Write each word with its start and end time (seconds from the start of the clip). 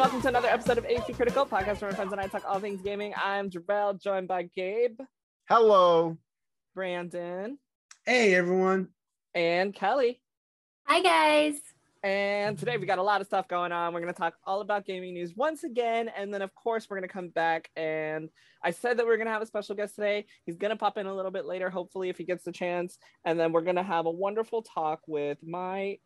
everybody, 0.00 0.16
and 0.16 0.22
welcome 0.22 0.22
to 0.22 0.28
another 0.28 0.48
episode 0.48 0.78
of 0.78 0.86
AC 0.86 1.12
Critical 1.12 1.44
podcast 1.44 1.80
where 1.82 1.90
my 1.90 1.96
friends 1.96 2.12
and 2.12 2.20
I 2.20 2.26
talk 2.26 2.42
all 2.48 2.58
things 2.58 2.80
gaming. 2.82 3.12
I'm 3.22 3.50
Jarrell, 3.50 4.00
joined 4.00 4.28
by 4.28 4.44
Gabe, 4.44 4.98
Hello. 5.48 6.16
Brandon, 6.74 7.58
Hey 8.06 8.34
everyone. 8.34 8.88
and 9.34 9.74
Kelly. 9.74 10.20
Hi 10.86 11.02
guys. 11.02 11.60
And 12.02 12.58
today 12.58 12.78
we 12.78 12.86
got 12.86 12.98
a 12.98 13.02
lot 13.02 13.20
of 13.20 13.26
stuff 13.26 13.46
going 13.46 13.72
on. 13.72 13.92
We're 13.92 14.00
going 14.00 14.12
to 14.12 14.18
talk 14.18 14.34
all 14.46 14.62
about 14.62 14.86
gaming 14.86 15.12
news 15.12 15.36
once 15.36 15.64
again. 15.64 16.10
And 16.16 16.32
then, 16.32 16.40
of 16.40 16.54
course, 16.54 16.88
we're 16.88 16.96
going 16.96 17.06
to 17.06 17.12
come 17.12 17.28
back. 17.28 17.68
And 17.76 18.30
I 18.64 18.70
said 18.70 18.98
that 18.98 19.06
we 19.06 19.12
are 19.12 19.18
going 19.18 19.26
to 19.26 19.32
have 19.32 19.42
a 19.42 19.46
special 19.46 19.74
guest 19.74 19.96
today. 19.96 20.24
He's 20.46 20.56
going 20.56 20.70
to 20.70 20.76
pop 20.76 20.96
in 20.96 21.04
a 21.04 21.14
little 21.14 21.30
bit 21.30 21.44
later, 21.44 21.68
hopefully, 21.68 22.08
if 22.08 22.16
he 22.16 22.24
gets 22.24 22.42
the 22.42 22.52
chance. 22.52 22.96
And 23.26 23.38
then 23.38 23.52
we're 23.52 23.60
going 23.60 23.76
to 23.76 23.82
have 23.82 24.06
a 24.06 24.10
wonderful 24.10 24.62
talk 24.62 25.00
with 25.06 25.36
my 25.46 25.98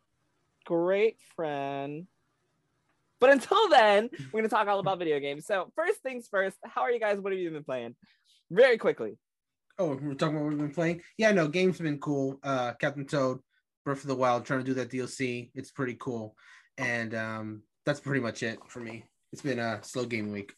great 0.65 1.17
friend. 1.37 2.07
But 3.25 3.33
until 3.33 3.69
then, 3.69 4.11
we're 4.31 4.41
going 4.41 4.43
to 4.43 4.49
talk 4.49 4.67
all 4.67 4.77
about 4.77 4.99
video 4.99 5.19
games. 5.19 5.47
So, 5.47 5.71
first 5.75 5.99
things 6.03 6.27
first, 6.27 6.57
how 6.63 6.81
are 6.81 6.91
you 6.91 6.99
guys? 6.99 7.19
What 7.19 7.33
have 7.33 7.39
you 7.39 7.49
been 7.49 7.63
playing? 7.63 7.95
Very 8.51 8.77
quickly. 8.77 9.17
Oh, 9.79 9.97
we're 9.99 10.13
talking 10.13 10.35
about 10.35 10.43
what 10.43 10.49
we've 10.49 10.59
been 10.59 10.69
playing. 10.71 11.01
Yeah, 11.17 11.31
no, 11.31 11.47
game's 11.47 11.79
been 11.79 11.97
cool. 11.97 12.39
Uh 12.43 12.73
Captain 12.73 13.03
Toad, 13.07 13.39
Breath 13.83 14.03
of 14.03 14.09
the 14.09 14.15
Wild, 14.15 14.45
trying 14.45 14.59
to 14.59 14.63
do 14.63 14.75
that 14.75 14.91
DLC. 14.91 15.49
It's 15.55 15.71
pretty 15.71 15.95
cool. 15.99 16.35
And 16.77 17.15
um 17.15 17.63
that's 17.83 17.99
pretty 17.99 18.21
much 18.21 18.43
it 18.43 18.59
for 18.67 18.79
me. 18.79 19.05
It's 19.33 19.41
been 19.41 19.57
a 19.57 19.79
slow 19.81 20.05
game 20.05 20.31
week. 20.31 20.53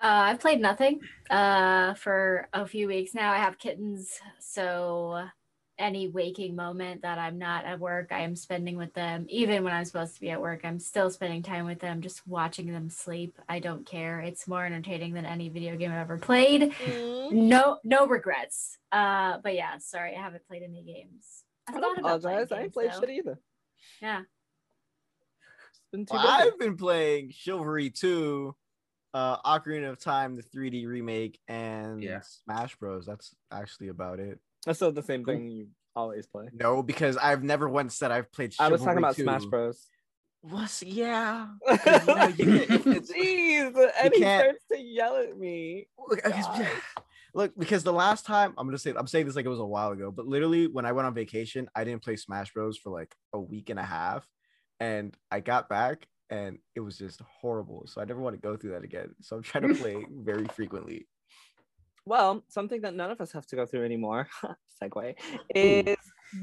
Uh, 0.00 0.30
I've 0.30 0.38
played 0.38 0.60
nothing 0.60 1.00
uh, 1.28 1.94
for 1.94 2.46
a 2.52 2.64
few 2.68 2.86
weeks 2.86 3.14
now. 3.14 3.32
I 3.32 3.38
have 3.38 3.58
kittens, 3.58 4.20
so 4.38 5.24
any 5.78 6.08
waking 6.08 6.56
moment 6.56 7.02
that 7.02 7.18
I'm 7.18 7.38
not 7.38 7.64
at 7.64 7.78
work, 7.78 8.08
I 8.10 8.20
am 8.20 8.34
spending 8.34 8.76
with 8.76 8.92
them. 8.94 9.26
Even 9.28 9.64
when 9.64 9.72
I'm 9.72 9.84
supposed 9.84 10.14
to 10.14 10.20
be 10.20 10.30
at 10.30 10.40
work, 10.40 10.60
I'm 10.64 10.78
still 10.78 11.10
spending 11.10 11.42
time 11.42 11.64
with 11.66 11.78
them, 11.80 12.00
just 12.00 12.26
watching 12.26 12.72
them 12.72 12.90
sleep. 12.90 13.38
I 13.48 13.60
don't 13.60 13.86
care. 13.86 14.20
It's 14.20 14.48
more 14.48 14.64
entertaining 14.64 15.14
than 15.14 15.24
any 15.24 15.48
video 15.48 15.76
game 15.76 15.90
I've 15.92 15.98
ever 15.98 16.18
played. 16.18 16.72
No, 17.30 17.78
no 17.84 18.06
regrets. 18.06 18.78
Uh, 18.90 19.38
but 19.42 19.54
yeah, 19.54 19.78
sorry, 19.78 20.16
I 20.16 20.20
haven't 20.20 20.46
played 20.48 20.62
any 20.62 20.82
games. 20.82 21.44
I 21.68 21.72
thought 21.72 21.82
don't 21.82 21.98
about 21.98 22.22
playing 22.22 22.36
apologize. 22.38 22.52
I 22.58 22.62
ain't 22.62 22.72
played 22.72 22.90
though. 22.92 23.00
shit 23.00 23.10
either. 23.10 23.38
Yeah. 24.00 24.22
Been 25.92 26.06
too 26.06 26.14
Well. 26.14 26.26
I've 26.26 26.58
been 26.58 26.76
playing 26.76 27.30
Chivalry 27.30 27.90
2, 27.90 28.54
uh, 29.14 29.36
Ocarina 29.42 29.90
of 29.90 29.98
Time, 29.98 30.36
the 30.36 30.42
3D 30.42 30.86
remake, 30.86 31.38
and 31.48 32.02
Yeah. 32.02 32.20
Smash 32.20 32.76
Bros. 32.76 33.06
That's 33.06 33.34
actually 33.50 33.88
about 33.88 34.20
it. 34.20 34.38
That's 34.66 34.78
still 34.78 34.92
the 34.92 35.02
same 35.02 35.24
thing 35.24 35.50
you 35.50 35.68
always 35.94 36.26
play. 36.26 36.46
No, 36.52 36.82
because 36.82 37.16
I've 37.16 37.42
never 37.42 37.68
once 37.68 37.96
said 37.96 38.10
I've 38.10 38.30
played 38.32 38.54
I 38.58 38.68
was 38.68 38.82
talking 38.82 38.98
about 38.98 39.16
2. 39.16 39.22
Smash 39.22 39.44
Bros. 39.46 39.86
Was 40.42 40.82
yeah. 40.84 41.48
you 41.68 41.76
know, 42.06 42.26
you 42.28 42.66
get- 42.66 42.68
Jeez, 42.84 43.90
and 44.02 44.14
he 44.14 44.20
starts 44.20 44.64
to 44.72 44.78
yell 44.80 45.16
at 45.16 45.36
me. 45.36 45.88
Look, 47.34 47.52
because 47.58 47.82
the 47.84 47.92
last 47.92 48.24
time 48.24 48.54
I'm 48.56 48.66
gonna 48.66 48.78
say 48.78 48.94
I'm 48.96 49.06
saying 49.06 49.26
this 49.26 49.36
like 49.36 49.44
it 49.44 49.50
was 49.50 49.58
a 49.58 49.64
while 49.64 49.90
ago, 49.90 50.10
but 50.10 50.26
literally 50.26 50.66
when 50.66 50.86
I 50.86 50.92
went 50.92 51.06
on 51.06 51.14
vacation, 51.14 51.68
I 51.74 51.84
didn't 51.84 52.02
play 52.02 52.16
Smash 52.16 52.52
Bros 52.52 52.78
for 52.78 52.90
like 52.90 53.14
a 53.32 53.40
week 53.40 53.68
and 53.70 53.78
a 53.78 53.84
half, 53.84 54.26
and 54.80 55.16
I 55.30 55.40
got 55.40 55.68
back 55.68 56.06
and 56.30 56.58
it 56.74 56.80
was 56.80 56.98
just 56.98 57.20
horrible. 57.40 57.84
So 57.86 58.00
I 58.00 58.04
never 58.04 58.20
want 58.20 58.34
to 58.36 58.40
go 58.40 58.56
through 58.56 58.72
that 58.72 58.84
again. 58.84 59.14
So 59.20 59.36
I'm 59.36 59.42
trying 59.42 59.68
to 59.68 59.74
play 59.82 60.06
very 60.10 60.46
frequently. 60.46 61.06
Well, 62.08 62.42
something 62.48 62.80
that 62.82 62.94
none 62.94 63.10
of 63.10 63.20
us 63.20 63.32
have 63.32 63.46
to 63.48 63.56
go 63.56 63.66
through 63.66 63.84
anymore, 63.84 64.28
segue, 64.82 65.14
is 65.54 65.96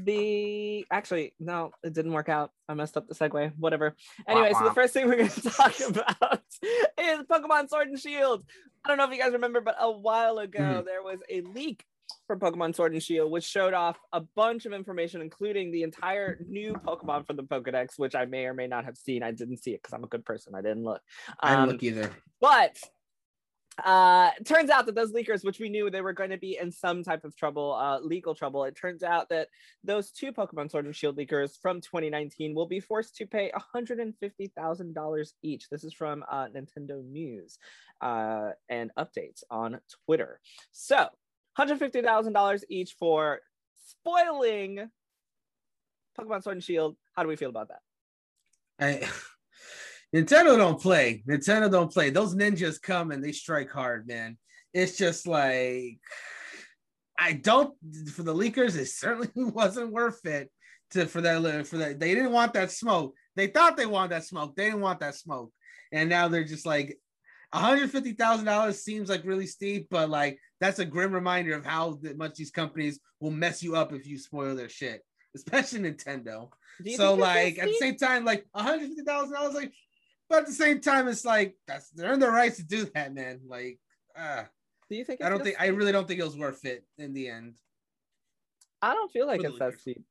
the 0.04 0.86
actually 0.90 1.34
no, 1.40 1.70
it 1.82 1.92
didn't 1.92 2.12
work 2.12 2.28
out. 2.28 2.50
I 2.68 2.74
messed 2.74 2.96
up 2.96 3.08
the 3.08 3.14
segue. 3.14 3.52
Whatever. 3.58 3.96
Anyway, 4.28 4.52
so 4.52 4.64
the 4.64 4.74
first 4.74 4.92
thing 4.94 5.06
we're 5.08 5.16
going 5.16 5.28
to 5.42 5.50
talk 5.50 5.74
about 5.88 6.42
is 6.98 7.20
Pokemon 7.30 7.68
Sword 7.68 7.88
and 7.88 7.98
Shield. 7.98 8.44
I 8.84 8.88
don't 8.88 8.98
know 8.98 9.04
if 9.04 9.10
you 9.10 9.18
guys 9.20 9.32
remember, 9.32 9.60
but 9.60 9.74
a 9.80 9.90
while 9.90 10.38
ago 10.38 10.60
Mhm. 10.60 10.84
there 10.84 11.02
was 11.02 11.18
a 11.28 11.40
leak 11.42 11.84
for 12.28 12.36
Pokemon 12.36 12.74
Sword 12.76 12.92
and 12.92 13.02
Shield, 13.02 13.30
which 13.32 13.44
showed 13.44 13.74
off 13.74 13.98
a 14.12 14.20
bunch 14.20 14.66
of 14.66 14.72
information, 14.72 15.20
including 15.20 15.72
the 15.72 15.82
entire 15.82 16.38
new 16.48 16.72
Pokemon 16.74 17.26
from 17.26 17.36
the 17.36 17.42
Pokedex, 17.42 17.90
which 17.98 18.14
I 18.14 18.24
may 18.24 18.46
or 18.46 18.54
may 18.54 18.66
not 18.68 18.84
have 18.84 18.96
seen. 18.96 19.22
I 19.24 19.32
didn't 19.32 19.58
see 19.58 19.72
it 19.72 19.82
because 19.82 19.92
I'm 19.92 20.04
a 20.04 20.08
good 20.08 20.24
person. 20.24 20.54
I 20.54 20.62
didn't 20.62 20.84
look. 20.84 21.00
I 21.40 21.50
didn't 21.50 21.62
Um, 21.62 21.68
look 21.70 21.82
either. 21.82 22.10
but 22.40 22.76
uh 23.84 24.30
turns 24.44 24.70
out 24.70 24.86
that 24.86 24.94
those 24.94 25.12
leakers 25.12 25.44
which 25.44 25.60
we 25.60 25.68
knew 25.68 25.90
they 25.90 26.00
were 26.00 26.14
going 26.14 26.30
to 26.30 26.38
be 26.38 26.58
in 26.58 26.72
some 26.72 27.02
type 27.02 27.24
of 27.24 27.36
trouble 27.36 27.74
uh 27.74 27.98
legal 28.00 28.34
trouble 28.34 28.64
it 28.64 28.74
turns 28.74 29.02
out 29.02 29.28
that 29.28 29.48
those 29.84 30.10
two 30.10 30.32
pokemon 30.32 30.70
sword 30.70 30.86
and 30.86 30.96
shield 30.96 31.16
leakers 31.18 31.60
from 31.60 31.80
2019 31.82 32.54
will 32.54 32.66
be 32.66 32.80
forced 32.80 33.16
to 33.16 33.26
pay 33.26 33.52
$150000 33.74 35.32
each. 35.42 35.68
This 35.68 35.84
is 35.84 35.92
from 35.92 36.24
uh 36.30 36.46
nintendo 36.46 37.04
news 37.04 37.58
uh 38.00 38.50
and 38.70 38.90
updates 38.98 39.42
on 39.50 39.78
twitter. 40.06 40.40
So 40.72 41.08
$150000 41.58 42.62
each 42.70 42.96
for 42.98 43.40
spoiling 43.86 44.90
pokemon 46.18 46.42
sword 46.42 46.56
and 46.56 46.64
shield. 46.64 46.96
How 47.14 47.22
do 47.22 47.28
we 47.28 47.36
feel 47.36 47.50
about 47.50 47.68
that? 47.68 47.80
I 48.80 49.08
Nintendo 50.14 50.56
don't 50.56 50.80
play. 50.80 51.22
Nintendo 51.28 51.70
don't 51.70 51.92
play. 51.92 52.10
Those 52.10 52.34
ninjas 52.34 52.80
come 52.80 53.10
and 53.10 53.22
they 53.22 53.32
strike 53.32 53.70
hard, 53.70 54.06
man. 54.06 54.38
It's 54.72 54.96
just 54.96 55.26
like 55.26 55.98
I 57.18 57.32
don't 57.32 57.74
for 58.12 58.22
the 58.22 58.34
leakers, 58.34 58.76
it 58.76 58.86
certainly 58.86 59.30
wasn't 59.36 59.92
worth 59.92 60.24
it 60.26 60.50
to 60.90 61.06
for 61.06 61.20
that 61.22 61.66
for 61.66 61.78
that. 61.78 61.98
They 61.98 62.14
didn't 62.14 62.32
want 62.32 62.54
that 62.54 62.70
smoke. 62.70 63.14
They 63.34 63.48
thought 63.48 63.76
they 63.76 63.86
wanted 63.86 64.12
that 64.12 64.24
smoke. 64.24 64.54
They 64.56 64.66
didn't 64.66 64.80
want 64.80 65.00
that 65.00 65.14
smoke. 65.14 65.52
And 65.92 66.08
now 66.08 66.28
they're 66.28 66.44
just 66.44 66.66
like 66.66 66.98
$150,000 67.54 68.74
seems 68.74 69.08
like 69.08 69.24
really 69.24 69.46
steep, 69.46 69.88
but 69.90 70.10
like 70.10 70.38
that's 70.60 70.78
a 70.78 70.84
grim 70.84 71.12
reminder 71.12 71.54
of 71.54 71.64
how 71.64 71.98
much 72.16 72.34
these 72.34 72.50
companies 72.50 73.00
will 73.20 73.30
mess 73.30 73.62
you 73.62 73.76
up 73.76 73.92
if 73.92 74.06
you 74.06 74.18
spoil 74.18 74.54
their 74.54 74.68
shit, 74.68 75.02
especially 75.34 75.80
Nintendo 75.80 76.48
so 76.96 77.14
like 77.14 77.58
at 77.58 77.66
the 77.66 77.76
same 77.78 77.96
time, 77.96 78.24
like 78.24 78.46
hundred 78.54 78.88
fifty 78.88 79.02
thousand 79.02 79.34
dollars, 79.34 79.54
like, 79.54 79.72
but 80.28 80.40
at 80.40 80.46
the 80.46 80.52
same 80.52 80.80
time, 80.80 81.08
it's 81.08 81.24
like 81.24 81.56
that's 81.66 81.90
they're 81.90 82.12
in 82.12 82.20
the 82.20 82.30
rights 82.30 82.56
to 82.56 82.64
do 82.64 82.84
that, 82.94 83.14
man. 83.14 83.40
Like, 83.46 83.78
uh, 84.18 84.44
do 84.90 84.96
you 84.96 85.04
think 85.04 85.22
I 85.22 85.28
don't 85.28 85.38
that 85.38 85.44
think 85.44 85.60
I 85.60 85.66
really 85.68 85.92
don't 85.92 86.06
think 86.06 86.20
it 86.20 86.24
was 86.24 86.36
worth 86.36 86.64
it 86.64 86.84
in 86.98 87.12
the 87.12 87.28
end. 87.28 87.56
I 88.82 88.94
don't 88.94 89.10
feel 89.10 89.26
like 89.26 89.42
it's 89.42 89.58
that 89.58 89.72
leakers. 89.72 89.80
steep. 89.80 90.02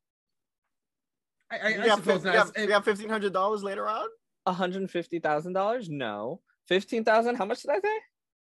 I, 1.51 1.57
I, 1.57 1.69
You 1.69 1.91
I 1.91 1.95
suppose 1.95 2.23
not. 2.23 2.33
got, 2.33 2.57
you 2.59 2.67
got 2.67 2.83
fifteen 2.85 3.09
hundred 3.09 3.33
dollars 3.33 3.63
later 3.63 3.87
on. 3.87 4.07
$150,000? 4.47 5.89
No. 5.89 6.41
15,000? 6.67 7.35
How 7.35 7.45
much 7.45 7.61
did 7.61 7.71
I 7.71 7.79
say? 7.79 7.99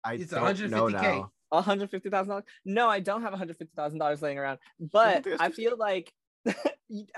I 0.05 0.15
It's 0.15 0.33
150K. 0.33 1.29
$150,000? 1.53 2.43
No, 2.65 2.89
I 2.89 3.01
don't 3.01 3.23
have 3.23 3.33
$150,000 3.33 4.23
laying 4.23 4.39
around. 4.39 4.59
But 4.81 5.27
I 5.39 5.51
feel 5.51 5.77
like 5.77 6.13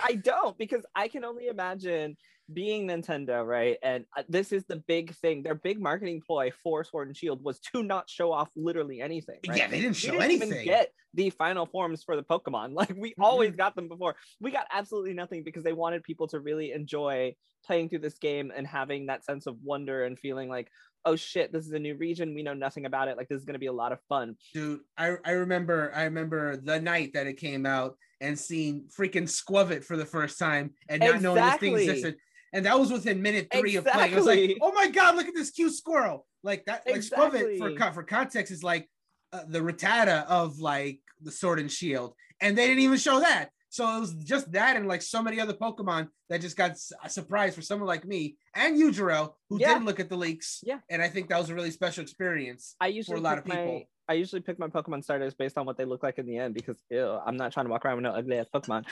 I 0.02 0.14
don't 0.14 0.56
because 0.58 0.84
I 0.94 1.08
can 1.08 1.24
only 1.24 1.48
imagine 1.48 2.16
being 2.52 2.86
Nintendo, 2.86 3.44
right? 3.44 3.76
And 3.82 4.04
uh, 4.16 4.22
this 4.28 4.52
is 4.52 4.64
the 4.68 4.76
big 4.76 5.14
thing. 5.16 5.42
Their 5.42 5.54
big 5.54 5.80
marketing 5.80 6.22
ploy 6.24 6.52
for 6.62 6.84
Sword 6.84 7.08
and 7.08 7.16
Shield 7.16 7.42
was 7.42 7.58
to 7.72 7.82
not 7.82 8.08
show 8.08 8.32
off 8.32 8.48
literally 8.56 9.00
anything. 9.00 9.38
Right? 9.48 9.58
Yeah, 9.58 9.68
they 9.68 9.80
didn't 9.80 9.96
we 9.96 10.00
show 10.00 10.10
didn't 10.12 10.24
anything. 10.24 10.52
even 10.52 10.64
get 10.64 10.92
the 11.14 11.30
final 11.30 11.66
forms 11.66 12.02
for 12.04 12.16
the 12.16 12.22
Pokemon. 12.22 12.70
Like 12.76 12.94
we 12.96 13.14
always 13.18 13.56
got 13.56 13.74
them 13.74 13.88
before. 13.88 14.16
We 14.40 14.50
got 14.50 14.66
absolutely 14.70 15.14
nothing 15.14 15.42
because 15.42 15.64
they 15.64 15.72
wanted 15.72 16.02
people 16.02 16.28
to 16.28 16.40
really 16.40 16.72
enjoy 16.72 17.34
playing 17.64 17.88
through 17.88 18.00
this 18.00 18.18
game 18.18 18.52
and 18.54 18.66
having 18.66 19.06
that 19.06 19.24
sense 19.24 19.46
of 19.46 19.56
wonder 19.62 20.04
and 20.04 20.18
feeling 20.18 20.50
like, 20.50 20.68
oh 21.06 21.16
shit, 21.16 21.52
this 21.52 21.64
is 21.64 21.72
a 21.72 21.78
new 21.78 21.96
region. 21.96 22.34
We 22.34 22.42
know 22.42 22.52
nothing 22.52 22.84
about 22.84 23.08
it. 23.08 23.16
Like 23.16 23.28
this 23.28 23.38
is 23.38 23.46
gonna 23.46 23.58
be 23.58 23.66
a 23.66 23.72
lot 23.72 23.92
of 23.92 23.98
fun. 24.08 24.36
Dude, 24.52 24.80
I, 24.98 25.14
I 25.24 25.32
remember 25.32 25.90
I 25.94 26.04
remember 26.04 26.58
the 26.58 26.78
night 26.80 27.12
that 27.14 27.26
it 27.26 27.38
came 27.38 27.64
out 27.64 27.96
and 28.20 28.38
seeing 28.38 28.84
freaking 28.98 29.24
Skwovet 29.24 29.84
for 29.84 29.96
the 29.96 30.06
first 30.06 30.38
time 30.38 30.72
and 30.88 31.00
not 31.00 31.22
knowing 31.22 31.42
this 31.42 31.56
thing 31.56 31.76
Exactly. 31.76 32.14
And 32.56 32.64
that 32.64 32.78
was 32.78 32.90
within 32.90 33.20
minute 33.20 33.48
three 33.52 33.76
of 33.76 33.84
playing. 33.84 34.14
I 34.14 34.16
was 34.16 34.24
like, 34.24 34.56
oh 34.62 34.72
my 34.72 34.88
god, 34.88 35.14
look 35.16 35.28
at 35.28 35.34
this 35.34 35.50
cute 35.50 35.74
squirrel. 35.74 36.26
Like 36.42 36.64
that, 36.64 36.84
like 36.86 36.94
for 36.94 36.96
Exactly. 36.96 37.76
co- 37.78 37.92
for 37.92 38.02
context 38.02 38.50
is 38.50 38.62
like 38.64 38.88
uh, 39.34 39.42
the 39.46 39.58
Rattata 39.60 40.24
of 40.26 40.58
like 40.58 41.00
the 41.20 41.30
Sword 41.30 41.58
and 41.60 41.70
Shield, 41.70 42.14
and 42.40 42.56
they 42.56 42.66
didn't 42.66 42.82
even 42.82 42.96
show 42.96 43.20
that. 43.20 43.50
So 43.68 43.94
it 43.94 44.00
was 44.00 44.14
just 44.14 44.50
that 44.52 44.76
and 44.76 44.88
like 44.88 45.02
so 45.02 45.22
many 45.22 45.38
other 45.38 45.52
Pokemon 45.52 46.08
that 46.30 46.40
just 46.40 46.56
got 46.56 46.70
s- 46.70 46.92
a 47.04 47.10
surprise 47.10 47.54
for 47.54 47.60
someone 47.60 47.86
like 47.88 48.06
me 48.06 48.36
and 48.54 48.78
you, 48.78 48.90
Jarrell, 48.90 49.34
who 49.50 49.60
Yeah. 49.60 49.74
didn't 49.74 49.84
look 49.84 50.00
at 50.00 50.08
the 50.08 50.16
leaks. 50.16 50.60
Yeah. 50.64 50.78
And 50.88 51.02
I 51.02 51.08
think 51.08 51.28
that 51.28 51.38
was 51.38 51.50
a 51.50 51.54
really 51.54 51.70
special 51.70 52.02
experience. 52.02 52.74
I 52.80 52.86
usually 52.86 53.18
a 53.18 53.20
lot 53.20 53.36
of 53.36 53.44
people. 53.44 53.66
My, 53.66 53.86
I 54.08 54.14
usually 54.14 54.40
pick 54.40 54.58
my 54.58 54.68
Pokemon 54.68 55.04
starters 55.04 55.34
based 55.34 55.58
on 55.58 55.66
what 55.66 55.76
they 55.76 55.84
look 55.84 56.02
like 56.02 56.16
in 56.18 56.24
the 56.26 56.38
end 56.38 56.54
because 56.54 56.78
ew, 56.88 57.18
I'm 57.26 57.36
not 57.36 57.52
trying 57.52 57.66
to 57.66 57.70
walk 57.70 57.84
around 57.84 57.96
with 57.96 58.04
no 58.04 58.12
ugly 58.12 58.38
ass 58.38 58.46
Pokemon. 58.54 58.84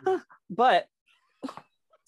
but 0.48 0.86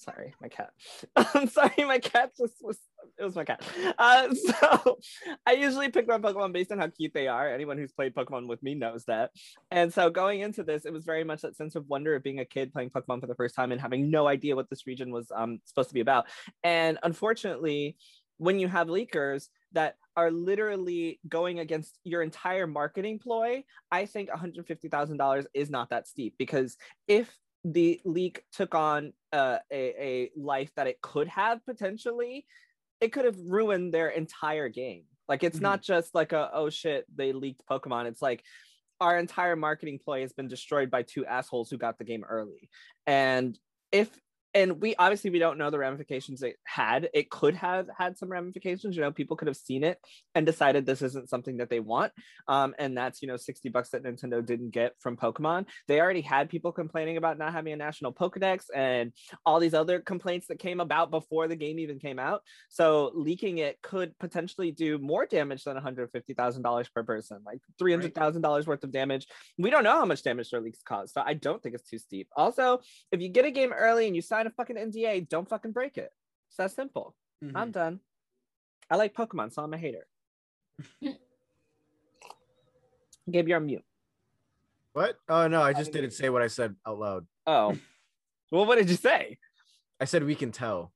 Sorry, 0.02 0.34
my 0.40 0.48
cat. 0.48 0.70
I'm 1.16 1.46
sorry, 1.46 1.72
my 1.78 2.00
cat 2.00 2.32
just 2.36 2.54
was. 2.60 2.78
It 3.18 3.22
was 3.22 3.36
my 3.36 3.44
cat. 3.44 3.62
Uh, 3.98 4.34
so 4.34 4.98
I 5.46 5.52
usually 5.52 5.90
pick 5.90 6.08
my 6.08 6.18
Pokemon 6.18 6.52
based 6.52 6.72
on 6.72 6.78
how 6.78 6.88
cute 6.88 7.12
they 7.14 7.28
are. 7.28 7.48
Anyone 7.48 7.78
who's 7.78 7.92
played 7.92 8.12
Pokemon 8.12 8.48
with 8.48 8.60
me 8.64 8.74
knows 8.74 9.04
that. 9.04 9.30
And 9.70 9.92
so 9.92 10.10
going 10.10 10.40
into 10.40 10.64
this, 10.64 10.86
it 10.86 10.92
was 10.92 11.04
very 11.04 11.22
much 11.22 11.42
that 11.42 11.56
sense 11.56 11.76
of 11.76 11.88
wonder 11.88 12.16
of 12.16 12.24
being 12.24 12.40
a 12.40 12.44
kid 12.44 12.72
playing 12.72 12.90
Pokemon 12.90 13.20
for 13.20 13.28
the 13.28 13.36
first 13.36 13.54
time 13.54 13.70
and 13.70 13.80
having 13.80 14.10
no 14.10 14.26
idea 14.26 14.56
what 14.56 14.68
this 14.70 14.88
region 14.88 15.12
was 15.12 15.30
um, 15.34 15.60
supposed 15.66 15.90
to 15.90 15.94
be 15.94 16.00
about. 16.00 16.26
And 16.64 16.98
unfortunately, 17.04 17.96
when 18.38 18.58
you 18.58 18.66
have 18.66 18.88
leakers 18.88 19.48
that 19.70 19.94
are 20.16 20.32
literally 20.32 21.20
going 21.28 21.60
against 21.60 21.98
your 22.02 22.22
entire 22.22 22.66
marketing 22.66 23.20
ploy, 23.20 23.62
I 23.92 24.06
think 24.06 24.30
$150,000 24.30 25.46
is 25.54 25.70
not 25.70 25.90
that 25.90 26.08
steep 26.08 26.34
because 26.38 26.76
if 27.06 27.32
the 27.64 28.00
leak 28.04 28.44
took 28.52 28.74
on 28.74 29.12
uh, 29.32 29.58
a, 29.70 29.78
a 29.78 30.30
life 30.36 30.70
that 30.76 30.86
it 30.86 31.00
could 31.00 31.28
have 31.28 31.64
potentially, 31.64 32.46
it 33.00 33.12
could 33.12 33.24
have 33.24 33.38
ruined 33.38 33.92
their 33.92 34.08
entire 34.08 34.68
game. 34.68 35.04
Like 35.28 35.44
it's 35.44 35.56
mm-hmm. 35.56 35.64
not 35.64 35.82
just 35.82 36.14
like 36.14 36.32
a 36.32 36.50
oh 36.52 36.70
shit 36.70 37.06
they 37.14 37.32
leaked 37.32 37.62
Pokemon. 37.68 38.06
It's 38.06 38.22
like 38.22 38.42
our 39.00 39.18
entire 39.18 39.56
marketing 39.56 39.98
ploy 40.02 40.20
has 40.20 40.32
been 40.32 40.48
destroyed 40.48 40.90
by 40.90 41.02
two 41.02 41.26
assholes 41.26 41.70
who 41.70 41.78
got 41.78 41.98
the 41.98 42.04
game 42.04 42.24
early. 42.28 42.68
And 43.06 43.58
if 43.90 44.08
and 44.54 44.80
we 44.80 44.94
obviously 44.96 45.30
we 45.30 45.38
don't 45.38 45.58
know 45.58 45.70
the 45.70 45.78
ramifications 45.78 46.42
it 46.42 46.56
had. 46.64 47.08
It 47.14 47.30
could 47.30 47.54
have 47.54 47.86
had 47.96 48.18
some 48.18 48.28
ramifications 48.28 48.96
you 48.96 49.02
know 49.02 49.12
people 49.12 49.36
could 49.36 49.48
have 49.48 49.56
seen 49.56 49.84
it 49.84 49.98
and 50.34 50.44
decided 50.44 50.84
this 50.84 51.02
isn't 51.02 51.28
something 51.28 51.58
that 51.58 51.70
they 51.70 51.80
want 51.80 52.12
um, 52.48 52.74
and 52.78 52.96
that's 52.96 53.22
you 53.22 53.28
know 53.28 53.36
60 53.36 53.68
bucks 53.70 53.90
that 53.90 54.04
nintendo 54.04 54.44
didn't 54.44 54.70
get 54.70 54.94
from 55.00 55.16
pokemon. 55.16 55.66
They 55.88 56.00
already 56.00 56.20
had 56.20 56.50
people 56.50 56.72
complaining 56.72 57.16
about 57.16 57.38
not 57.38 57.52
having 57.52 57.72
a 57.72 57.76
national 57.76 58.12
pokedex 58.12 58.64
and 58.74 59.12
all 59.46 59.60
these 59.60 59.74
other 59.74 60.00
complaints 60.00 60.46
that 60.48 60.58
came 60.58 60.80
about 60.80 61.10
before 61.10 61.48
the 61.48 61.56
game 61.56 61.78
even 61.78 61.98
came 61.98 62.18
out. 62.18 62.42
So 62.68 63.10
leaking 63.14 63.58
it 63.58 63.80
could 63.82 64.18
potentially 64.18 64.70
do 64.70 64.98
more 64.98 65.26
damage 65.26 65.64
than 65.64 65.76
$150000 65.76 66.92
per 66.94 67.02
person 67.04 67.38
like 67.44 67.60
$300000 67.80 68.42
right. 68.42 68.66
worth 68.66 68.84
of 68.84 68.92
damage. 68.92 69.26
We 69.58 69.70
don't 69.70 69.84
know 69.84 69.92
how 69.98 70.04
much 70.04 70.22
damage 70.22 70.50
their 70.50 70.60
leaks 70.60 70.80
cause 70.82 71.12
so 71.12 71.22
i 71.24 71.34
don't 71.34 71.62
think 71.62 71.74
it's 71.74 71.88
too 71.88 71.98
steep. 71.98 72.28
Also 72.36 72.80
if 73.10 73.20
you 73.20 73.28
get 73.28 73.44
a 73.44 73.50
game 73.50 73.72
early 73.72 74.06
and 74.06 74.16
you 74.16 74.22
sign 74.22 74.41
sign 74.42 74.46
a 74.46 74.50
fucking 74.50 74.76
NDA, 74.76 75.28
don't 75.28 75.48
fucking 75.48 75.72
break 75.72 75.98
it. 75.98 76.12
It's 76.48 76.56
that 76.56 76.70
simple. 76.72 77.14
Mm-hmm. 77.42 77.56
I'm 77.56 77.70
done. 77.70 78.00
I 78.90 78.96
like 78.96 79.14
Pokemon, 79.14 79.52
so 79.52 79.62
I'm 79.62 79.72
a 79.72 79.78
hater. 79.78 80.06
Gabe, 83.30 83.48
you're 83.48 83.58
on 83.58 83.66
mute. 83.66 83.84
What? 84.92 85.16
Oh 85.28 85.46
no, 85.48 85.62
I 85.62 85.72
just 85.72 85.92
didn't 85.92 86.10
say 86.10 86.28
what 86.28 86.42
I 86.42 86.48
said 86.48 86.74
out 86.86 86.98
loud. 86.98 87.26
Oh. 87.46 87.76
well, 88.50 88.66
what 88.66 88.76
did 88.76 88.90
you 88.90 88.96
say? 88.96 89.38
I 90.00 90.04
said 90.04 90.24
we 90.24 90.34
can 90.34 90.52
tell. 90.52 90.92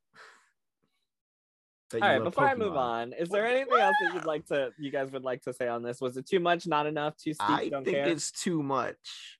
All 1.94 2.00
right, 2.00 2.22
before 2.22 2.44
Pokemon. 2.44 2.50
I 2.50 2.54
move 2.56 2.76
on, 2.76 3.12
is 3.12 3.28
there 3.28 3.46
anything 3.46 3.78
else 3.78 3.94
that 4.02 4.12
you'd 4.12 4.24
like 4.24 4.44
to 4.46 4.72
you 4.76 4.90
guys 4.90 5.12
would 5.12 5.22
like 5.22 5.42
to 5.42 5.52
say 5.52 5.68
on 5.68 5.84
this? 5.84 6.00
Was 6.00 6.16
it 6.16 6.26
too 6.26 6.40
much, 6.40 6.66
not 6.66 6.86
enough, 6.86 7.16
too 7.16 7.32
steep? 7.32 7.48
I 7.48 7.70
think 7.70 7.86
care? 7.86 8.08
it's 8.08 8.32
too 8.32 8.60
much 8.60 9.38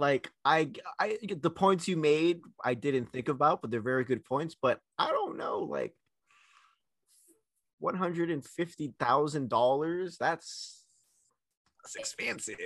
like 0.00 0.30
I 0.44 0.70
I 0.98 1.18
the 1.40 1.50
points 1.50 1.86
you 1.86 1.96
made 1.96 2.40
I 2.64 2.74
didn't 2.74 3.12
think 3.12 3.28
about, 3.28 3.60
but 3.60 3.70
they're 3.70 3.80
very 3.80 4.04
good 4.04 4.24
points. 4.24 4.56
But 4.60 4.80
I 4.98 5.08
don't 5.08 5.36
know, 5.36 5.60
like 5.60 5.94
one 7.78 7.94
hundred 7.94 8.30
and 8.30 8.44
fifty 8.44 8.94
thousand 8.98 9.50
dollars. 9.50 10.16
That's 10.18 10.84
that's 11.84 11.96
expensive. 11.96 12.56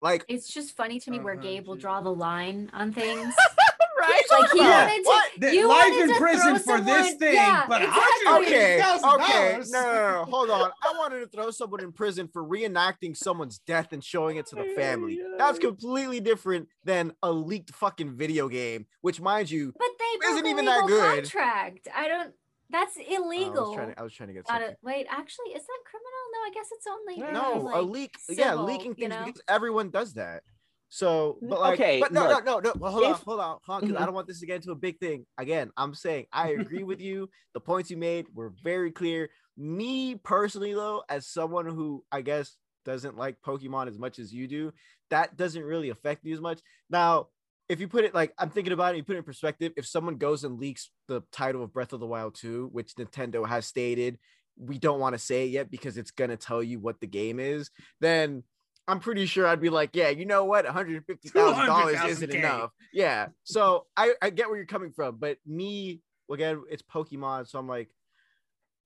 Like 0.00 0.24
it's 0.28 0.52
just 0.52 0.76
funny 0.76 1.00
to 1.00 1.10
me 1.10 1.18
where 1.18 1.34
Gabe 1.34 1.66
will 1.66 1.76
draw 1.76 2.00
the 2.00 2.12
line 2.14 2.70
on 2.72 2.92
things. 2.92 3.34
right? 4.08 4.22
Like 4.30 4.50
he 4.52 4.60
wanted 4.60 4.96
to, 4.96 5.02
what? 5.04 5.54
you 5.54 5.68
life 5.68 5.78
wanted 5.90 6.02
in 6.02 6.08
to 6.08 6.20
prison 6.20 6.54
for 6.56 6.60
someone, 6.60 6.84
this 6.84 7.14
thing, 7.14 7.34
yeah, 7.34 7.64
but 7.68 7.82
exactly. 7.82 8.46
okay, 8.46 8.82
okay, 9.14 9.60
no, 9.70 9.82
no, 9.82 9.92
no, 9.92 10.26
hold 10.28 10.50
on. 10.50 10.70
I 10.82 10.92
wanted 10.98 11.20
to 11.20 11.26
throw 11.26 11.50
someone 11.50 11.82
in 11.82 11.92
prison 11.92 12.28
for 12.28 12.44
reenacting 12.44 13.16
someone's 13.16 13.58
death 13.58 13.92
and 13.92 14.02
showing 14.02 14.36
it 14.36 14.46
to 14.46 14.56
the 14.56 14.72
family. 14.76 15.20
That's 15.38 15.58
completely 15.58 16.20
different 16.20 16.68
than 16.84 17.12
a 17.22 17.30
leaked 17.30 17.74
fucking 17.74 18.16
video 18.16 18.48
game, 18.48 18.86
which, 19.00 19.20
mind 19.20 19.50
you, 19.50 19.72
but 19.78 19.88
they 19.98 20.28
isn't 20.28 20.46
even 20.46 20.64
that 20.64 20.86
good. 20.86 21.24
Contract. 21.24 21.88
I 21.94 22.08
don't. 22.08 22.32
That's 22.70 22.98
oh, 22.98 23.24
illegal. 23.24 23.58
I 23.58 23.68
was 23.68 23.74
trying 23.74 23.94
to, 23.94 24.00
I 24.00 24.02
was 24.02 24.12
trying 24.12 24.26
to 24.28 24.32
get 24.34 24.46
something. 24.48 24.74
wait, 24.82 25.06
actually, 25.08 25.50
is 25.50 25.62
that 25.62 25.78
criminal? 25.84 26.16
No, 26.32 26.38
I 26.40 26.50
guess 26.52 26.68
it's 26.72 26.86
only 26.86 27.32
no 27.32 27.64
like, 27.64 27.76
a 27.76 27.80
leak. 27.80 28.18
Civil, 28.18 28.44
yeah, 28.44 28.54
leaking 28.54 28.94
things 28.94 29.02
you 29.02 29.08
know? 29.08 29.24
because 29.24 29.42
everyone 29.48 29.90
does 29.90 30.14
that. 30.14 30.42
So, 30.88 31.38
but 31.42 31.60
like, 31.60 31.80
okay, 31.80 32.00
but 32.00 32.12
no, 32.12 32.28
look, 32.28 32.44
no, 32.44 32.58
no, 32.58 32.70
no. 32.70 32.74
Well, 32.78 32.92
hold 32.92 33.04
if, 33.04 33.10
on, 33.10 33.20
hold 33.24 33.40
on, 33.40 33.46
hold 33.46 33.60
on, 33.68 33.80
because 33.80 33.94
mm-hmm. 33.94 34.02
I 34.02 34.06
don't 34.06 34.14
want 34.14 34.28
this 34.28 34.40
to 34.40 34.46
get 34.46 34.56
into 34.56 34.70
a 34.70 34.76
big 34.76 34.98
thing. 34.98 35.26
Again, 35.36 35.70
I'm 35.76 35.94
saying 35.94 36.26
I 36.32 36.50
agree 36.50 36.84
with 36.84 37.00
you. 37.00 37.28
The 37.54 37.60
points 37.60 37.90
you 37.90 37.96
made 37.96 38.26
were 38.34 38.52
very 38.62 38.92
clear. 38.92 39.30
Me 39.56 40.14
personally, 40.14 40.74
though, 40.74 41.02
as 41.08 41.26
someone 41.26 41.66
who 41.66 42.04
I 42.12 42.20
guess 42.20 42.56
doesn't 42.84 43.16
like 43.16 43.36
Pokemon 43.44 43.88
as 43.88 43.98
much 43.98 44.18
as 44.18 44.32
you 44.32 44.46
do, 44.46 44.72
that 45.10 45.36
doesn't 45.36 45.62
really 45.62 45.90
affect 45.90 46.24
me 46.24 46.32
as 46.32 46.40
much. 46.40 46.60
Now, 46.88 47.28
if 47.68 47.80
you 47.80 47.88
put 47.88 48.04
it 48.04 48.14
like 48.14 48.32
I'm 48.38 48.50
thinking 48.50 48.72
about 48.72 48.94
it, 48.94 48.98
you 48.98 49.04
put 49.04 49.16
it 49.16 49.20
in 49.20 49.24
perspective. 49.24 49.72
If 49.76 49.86
someone 49.86 50.16
goes 50.16 50.44
and 50.44 50.58
leaks 50.58 50.90
the 51.08 51.22
title 51.32 51.64
of 51.64 51.72
Breath 51.72 51.92
of 51.92 52.00
the 52.00 52.06
Wild 52.06 52.36
2, 52.36 52.68
which 52.72 52.94
Nintendo 52.94 53.46
has 53.46 53.66
stated 53.66 54.18
we 54.58 54.78
don't 54.78 55.00
want 55.00 55.14
to 55.14 55.18
say 55.18 55.44
it 55.44 55.50
yet 55.50 55.70
because 55.70 55.96
it's 55.96 56.10
gonna 56.10 56.36
tell 56.36 56.62
you 56.62 56.78
what 56.78 57.00
the 57.00 57.06
game 57.06 57.38
is, 57.38 57.70
then 58.00 58.42
I'm 58.88 59.00
pretty 59.00 59.26
sure 59.26 59.46
I'd 59.46 59.60
be 59.60 59.70
like, 59.70 59.90
yeah, 59.94 60.10
you 60.10 60.26
know 60.26 60.44
what, 60.44 60.64
one 60.64 60.72
hundred 60.72 61.04
fifty 61.06 61.28
thousand 61.28 61.66
dollars 61.66 61.98
isn't 62.06 62.32
enough. 62.32 62.70
Yeah, 62.92 63.28
so 63.44 63.86
I 63.96 64.14
I 64.22 64.30
get 64.30 64.48
where 64.48 64.56
you're 64.56 64.66
coming 64.66 64.92
from, 64.92 65.16
but 65.16 65.38
me 65.46 66.00
again, 66.30 66.62
it's 66.70 66.82
Pokemon, 66.82 67.48
so 67.48 67.58
I'm 67.58 67.68
like, 67.68 67.88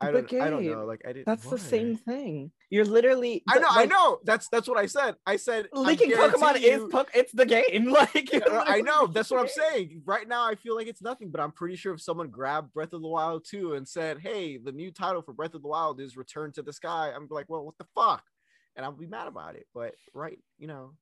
I 0.03 0.11
don't, 0.11 0.27
Gabe, 0.27 0.41
I 0.41 0.49
don't 0.49 0.65
know. 0.65 0.87
Like 0.87 1.03
I 1.07 1.13
didn't. 1.13 1.27
That's 1.27 1.49
the 1.49 1.59
same 1.59 1.97
thing. 1.97 2.53
You're 2.71 2.87
literally. 2.87 3.43
I 3.47 3.59
know. 3.59 3.69
Like, 3.69 3.77
I 3.77 3.85
know. 3.85 4.19
That's 4.25 4.49
that's 4.49 4.67
what 4.67 4.79
I 4.79 4.87
said. 4.87 5.17
I 5.27 5.37
said 5.37 5.67
leaking 5.75 6.13
Pokemon 6.13 6.61
you, 6.61 6.69
is 6.69 6.83
po- 6.91 7.07
it's 7.13 7.33
the 7.33 7.45
game. 7.45 7.95
Like 8.01 8.31
I 8.33 8.81
know. 8.81 9.07
That's 9.07 9.31
what 9.31 9.41
I'm 9.41 9.49
saying. 9.73 10.03
Right 10.07 10.27
now, 10.27 10.47
I 10.47 10.55
feel 10.55 10.75
like 10.75 10.87
it's 10.87 11.03
nothing, 11.03 11.31
but 11.31 11.41
I'm 11.41 11.53
pretty 11.53 11.77
sure 11.77 11.93
if 11.93 12.01
someone 12.01 12.29
grabbed 12.29 12.73
Breath 12.73 12.95
of 12.95 13.03
the 13.03 13.09
Wild 13.09 13.45
2 13.45 13.75
and 13.75 13.87
said, 13.87 14.21
"Hey, 14.21 14.57
the 14.57 14.73
new 14.73 14.91
title 14.91 15.21
for 15.21 15.35
Breath 15.35 15.55
of 15.55 15.61
the 15.63 15.69
Wild 15.69 16.01
is 16.01 16.17
Return 16.17 16.53
to 16.53 16.63
the 16.63 16.73
Sky," 16.73 17.13
I'm 17.15 17.27
like, 17.31 17.47
"Well, 17.51 17.65
what 17.65 17.77
the 17.77 17.87
fuck." 17.95 18.23
And 18.77 18.85
I'll 18.85 18.93
be 18.93 19.07
mad 19.07 19.29
about 19.29 19.57
it. 19.57 19.67
But 19.75 19.95
right, 20.15 20.39
you 20.59 20.67
know, 20.67 20.93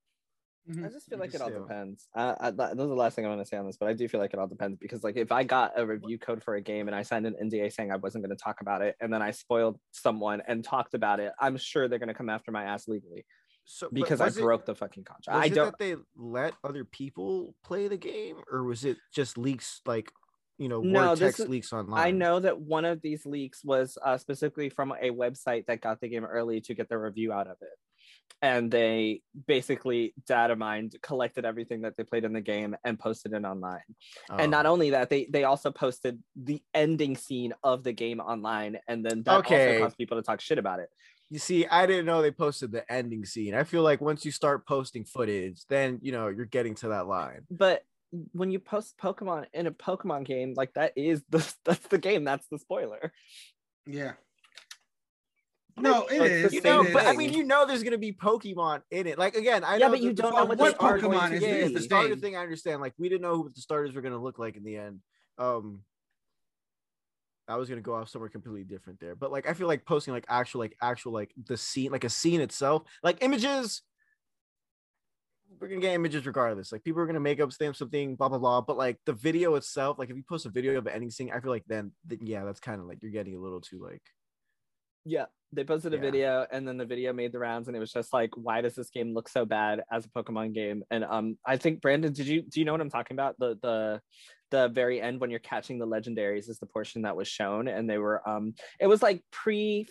mm-hmm. 0.69 0.85
I 0.85 0.89
just 0.89 1.09
feel 1.09 1.19
like 1.19 1.35
it 1.35 1.41
all 1.41 1.51
depends. 1.51 2.09
Uh, 2.15 2.35
I, 2.41 2.51
that, 2.51 2.77
those 2.77 2.87
are 2.87 2.89
the 2.89 2.95
last 2.95 3.17
thing 3.17 3.27
I 3.27 3.29
want 3.29 3.41
to 3.41 3.47
say 3.47 3.57
on 3.57 3.67
this, 3.67 3.77
but 3.77 3.89
I 3.89 3.93
do 3.93 4.09
feel 4.09 4.21
like 4.21 4.33
it 4.33 4.39
all 4.39 4.47
depends 4.47 4.79
because, 4.79 5.05
like, 5.05 5.17
if 5.17 5.33
I 5.33 5.45
got 5.45 5.73
a 5.77 5.87
review 5.87 6.19
code 6.19 6.43
for 6.43 6.55
a 6.55 6.61
game 6.61 6.89
and 6.89 6.95
I 6.95 7.03
signed 7.03 7.27
an 7.27 7.37
NDA 7.43 7.73
saying 7.73 7.93
I 7.93 7.97
wasn't 7.97 8.25
going 8.25 8.37
to 8.37 8.43
talk 8.43 8.61
about 8.61 8.83
it, 8.83 8.97
and 9.01 9.13
then 9.13 9.23
I 9.23 9.31
spoiled 9.31 9.79
someone 9.93 10.43
and 10.47 10.65
talked 10.65 10.95
about 10.95 11.21
it, 11.21 11.33
I'm 11.41 11.57
sure 11.57 11.89
they're 11.89 11.99
going 11.99 12.09
to 12.09 12.15
come 12.15 12.31
after 12.31 12.51
my 12.51 12.65
ass 12.65 12.89
legally. 12.89 13.25
So 13.71 13.89
because 13.93 14.23
I 14.23 14.31
broke 14.31 14.63
it, 14.63 14.67
the 14.67 14.75
fucking 14.75 15.05
contract. 15.05 15.45
I 15.45 15.49
don't. 15.51 15.67
that 15.67 15.79
they 15.79 15.95
let 16.17 16.55
other 16.65 16.85
people 16.85 17.55
play 17.63 17.87
the 17.87 17.99
game, 17.99 18.37
or 18.51 18.65
was 18.65 18.85
it 18.87 18.97
just 19.13 19.37
leaks 19.37 19.83
like 19.85 20.11
you 20.59 20.69
know 20.69 20.81
no, 20.81 21.15
text 21.15 21.41
is, 21.41 21.49
leaks 21.49 21.73
online. 21.73 22.07
I 22.07 22.11
know 22.11 22.41
that 22.41 22.61
one 22.61 22.85
of 22.85 23.01
these 23.01 23.25
leaks 23.25 23.65
was 23.65 23.97
uh, 24.05 24.19
specifically 24.19 24.69
from 24.69 24.93
a 24.93 25.11
website 25.11 25.67
that 25.67 25.81
got 25.81 26.01
the 26.01 26.09
game 26.09 26.25
early 26.25 26.61
to 26.63 26.75
get 26.75 26.89
the 26.89 26.99
review 26.99 27.33
out 27.33 27.47
of 27.47 27.57
it. 27.63 27.69
And 28.43 28.71
they 28.71 29.23
basically 29.47 30.15
data 30.27 30.55
mined, 30.55 30.95
collected 31.03 31.45
everything 31.45 31.83
that 31.83 31.97
they 31.97 32.05
played 32.05 32.25
in 32.25 32.33
the 32.33 32.41
game, 32.41 32.77
and 32.85 32.99
posted 32.99 33.33
it 33.33 33.45
online. 33.45 33.81
Oh. 34.31 34.37
And 34.37 34.51
not 34.51 34.67
oh. 34.67 34.73
only 34.73 34.91
that, 34.91 35.11
they 35.11 35.27
they 35.31 35.45
also 35.45 35.71
posted 35.71 36.23
the 36.37 36.63
ending 36.75 37.17
scene 37.17 37.53
of 37.63 37.85
the 37.85 37.93
game 37.93 38.21
online, 38.21 38.79
and 38.87 39.05
then 39.05 39.23
that 39.25 39.39
okay. 39.39 39.69
also 39.69 39.85
caused 39.85 39.97
people 39.97 40.17
to 40.19 40.23
talk 40.23 40.41
shit 40.41 40.59
about 40.59 40.81
it. 40.81 40.89
You 41.31 41.39
see, 41.39 41.67
I 41.67 41.87
didn't 41.87 42.07
know 42.07 42.23
they 42.23 42.31
posted 42.31 42.73
the 42.73 42.91
ending 42.91 43.25
scene. 43.25 43.55
I 43.55 43.65
feel 43.65 43.83
like 43.83 44.01
once 44.01 44.25
you 44.25 44.33
start 44.33 44.67
posting 44.67 45.05
footage, 45.05 45.63
then 45.69 45.99
you 46.03 46.13
know 46.13 46.29
you're 46.29 46.47
getting 46.47 46.75
to 46.77 46.89
that 46.89 47.07
line. 47.07 47.43
But 47.51 47.83
when 48.33 48.51
you 48.51 48.59
post 48.59 48.97
Pokemon 48.99 49.47
in 49.53 49.67
a 49.67 49.71
Pokemon 49.71 50.25
game, 50.25 50.55
like 50.57 50.75
that 50.75 50.93
is 50.97 51.23
the 51.29 51.39
that's 51.65 51.87
the 51.89 51.99
game. 51.99 52.25
That's 52.25 52.47
the 52.51 52.59
spoiler. 52.59 53.13
Yeah. 53.87 54.13
No, 55.81 56.07
it 56.07 56.21
is. 56.21 56.53
You 56.53 56.61
know, 56.61 56.83
it 56.83 56.93
but 56.93 57.05
is. 57.05 57.09
I 57.09 57.13
mean, 57.13 57.33
you 57.33 57.45
know, 57.45 57.65
there's 57.67 57.83
gonna 57.83 57.99
be 57.99 58.13
Pokemon 58.13 58.83
in 58.91 59.07
it. 59.07 59.19
Like 59.19 59.37
again, 59.37 59.63
I 59.63 59.77
yeah, 59.77 59.87
know 59.87 59.93
but 59.93 60.01
you 60.01 60.13
don't 60.13 60.35
know 60.35 60.45
what, 60.45 60.59
what 60.59 60.79
Pokemon 60.79 61.33
is. 61.33 61.43
Yeah, 61.43 61.69
the 61.69 61.81
starter 61.81 62.17
thing. 62.17 62.37
I 62.37 62.43
understand. 62.43 62.81
Like 62.81 62.95
we 62.99 63.09
didn't 63.09 63.23
know 63.23 63.37
who 63.37 63.51
the 63.51 63.61
starters 63.61 63.95
were 63.95 64.03
gonna 64.03 64.23
look 64.23 64.39
like 64.39 64.57
in 64.57 64.65
the 64.65 64.77
end. 64.77 65.01
Um, 65.39 65.83
I 67.47 67.57
was 67.57 67.69
gonna 67.69 67.81
go 67.81 67.95
off 67.95 68.09
somewhere 68.09 68.29
completely 68.29 68.65
different 68.65 69.01
there, 69.01 69.15
but 69.15 69.31
like 69.31 69.49
I 69.49 69.55
feel 69.55 69.69
like 69.69 69.85
posting 69.85 70.13
like 70.13 70.27
actual, 70.29 70.61
like 70.61 70.77
actual, 70.83 71.13
like 71.13 71.33
the 71.47 71.57
scene, 71.57 71.93
like 71.93 72.05
a 72.05 72.11
scene 72.11 72.41
itself, 72.41 72.83
like 73.03 73.23
images 73.23 73.83
we're 75.61 75.69
gonna 75.69 75.81
get 75.81 75.95
images 75.95 76.27
regardless. 76.27 76.73
Like 76.73 76.85
people 76.85 77.01
are 77.03 77.07
gonna 77.07 77.21
make 77.21 77.41
up 77.41 77.53
stamp 77.53 77.77
something, 77.77 78.17
blah 78.17 78.29
blah 78.29 78.39
blah. 78.39 78.61
But 78.61 78.77
like 78.77 78.99
the 79.07 79.13
video 79.13 79.55
itself, 79.55 79.99
like 79.99 80.11
if 80.11 80.17
you 80.17 80.23
post 80.29 80.47
a 80.47 80.51
video 80.51 80.79
of 80.79 80.87
anything, 80.87 81.33
I 81.33 81.41
feel 81.41 81.51
like 81.51 81.65
then, 81.67 81.93
then 82.07 82.19
yeah, 82.23 82.45
that's 82.45 82.61
kind 82.61 82.81
of 82.81 82.87
like 82.87 82.99
you're 83.03 83.13
getting 83.13 83.35
a 83.37 83.41
little 83.41 83.61
too 83.61 83.81
like 83.83 84.03
Yeah, 85.05 85.27
they 85.53 85.65
posted 85.65 85.95
a 85.95 85.97
Yeah. 85.97 86.03
video 86.03 86.47
and 86.53 86.69
then 86.69 86.77
the 86.77 86.85
video 86.85 87.13
made 87.13 87.33
the 87.33 87.39
rounds 87.39 87.69
and 87.69 87.77
it 87.77 87.81
was 87.81 87.93
just 87.93 88.13
like, 88.13 88.31
why 88.37 88.61
does 88.61 88.75
this 88.75 88.91
game 88.91 89.15
look 89.15 89.29
so 89.29 89.45
bad 89.47 89.83
as 89.91 90.05
a 90.05 90.11
Pokemon 90.11 90.55
game? 90.55 90.83
And 90.91 91.05
um, 91.05 91.39
I 91.47 91.57
think 91.57 91.81
Brandon, 91.81 92.13
did 92.13 92.27
you 92.27 92.43
do 92.43 92.61
you 92.61 92.67
know 92.67 92.73
what 92.73 92.81
I'm 92.83 92.91
talking 92.91 93.15
about? 93.15 93.37
The 93.39 93.59
the 93.63 94.01
the 94.51 94.69
very 94.69 95.01
end 95.01 95.21
when 95.21 95.31
you're 95.31 95.41
catching 95.41 95.79
the 95.79 95.87
legendaries 95.87 96.49
is 96.49 96.59
the 96.59 96.67
portion 96.67 97.03
that 97.03 97.17
was 97.17 97.29
shown 97.29 97.69
and 97.69 97.89
they 97.89 97.99
were 97.99 98.27
um, 98.29 98.55
it 98.81 98.87
was 98.87 99.03
like 99.03 99.23
pre, 99.31 99.87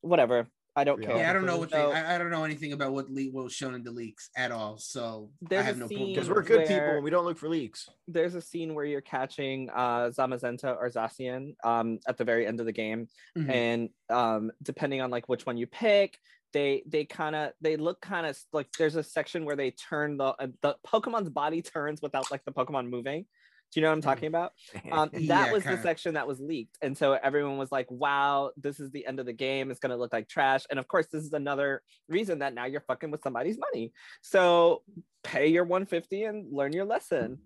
whatever. 0.00 0.46
I 0.74 0.84
don't 0.84 1.02
care. 1.02 1.16
Yeah, 1.18 1.28
I 1.30 1.32
don't 1.34 1.44
know 1.44 1.58
what 1.58 1.70
they. 1.70 1.76
So, 1.76 1.90
I, 1.92 2.14
I 2.14 2.18
don't 2.18 2.30
know 2.30 2.44
anything 2.44 2.72
about 2.72 2.92
what 2.92 3.10
leak 3.10 3.34
what 3.34 3.44
was 3.44 3.52
shown 3.52 3.74
in 3.74 3.82
the 3.82 3.90
leaks 3.90 4.30
at 4.36 4.50
all. 4.50 4.78
So 4.78 5.30
I 5.44 5.48
There's 5.50 5.60
a 5.60 5.64
have 5.66 5.76
no 5.78 5.86
scene- 5.86 5.98
clue. 5.98 6.06
Because 6.14 6.28
Because 6.28 6.36
we're 6.36 6.42
good 6.42 6.66
people 6.66 6.78
and 6.94 7.04
we 7.04 7.10
don't 7.10 7.24
look 7.26 7.36
for 7.38 7.48
leaks. 7.48 7.88
there's 8.08 8.34
a 8.34 8.40
scene 8.40 8.74
where 8.74 8.84
you're 8.86 9.02
catching 9.02 9.68
uh 9.70 10.10
Zamazenta 10.10 10.74
or 10.76 10.88
Zacian 10.88 11.54
um 11.64 11.98
at 12.08 12.16
the 12.16 12.24
very 12.24 12.46
end 12.46 12.58
of 12.60 12.66
the 12.66 12.72
game 12.72 13.08
Mhm. 13.36 13.50
and 13.50 13.88
um 14.08 14.50
depending 14.62 15.00
on 15.02 15.10
like 15.10 15.28
which 15.28 15.44
one 15.46 15.56
you 15.56 15.66
pick 15.66 16.18
they 16.54 16.82
they 16.86 17.04
kind 17.04 17.34
of 17.36 17.52
they 17.60 17.76
look 17.76 18.00
kind 18.00 18.26
of 18.26 18.38
like 18.52 18.68
there's 18.78 18.96
a 18.96 19.02
section 19.02 19.44
where 19.44 19.56
they 19.56 19.70
turn 19.72 20.16
the 20.16 20.24
uh, 20.38 20.46
the 20.62 20.76
Pokemon's 20.86 21.28
body 21.30 21.60
turns 21.62 22.00
without 22.02 22.30
like 22.30 22.44
the 22.44 22.52
Pokemon 22.52 22.88
moving. 22.88 23.26
Do 23.72 23.80
you 23.80 23.82
know 23.82 23.88
what 23.90 23.94
I'm 23.94 24.02
talking 24.02 24.26
about? 24.28 24.52
Um, 24.92 25.08
that 25.12 25.20
Yeah, 25.22 25.52
was 25.52 25.62
kinda. 25.62 25.76
the 25.78 25.82
section 25.82 26.14
that 26.14 26.26
was 26.28 26.38
leaked, 26.40 26.76
and 26.82 26.96
so 26.96 27.14
everyone 27.14 27.56
was 27.56 27.72
like, 27.72 27.90
"Wow, 27.90 28.52
this 28.56 28.78
is 28.78 28.90
the 28.90 29.06
end 29.06 29.18
of 29.20 29.26
the 29.26 29.32
game. 29.32 29.70
It's 29.70 29.80
gonna 29.80 29.96
look 29.96 30.12
like 30.12 30.28
trash." 30.28 30.64
And 30.70 30.78
of 30.78 30.86
course, 30.88 31.06
this 31.06 31.24
is 31.24 31.32
another 31.32 31.82
reason 32.08 32.40
that 32.40 32.52
now 32.52 32.66
you're 32.66 32.82
fucking 32.82 33.10
with 33.10 33.22
somebody's 33.22 33.58
money. 33.58 33.92
So 34.20 34.82
pay 35.22 35.46
your 35.46 35.64
150 35.64 36.24
and 36.24 36.52
learn 36.52 36.72
your 36.74 36.84
lesson. 36.84 37.38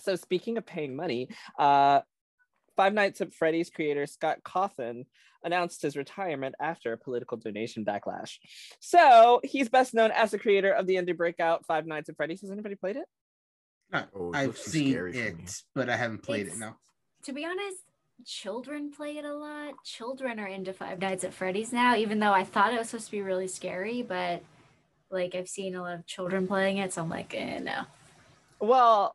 So 0.00 0.16
speaking 0.16 0.58
of 0.58 0.66
paying 0.66 0.96
money, 0.96 1.28
uh, 1.58 2.00
Five 2.76 2.92
Nights 2.94 3.20
at 3.20 3.32
Freddy's 3.32 3.70
creator 3.70 4.06
Scott 4.06 4.38
Cawthon 4.44 5.06
announced 5.44 5.82
his 5.82 5.96
retirement 5.96 6.54
after 6.60 6.92
a 6.92 6.98
political 6.98 7.36
donation 7.36 7.84
backlash. 7.84 8.38
So 8.80 9.40
he's 9.44 9.68
best 9.68 9.94
known 9.94 10.10
as 10.10 10.32
the 10.32 10.38
creator 10.38 10.72
of 10.72 10.86
the 10.86 10.96
indie 10.96 11.16
breakout 11.16 11.64
Five 11.66 11.86
Nights 11.86 12.08
at 12.08 12.16
Freddy's. 12.16 12.40
Has 12.42 12.50
anybody 12.50 12.74
played 12.74 12.96
it? 12.96 13.06
Oh, 13.92 14.32
I've 14.34 14.58
seen 14.58 14.90
scary 14.92 15.12
for 15.12 15.18
me. 15.18 15.42
it, 15.44 15.62
but 15.74 15.88
I 15.88 15.96
haven't 15.96 16.22
played 16.22 16.42
It's- 16.42 16.56
it. 16.56 16.60
No. 16.60 16.74
To 17.24 17.32
be 17.32 17.44
honest, 17.44 17.78
children 18.24 18.90
play 18.92 19.16
it 19.16 19.24
a 19.24 19.34
lot. 19.34 19.74
Children 19.84 20.38
are 20.40 20.46
into 20.46 20.72
Five 20.72 21.00
Nights 21.00 21.24
at 21.24 21.34
Freddy's 21.34 21.72
now, 21.72 21.96
even 21.96 22.18
though 22.18 22.32
I 22.32 22.44
thought 22.44 22.72
it 22.72 22.78
was 22.78 22.90
supposed 22.90 23.06
to 23.06 23.12
be 23.12 23.20
really 23.22 23.48
scary, 23.48 24.02
but 24.02 24.42
like 25.10 25.34
I've 25.34 25.48
seen 25.48 25.74
a 25.74 25.82
lot 25.82 25.94
of 25.94 26.06
children 26.06 26.46
playing 26.46 26.78
it, 26.78 26.92
so 26.92 27.02
I'm 27.02 27.08
like, 27.08 27.34
eh, 27.34 27.58
no. 27.60 27.82
Well, 28.60 29.14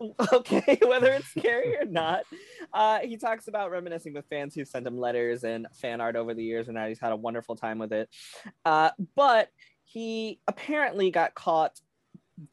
okay, 0.32 0.78
whether 0.86 1.12
it's 1.12 1.28
scary 1.28 1.76
or 1.76 1.84
not, 1.84 2.24
uh, 2.72 3.00
he 3.00 3.16
talks 3.16 3.48
about 3.48 3.70
reminiscing 3.70 4.12
with 4.14 4.26
fans 4.28 4.54
who 4.54 4.64
sent 4.64 4.86
him 4.86 4.98
letters 4.98 5.44
and 5.44 5.66
fan 5.74 6.00
art 6.00 6.16
over 6.16 6.34
the 6.34 6.44
years, 6.44 6.68
and 6.68 6.76
that 6.76 6.88
he's 6.88 7.00
had 7.00 7.12
a 7.12 7.16
wonderful 7.16 7.56
time 7.56 7.78
with 7.78 7.92
it. 7.92 8.08
Uh, 8.64 8.90
but 9.14 9.48
he 9.84 10.40
apparently 10.48 11.10
got 11.10 11.34
caught 11.34 11.78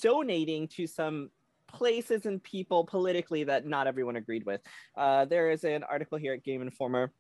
donating 0.02 0.68
to 0.70 0.88
some 0.88 1.30
places 1.68 2.25
and 2.25 2.44
people 2.44 2.86
politically 2.86 3.44
that 3.46 3.66
not 3.66 3.88
everyone 3.88 4.16
agreed 4.16 4.46
with. 4.46 4.62
Uh, 4.96 5.25
there 5.25 5.50
is 5.50 5.63
an 5.63 5.84
article 5.84 6.18
here 6.18 6.34
at 6.34 6.44
Game 6.44 6.62
Informer 6.62 7.12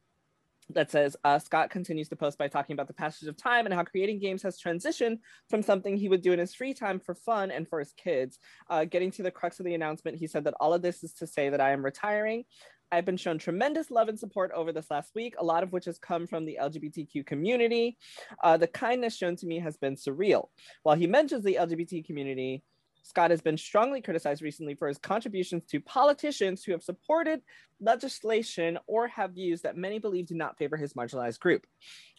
that 0.69 0.91
says 0.91 1.15
uh, 1.23 1.39
Scott 1.39 1.69
continues 1.69 2.07
to 2.09 2.15
post 2.15 2.37
by 2.37 2.47
talking 2.47 2.73
about 2.73 2.87
the 2.87 2.93
passage 2.93 3.27
of 3.27 3.35
time 3.35 3.65
and 3.65 3.73
how 3.73 3.83
creating 3.83 4.19
games 4.19 4.41
has 4.43 4.59
transitioned 4.59 5.17
from 5.49 5.61
something 5.61 5.97
he 5.97 6.09
would 6.09 6.21
do 6.21 6.31
in 6.31 6.39
his 6.39 6.53
free 6.53 6.73
time 6.73 6.99
for 6.99 7.15
fun 7.15 7.51
and 7.51 7.67
for 7.67 7.79
his 7.79 7.93
kids. 7.93 8.39
Uh, 8.69 8.85
getting 8.85 9.11
to 9.11 9.23
the 9.23 9.31
crux 9.31 9.59
of 9.59 9.65
the 9.65 9.73
announcement, 9.73 10.17
he 10.17 10.27
said 10.27 10.45
that 10.45 10.55
all 10.59 10.73
of 10.73 10.81
this 10.81 11.03
is 11.03 11.13
to 11.13 11.27
say 11.27 11.49
that 11.49 11.61
I 11.61 11.71
am 11.71 11.83
retiring. 11.83 12.45
I've 12.93 13.05
been 13.05 13.17
shown 13.17 13.39
tremendous 13.39 13.89
love 13.89 14.07
and 14.07 14.19
support 14.19 14.51
over 14.53 14.71
this 14.71 14.91
last 14.91 15.15
week, 15.15 15.33
a 15.39 15.43
lot 15.43 15.63
of 15.63 15.73
which 15.73 15.85
has 15.85 15.97
come 15.97 16.27
from 16.27 16.45
the 16.45 16.59
LGBTQ 16.61 17.25
community. 17.25 17.97
Uh, 18.43 18.55
the 18.57 18.67
kindness 18.67 19.17
shown 19.17 19.35
to 19.37 19.47
me 19.47 19.59
has 19.59 19.77
been 19.77 19.95
surreal. 19.95 20.49
While 20.83 20.95
he 20.95 21.07
mentions 21.07 21.43
the 21.43 21.57
LGBT 21.59 22.05
community, 22.05 22.63
Scott 23.01 23.31
has 23.31 23.41
been 23.41 23.57
strongly 23.57 23.99
criticized 23.99 24.43
recently 24.43 24.75
for 24.75 24.87
his 24.87 24.99
contributions 24.99 25.65
to 25.65 25.81
politicians 25.81 26.63
who 26.63 26.71
have 26.71 26.83
supported 26.83 27.41
legislation 27.81 28.77
or 28.85 29.07
have 29.07 29.31
views 29.31 29.61
that 29.61 29.75
many 29.75 29.97
believe 29.97 30.27
do 30.27 30.35
not 30.35 30.57
favor 30.57 30.77
his 30.77 30.93
marginalized 30.93 31.39
group. 31.39 31.65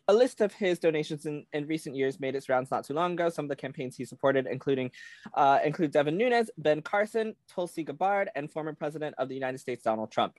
A 0.08 0.12
list 0.12 0.42
of 0.42 0.52
his 0.52 0.78
donations 0.80 1.24
in, 1.24 1.46
in 1.54 1.66
recent 1.66 1.96
years 1.96 2.20
made 2.20 2.34
its 2.34 2.50
rounds 2.50 2.70
not 2.70 2.84
too 2.84 2.92
long 2.92 3.12
ago. 3.12 3.30
Some 3.30 3.46
of 3.46 3.48
the 3.48 3.56
campaigns 3.56 3.96
he 3.96 4.04
supported, 4.04 4.46
including 4.50 4.90
uh, 5.32 5.60
include 5.64 5.92
Devin 5.92 6.18
Nunes, 6.18 6.50
Ben 6.58 6.82
Carson, 6.82 7.34
Tulsi 7.48 7.84
Gabbard, 7.84 8.28
and 8.34 8.52
former 8.52 8.74
President 8.74 9.14
of 9.16 9.30
the 9.30 9.34
United 9.34 9.58
States 9.58 9.84
Donald 9.84 10.10
Trump. 10.10 10.34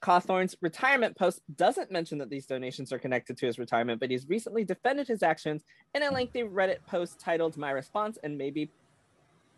Cawthon's 0.00 0.56
retirement 0.60 1.16
post 1.16 1.40
doesn't 1.56 1.90
mention 1.90 2.18
that 2.18 2.30
these 2.30 2.46
donations 2.46 2.92
are 2.92 2.98
connected 2.98 3.36
to 3.38 3.46
his 3.46 3.58
retirement, 3.58 4.00
but 4.00 4.10
he's 4.10 4.28
recently 4.28 4.64
defended 4.64 5.08
his 5.08 5.22
actions 5.22 5.64
in 5.94 6.02
a 6.02 6.10
lengthy 6.10 6.42
Reddit 6.42 6.84
post 6.86 7.18
titled 7.18 7.56
My 7.56 7.70
Response 7.70 8.18
and 8.22 8.36
Maybe 8.36 8.70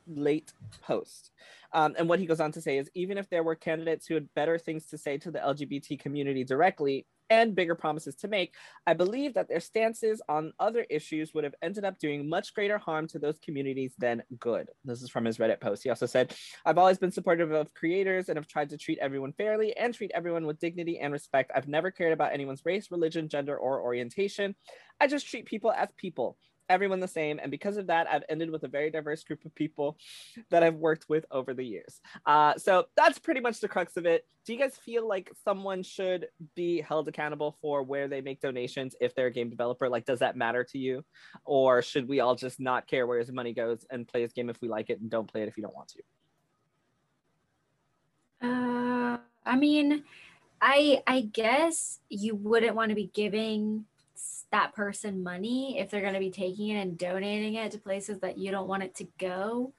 Late 0.07 0.53
Post. 0.83 1.33
Um, 1.73 1.95
and 1.99 2.09
what 2.09 2.21
he 2.21 2.27
goes 2.27 2.41
on 2.41 2.53
to 2.53 2.61
say 2.61 2.79
is 2.79 2.89
even 2.95 3.19
if 3.19 3.29
there 3.29 3.43
were 3.43 3.57
candidates 3.57 4.07
who 4.07 4.15
had 4.15 4.33
better 4.35 4.59
things 4.59 4.87
to 4.87 4.99
say 4.99 5.19
to 5.19 5.31
the 5.31 5.41
LGBT 5.41 5.99
community 5.99 6.45
directly 6.45 7.07
and 7.31 7.55
bigger 7.55 7.75
promises 7.75 8.15
to 8.17 8.29
make, 8.29 8.55
I 8.87 8.95
believe 8.95 9.35
that 9.35 9.49
their 9.49 9.61
stances 9.61 10.23
on 10.29 10.53
other 10.59 10.87
issues 10.89 11.35
would 11.35 11.45
have 11.45 11.55
ended 11.63 11.85
up 11.85 11.99
doing 11.99 12.29
much 12.29 12.55
greater 12.55 12.79
harm 12.79 13.07
to 13.09 13.19
those 13.19 13.39
communities 13.39 13.93
than 13.99 14.23
good. 14.39 14.69
This 14.85 15.03
is 15.03 15.11
from 15.11 15.25
his 15.25 15.39
Reddit 15.39 15.61
post. 15.61 15.83
He 15.83 15.91
also 15.91 16.07
said, 16.07 16.35
I've 16.65 16.79
always 16.79 16.99
been 16.99 17.11
supportive 17.11 17.53
of 17.53 17.75
creators 17.75 18.29
and 18.29 18.37
have 18.37 18.47
tried 18.47 18.71
to 18.71 18.79
treat 18.79 18.99
everyone 18.99 19.33
fairly 19.33 19.77
and 19.77 19.95
treat 19.95 20.11
everyone 20.15 20.47
with 20.47 20.61
dignity 20.61 20.99
and 20.99 21.13
respect. 21.13 21.51
I've 21.55 21.69
never 21.69 21.91
cared 21.91 22.13
about 22.13 22.33
anyone's 22.33 22.65
race, 22.65 22.91
religion, 22.91 23.29
gender, 23.29 23.57
or 23.57 23.83
orientation. 23.83 24.55
I 25.01 25.07
just 25.07 25.29
treat 25.29 25.47
people 25.47 25.73
as 25.73 25.89
people, 25.97 26.39
everyone 26.69 27.01
the 27.01 27.09
same. 27.09 27.39
And 27.41 27.51
because 27.51 27.77
of 27.77 27.87
that, 27.89 28.07
I've 28.11 28.25
ended 28.29 28.51
with 28.51 28.65
a 28.65 28.69
very 28.69 28.91
diverse 28.91 29.25
group 29.25 29.45
of 29.45 29.55
people 29.55 29.97
that 30.51 30.63
I've 30.63 30.75
worked 30.75 31.09
with 31.09 31.25
over 31.31 31.55
the 31.55 31.65
years. 31.65 32.01
Uh, 32.25 32.55
so 32.57 32.87
that's 32.97 33.19
pretty 33.19 33.41
much 33.41 33.61
the 33.61 33.69
crux 33.69 33.97
of 33.97 34.07
it. 34.07 34.27
Do 34.45 34.53
you 34.53 34.59
guys 34.59 34.77
feel 34.77 35.09
like 35.09 35.33
someone 35.45 35.83
should 35.83 36.29
be 36.55 36.81
held 36.81 37.09
accountable 37.09 37.57
for 37.61 37.83
where 37.83 38.07
they 38.07 38.21
make 38.21 38.41
donations 38.41 38.95
if 39.01 39.15
they're 39.15 39.27
a 39.27 39.33
game 39.33 39.51
developer? 39.51 39.89
Like, 39.89 40.05
does 40.05 40.21
that 40.21 40.37
matter 40.37 40.65
to 40.65 40.79
you? 40.79 41.05
Or 41.45 41.83
should 41.83 42.09
we 42.09 42.21
all 42.21 42.37
just 42.37 42.61
not 42.61 42.87
care 42.87 43.07
where 43.07 43.19
his 43.19 43.33
money 43.33 43.53
goes 43.53 43.85
and 43.91 44.07
play 44.07 44.23
his 44.23 44.33
game 44.33 44.49
if 44.49 44.61
we 44.61 44.69
like 44.69 44.91
it 44.91 45.01
and 45.01 45.11
don't 45.11 45.31
play 45.31 45.43
it 45.43 45.49
if 45.49 45.57
you 45.57 45.63
don't 45.63 45.75
want 45.75 45.89
to? 45.89 46.03
Uh, 48.43 49.19
I 49.45 49.57
mean, 49.57 50.05
I 50.61 51.03
I 51.07 51.23
guess 51.23 52.01
you 52.09 52.35
wouldn't 52.35 52.77
want 52.77 52.91
to 52.91 52.95
be 52.95 53.11
giving 53.13 53.87
that 54.51 54.75
person 54.75 55.23
money 55.23 55.79
if 55.79 55.91
they're 55.91 56.01
going 56.01 56.15
to 56.15 56.21
be 56.21 56.31
taking 56.31 56.71
it 56.71 56.81
and 56.81 56.99
donating 56.99 57.55
it 57.55 57.73
to 57.73 57.79
places 57.79 58.21
that 58.21 58.39
you 58.39 58.51
don't 58.51 58.69
want 58.69 58.83
it 58.83 58.95
to 58.97 59.07
go. 59.19 59.73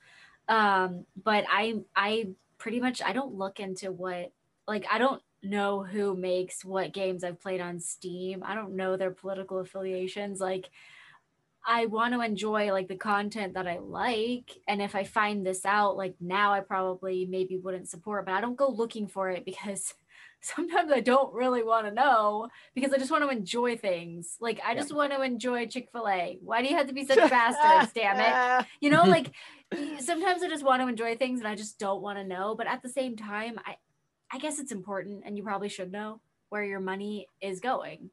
Um, 0.48 1.06
but 1.24 1.46
I 1.50 1.82
I 1.96 2.29
pretty 2.58 2.79
much 2.79 3.01
I 3.01 3.13
don't 3.13 3.36
look 3.36 3.60
into 3.60 3.91
what 3.91 4.32
like 4.67 4.86
I 4.91 4.98
don't 4.98 5.22
know 5.44 5.84
who 5.84 6.15
makes 6.15 6.65
what 6.65 6.94
games 6.94 7.24
I've 7.24 7.41
played 7.41 7.62
on 7.62 7.79
Steam. 7.79 8.44
I 8.46 8.56
don't 8.56 8.75
know 8.75 8.98
their 8.98 9.12
political 9.12 9.60
affiliations. 9.60 10.39
Like 10.39 10.70
I 11.65 11.86
want 11.88 12.13
to 12.13 12.22
enjoy 12.22 12.72
like 12.72 12.88
the 12.88 12.96
content 12.96 13.53
that 13.56 13.67
I 13.67 13.79
like. 13.79 14.58
And 14.67 14.82
if 14.82 14.96
I 14.96 15.03
find 15.03 15.46
this 15.46 15.65
out, 15.65 15.98
like 15.98 16.15
now 16.22 16.53
I 16.53 16.62
probably 16.62 17.25
maybe 17.25 17.58
wouldn't 17.58 17.89
support, 17.89 18.25
but 18.25 18.34
I 18.34 18.41
don't 18.41 18.56
go 18.56 18.70
looking 18.70 19.08
for 19.08 19.29
it 19.29 19.44
because 19.44 19.94
sometimes 20.41 20.91
I 20.91 21.00
don't 21.00 21.34
really 21.34 21.63
want 21.63 21.88
to 21.88 21.94
know 21.94 22.48
because 22.75 22.94
I 22.94 22.98
just 22.98 23.12
want 23.12 23.24
to 23.24 23.29
enjoy 23.29 23.77
things. 23.77 24.38
Like 24.39 24.60
I 24.65 24.75
just 24.75 24.94
want 24.94 25.12
to 25.12 25.22
enjoy 25.22 25.67
Chick-fil-A. 25.67 26.39
Why 26.41 26.62
do 26.62 26.70
you 26.70 26.75
have 26.75 26.88
to 26.88 26.94
be 26.94 27.06
such 27.06 27.17
bastards, 27.29 27.94
damn 27.94 28.20
it? 28.20 28.67
You 28.79 28.89
know, 28.89 29.03
like 29.03 29.32
sometimes 30.00 30.44
I 30.44 30.50
just 30.50 30.63
want 30.63 30.82
to 30.82 30.88
enjoy 30.88 31.15
things 31.15 31.39
and 31.39 31.48
I 31.48 31.56
just 31.56 31.79
don't 31.79 32.01
want 32.01 32.17
to 32.17 32.24
know. 32.24 32.56
But 32.56 32.67
at 32.67 32.82
the 32.82 32.89
same 32.89 33.15
time, 33.15 33.60
I 33.65 33.75
I 34.32 34.39
guess 34.39 34.60
it's 34.60 34.72
important 34.72 35.24
and 35.25 35.38
you 35.38 35.44
probably 35.44 35.70
should 35.70 35.91
know 35.91 36.22
where 36.50 36.63
your 36.63 36.79
money 36.79 37.27
is 37.41 37.60
going. 37.60 38.10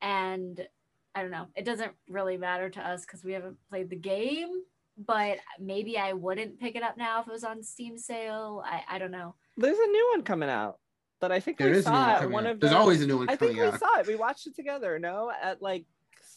And 0.00 0.66
I 1.14 1.22
don't 1.22 1.30
know. 1.30 1.46
It 1.56 1.64
doesn't 1.64 1.92
really 2.08 2.36
matter 2.36 2.70
to 2.70 2.86
us 2.86 3.04
because 3.04 3.24
we 3.24 3.32
haven't 3.32 3.56
played 3.68 3.90
the 3.90 3.96
game, 3.96 4.50
but 4.96 5.38
maybe 5.58 5.98
I 5.98 6.12
wouldn't 6.12 6.60
pick 6.60 6.76
it 6.76 6.82
up 6.82 6.96
now 6.96 7.20
if 7.20 7.26
it 7.26 7.32
was 7.32 7.44
on 7.44 7.62
Steam 7.62 7.98
sale. 7.98 8.62
I, 8.64 8.82
I 8.88 8.98
don't 8.98 9.10
know. 9.10 9.34
There's 9.56 9.78
a 9.78 9.90
new 9.90 10.08
one 10.12 10.22
coming 10.22 10.48
out 10.48 10.78
that 11.20 11.32
I 11.32 11.40
think 11.40 11.58
There 11.58 11.70
we 11.70 11.78
is 11.78 11.84
saw 11.84 11.92
one 11.92 12.08
at 12.10 12.18
coming 12.18 12.32
one 12.32 12.46
of 12.46 12.60
There's 12.60 12.72
the- 12.72 12.78
always 12.78 13.02
a 13.02 13.06
new 13.06 13.18
one 13.18 13.28
I 13.28 13.36
think 13.36 13.52
coming 13.52 13.56
we 13.62 13.68
out. 13.68 13.78
saw 13.80 13.98
it. 13.98 14.06
We 14.06 14.14
watched 14.16 14.46
it 14.46 14.54
together. 14.56 14.98
No, 14.98 15.30
at 15.42 15.60
like 15.62 15.84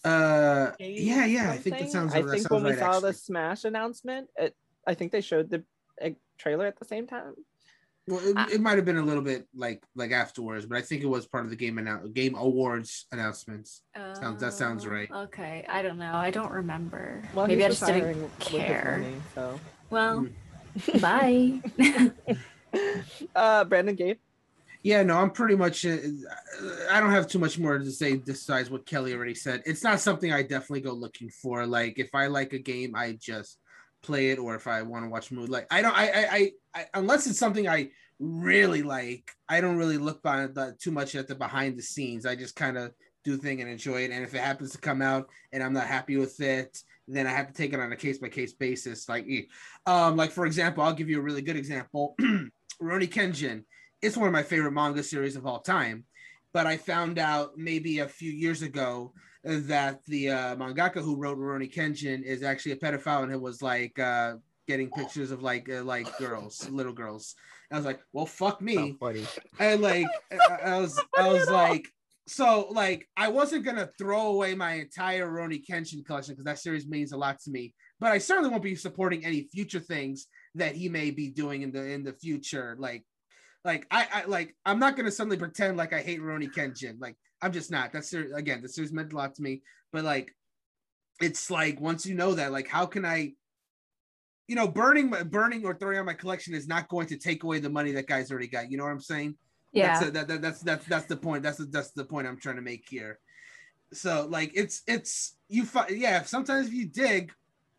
Uh, 0.04 0.72
yeah, 0.80 1.26
yeah. 1.26 1.52
I 1.52 1.58
think 1.58 1.78
that 1.78 1.92
sounds. 1.92 2.14
I 2.14 2.22
that 2.22 2.30
think 2.32 2.42
sounds 2.48 2.52
when 2.52 2.64
we 2.64 2.70
right, 2.72 2.80
saw 2.80 3.00
the. 3.00 3.14
Smash 3.14 3.66
announcement, 3.66 4.30
it 4.38 4.56
I 4.88 4.94
think 4.96 5.12
they 5.12 5.22
showed 5.22 5.50
the 5.50 5.64
uh, 6.04 6.10
trailer 6.40 6.66
at 6.66 6.80
the 6.80 6.86
same 6.86 7.06
time. 7.08 7.36
Well, 8.08 8.20
it, 8.28 8.36
I- 8.36 8.50
it 8.54 8.62
might 8.62 8.78
have 8.78 8.86
been 8.86 8.98
a 8.98 9.04
little 9.06 9.22
bit 9.22 9.48
like 9.54 9.84
like 9.96 10.12
afterwards, 10.12 10.66
but 10.66 10.78
I 10.80 10.82
think 10.82 11.04
it 11.04 11.08
was 11.08 11.28
part 11.28 11.44
of 11.44 11.52
the 11.52 11.56
game 11.56 11.76
annou- 11.76 12.12
game 12.16 12.34
awards 12.36 13.06
announcements. 13.12 13.84
Sounds- 13.96 14.42
that 14.42 14.54
sounds 14.54 14.88
Oh, 14.88 14.90
right. 14.90 15.12
Okay. 15.12 15.66
I 15.70 15.84
don't 15.84 16.00
know. 16.00 16.14
I 16.16 16.32
don't 16.32 16.52
remember. 16.52 17.22
Well, 17.36 17.46
maybe 17.46 17.64
I 17.64 17.70
just 17.70 17.86
didn't 17.86 18.08
retiring 18.08 18.22
with 18.24 18.38
his 18.40 18.48
care. 18.48 18.98
money, 19.00 19.16
so, 19.36 19.60
Well, 19.92 20.26
Hmm. 20.80 20.98
bye. 21.00 21.62
uh, 23.36 23.66
Brandon 23.66 23.96
Gabe. 23.96 24.18
Yeah, 24.84 25.04
no, 25.04 25.18
I'm 25.18 25.32
pretty 25.32 25.56
much. 25.56 25.86
Uh, 25.86 25.98
I 26.90 27.00
don't 27.00 27.12
have 27.12 27.28
too 27.28 27.40
much 27.40 27.60
more 27.60 27.78
to 27.78 27.92
say 27.92 28.18
besides 28.18 28.70
what 28.70 28.86
Kelly 28.86 29.14
already 29.14 29.36
said. 29.36 29.62
It's 29.66 29.84
not 29.84 30.00
something 30.00 30.34
I 30.34 30.42
definitely 30.42 30.82
go 30.82 30.94
looking 30.94 31.30
for. 31.30 31.68
Like 31.68 32.00
if 32.00 32.16
I 32.16 32.28
like 32.28 32.54
a 32.54 32.60
game, 32.60 32.96
I 32.96 33.18
just 33.20 33.60
play 34.02 34.32
it, 34.32 34.40
or 34.40 34.56
if 34.56 34.68
I 34.68 34.82
want 34.82 35.06
to 35.06 35.10
watch 35.10 35.30
a 35.30 35.36
movie, 35.36 35.52
like 35.52 35.68
I 35.70 35.82
don't. 35.82 35.96
I 35.96 36.08
I, 36.08 36.28
I, 36.32 36.52
I 36.74 36.86
unless 36.96 37.28
it's 37.28 37.38
something 37.38 37.68
I 37.68 37.90
really 38.22 38.84
like, 38.84 39.32
I 39.50 39.62
don't 39.62 39.78
really 39.78 39.98
look 39.98 40.22
by 40.22 40.48
the, 40.48 40.76
too 40.80 40.92
much 40.92 41.16
at 41.16 41.28
the 41.28 41.36
behind 41.36 41.78
the 41.78 41.82
scenes. 41.82 42.26
I 42.26 42.36
just 42.36 42.56
kind 42.56 42.78
of 42.78 42.94
do 43.24 43.36
thing 43.38 43.62
and 43.62 43.70
enjoy 43.70 44.04
it. 44.04 44.12
And 44.12 44.24
if 44.24 44.34
it 44.34 44.42
happens 44.42 44.72
to 44.72 44.78
come 44.78 45.02
out 45.02 45.28
and 45.52 45.62
I'm 45.64 45.74
not 45.74 45.88
happy 45.88 46.18
with 46.18 46.40
it, 46.40 46.78
then 47.08 47.28
I 47.28 47.32
have 47.32 47.48
to 47.48 47.54
take 47.54 47.74
it 47.74 47.80
on 47.80 47.92
a 47.92 47.96
case 47.96 48.20
by 48.20 48.30
case 48.30 48.54
basis. 48.54 49.10
Like, 49.10 49.26
eh, 49.30 49.42
um, 49.86 50.16
like 50.16 50.32
for 50.32 50.46
example, 50.46 50.84
I'll 50.84 50.94
give 50.94 51.10
you 51.10 51.20
a 51.20 51.24
really 51.24 51.42
good 51.42 51.56
example. 51.56 52.16
Rurouni 52.82 53.10
Kenshin 53.10 53.64
it's 54.02 54.18
one 54.18 54.28
of 54.28 54.34
my 54.34 54.44
favorite 54.44 54.72
manga 54.72 55.04
series 55.04 55.36
of 55.36 55.46
all 55.46 55.60
time. 55.60 56.06
But 56.54 56.68
I 56.68 56.78
found 56.78 57.18
out 57.18 57.58
maybe 57.58 58.00
a 58.00 58.08
few 58.08 58.32
years 58.32 58.62
ago 58.62 59.14
that 59.44 60.04
the 60.06 60.30
uh, 60.30 60.56
mangaka 60.56 61.02
who 61.02 61.16
wrote 61.16 61.38
Rurouni 61.38 61.74
Kenshin 61.74 62.24
is 62.24 62.44
actually 62.44 62.74
a 62.74 62.78
pedophile 62.78 63.24
and 63.24 63.32
it 63.32 63.40
was 63.40 63.62
like 63.62 63.98
uh, 63.98 64.34
getting 64.68 64.90
pictures 64.92 65.32
of 65.32 65.42
like 65.42 65.70
uh, 65.70 65.84
like 65.84 66.18
girls, 66.18 66.70
little 66.70 66.94
girls. 66.94 67.36
I 67.72 67.78
was 67.78 67.86
like, 67.86 68.02
well, 68.12 68.26
fuck 68.26 68.62
me. 68.62 68.98
And 69.60 69.82
like, 69.82 70.08
I 70.62 70.78
was, 70.80 71.02
I 71.18 71.30
was 71.30 71.50
like, 71.50 71.88
so 72.28 72.68
like, 72.70 73.08
I 73.16 73.30
wasn't 73.30 73.64
gonna 73.64 73.90
throw 73.98 74.28
away 74.28 74.54
my 74.56 74.74
entire 74.74 75.30
Rurouni 75.30 75.66
Kenshin 75.66 76.06
collection 76.06 76.34
because 76.34 76.46
that 76.46 76.60
series 76.60 76.86
means 76.86 77.14
a 77.14 77.18
lot 77.18 77.40
to 77.42 77.52
me. 77.52 77.74
But 78.00 78.12
I 78.12 78.18
certainly 78.18 78.50
won't 78.50 78.64
be 78.64 78.76
supporting 78.76 79.26
any 79.26 79.44
future 79.44 79.80
things 79.80 80.28
that 80.56 80.76
he 80.76 80.90
may 80.90 81.12
be 81.12 81.30
doing 81.30 81.62
in 81.62 81.72
the 81.72 81.84
in 81.84 82.04
the 82.04 82.14
future, 82.14 82.76
like 82.78 83.06
like 83.64 83.86
I, 83.92 84.08
I 84.14 84.26
like 84.26 84.56
I'm 84.66 84.80
not 84.80 84.96
gonna 84.96 85.12
suddenly 85.12 85.38
pretend 85.38 85.78
like 85.78 85.94
I 85.94 86.02
hate 86.02 86.22
Rurouni 86.22 86.52
Kenshin. 86.52 87.00
Like 87.00 87.16
I'm 87.42 87.52
just 87.52 87.72
not. 87.72 87.92
That's 87.92 88.14
again, 88.14 88.62
this 88.62 88.76
series 88.76 88.92
meant 88.92 89.14
a 89.14 89.18
lot 89.18 89.36
to 89.36 89.42
me. 89.42 89.62
But 89.92 90.04
like, 90.04 90.36
it's 91.20 91.50
like 91.50 91.82
once 91.82 92.06
you 92.06 92.16
know 92.16 92.34
that, 92.36 92.52
like, 92.52 92.68
how 92.68 92.86
can 92.86 93.06
I? 93.06 93.34
You 94.48 94.56
know, 94.56 94.68
burning 94.68 95.10
burning 95.10 95.66
or 95.66 95.76
throwing 95.76 95.98
out 95.98 96.06
my 96.06 96.14
collection 96.14 96.54
is 96.54 96.68
not 96.68 96.90
going 96.90 97.08
to 97.08 97.18
take 97.18 97.44
away 97.44 97.60
the 97.60 97.70
money 97.70 97.92
that 97.94 98.08
guy's 98.08 98.32
already 98.32 98.48
got. 98.48 98.70
You 98.70 98.78
know 98.78 98.84
what 98.84 98.92
I'm 98.92 99.00
saying? 99.00 99.36
Yeah. 99.72 99.94
That's 99.94 100.06
a, 100.06 100.12
that, 100.12 100.28
that, 100.28 100.42
that's 100.42 100.60
that's 100.62 100.86
that's 100.86 101.06
the 101.06 101.16
point. 101.16 101.44
That's 101.44 101.58
the, 101.58 101.66
that's 101.66 101.92
the 101.92 102.04
point 102.04 102.28
I'm 102.28 102.38
trying 102.38 102.58
to 102.58 102.62
make 102.62 102.86
here. 102.90 103.20
So 103.94 104.28
like, 104.30 104.52
it's 104.54 104.84
it's 104.88 105.38
you 105.48 105.66
find 105.66 105.92
yeah. 105.92 106.24
Sometimes 106.24 106.68
if 106.68 106.74
you 106.74 106.86
dig, 106.86 107.32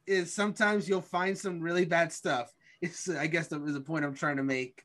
is 0.07 0.35
sometimes 0.35 0.89
you'll 0.89 1.03
find 1.03 1.37
some 1.37 1.61
really 1.61 1.85
bad 1.85 2.12
stuff. 2.12 2.53
It's 2.81 3.09
I 3.09 3.27
guess 3.27 3.49
that 3.49 3.61
was 3.61 3.75
the 3.75 3.81
point 3.81 4.05
I'm 4.05 4.15
trying 4.15 4.39
to 4.39 4.43
make 4.43 4.85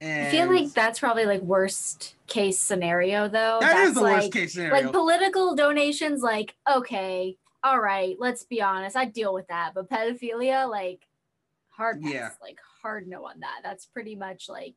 and 0.00 0.28
I 0.28 0.30
feel 0.30 0.52
like 0.52 0.72
that's 0.72 1.00
probably 1.00 1.26
like 1.26 1.42
worst 1.42 2.14
case 2.26 2.58
scenario 2.58 3.28
though. 3.28 3.58
That 3.60 3.74
that's 3.74 3.88
is 3.90 3.94
the 3.94 4.00
like, 4.00 4.16
worst 4.22 4.32
case 4.32 4.52
scenario. 4.54 4.82
Like 4.82 4.92
political 4.92 5.54
donations, 5.54 6.22
like, 6.22 6.54
okay, 6.70 7.36
all 7.64 7.80
right, 7.80 8.16
let's 8.18 8.44
be 8.44 8.62
honest, 8.62 8.96
I 8.96 9.06
deal 9.06 9.34
with 9.34 9.48
that. 9.48 9.72
But 9.74 9.90
pedophilia, 9.90 10.70
like 10.70 11.02
hard 11.70 12.00
pass, 12.00 12.12
yeah. 12.12 12.30
like 12.40 12.58
hard 12.82 13.08
no 13.08 13.26
on 13.26 13.40
that. 13.40 13.60
That's 13.62 13.86
pretty 13.86 14.14
much 14.14 14.48
like 14.48 14.74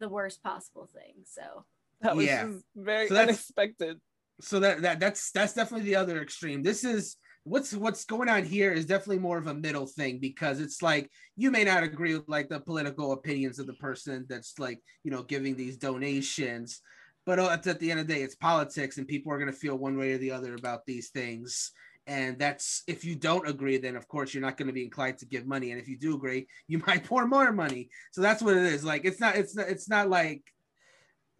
the 0.00 0.08
worst 0.08 0.42
possible 0.42 0.88
thing. 0.92 1.24
So 1.24 1.64
that 2.00 2.16
was 2.16 2.26
yeah. 2.26 2.48
very 2.74 3.08
so 3.08 3.16
unexpected. 3.16 4.00
So 4.40 4.60
that, 4.60 4.82
that 4.82 5.00
that's 5.00 5.30
that's 5.30 5.54
definitely 5.54 5.86
the 5.86 5.96
other 5.96 6.20
extreme. 6.20 6.62
This 6.62 6.82
is 6.84 7.16
what's 7.44 7.74
what's 7.74 8.04
going 8.04 8.28
on 8.28 8.42
here 8.42 8.72
is 8.72 8.86
definitely 8.86 9.18
more 9.18 9.38
of 9.38 9.46
a 9.46 9.54
middle 9.54 9.86
thing 9.86 10.18
because 10.18 10.60
it's 10.60 10.82
like 10.82 11.10
you 11.36 11.50
may 11.50 11.62
not 11.62 11.82
agree 11.82 12.14
with 12.14 12.28
like 12.28 12.48
the 12.48 12.58
political 12.58 13.12
opinions 13.12 13.58
of 13.58 13.66
the 13.66 13.74
person 13.74 14.24
that's 14.28 14.58
like 14.58 14.80
you 15.02 15.10
know 15.10 15.22
giving 15.22 15.54
these 15.54 15.76
donations 15.76 16.80
but 17.26 17.38
at 17.38 17.80
the 17.80 17.90
end 17.90 18.00
of 18.00 18.06
the 18.06 18.14
day 18.14 18.22
it's 18.22 18.34
politics 18.34 18.98
and 18.98 19.08
people 19.08 19.32
are 19.32 19.38
going 19.38 19.50
to 19.50 19.56
feel 19.56 19.76
one 19.76 19.96
way 19.96 20.12
or 20.12 20.18
the 20.18 20.30
other 20.30 20.54
about 20.54 20.84
these 20.86 21.08
things. 21.08 21.72
And 22.06 22.38
that's 22.38 22.82
if 22.86 23.04
you 23.04 23.16
don't 23.16 23.48
agree 23.48 23.78
then 23.78 23.96
of 23.96 24.06
course 24.08 24.34
you're 24.34 24.42
not 24.42 24.58
going 24.58 24.66
to 24.66 24.74
be 24.74 24.84
inclined 24.84 25.18
to 25.18 25.26
give 25.26 25.46
money. 25.46 25.70
And 25.70 25.80
if 25.80 25.88
you 25.88 25.98
do 25.98 26.14
agree 26.14 26.46
you 26.68 26.82
might 26.86 27.04
pour 27.04 27.26
more 27.26 27.52
money. 27.52 27.88
So 28.12 28.20
that's 28.20 28.42
what 28.42 28.56
it 28.56 28.64
is. 28.64 28.84
Like 28.84 29.04
it's 29.04 29.20
not 29.20 29.36
it's 29.36 29.56
not 29.56 29.68
it's 29.68 29.88
not 29.88 30.10
like 30.10 30.42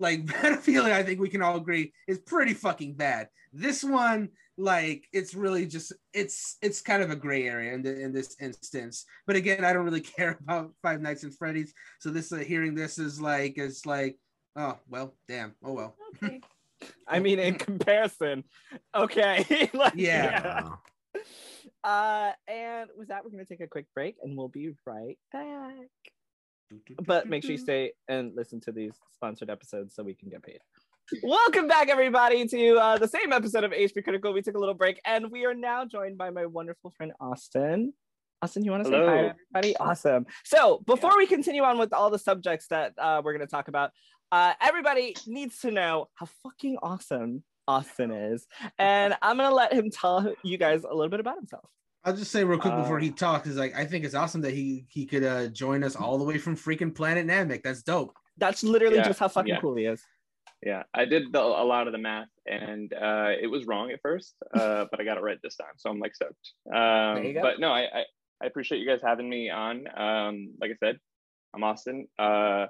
like 0.00 0.24
pedophilia 0.26 0.92
i 0.92 1.04
think 1.04 1.20
we 1.20 1.28
can 1.28 1.40
all 1.40 1.56
agree 1.56 1.92
is 2.08 2.18
pretty 2.18 2.54
fucking 2.54 2.94
bad. 2.94 3.28
This 3.52 3.84
one 3.84 4.30
like 4.56 5.08
it's 5.12 5.34
really 5.34 5.66
just 5.66 5.92
it's 6.12 6.56
it's 6.62 6.80
kind 6.80 7.02
of 7.02 7.10
a 7.10 7.16
gray 7.16 7.48
area 7.48 7.72
in, 7.72 7.82
the, 7.82 8.00
in 8.00 8.12
this 8.12 8.36
instance 8.40 9.04
but 9.26 9.34
again 9.34 9.64
i 9.64 9.72
don't 9.72 9.84
really 9.84 10.00
care 10.16 10.38
about 10.42 10.70
five 10.82 11.00
nights 11.00 11.24
and 11.24 11.36
freddy's 11.36 11.74
so 11.98 12.10
this 12.10 12.32
uh, 12.32 12.36
hearing 12.36 12.74
this 12.74 12.98
is 12.98 13.20
like 13.20 13.54
it's 13.56 13.84
like 13.84 14.16
oh 14.56 14.78
well 14.88 15.14
damn 15.28 15.54
oh 15.64 15.72
well 15.72 15.96
okay. 16.16 16.40
i 17.08 17.18
mean 17.18 17.38
in 17.38 17.54
comparison 17.54 18.44
okay 18.94 19.68
like, 19.74 19.94
yeah. 19.96 20.62
yeah. 21.14 21.20
uh 21.82 22.32
and 22.46 22.90
with 22.96 23.08
that 23.08 23.24
we're 23.24 23.30
gonna 23.30 23.44
take 23.44 23.60
a 23.60 23.66
quick 23.66 23.86
break 23.94 24.16
and 24.22 24.36
we'll 24.36 24.48
be 24.48 24.70
right 24.86 25.18
back 25.32 25.72
but 27.04 27.28
make 27.28 27.42
sure 27.42 27.52
you 27.52 27.58
stay 27.58 27.92
and 28.08 28.34
listen 28.34 28.60
to 28.60 28.72
these 28.72 28.94
sponsored 29.12 29.50
episodes 29.50 29.94
so 29.94 30.02
we 30.02 30.14
can 30.14 30.28
get 30.28 30.42
paid 30.42 30.60
Welcome 31.22 31.68
back, 31.68 31.90
everybody, 31.90 32.46
to 32.48 32.76
uh, 32.76 32.96
the 32.96 33.08
same 33.08 33.30
episode 33.32 33.62
of 33.62 33.72
HP 33.72 34.04
Critical. 34.04 34.32
We 34.32 34.40
took 34.40 34.54
a 34.54 34.58
little 34.58 34.74
break, 34.74 35.00
and 35.04 35.30
we 35.30 35.44
are 35.44 35.52
now 35.52 35.84
joined 35.84 36.16
by 36.16 36.30
my 36.30 36.46
wonderful 36.46 36.90
friend 36.96 37.12
Austin. 37.20 37.92
Austin, 38.40 38.64
you 38.64 38.70
want 38.70 38.84
to 38.84 38.90
say 38.90 38.96
hi, 38.96 39.34
everybody? 39.52 39.76
Awesome. 39.76 40.24
So, 40.44 40.82
before 40.86 41.10
yeah. 41.12 41.18
we 41.18 41.26
continue 41.26 41.62
on 41.62 41.78
with 41.78 41.92
all 41.92 42.08
the 42.08 42.18
subjects 42.18 42.68
that 42.68 42.94
uh, 42.96 43.20
we're 43.22 43.34
going 43.34 43.46
to 43.46 43.50
talk 43.50 43.68
about, 43.68 43.90
uh, 44.32 44.54
everybody 44.62 45.14
needs 45.26 45.58
to 45.58 45.70
know 45.70 46.08
how 46.14 46.26
fucking 46.42 46.78
awesome 46.82 47.44
Austin 47.68 48.10
is, 48.10 48.46
and 48.78 49.14
I'm 49.22 49.36
going 49.36 49.50
to 49.50 49.54
let 49.54 49.74
him 49.74 49.90
tell 49.90 50.32
you 50.42 50.56
guys 50.56 50.84
a 50.84 50.94
little 50.94 51.10
bit 51.10 51.20
about 51.20 51.36
himself. 51.36 51.68
I'll 52.04 52.16
just 52.16 52.30
say 52.30 52.44
real 52.44 52.58
quick 52.58 52.76
before 52.76 52.98
he 52.98 53.10
uh, 53.10 53.14
talks 53.14 53.46
is 53.46 53.56
like 53.56 53.76
I 53.76 53.84
think 53.84 54.06
it's 54.06 54.14
awesome 54.14 54.40
that 54.40 54.54
he 54.54 54.86
he 54.88 55.04
could 55.04 55.24
uh, 55.24 55.48
join 55.48 55.84
us 55.84 55.96
all 55.96 56.16
the 56.16 56.24
way 56.24 56.38
from 56.38 56.56
freaking 56.56 56.94
Planet 56.94 57.26
Namek. 57.26 57.62
That's 57.62 57.82
dope. 57.82 58.16
That's 58.38 58.64
literally 58.64 58.96
yeah, 58.96 59.04
just 59.04 59.20
how 59.20 59.28
fucking 59.28 59.54
yeah. 59.54 59.60
cool 59.60 59.76
he 59.76 59.84
is 59.84 60.02
yeah 60.64 60.82
i 60.94 61.04
did 61.04 61.32
the, 61.32 61.40
a 61.40 61.64
lot 61.64 61.86
of 61.86 61.92
the 61.92 61.98
math 61.98 62.28
and 62.46 62.92
uh, 62.94 63.30
it 63.40 63.46
was 63.46 63.66
wrong 63.66 63.90
at 63.90 64.00
first 64.00 64.34
uh, 64.54 64.86
but 64.90 65.00
i 65.00 65.04
got 65.04 65.18
it 65.18 65.22
right 65.22 65.38
this 65.42 65.56
time 65.56 65.74
so 65.76 65.90
i'm 65.90 66.00
like 66.00 66.14
stoked. 66.14 66.52
Um, 66.66 67.34
but 67.40 67.60
no 67.60 67.70
I, 67.70 67.82
I, 67.82 68.04
I 68.42 68.46
appreciate 68.46 68.78
you 68.78 68.86
guys 68.86 69.00
having 69.02 69.28
me 69.28 69.50
on. 69.50 69.86
Um, 69.96 70.54
like 70.60 70.70
i 70.70 70.76
said 70.84 70.98
i'm 71.54 71.62
austin. 71.62 72.08
Uh, 72.18 72.66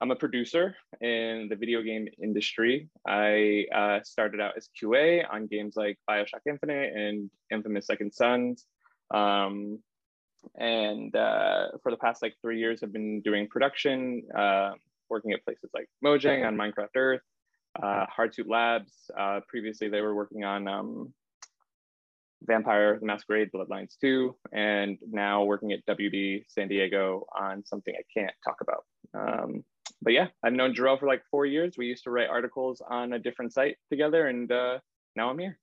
i'm 0.00 0.10
a 0.10 0.16
producer 0.16 0.74
in 1.00 1.48
the 1.50 1.56
video 1.56 1.82
game 1.82 2.08
industry. 2.22 2.88
I 3.06 3.66
uh, 3.74 4.00
started 4.02 4.40
out 4.40 4.54
as 4.56 4.68
qa 4.80 5.24
on 5.30 5.46
games 5.46 5.74
like 5.76 5.98
bioshock 6.08 6.44
infinite 6.48 6.94
and 6.96 7.30
infamous 7.52 7.86
second 7.86 8.12
sons. 8.12 8.64
Um, 9.12 9.80
and 10.58 11.14
uh, 11.14 11.68
for 11.82 11.90
the 11.90 11.96
past 11.96 12.22
like 12.22 12.34
three 12.40 12.58
years 12.58 12.82
i've 12.82 12.92
been 12.92 13.20
doing 13.22 13.48
production 13.48 14.22
uh, 14.36 14.70
working 15.10 15.32
at 15.32 15.44
places 15.44 15.70
like 15.74 15.88
Mojang 16.04 16.46
on 16.46 16.56
Minecraft 16.56 16.96
Earth, 16.96 17.20
uh, 17.82 18.06
Hardsuit 18.06 18.48
Labs. 18.48 18.92
Uh, 19.18 19.40
previously, 19.48 19.88
they 19.88 20.00
were 20.00 20.14
working 20.14 20.44
on 20.44 20.68
um, 20.68 21.12
Vampire 22.42 22.98
the 22.98 23.06
Masquerade 23.06 23.50
Bloodlines 23.54 23.96
2, 24.00 24.34
and 24.52 24.98
now 25.10 25.44
working 25.44 25.72
at 25.72 25.84
WB 25.86 26.44
San 26.48 26.68
Diego 26.68 27.26
on 27.38 27.64
something 27.64 27.94
I 27.96 28.02
can't 28.18 28.34
talk 28.44 28.56
about. 28.60 28.84
Um, 29.14 29.64
but 30.02 30.12
yeah, 30.12 30.28
I've 30.44 30.52
known 30.52 30.74
Jarrell 30.74 30.98
for 30.98 31.06
like 31.06 31.22
four 31.30 31.46
years. 31.46 31.74
We 31.76 31.86
used 31.86 32.04
to 32.04 32.10
write 32.10 32.28
articles 32.28 32.80
on 32.88 33.14
a 33.14 33.18
different 33.18 33.52
site 33.52 33.76
together, 33.90 34.28
and 34.28 34.50
uh, 34.50 34.78
now 35.16 35.30
I'm 35.30 35.38
here 35.38 35.58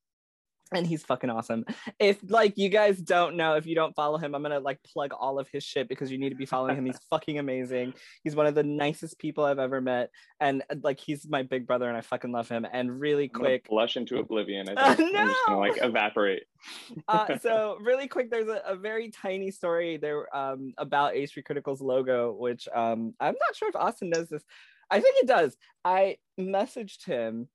and 0.74 0.86
he's 0.88 1.04
fucking 1.04 1.30
awesome. 1.30 1.66
If 2.00 2.18
like 2.28 2.58
you 2.58 2.70
guys 2.70 2.98
don't 2.98 3.36
know, 3.36 3.56
if 3.56 3.66
you 3.66 3.76
don't 3.76 3.96
follow 3.96 4.18
him, 4.18 4.34
I'm 4.34 4.42
gonna 4.42 4.60
like 4.60 4.82
plug 4.84 5.14
all 5.14 5.40
of 5.40 5.48
his 5.48 5.64
shit 5.64 5.88
because 5.88 6.12
you 6.12 6.18
need 6.18 6.30
to 6.30 6.36
be 6.36 6.46
following 6.46 6.76
him. 6.76 6.86
He's 6.86 7.00
fucking 7.10 7.38
amazing. 7.38 7.94
He's 8.24 8.36
one 8.36 8.48
of 8.48 8.56
the 8.56 8.64
nicest 8.64 9.20
people 9.20 9.46
I've 9.46 9.60
ever 9.60 9.80
met, 9.82 10.10
and 10.40 10.64
like 10.82 11.00
he's 11.00 11.28
my 11.28 11.44
big 11.44 11.68
brother, 11.68 11.88
and 11.88 11.98
I 11.98 12.02
fucking 12.02 12.32
love 12.32 12.50
him. 12.50 12.66
And 12.72 13.00
really 13.00 13.28
quick, 13.28 13.68
blush 13.70 13.96
into 13.96 14.18
oblivion. 14.18 14.68
I 14.78 14.96
think 14.96 15.16
uh, 15.16 15.18
no! 15.18 15.22
I'm 15.22 15.28
just 15.28 15.40
gonna 15.46 15.60
like 15.60 15.78
evaporate. 15.82 16.44
uh, 17.08 17.38
so 17.40 17.78
really 17.82 18.08
quick, 18.08 18.32
there's 18.32 18.48
a, 18.48 18.62
a, 18.66 18.76
very 18.76 19.12
tiny 19.12 19.52
story 19.52 19.98
there 19.98 20.36
um, 20.36 20.74
about 20.80 21.14
HP 21.14 21.46
Critical's 21.46 21.82
logo, 21.82 22.32
which 22.34 22.68
um, 22.74 23.14
I'm 23.20 23.36
not 23.40 23.56
sure 23.56 23.70
if 23.70 23.76
Austin 23.76 24.10
knows 24.10 24.30
this. 24.30 24.44
I 24.90 25.00
think 25.00 25.16
it 25.20 25.28
does. 25.28 25.58
I 25.84 26.18
messaged 26.40 27.06
him 27.06 27.48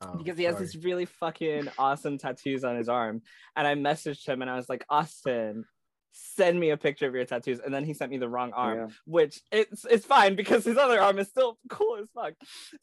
Oh, 0.00 0.16
because 0.16 0.38
he 0.38 0.44
has 0.44 0.58
this 0.58 0.76
really 0.76 1.06
fucking 1.06 1.68
awesome 1.76 2.18
tattoos 2.18 2.64
on 2.64 2.76
his 2.76 2.88
arm. 2.88 3.22
And 3.56 3.66
I 3.66 3.74
messaged 3.74 4.26
him 4.26 4.42
and 4.42 4.50
I 4.50 4.54
was 4.54 4.68
like, 4.68 4.84
Austin, 4.88 5.64
send 6.12 6.58
me 6.58 6.70
a 6.70 6.76
picture 6.76 7.08
of 7.08 7.14
your 7.14 7.24
tattoos. 7.24 7.58
And 7.58 7.74
then 7.74 7.84
he 7.84 7.94
sent 7.94 8.10
me 8.10 8.18
the 8.18 8.28
wrong 8.28 8.52
arm, 8.52 8.78
yeah. 8.78 8.86
which 9.06 9.40
it's 9.50 9.84
it's 9.84 10.06
fine 10.06 10.36
because 10.36 10.64
his 10.64 10.76
other 10.76 11.00
arm 11.00 11.18
is 11.18 11.28
still 11.28 11.58
cool 11.68 11.96
as 12.00 12.08
fuck. 12.14 12.34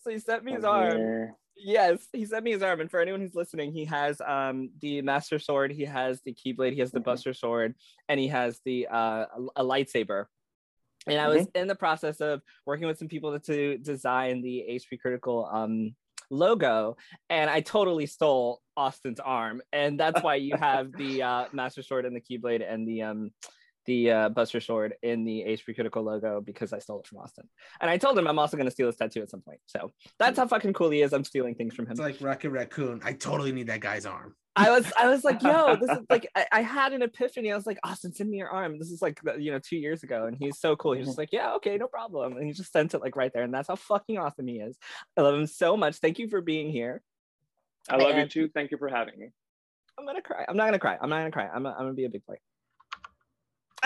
So 0.02 0.10
he 0.10 0.20
sent 0.20 0.44
me 0.44 0.54
his 0.54 0.66
oh, 0.66 0.72
arm. 0.72 1.00
Yeah. 1.00 1.26
Yes, 1.58 2.06
he 2.12 2.26
sent 2.26 2.44
me 2.44 2.52
his 2.52 2.62
arm. 2.62 2.82
And 2.82 2.92
for 2.92 3.00
anyone 3.00 3.22
who's 3.22 3.36
listening, 3.36 3.72
he 3.72 3.86
has 3.86 4.20
um 4.20 4.72
the 4.82 5.02
master 5.02 5.40
sword, 5.40 5.72
he 5.72 5.86
has 5.86 6.22
the 6.24 6.34
keyblade, 6.34 6.74
he 6.74 6.82
has 6.82 6.92
the 6.92 7.00
buster 7.00 7.34
sword, 7.34 7.76
and 8.10 8.20
he 8.20 8.28
has 8.28 8.60
the 8.66 8.88
uh 8.92 9.26
a 9.56 9.64
lightsaber 9.64 10.26
and 11.08 11.20
I 11.20 11.28
was 11.28 11.44
mm-hmm. 11.44 11.58
in 11.58 11.68
the 11.68 11.76
process 11.76 12.20
of 12.20 12.42
working 12.66 12.88
with 12.88 12.98
some 12.98 13.08
people 13.08 13.38
to 13.40 13.78
design 13.78 14.42
the 14.42 14.66
HP 14.70 15.00
Critical 15.00 15.48
um, 15.52 15.96
logo, 16.30 16.98
and 17.30 17.50
I 17.50 17.62
totally 17.62 18.06
stole 18.06 18.62
Austin's 18.78 19.20
arm, 19.20 19.62
and 19.72 20.00
that's 20.00 20.22
why 20.22 20.36
you 20.36 20.56
have 20.60 20.92
the 20.94 21.24
uh, 21.24 21.46
Master 21.54 21.82
Sword 21.82 22.06
and 22.06 22.16
the 22.16 22.22
Keyblade 22.22 22.64
and 22.68 22.88
the 22.88 23.04
um, 23.04 23.32
the 23.86 24.12
uh, 24.12 24.30
Buster 24.30 24.60
Sword 24.60 24.96
in 25.04 25.24
the 25.24 25.44
HP 25.48 25.76
Critical 25.76 26.04
logo 26.04 26.42
because 26.42 26.74
I 26.74 26.80
stole 26.80 27.02
it 27.02 27.08
from 27.08 27.20
Austin. 27.20 27.48
And 27.80 27.90
I 27.90 27.98
told 27.98 28.18
him 28.18 28.28
I'm 28.28 28.40
also 28.40 28.58
going 28.58 28.66
to 28.66 28.72
steal 28.72 28.88
his 28.88 28.96
tattoo 28.96 29.22
at 29.22 29.30
some 29.30 29.42
point. 29.42 29.60
So 29.68 29.92
that's 30.18 30.38
how 30.38 30.48
fucking 30.48 30.74
cool 30.74 30.90
he 30.90 31.02
is. 31.02 31.14
I'm 31.14 31.24
stealing 31.24 31.56
things 31.56 31.76
from 31.76 31.86
him. 31.86 31.92
It's 31.92 32.00
like 32.00 32.20
Rocket 32.22 32.50
Raccoon. 32.50 33.02
I 33.04 33.14
totally 33.14 33.52
need 33.52 33.68
that 33.68 33.82
guy's 33.82 34.06
arm. 34.06 34.36
I 34.56 34.70
was 34.72 34.92
I 34.98 35.08
was 35.10 35.24
like, 35.24 35.44
yo, 35.44 35.76
this 35.76 35.90
is 35.90 36.06
like 36.10 36.28
I, 36.36 36.46
I, 36.52 36.62
had 36.62 36.94
an 36.94 37.02
epiphany. 37.02 37.52
I 37.52 37.56
was 37.56 37.66
like, 37.66 37.80
Austin, 37.84 38.14
send 38.14 38.30
me 38.30 38.38
your 38.38 38.50
arm. 38.50 38.80
This 38.80 38.92
is 38.92 39.02
like 39.02 39.20
you 39.38 39.52
know 39.52 39.60
two 39.60 39.78
years 39.78 40.04
ago, 40.04 40.26
and 40.26 40.38
he's 40.38 40.60
so 40.60 40.76
cool. 40.76 40.94
He's 40.94 41.06
just 41.06 41.14
mm-hmm. 41.14 41.22
like, 41.22 41.34
yeah, 41.34 41.54
okay, 41.56 41.78
no 41.78 41.88
problem, 41.88 42.38
and 42.38 42.46
he 42.46 42.54
just 42.54 42.72
sent 42.72 42.94
it 42.94 43.00
like 43.00 43.16
right 43.16 43.32
there, 43.34 43.44
and 43.44 43.54
that's 43.54 43.68
how 43.68 43.76
fucking 43.76 44.18
awesome 44.18 44.48
he 44.48 44.60
is. 44.60 44.78
I 45.18 45.22
love 45.22 45.36
him 45.36 45.48
so 45.48 45.76
much. 45.76 45.98
Thank 45.98 46.20
you 46.20 46.30
for 46.30 46.42
being 46.42 46.72
here. 46.72 47.02
I 47.90 47.98
love 47.98 48.12
and 48.12 48.20
you 48.20 48.28
too. 48.28 48.52
Thank 48.54 48.72
you 48.72 48.78
for 48.78 48.88
having 48.88 49.20
me. 49.20 49.28
I'm 49.98 50.06
gonna 50.06 50.22
cry. 50.22 50.46
I'm 50.48 50.58
not 50.58 50.66
gonna 50.66 50.80
cry. 50.80 50.98
I'm 51.00 51.10
not 51.10 51.20
gonna 51.20 51.32
cry. 51.32 51.50
I'm, 51.54 51.66
a, 51.66 51.70
I'm 51.72 51.80
gonna 51.80 51.94
be 51.94 52.06
a 52.06 52.10
big 52.10 52.26
boy 52.26 52.36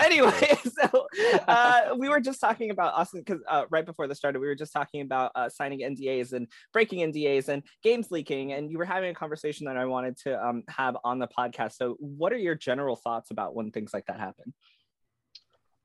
anyway, 0.04 0.58
so 0.82 1.08
uh, 1.48 1.96
we 1.98 2.10
were 2.10 2.20
just 2.20 2.40
talking 2.40 2.72
about 2.72 2.94
Austin 2.94 3.22
because 3.26 3.42
uh, 3.48 3.66
right 3.70 3.86
before 3.86 4.08
this 4.08 4.18
started, 4.18 4.40
we 4.40 4.48
were 4.48 4.56
just 4.56 4.74
talking 4.74 5.02
about 5.02 5.32
uh, 5.36 5.50
signing 5.50 5.80
NDAs 5.80 6.34
and 6.34 6.48
breaking 6.74 7.12
NDAs 7.12 7.50
and 7.50 7.64
games 7.84 8.12
leaking, 8.12 8.54
and 8.54 8.72
you 8.72 8.78
were 8.78 8.86
having 8.86 9.12
a 9.12 9.14
conversation 9.14 9.66
that 9.66 9.78
I 9.78 9.86
wanted 9.86 10.18
to 10.24 10.46
um, 10.46 10.64
have 10.70 10.98
on 11.04 11.20
the 11.20 11.28
podcast. 11.28 11.74
So, 11.74 11.96
what 12.00 12.34
are 12.34 12.38
your 12.38 12.56
general 12.56 12.96
thoughts 12.96 13.32
about 13.32 13.56
when 13.56 13.72
things 13.72 13.94
like 13.94 14.06
that 14.08 14.20
happen? 14.20 14.54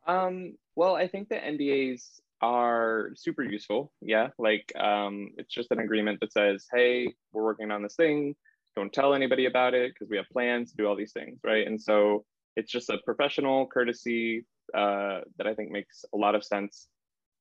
Um, 0.07 0.57
well, 0.77 0.96
I 0.96 1.09
think 1.09 1.29
the 1.29 1.37
NDAs 1.37 2.20
are 2.40 3.11
super 3.14 3.42
useful. 3.42 3.92
Yeah, 4.00 4.29
like 4.38 4.72
um, 4.79 5.31
it's 5.38 5.53
just 5.53 5.70
an 5.70 5.81
agreement 5.81 6.20
that 6.20 6.33
says, 6.33 6.66
"Hey, 6.72 7.12
we're 7.33 7.44
working 7.44 7.70
on 7.70 7.83
this 7.83 7.96
thing. 7.96 8.35
Don't 8.77 8.92
tell 8.92 9.14
anybody 9.14 9.46
about 9.46 9.74
it 9.74 9.92
because 9.94 10.11
we 10.11 10.16
have 10.16 10.27
plans 10.33 10.70
to 10.70 10.77
do 10.77 10.87
all 10.87 10.96
these 10.96 11.12
things." 11.12 11.40
Right, 11.42 11.66
and 11.66 11.81
so 11.81 12.24
it's 12.57 12.71
just 12.71 12.90
a 12.90 12.99
professional 13.05 13.67
courtesy 13.67 14.45
uh, 14.73 15.21
that 15.38 15.47
I 15.47 15.55
think 15.55 15.71
makes 15.71 16.05
a 16.14 16.17
lot 16.17 16.35
of 16.35 16.45
sense 16.45 16.88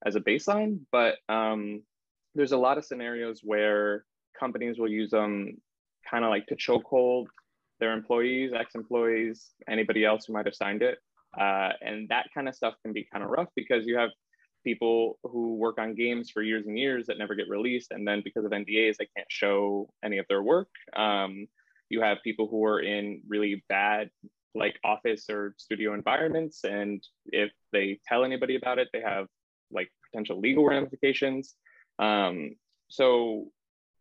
as 0.05 0.15
a 0.15 0.19
baseline. 0.19 0.79
But 0.91 1.15
um, 1.29 1.83
there's 2.35 2.51
a 2.51 2.57
lot 2.57 2.77
of 2.77 2.85
scenarios 2.85 3.41
where 3.43 4.05
companies 4.37 4.79
will 4.79 4.89
use 4.89 5.11
them 5.11 5.57
kind 6.09 6.25
of 6.25 6.29
like 6.29 6.47
to 6.47 6.55
chokehold 6.55 7.27
their 7.79 7.93
employees, 7.93 8.51
ex-employees, 8.53 9.51
anybody 9.69 10.05
else 10.05 10.25
who 10.25 10.33
might 10.33 10.45
have 10.45 10.55
signed 10.55 10.81
it. 10.81 10.97
Uh, 11.39 11.71
and 11.81 12.07
that 12.09 12.27
kind 12.33 12.47
of 12.47 12.55
stuff 12.55 12.75
can 12.83 12.93
be 12.93 13.07
kind 13.11 13.23
of 13.23 13.29
rough 13.29 13.49
because 13.55 13.85
you 13.85 13.97
have 13.97 14.09
people 14.63 15.19
who 15.23 15.55
work 15.55 15.77
on 15.77 15.95
games 15.95 16.29
for 16.29 16.41
years 16.41 16.65
and 16.67 16.77
years 16.77 17.07
that 17.07 17.17
never 17.17 17.35
get 17.35 17.49
released. 17.49 17.91
And 17.91 18.07
then 18.07 18.21
because 18.23 18.45
of 18.45 18.51
NDAs, 18.51 18.97
they 18.97 19.07
can't 19.15 19.27
show 19.29 19.89
any 20.03 20.19
of 20.19 20.25
their 20.29 20.41
work. 20.41 20.69
Um, 20.95 21.47
you 21.89 22.01
have 22.01 22.17
people 22.23 22.47
who 22.47 22.63
are 22.65 22.79
in 22.79 23.21
really 23.27 23.63
bad 23.67 24.09
like 24.55 24.79
office 24.83 25.29
or 25.29 25.55
studio 25.57 25.93
environments. 25.93 26.63
And 26.63 27.03
if 27.25 27.51
they 27.71 27.99
tell 28.07 28.23
anybody 28.23 28.55
about 28.55 28.79
it, 28.79 28.89
they 28.93 29.01
have 29.01 29.27
like 29.71 29.91
potential 30.09 30.39
legal 30.39 30.65
ramifications. 30.65 31.55
Um, 31.99 32.55
so 32.87 33.47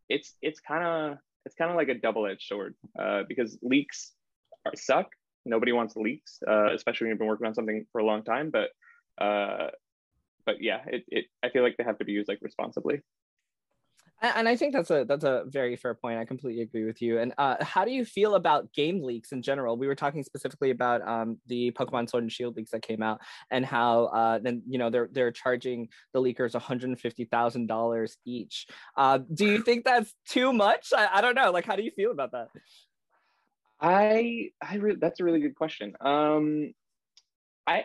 it's 0.08 0.34
it's 0.42 0.60
kind 0.60 0.84
of 0.84 1.18
it's 1.44 1.54
kind 1.54 1.70
of 1.70 1.76
like 1.76 1.88
a 1.88 1.94
double-edged 1.94 2.46
sword 2.46 2.74
uh, 2.98 3.22
because 3.28 3.58
leaks 3.62 4.12
are, 4.64 4.72
suck. 4.76 5.08
Nobody 5.44 5.72
wants 5.72 5.96
leaks, 5.96 6.38
uh, 6.46 6.72
especially 6.72 7.06
when 7.06 7.10
you've 7.10 7.18
been 7.18 7.26
working 7.26 7.48
on 7.48 7.54
something 7.54 7.84
for 7.90 8.00
a 8.00 8.04
long 8.04 8.22
time. 8.22 8.50
But 8.50 8.70
uh, 9.22 9.70
but 10.46 10.56
yeah, 10.60 10.80
it, 10.86 11.04
it 11.08 11.24
I 11.42 11.48
feel 11.48 11.62
like 11.62 11.76
they 11.76 11.84
have 11.84 11.98
to 11.98 12.04
be 12.04 12.12
used 12.12 12.28
like 12.28 12.38
responsibly 12.42 13.00
and 14.22 14.48
I 14.48 14.56
think 14.56 14.72
that's 14.72 14.90
a 14.90 15.04
that's 15.04 15.24
a 15.24 15.44
very 15.46 15.74
fair 15.76 15.94
point. 15.94 16.18
I 16.18 16.24
completely 16.24 16.62
agree 16.62 16.84
with 16.84 17.02
you. 17.02 17.18
And 17.18 17.34
uh, 17.38 17.56
how 17.62 17.84
do 17.84 17.90
you 17.90 18.04
feel 18.04 18.36
about 18.36 18.72
game 18.72 19.02
leaks 19.02 19.32
in 19.32 19.42
general? 19.42 19.76
We 19.76 19.86
were 19.86 19.94
talking 19.94 20.22
specifically 20.22 20.70
about 20.70 21.06
um, 21.06 21.38
the 21.46 21.72
Pokemon 21.72 22.08
Sword 22.08 22.22
and 22.22 22.32
Shield 22.32 22.56
leaks 22.56 22.70
that 22.70 22.82
came 22.82 23.02
out, 23.02 23.20
and 23.50 23.66
how 23.66 24.04
uh, 24.06 24.38
then 24.38 24.62
you 24.68 24.78
know 24.78 24.90
they're 24.90 25.08
they're 25.10 25.32
charging 25.32 25.88
the 26.12 26.20
leakers 26.20 26.54
one 26.54 26.62
hundred 26.62 26.90
and 26.90 27.00
fifty 27.00 27.24
thousand 27.24 27.66
dollars 27.66 28.16
each. 28.24 28.66
Uh, 28.96 29.18
do 29.34 29.46
you 29.46 29.62
think 29.62 29.84
that's 29.84 30.14
too 30.28 30.52
much? 30.52 30.92
I, 30.96 31.08
I 31.14 31.20
don't 31.20 31.34
know. 31.34 31.50
Like, 31.50 31.66
how 31.66 31.76
do 31.76 31.82
you 31.82 31.90
feel 31.90 32.12
about 32.12 32.32
that? 32.32 32.48
I 33.80 34.50
I 34.62 34.76
re- 34.76 34.96
that's 35.00 35.18
a 35.18 35.24
really 35.24 35.40
good 35.40 35.56
question. 35.56 35.94
Um, 36.00 36.74
I 37.66 37.84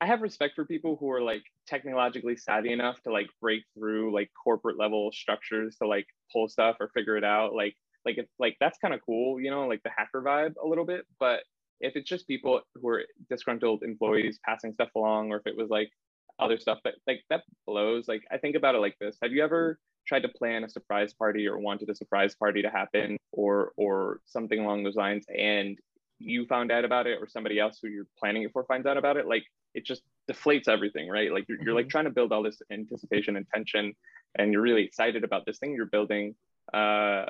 I 0.00 0.06
have 0.06 0.20
respect 0.20 0.54
for 0.54 0.64
people 0.64 0.96
who 1.00 1.10
are 1.10 1.22
like 1.22 1.44
technologically 1.66 2.36
savvy 2.36 2.72
enough 2.72 3.00
to 3.02 3.12
like 3.12 3.28
break 3.40 3.62
through 3.74 4.12
like 4.14 4.30
corporate 4.42 4.78
level 4.78 5.10
structures 5.12 5.76
to 5.76 5.88
like 5.88 6.06
pull 6.32 6.48
stuff 6.48 6.76
or 6.80 6.88
figure 6.88 7.16
it 7.16 7.24
out. 7.24 7.54
Like 7.54 7.76
like 8.04 8.18
it's 8.18 8.32
like 8.38 8.56
that's 8.60 8.78
kind 8.78 8.94
of 8.94 9.00
cool, 9.04 9.40
you 9.40 9.50
know, 9.50 9.66
like 9.66 9.82
the 9.82 9.90
hacker 9.96 10.22
vibe 10.22 10.54
a 10.62 10.66
little 10.66 10.84
bit. 10.84 11.06
But 11.18 11.40
if 11.80 11.96
it's 11.96 12.08
just 12.08 12.26
people 12.26 12.60
who 12.74 12.88
are 12.88 13.04
disgruntled 13.30 13.82
employees 13.82 14.38
passing 14.44 14.72
stuff 14.74 14.90
along, 14.94 15.32
or 15.32 15.38
if 15.38 15.46
it 15.46 15.56
was 15.56 15.70
like 15.70 15.90
other 16.38 16.58
stuff 16.58 16.78
that 16.84 16.94
like 17.06 17.22
that 17.30 17.42
blows. 17.66 18.08
Like 18.08 18.22
I 18.30 18.38
think 18.38 18.56
about 18.56 18.74
it 18.74 18.78
like 18.78 18.96
this: 19.00 19.16
Have 19.22 19.32
you 19.32 19.42
ever 19.42 19.78
tried 20.06 20.22
to 20.22 20.28
plan 20.28 20.62
a 20.64 20.68
surprise 20.68 21.12
party 21.14 21.48
or 21.48 21.58
wanted 21.58 21.90
a 21.90 21.94
surprise 21.94 22.34
party 22.34 22.62
to 22.62 22.70
happen, 22.70 23.16
or 23.32 23.72
or 23.76 24.20
something 24.26 24.60
along 24.60 24.84
those 24.84 24.96
lines, 24.96 25.24
and 25.36 25.78
you 26.18 26.46
found 26.46 26.70
out 26.72 26.84
about 26.84 27.06
it, 27.06 27.18
or 27.20 27.28
somebody 27.28 27.58
else 27.58 27.78
who 27.82 27.88
you're 27.88 28.06
planning 28.18 28.42
it 28.44 28.52
for 28.52 28.64
finds 28.64 28.86
out 28.86 28.96
about 28.96 29.16
it? 29.16 29.26
Like 29.26 29.44
it 29.76 29.84
just 29.84 30.02
deflates 30.28 30.66
everything, 30.66 31.08
right? 31.08 31.30
Like 31.30 31.44
you're, 31.48 31.62
you're 31.62 31.74
like 31.74 31.84
mm-hmm. 31.84 31.90
trying 31.90 32.04
to 32.06 32.10
build 32.10 32.32
all 32.32 32.42
this 32.42 32.60
anticipation 32.72 33.36
and 33.36 33.46
tension, 33.54 33.94
and 34.36 34.52
you're 34.52 34.62
really 34.62 34.82
excited 34.82 35.22
about 35.22 35.44
this 35.46 35.58
thing 35.58 35.74
you're 35.74 35.86
building. 35.86 36.34
Uh, 36.74 37.26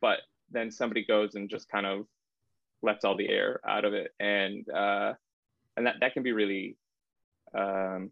but 0.00 0.20
then 0.50 0.70
somebody 0.70 1.04
goes 1.04 1.34
and 1.36 1.48
just 1.48 1.68
kind 1.68 1.86
of 1.86 2.06
lets 2.82 3.04
all 3.04 3.16
the 3.16 3.28
air 3.28 3.60
out 3.68 3.84
of 3.84 3.92
it, 3.92 4.12
and 4.18 4.68
uh, 4.70 5.12
and 5.76 5.86
that 5.86 5.96
that 6.00 6.14
can 6.14 6.22
be 6.22 6.32
really 6.32 6.76
um, 7.56 8.10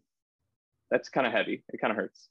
that's 0.91 1.09
kind 1.09 1.25
of 1.25 1.33
heavy. 1.33 1.63
It 1.73 1.81
kind 1.81 1.91
of 1.91 1.97
hurts. 1.97 2.29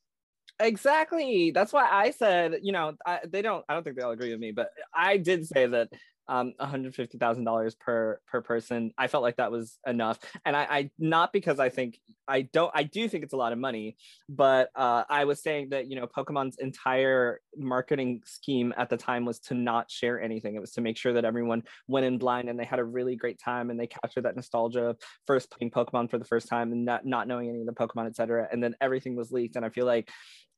Exactly. 0.61 1.50
That's 1.50 1.72
why 1.72 1.88
I 1.90 2.12
said, 2.12 2.61
you 2.62 2.72
know, 2.72 2.94
I, 3.05 3.20
they 3.28 3.42
don't. 3.42 3.64
I 3.68 3.74
don't 3.74 3.83
think 3.83 3.96
they'll 3.96 4.12
agree 4.12 4.31
with 4.31 4.40
me, 4.40 4.52
but 4.52 4.70
I 4.94 5.16
did 5.16 5.46
say 5.46 5.66
that 5.66 5.88
um 6.33 6.55
$150,000 6.59 7.79
per 7.79 8.18
per 8.27 8.40
person. 8.40 8.90
I 8.97 9.07
felt 9.07 9.23
like 9.23 9.37
that 9.37 9.53
was 9.53 9.79
enough. 9.87 10.18
And 10.47 10.57
I, 10.57 10.62
I 10.62 10.90
not 10.99 11.31
because 11.31 11.61
I 11.61 11.68
think 11.68 11.99
I 12.27 12.42
don't 12.42 12.71
I 12.75 12.85
do 12.85 13.07
think 13.07 13.23
it's 13.23 13.35
a 13.35 13.37
lot 13.37 13.53
of 13.53 13.59
money, 13.59 13.97
but 14.31 14.71
uh 14.75 15.05
I 15.11 15.27
was 15.27 15.42
saying 15.42 15.68
that 15.71 15.90
you 15.90 15.97
know 15.97 16.07
Pokemon's 16.07 16.57
entire 16.59 17.40
marketing 17.55 18.23
scheme 18.25 18.73
at 18.79 18.88
the 18.88 18.97
time 18.97 19.27
was 19.27 19.40
to 19.40 19.55
not 19.55 19.90
share 19.90 20.21
anything. 20.21 20.55
It 20.55 20.61
was 20.61 20.73
to 20.73 20.81
make 20.81 20.97
sure 20.97 21.12
that 21.12 21.27
everyone 21.27 21.64
went 21.87 22.07
in 22.07 22.16
blind 22.16 22.49
and 22.49 22.59
they 22.59 22.64
had 22.64 22.79
a 22.79 22.85
really 22.85 23.14
great 23.14 23.38
time 23.38 23.68
and 23.68 23.79
they 23.79 23.87
captured 23.87 24.23
that 24.23 24.35
nostalgia 24.35 24.85
of 24.87 24.99
first 25.27 25.51
playing 25.51 25.71
Pokemon 25.71 26.11
for 26.11 26.16
the 26.16 26.25
first 26.25 26.49
time 26.49 26.73
and 26.73 26.87
not 26.87 27.05
not 27.05 27.29
knowing 27.29 27.51
any 27.51 27.61
of 27.61 27.66
the 27.66 27.75
Pokemon, 27.75 28.07
etc. 28.07 28.49
And 28.51 28.62
then 28.62 28.75
everything 28.81 29.16
was 29.16 29.31
leaked. 29.31 29.57
And 29.57 29.66
I 29.66 29.68
feel 29.68 29.87
like 29.87 30.09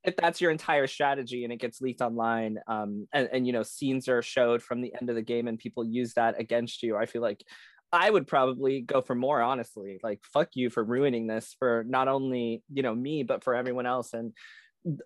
if 0.05 0.15
that's 0.15 0.41
your 0.41 0.51
entire 0.51 0.87
strategy 0.87 1.43
and 1.43 1.51
it 1.51 1.57
gets 1.57 1.81
leaked 1.81 2.01
online 2.01 2.59
um, 2.67 3.07
and, 3.13 3.29
and 3.31 3.47
you 3.47 3.53
know 3.53 3.63
scenes 3.63 4.07
are 4.07 4.21
showed 4.21 4.61
from 4.61 4.81
the 4.81 4.93
end 4.99 5.09
of 5.09 5.15
the 5.15 5.21
game 5.21 5.47
and 5.47 5.57
people 5.57 5.85
use 5.85 6.13
that 6.13 6.39
against 6.39 6.83
you. 6.83 6.95
I 6.95 7.05
feel 7.05 7.21
like 7.21 7.43
i 7.91 8.09
would 8.09 8.27
probably 8.27 8.81
go 8.81 9.01
for 9.01 9.15
more 9.15 9.41
honestly. 9.41 9.99
Like 10.03 10.19
fuck 10.33 10.49
you 10.53 10.69
for 10.69 10.83
ruining 10.83 11.27
this 11.27 11.55
for 11.59 11.85
not 11.87 12.07
only 12.07 12.63
you 12.73 12.83
know 12.83 12.95
me 12.95 13.23
but 13.23 13.43
for 13.43 13.55
everyone 13.55 13.85
else 13.85 14.13
and 14.13 14.33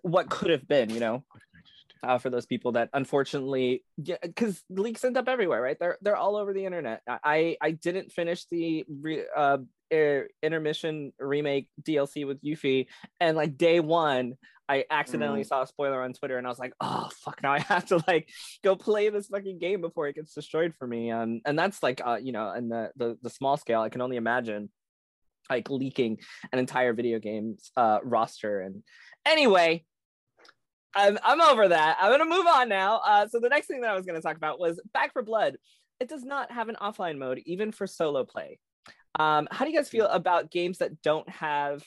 what 0.02 0.28
could 0.28 0.50
have 0.50 0.68
been 0.68 0.90
you 0.90 1.00
know 1.00 1.24
uh, 2.02 2.18
for 2.18 2.30
those 2.30 2.46
people 2.46 2.72
that 2.72 2.88
unfortunately 2.92 3.84
because 4.22 4.62
leaks 4.70 5.04
end 5.04 5.16
up 5.16 5.28
everywhere 5.28 5.60
right? 5.60 5.78
They're 5.78 5.98
they're 6.00 6.16
all 6.16 6.36
over 6.36 6.52
the 6.52 6.64
internet. 6.64 7.02
I 7.06 7.56
i 7.60 7.70
didn't 7.72 8.12
finish 8.12 8.44
the 8.46 8.84
re, 8.88 9.24
uh, 9.36 9.58
intermission 10.42 11.12
remake 11.18 11.68
dlc 11.82 12.24
with 12.24 12.40
yuffie 12.42 12.86
and 13.18 13.36
like 13.36 13.56
day 13.56 13.80
one 13.80 14.34
I 14.70 14.84
accidentally 14.88 15.40
mm. 15.40 15.46
saw 15.46 15.62
a 15.62 15.66
spoiler 15.66 16.00
on 16.00 16.12
Twitter 16.12 16.38
and 16.38 16.46
I 16.46 16.50
was 16.50 16.60
like, 16.60 16.74
oh 16.80 17.08
fuck, 17.24 17.42
now 17.42 17.52
I 17.52 17.58
have 17.58 17.86
to 17.86 18.00
like 18.06 18.28
go 18.62 18.76
play 18.76 19.08
this 19.08 19.26
fucking 19.26 19.58
game 19.58 19.80
before 19.80 20.06
it 20.06 20.14
gets 20.14 20.32
destroyed 20.32 20.74
for 20.78 20.86
me. 20.86 21.10
Um, 21.10 21.40
and 21.44 21.58
that's 21.58 21.82
like 21.82 22.00
uh, 22.06 22.18
you 22.22 22.30
know, 22.30 22.52
in 22.52 22.68
the, 22.68 22.92
the 22.96 23.18
the 23.20 23.30
small 23.30 23.56
scale, 23.56 23.80
I 23.80 23.88
can 23.88 24.00
only 24.00 24.16
imagine 24.16 24.70
like 25.50 25.68
leaking 25.70 26.18
an 26.52 26.60
entire 26.60 26.92
video 26.92 27.18
game's 27.18 27.72
uh 27.76 27.98
roster. 28.04 28.60
And 28.60 28.84
anyway, 29.26 29.84
I'm 30.94 31.18
I'm 31.24 31.40
over 31.40 31.66
that. 31.66 31.96
I'm 32.00 32.12
gonna 32.12 32.30
move 32.30 32.46
on 32.46 32.68
now. 32.68 33.00
Uh, 33.04 33.26
so 33.26 33.40
the 33.40 33.48
next 33.48 33.66
thing 33.66 33.80
that 33.80 33.90
I 33.90 33.96
was 33.96 34.06
gonna 34.06 34.20
talk 34.20 34.36
about 34.36 34.60
was 34.60 34.80
Back 34.94 35.14
4 35.14 35.22
Blood. 35.22 35.56
It 35.98 36.08
does 36.08 36.24
not 36.24 36.52
have 36.52 36.68
an 36.68 36.76
offline 36.80 37.18
mode, 37.18 37.42
even 37.44 37.72
for 37.72 37.88
solo 37.88 38.24
play. 38.24 38.60
Um, 39.18 39.48
how 39.50 39.64
do 39.64 39.72
you 39.72 39.76
guys 39.76 39.88
feel 39.88 40.06
about 40.06 40.52
games 40.52 40.78
that 40.78 41.02
don't 41.02 41.28
have 41.28 41.82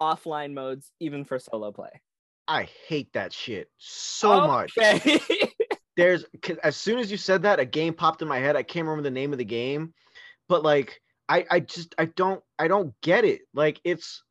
offline 0.00 0.52
modes 0.52 0.90
even 1.00 1.24
for 1.24 1.38
solo 1.38 1.72
play. 1.72 2.00
I 2.46 2.68
hate 2.88 3.12
that 3.14 3.32
shit 3.32 3.68
so 3.78 4.42
okay. 4.42 5.20
much. 5.20 5.50
There's 5.96 6.24
as 6.62 6.76
soon 6.76 6.98
as 6.98 7.10
you 7.10 7.16
said 7.16 7.42
that, 7.42 7.60
a 7.60 7.64
game 7.64 7.94
popped 7.94 8.20
in 8.20 8.28
my 8.28 8.38
head. 8.38 8.56
I 8.56 8.62
can't 8.62 8.86
remember 8.86 9.02
the 9.02 9.14
name 9.14 9.32
of 9.32 9.38
the 9.38 9.44
game, 9.44 9.94
but 10.48 10.62
like 10.62 11.00
I 11.28 11.46
I 11.50 11.60
just 11.60 11.94
I 11.98 12.06
don't 12.06 12.42
I 12.58 12.68
don't 12.68 12.94
get 13.00 13.24
it. 13.24 13.42
Like 13.54 13.80
it's 13.84 14.22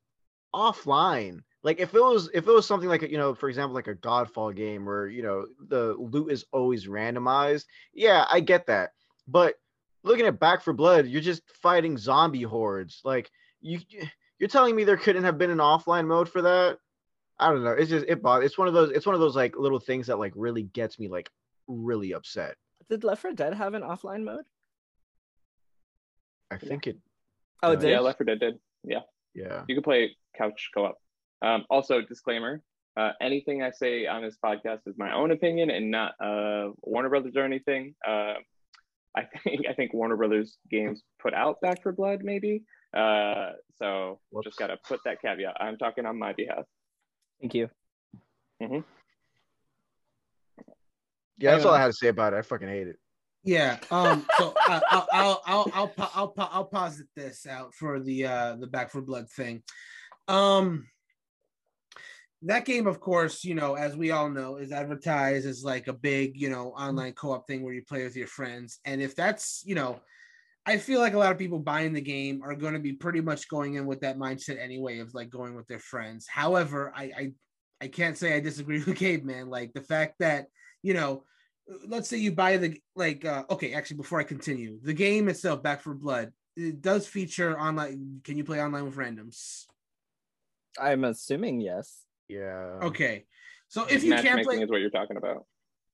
offline. 0.54 1.40
Like 1.64 1.80
if 1.80 1.94
it 1.94 2.02
was 2.02 2.30
if 2.34 2.48
it 2.48 2.52
was 2.52 2.68
something 2.68 2.90
like 2.90 3.02
you 3.04 3.18
know, 3.18 3.34
for 3.34 3.48
example, 3.48 3.74
like 3.74 3.88
a 3.88 3.96
Godfall 3.96 4.56
game 4.56 4.86
where 4.86 5.08
you 5.08 5.24
know 5.24 5.46
the 5.68 5.96
loot 5.98 6.32
is 6.32 6.46
always 6.52 6.88
randomized. 6.88 7.66
Yeah, 7.94 8.26
I 8.30 8.42
get 8.42 8.68
that. 8.68 8.92
But 9.28 9.56
looking 10.04 10.26
at 10.26 10.40
Back 10.40 10.62
4 10.62 10.74
Blood, 10.74 11.08
you're 11.08 11.22
just 11.22 11.42
fighting 11.62 11.98
zombie 11.98 12.44
hordes. 12.44 13.02
Like 13.06 13.32
you 13.62 13.80
you're 14.44 14.50
telling 14.50 14.76
me 14.76 14.84
there 14.84 14.98
couldn't 14.98 15.24
have 15.24 15.38
been 15.38 15.52
an 15.52 15.60
offline 15.60 16.06
mode 16.06 16.28
for 16.28 16.42
that? 16.42 16.78
I 17.40 17.50
don't 17.50 17.64
know. 17.64 17.72
It's 17.72 17.90
just 17.90 18.06
it 18.10 18.22
bothers. 18.22 18.48
It's 18.48 18.58
one 18.58 18.68
of 18.68 18.74
those. 18.74 18.92
It's 18.92 19.06
one 19.06 19.16
of 19.16 19.22
those 19.22 19.38
like 19.38 19.56
little 19.56 19.80
things 19.80 20.08
that 20.08 20.20
like 20.20 20.34
really 20.36 20.64
gets 20.64 21.00
me 21.00 21.08
like 21.08 21.30
really 21.66 22.14
upset. 22.14 22.56
Did 22.90 23.06
Left 23.06 23.22
4 23.22 23.32
Dead 23.32 23.54
have 23.54 23.74
an 23.74 23.84
offline 23.84 24.26
mode? 24.26 24.44
I 26.52 26.58
think 26.58 26.88
it. 26.88 26.98
Oh, 27.64 27.72
uh, 27.72 27.76
did 27.76 27.90
yeah, 27.92 28.02
Left 28.02 28.18
4 28.18 28.26
Dead 28.26 28.42
did. 28.42 28.56
Yeah, 28.84 29.00
Yeah. 29.34 29.64
you 29.70 29.76
could 29.76 29.86
play 29.86 30.18
couch 30.38 30.72
co-op. 30.76 30.98
Um, 31.42 31.64
also, 31.70 32.02
disclaimer: 32.02 32.62
uh, 32.98 33.12
anything 33.22 33.64
I 33.64 33.72
say 33.72 34.08
on 34.08 34.24
this 34.24 34.38
podcast 34.44 34.80
is 34.88 34.98
my 34.98 35.14
own 35.16 35.32
opinion 35.32 35.70
and 35.70 35.90
not 35.90 36.16
uh, 36.22 36.72
Warner 36.82 37.08
Brothers 37.08 37.38
or 37.38 37.46
anything. 37.46 37.96
Uh, 38.06 38.34
I 39.16 39.24
think 39.46 39.68
I 39.70 39.74
think 39.74 39.94
Warner 39.94 40.18
Brothers 40.18 40.58
games 40.70 41.02
put 41.22 41.34
out 41.34 41.62
Back 41.62 41.82
4 41.82 41.94
Blood, 41.94 42.24
maybe. 42.26 42.64
Uh, 42.94 43.54
so 43.78 44.20
Whoops. 44.30 44.46
just 44.46 44.60
gotta 44.60 44.78
put 44.88 45.00
that 45.06 45.22
caveat. 45.22 45.58
I'm 45.60 45.78
talking 45.78 46.06
on 46.06 46.20
my 46.20 46.34
behalf. 46.34 46.66
Thank 47.42 47.56
you. 47.56 47.70
Yeah, 48.60 48.82
that's 51.52 51.66
all 51.66 51.74
I 51.74 51.82
had 51.82 51.88
to 51.88 51.94
say 51.94 52.08
about 52.08 52.34
it. 52.34 52.38
I 52.38 52.42
fucking 52.44 52.68
hate 52.68 52.88
it. 52.88 52.98
Yeah. 53.44 53.78
Um. 53.92 54.26
So 54.38 54.54
uh, 54.70 54.80
I'll 54.90 55.08
I'll 55.12 55.42
I'll 55.46 55.72
I'll 55.74 55.88
pa- 55.88 56.12
I'll, 56.16 56.34
I'll 56.38 56.66
posit 56.66 57.08
this 57.16 57.46
out 57.46 57.74
for 57.74 58.00
the 58.00 58.26
uh 58.26 58.56
the 58.56 58.68
Back 58.68 58.92
4 58.92 59.02
Blood 59.02 59.30
thing. 59.30 59.64
Um. 60.28 60.88
That 62.46 62.66
game, 62.66 62.88
of 62.88 63.00
course, 63.00 63.46
you 63.46 63.56
know, 63.56 63.76
as 63.76 63.96
we 63.96 64.12
all 64.12 64.30
know, 64.30 64.58
is 64.58 64.74
advertised 64.74 65.48
as 65.48 65.64
like 65.64 65.88
a 65.88 65.94
big, 65.94 66.34
you 66.36 66.50
know, 66.50 66.72
online 66.72 67.14
co-op 67.14 67.48
thing 67.48 67.64
where 67.64 67.74
you 67.74 67.84
play 67.84 68.04
with 68.04 68.18
your 68.18 68.28
friends. 68.28 68.80
And 68.84 69.02
if 69.02 69.16
that's, 69.16 69.64
you 69.66 69.76
know, 69.76 70.02
I 70.66 70.78
feel 70.78 71.02
like 71.02 71.14
a 71.14 71.18
lot 71.18 71.32
of 71.32 71.38
people 71.38 71.60
buying 71.60 71.94
the 71.94 72.02
game 72.02 72.42
are 72.44 72.56
going 72.56 72.74
to 72.74 72.80
be 72.80 72.94
pretty 72.94 73.20
much 73.20 73.50
going 73.50 73.76
in 73.76 73.86
with 73.86 74.02
that 74.02 74.18
mindset 74.18 74.62
anyway 74.62 75.00
of 75.00 75.14
like 75.14 75.30
going 75.30 75.56
with 75.56 75.68
their 75.68 75.80
friends. 75.80 76.26
However, 76.28 76.94
I 76.96 77.04
I, 77.04 77.32
I 77.82 77.88
can't 77.90 78.18
say 78.18 78.36
I 78.36 78.40
disagree 78.40 78.82
with 78.84 78.98
Gabe, 78.98 79.26
man. 79.26 79.50
Like 79.50 79.74
the 79.74 79.82
fact 79.82 80.16
that 80.20 80.48
you 80.82 80.94
know, 80.94 81.24
let's 81.88 82.10
say 82.10 82.18
you 82.18 82.32
buy 82.32 82.58
the 82.58 82.78
like 82.96 83.26
uh, 83.26 83.44
okay, 83.50 83.74
actually 83.74 83.98
before 83.98 84.20
I 84.20 84.24
continue, 84.24 84.80
the 84.82 84.94
game 84.94 85.28
itself, 85.28 85.64
Back 85.64 85.82
4 85.82 85.96
Blood, 85.96 86.32
it 86.56 86.82
does 86.82 87.08
feature 87.08 87.60
online. 87.60 88.22
Can 88.24 88.38
you 88.38 88.44
play 88.44 88.62
online 88.62 88.86
with 88.86 88.96
randoms? 88.96 89.66
I'm 90.80 91.04
assuming 91.04 91.62
yes. 91.62 92.04
Yeah. 92.30 92.80
Okay, 92.84 93.26
so 93.68 93.86
if 93.86 94.04
you 94.04 94.16
can't 94.16 94.44
play, 94.44 94.62
is 94.62 94.70
what 94.70 94.82
you're 94.82 94.90
talking 94.90 95.18
about. 95.18 95.46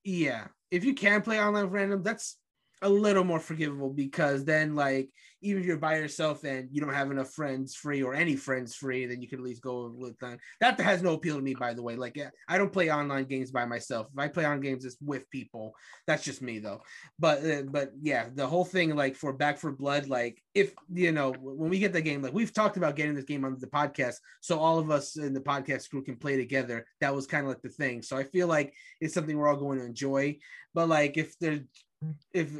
yeah, 0.04 0.48
if 0.70 0.84
you 0.84 0.94
can 0.94 1.22
play 1.22 1.42
online 1.42 1.64
with 1.64 1.74
random, 1.74 2.04
that's 2.04 2.38
a 2.82 2.89
little 2.89 3.24
more 3.24 3.39
forgivable 3.39 3.89
because 3.89 4.46
then 4.46 4.76
like 4.76 5.10
even 5.42 5.62
if 5.62 5.68
you're 5.68 5.78
by 5.78 5.96
yourself 5.98 6.44
and 6.44 6.68
you 6.72 6.82
don't 6.82 6.94
have 6.94 7.12
enough 7.12 7.32
friends 7.32 7.74
free 7.74 8.04
or 8.04 8.13
any 8.13 8.36
friends 8.36 8.76
free, 8.76 9.06
then 9.06 9.22
you 9.22 9.28
can 9.28 9.39
at 9.39 9.46
least 9.46 9.62
go 9.62 9.94
with 9.96 10.18
them. 10.20 10.38
That 10.60 10.80
has 10.82 11.02
no 11.02 11.13
appeal 11.13 11.38
to 11.38 11.42
me, 11.42 11.54
by 11.54 11.74
the 11.74 11.82
way. 11.82 11.96
Like 11.96 12.18
I 12.48 12.58
don't 12.58 12.74
play 12.74 12.92
online 12.92 13.26
games 13.26 13.52
by 13.52 13.65
myself. 13.65 14.08
If 14.12 14.20
I 14.20 14.28
play 14.28 14.46
on 14.46 14.60
games, 14.60 14.84
it's 14.84 14.98
with 15.02 15.30
people. 15.30 15.74
That's 16.08 16.24
just 16.24 16.42
me 16.42 16.60
though. 16.60 16.82
But 17.18 17.46
uh, 17.46 17.62
but 17.63 17.92
yeah, 18.02 18.28
the 18.34 18.48
whole 18.48 18.65
thing 18.65 18.96
like 18.96 19.15
for 19.15 19.32
Back 19.32 19.58
4 19.58 19.72
Blood, 19.72 20.08
like 20.08 20.42
if 20.54 20.74
you 20.94 21.12
know 21.12 21.32
when 21.32 21.70
we 21.70 21.80
get 21.80 21.94
the 21.94 22.02
game, 22.02 22.22
like 22.22 22.34
we've 22.34 22.54
talked 22.54 22.78
about 22.78 22.96
getting 22.96 23.15
this 23.15 23.26
game 23.26 23.46
on 23.46 23.58
the 23.60 23.68
podcast, 23.68 24.15
so 24.42 24.60
all 24.60 24.80
of 24.80 24.92
us 24.92 25.15
in 25.15 25.34
the 25.34 25.42
podcast 25.42 25.89
crew 25.89 26.04
can 26.04 26.18
play 26.18 26.36
together. 26.36 26.86
That 27.00 27.15
was 27.15 27.28
kind 27.28 27.44
of 27.44 27.50
like 27.50 27.62
the 27.62 27.70
thing. 27.70 28.02
So 28.02 28.18
I 28.18 28.24
feel 28.24 28.48
like 28.48 28.74
it's 29.00 29.13
something 29.13 29.38
we're 29.38 29.48
all 29.48 29.56
going 29.56 29.80
to 29.80 29.86
enjoy. 29.86 30.38
But 30.74 30.89
like 30.89 31.18
if 31.18 31.38
there's 31.39 31.62
if 32.34 32.52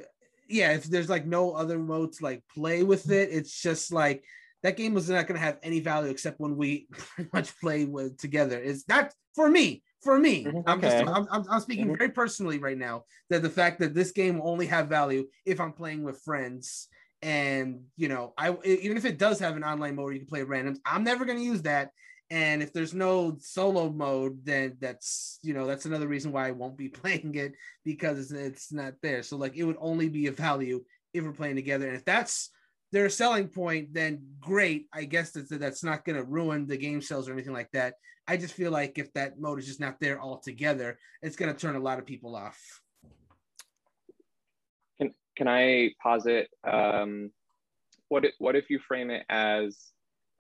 yeah, 0.48 0.72
if 0.72 0.86
there's 0.86 1.10
like 1.10 1.26
no 1.26 1.52
other 1.52 1.78
mode 1.78 2.14
to 2.14 2.24
like 2.24 2.44
play 2.54 2.84
with 2.84 3.10
it, 3.12 3.30
it's 3.32 3.62
just 3.62 3.92
like 3.94 4.24
that 4.64 4.78
game 4.78 4.94
was 4.94 5.10
not 5.10 5.28
going 5.28 5.40
to 5.40 5.46
have 5.46 5.60
any 5.64 5.80
value 5.80 6.10
except 6.10 6.40
when 6.40 6.58
we 6.58 6.88
pretty 6.92 7.30
much 7.34 7.58
play 7.60 7.86
with 7.86 8.18
together. 8.18 8.60
It's 8.60 8.88
not 8.88 9.14
for 9.36 9.50
me. 9.50 9.84
For 10.02 10.18
me, 10.18 10.46
Mhm. 10.46 10.64
I'm 10.66 10.80
just. 10.82 10.98
I'm, 10.98 11.28
I'm, 11.30 11.44
I'm 11.50 11.60
speaking 11.60 11.88
Mhm. 11.90 11.98
very 11.98 12.12
personally 12.12 12.58
right 12.58 12.78
now. 12.78 13.04
That 13.30 13.42
the 13.42 13.50
fact 13.50 13.80
that 13.80 13.94
this 13.94 14.12
game 14.12 14.40
will 14.40 14.50
only 14.50 14.66
have 14.68 14.88
value 14.88 15.28
if 15.46 15.60
I'm 15.60 15.74
playing 15.74 16.04
with 16.04 16.22
friends, 16.22 16.88
and 17.22 17.82
you 17.98 18.08
know, 18.08 18.34
I 18.38 18.56
even 18.64 18.96
if 18.96 19.04
it 19.04 19.18
does 19.18 19.40
have 19.40 19.58
an 19.58 19.64
online 19.66 19.96
mode 19.96 20.06
where 20.06 20.14
you 20.14 20.20
can 20.20 20.30
play 20.30 20.42
randoms, 20.46 20.78
I'm 20.86 21.04
never 21.04 21.26
going 21.26 21.38
to 21.38 21.44
use 21.44 21.64
that. 21.64 21.92
And 22.32 22.62
if 22.62 22.72
there's 22.74 22.94
no 22.94 23.38
solo 23.40 23.90
mode, 23.90 24.46
then 24.46 24.78
that's 24.80 25.40
you 25.42 25.54
know 25.54 25.66
that's 25.66 25.86
another 25.86 26.08
reason 26.08 26.32
why 26.32 26.48
I 26.48 26.52
won't 26.52 26.78
be 26.78 26.90
playing 27.02 27.36
it 27.36 27.54
because 27.84 28.32
it's, 28.32 28.72
not 28.72 28.94
there. 29.02 29.24
So 29.24 29.38
like 29.38 29.56
it 29.56 29.64
would 29.64 29.78
only 29.80 30.10
be 30.10 30.28
of 30.28 30.38
value 30.38 30.84
if 31.14 31.24
we're 31.24 31.32
playing 31.32 31.56
together. 31.56 31.88
And 31.88 31.98
if 31.98 32.06
that's 32.06 32.52
their 32.92 33.10
selling 33.10 33.48
point, 33.48 33.94
then 33.94 34.22
great. 34.40 34.88
I 34.94 35.06
guess 35.06 35.32
that's 35.32 35.50
that's 35.50 35.84
not 35.84 36.06
going 36.06 36.18
to 36.18 36.24
ruin 36.24 36.68
the 36.68 36.78
game 36.78 37.02
sales 37.02 37.28
or 37.28 37.34
anything 37.34 37.54
like 37.54 37.72
that. 37.72 37.96
I 38.28 38.38
just 38.38 38.54
feel 38.54 38.72
like 38.72 39.00
if 39.00 39.12
that 39.14 39.40
mode 39.40 39.58
is 39.58 39.66
just 39.66 39.80
not 39.80 40.00
there 40.00 40.22
altogether, 40.22 41.00
it's 41.24 41.36
going 41.36 41.52
to 41.52 41.60
turn 41.60 41.76
a 41.76 41.80
lot 41.80 41.98
of 41.98 42.06
people 42.06 42.36
off. 42.36 42.60
Can 45.00 45.14
can 45.36 45.48
I 45.48 45.94
posit 46.02 46.50
um, 46.64 47.32
what 48.10 48.26
if, 48.26 48.34
what 48.38 48.56
if 48.56 48.70
you 48.70 48.80
frame 48.80 49.10
it 49.10 49.24
as 49.30 49.92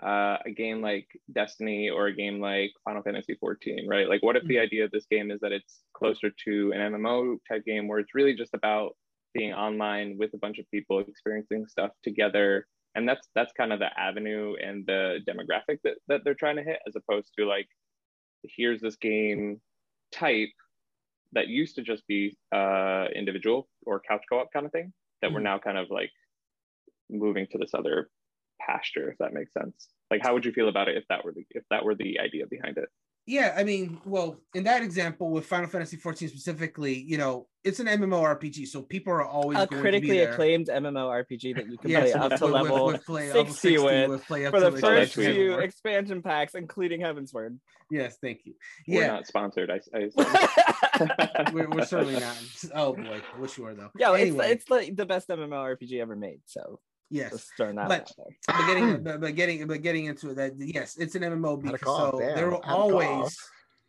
uh, 0.02 0.38
a 0.46 0.52
game 0.52 0.82
like 0.82 1.08
Destiny 1.34 1.90
or 1.90 2.08
a 2.08 2.16
game 2.16 2.40
like 2.40 2.72
Final 2.86 3.02
Fantasy 3.04 3.36
14, 3.40 3.88
right? 3.88 4.08
Like, 4.08 4.24
what 4.24 4.36
if 4.38 4.44
the 4.46 4.60
idea 4.60 4.86
of 4.86 4.92
this 4.92 5.06
game 5.08 5.30
is 5.32 5.40
that 5.42 5.52
it's 5.52 5.84
closer 5.94 6.30
to 6.46 6.72
an 6.74 6.80
MMO 6.94 7.38
type 7.48 7.66
game 7.66 7.88
where 7.88 8.00
it's 8.00 8.16
really 8.16 8.34
just 8.36 8.54
about 8.54 8.96
being 9.34 9.54
online 9.54 10.18
with 10.18 10.34
a 10.34 10.38
bunch 10.38 10.58
of 10.58 10.70
people 10.72 11.00
experiencing 11.00 11.68
stuff 11.68 11.92
together, 12.04 12.66
and 12.96 13.08
that's 13.08 13.28
that's 13.36 13.52
kind 13.54 13.74
of 13.74 13.80
the 13.80 13.90
avenue 14.00 14.56
and 14.64 14.86
the 14.88 15.20
demographic 15.28 15.80
that 15.84 15.98
that 16.08 16.22
they're 16.24 16.34
trying 16.34 16.56
to 16.56 16.64
hit, 16.64 16.80
as 16.88 16.96
opposed 16.96 17.32
to 17.38 17.46
like, 17.46 17.68
here's 18.44 18.82
this 18.82 18.96
game 18.96 19.62
type 20.12 20.50
that 21.34 21.48
used 21.48 21.76
to 21.76 21.84
just 21.84 22.08
be 22.08 22.36
uh, 22.54 23.06
individual 23.14 23.70
or 23.86 24.00
couch 24.00 24.24
co-op 24.30 24.52
kind 24.52 24.66
of 24.66 24.72
thing 24.72 24.92
that 25.22 25.32
we're 25.32 25.40
Mhm. 25.40 25.44
now 25.44 25.60
kind 25.60 25.78
of 25.78 25.92
like 25.92 26.10
moving 27.10 27.46
to 27.52 27.58
this 27.58 27.74
other 27.74 28.10
pasture 28.60 29.10
if 29.12 29.17
that 29.19 29.34
makes 29.34 29.54
sense 29.54 29.88
like 30.12 30.22
how 30.24 30.34
would 30.34 30.45
you 30.45 30.52
feel 30.52 30.69
about 30.69 30.88
it 30.89 30.98
if 30.98 31.04
that 31.10 31.24
were 31.26 31.32
the 31.32 31.45
if 31.52 31.63
that 31.69 31.84
were 31.86 31.95
the 31.95 32.19
idea 32.19 32.45
behind 32.48 32.78
it 32.78 32.89
Yeah, 33.28 33.54
I 33.56 33.63
mean, 33.63 34.02
well, 34.06 34.30
in 34.56 34.63
that 34.63 34.82
example 34.82 35.30
with 35.30 35.45
Final 35.45 35.69
Fantasy 35.69 35.98
14 35.98 36.30
specifically, 36.30 36.95
you 37.12 37.17
know, 37.22 37.45
it's 37.63 37.80
an 37.80 37.86
MMORPG, 37.86 38.65
so 38.74 38.82
people 38.82 39.13
are 39.13 39.24
always 39.38 39.60
A 39.60 39.67
going 39.67 39.69
to 39.69 39.76
be 39.76 39.82
critically 39.82 40.17
there. 40.17 40.32
acclaimed 40.32 40.67
MMORPG 40.67 41.43
that 41.58 41.67
you 41.69 41.78
can 41.78 41.91
Yes, 41.91 42.12
play 42.12 42.13
up 42.19 42.32
with- 42.32 42.39
to 42.39 42.45
with- 42.45 42.54
level 42.56 42.86
with 42.88 43.06
play 43.06 43.28
level 43.32 43.54
60 43.54 43.78
with 43.78 44.10
with 44.10 44.24
play 44.26 44.45
up 44.48 44.52
for 44.54 44.60
to 44.62 44.72
the 44.72 44.78
first 44.82 45.13
tweet. 45.13 45.36
few 45.36 45.60
expansion 45.60 46.24
packs, 46.24 46.56
including 46.56 47.02
Heavensward. 47.02 47.60
Yes, 47.91 48.17
thank 48.24 48.39
you. 48.45 48.54
we're 48.88 49.06
not 49.06 49.28
sponsored 49.28 49.69
i, 49.69 49.80
I 49.98 51.52
we're, 51.54 51.69
we're 51.69 51.86
certainly 51.86 52.19
not. 52.19 52.36
Oh 52.74 52.93
boy, 52.93 53.22
I 53.36 53.39
wish 53.39 53.58
you 53.60 53.63
were 53.65 53.76
though. 53.76 53.91
yeah, 53.95 54.12
anyway, 54.13 54.48
it's 54.54 54.63
it's 54.63 54.69
like 54.72 54.95
the 54.95 55.06
best 55.06 55.28
MMORPG 55.30 56.02
ever 56.02 56.15
made. 56.15 56.41
So 56.45 56.80
yes. 57.10 57.32
just 57.32 57.52
that 57.58 57.88
But- 57.88 58.12
but 58.48 58.65
getting 58.67 59.04
but, 59.04 59.22
but 59.22 59.36
getting 59.36 59.67
but 59.67 59.82
getting 59.82 60.06
into 60.06 60.32
it 60.32 60.36
that 60.36 60.54
yes 60.58 60.95
it's 60.98 61.15
an 61.15 61.24
mmo 61.24 61.63
Had 61.63 61.69
a 61.76 61.78
because 61.78 61.82
cough, 61.82 62.12
so 62.13 62.19
there 62.19 62.50
will 62.50 62.62
had 62.62 62.72
a 62.74 62.76
cough. 62.76 62.80
always 62.80 63.38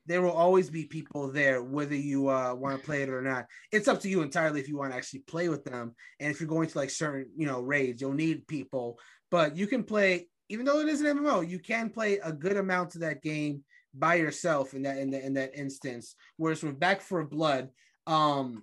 there 0.07 0.23
will 0.23 0.33
always 0.33 0.71
be 0.71 0.87
people 0.87 1.31
there 1.31 1.63
whether 1.63 1.95
you 1.95 2.29
uh, 2.29 2.55
want 2.55 2.79
to 2.79 2.85
play 2.85 3.03
it 3.03 3.09
or 3.11 3.23
not 3.23 3.47
it's 3.71 3.87
up 3.89 4.01
to 4.01 4.09
you 4.09 4.23
entirely 4.23 4.59
if 4.61 4.69
you 4.69 4.77
want 4.77 4.93
to 4.93 4.97
actually 4.97 5.21
play 5.21 5.49
with 5.49 5.65
them 5.65 5.95
and 6.19 6.31
if 6.31 6.41
you're 6.41 6.49
going 6.49 6.69
to 6.69 6.79
like 6.79 6.91
certain 6.91 7.27
you 7.37 7.47
know 7.47 7.61
raids 7.61 8.01
you'll 8.01 8.13
need 8.13 8.47
people 8.49 8.99
but 9.31 9.57
you 9.57 9.67
can 9.67 9.85
play 9.85 10.27
even 10.49 10.65
though 10.65 10.81
it 10.81 10.89
is 10.89 11.01
an 11.03 11.19
mmo 11.19 11.47
you 11.49 11.59
can 11.59 11.91
play 11.91 12.19
a 12.25 12.33
good 12.33 12.57
amount 12.57 12.95
of 12.95 13.03
that 13.03 13.23
game 13.23 13.63
by 13.95 14.15
yourself 14.15 14.73
in 14.75 14.83
that 14.83 14.97
in, 14.99 15.11
that 15.11 15.23
in 15.25 15.35
that 15.35 15.55
instance 15.55 16.15
whereas 16.39 16.63
with 16.63 16.79
back 16.81 17.01
4 17.03 17.25
blood 17.27 17.69
um 18.07 18.63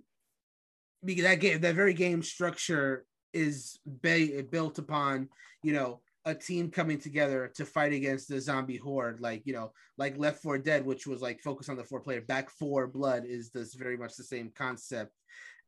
because 1.06 1.24
that 1.24 1.40
game 1.40 1.62
that 1.62 1.76
very 1.76 1.94
game 1.94 2.24
structure 2.24 3.06
is 3.34 3.80
ba- 3.86 4.44
built 4.50 4.80
upon 4.80 5.30
you 5.64 5.74
know 5.74 6.02
a 6.26 6.36
team 6.36 6.70
coming 6.70 6.98
together 7.00 7.50
to 7.56 7.64
fight 7.66 7.94
against 7.94 8.28
the 8.28 8.40
zombie 8.42 8.76
horde 8.78 9.22
like 9.22 9.42
you 9.46 9.54
know 9.54 9.72
like 9.98 10.18
left 10.18 10.42
4 10.42 10.58
dead 10.58 10.86
which 10.86 11.08
was 11.08 11.22
like 11.22 11.40
focused 11.42 11.70
on 11.70 11.78
the 11.78 11.84
four 11.84 12.02
player 12.02 12.22
back 12.22 12.50
4 12.50 12.88
blood 12.88 13.24
is 13.26 13.50
this 13.52 13.74
very 13.76 13.96
much 13.98 14.16
the 14.16 14.24
same 14.24 14.52
concept. 14.54 15.14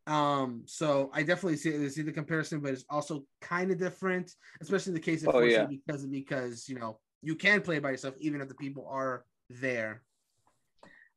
Um 0.07 0.63
so 0.65 1.11
i 1.13 1.21
definitely 1.23 1.57
see, 1.57 1.89
see 1.89 2.01
the 2.01 2.11
comparison 2.11 2.59
but 2.59 2.73
it's 2.73 2.85
also 2.89 3.23
kind 3.41 3.71
of 3.71 3.77
different 3.77 4.31
especially 4.61 4.91
in 4.91 4.95
the 4.95 4.99
case 5.01 5.23
of 5.23 5.33
Oh, 5.33 5.39
yeah. 5.41 5.65
because 5.65 6.05
because 6.05 6.67
you 6.69 6.77
know 6.79 6.99
you 7.21 7.35
can 7.35 7.61
play 7.61 7.79
by 7.79 7.91
yourself 7.91 8.15
even 8.19 8.41
if 8.41 8.47
the 8.47 8.55
people 8.55 8.85
are 8.89 9.25
there. 9.49 10.01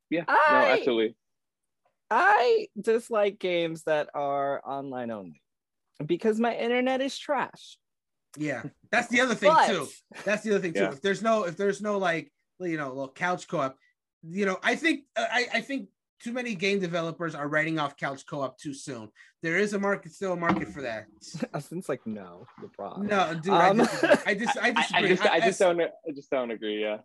Yeah 0.09 0.23
no 0.27 0.33
I- 0.35 0.77
absolutely. 0.77 1.15
I 2.09 2.67
dislike 2.79 3.39
games 3.39 3.83
that 3.83 4.09
are 4.13 4.61
online 4.65 5.11
only 5.11 5.41
because 6.05 6.39
my 6.39 6.55
internet 6.55 7.01
is 7.01 7.17
trash. 7.17 7.77
Yeah, 8.37 8.63
that's 8.91 9.07
the 9.09 9.21
other 9.21 9.35
thing 9.35 9.51
But- 9.53 9.67
too. 9.67 9.87
That's 10.25 10.43
the 10.43 10.51
other 10.51 10.59
thing 10.59 10.73
too. 10.73 10.79
Yeah. 10.81 10.91
If 10.91 11.01
there's 11.01 11.21
no, 11.21 11.43
if 11.43 11.55
there's 11.57 11.81
no 11.81 11.97
like, 11.97 12.31
you 12.59 12.77
know, 12.77 12.89
little 12.89 13.11
couch 13.11 13.47
co-op, 13.47 13.77
you 14.23 14.45
know, 14.45 14.57
I 14.63 14.75
think, 14.75 15.01
uh, 15.15 15.25
I, 15.31 15.47
I 15.55 15.61
think 15.61 15.89
too 16.19 16.31
many 16.31 16.55
game 16.55 16.79
developers 16.79 17.35
are 17.35 17.47
writing 17.47 17.77
off 17.77 17.95
couch 17.97 18.25
co-op 18.25 18.57
too 18.57 18.73
soon. 18.73 19.09
There 19.43 19.57
is 19.57 19.73
a 19.73 19.79
market, 19.79 20.13
still 20.13 20.33
a 20.33 20.37
market 20.37 20.69
for 20.69 20.81
that. 20.81 21.05
Austin's 21.53 21.89
like, 21.89 22.07
no, 22.07 22.47
LeBron. 22.61 23.03
No, 23.09 23.33
dude, 23.35 23.53
Um, 23.53 23.81
I 24.25 24.33
disagree. 24.33 24.33
I 24.33 24.33
just, 24.35 24.57
I 24.57 24.67
I, 24.67 24.71
disagree. 24.71 25.03
I 25.03 25.07
just 25.09 25.23
I 25.25 25.39
just 25.41 25.59
don't 25.59 25.81
I 25.81 26.11
just 26.15 26.29
don't 26.31 26.51
agree. 26.51 26.81
Yeah. 26.81 26.97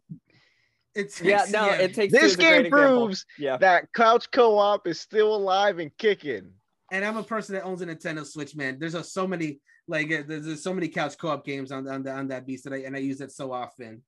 It 0.94 1.12
takes, 1.14 1.20
Yeah, 1.22 1.44
no, 1.50 1.68
it 1.68 1.94
takes 1.94 2.12
two 2.14 2.20
This 2.20 2.32
is 2.32 2.34
a 2.34 2.36
great 2.38 2.46
game 2.48 2.66
example. 2.66 3.06
proves 3.06 3.26
Yeah. 3.38 3.56
that 3.58 3.92
couch 3.92 4.30
co-op 4.32 4.86
is 4.86 4.98
still 5.00 5.34
alive 5.34 5.78
and 5.78 5.90
kicking. 5.98 6.52
And 6.90 7.04
I'm 7.04 7.16
a 7.16 7.22
person 7.22 7.54
that 7.54 7.64
owns 7.64 7.82
a 7.82 7.86
Nintendo 7.86 8.26
Switch, 8.26 8.56
man. 8.56 8.78
There's 8.78 8.94
a, 8.94 9.04
so 9.04 9.26
many 9.26 9.60
like 9.86 10.12
uh, 10.12 10.22
there's, 10.26 10.46
there's 10.46 10.62
so 10.62 10.74
many 10.74 10.88
couch 10.88 11.16
co-op 11.18 11.44
games 11.44 11.72
on 11.72 11.88
on, 11.88 12.02
the, 12.02 12.12
on 12.12 12.28
that 12.28 12.46
beast 12.46 12.64
that 12.64 12.72
I 12.72 12.78
and 12.78 12.96
I 12.96 13.00
use 13.00 13.20
it 13.20 13.32
so 13.32 13.52
often. 13.52 14.02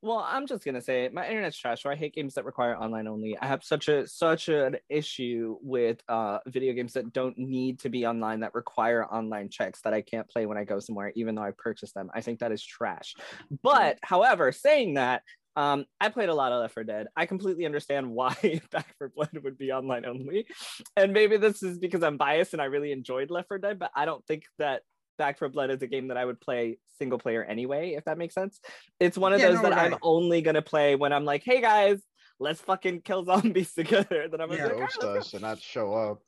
Well, 0.00 0.24
I'm 0.24 0.46
just 0.46 0.64
gonna 0.64 0.80
say 0.80 1.04
it. 1.04 1.12
my 1.12 1.28
internet's 1.28 1.58
trash, 1.58 1.82
so 1.82 1.90
I 1.90 1.96
hate 1.96 2.14
games 2.14 2.34
that 2.34 2.44
require 2.44 2.76
online 2.76 3.08
only. 3.08 3.36
I 3.36 3.46
have 3.46 3.64
such 3.64 3.88
a 3.88 4.06
such 4.06 4.48
an 4.48 4.76
issue 4.88 5.56
with 5.60 6.00
uh 6.08 6.38
video 6.46 6.72
games 6.72 6.92
that 6.92 7.12
don't 7.12 7.36
need 7.36 7.80
to 7.80 7.88
be 7.88 8.06
online 8.06 8.40
that 8.40 8.54
require 8.54 9.04
online 9.04 9.48
checks 9.48 9.80
that 9.82 9.94
I 9.94 10.02
can't 10.02 10.28
play 10.28 10.46
when 10.46 10.56
I 10.56 10.62
go 10.62 10.78
somewhere, 10.78 11.12
even 11.16 11.34
though 11.34 11.42
I 11.42 11.50
purchased 11.56 11.94
them. 11.94 12.10
I 12.14 12.20
think 12.20 12.38
that 12.38 12.52
is 12.52 12.62
trash. 12.62 13.14
But 13.62 13.98
however, 14.02 14.52
saying 14.52 14.94
that, 14.94 15.22
um, 15.58 15.86
I 16.00 16.08
played 16.08 16.28
a 16.28 16.34
lot 16.34 16.52
of 16.52 16.60
Left 16.60 16.74
4 16.74 16.84
Dead. 16.84 17.08
I 17.16 17.26
completely 17.26 17.66
understand 17.66 18.08
why 18.10 18.32
Back 18.70 18.94
4 18.98 19.08
Blood 19.08 19.36
would 19.42 19.58
be 19.58 19.72
online 19.72 20.06
only, 20.06 20.46
and 20.96 21.12
maybe 21.12 21.36
this 21.36 21.64
is 21.64 21.78
because 21.78 22.04
I'm 22.04 22.16
biased 22.16 22.52
and 22.52 22.62
I 22.62 22.66
really 22.66 22.92
enjoyed 22.92 23.28
Left 23.30 23.48
4 23.48 23.58
Dead, 23.58 23.78
but 23.78 23.90
I 23.94 24.04
don't 24.04 24.24
think 24.26 24.44
that 24.58 24.82
Back 25.18 25.40
4 25.40 25.48
Blood 25.48 25.70
is 25.70 25.82
a 25.82 25.88
game 25.88 26.08
that 26.08 26.16
I 26.16 26.24
would 26.24 26.40
play 26.40 26.78
single 26.98 27.18
player 27.18 27.42
anyway, 27.42 27.94
if 27.96 28.04
that 28.04 28.18
makes 28.18 28.34
sense. 28.34 28.60
It's 29.00 29.18
one 29.18 29.32
of 29.32 29.40
Yeah, 29.40 29.48
those 29.48 29.56
no, 29.62 29.62
that 29.70 29.72
I'm 29.78 29.96
only 30.00 30.42
gonna 30.42 30.62
play 30.62 30.94
when 30.94 31.12
I'm 31.12 31.24
like, 31.24 31.42
hey 31.44 31.60
guys, 31.60 32.00
let's 32.38 32.60
fucking 32.60 33.00
kill 33.02 33.24
zombies 33.24 33.74
together. 33.74 34.28
Then 34.30 34.40
I'm 34.40 34.48
gonna 34.48 34.62
Yeah. 34.62 34.66
like, 34.68 34.78
Ghost 34.78 34.98
"Alright, 35.02 35.14
let's 35.16 35.26
us 35.28 35.34
and 35.34 35.42
not 35.42 35.60
show 35.60 35.92
up. 35.92 36.22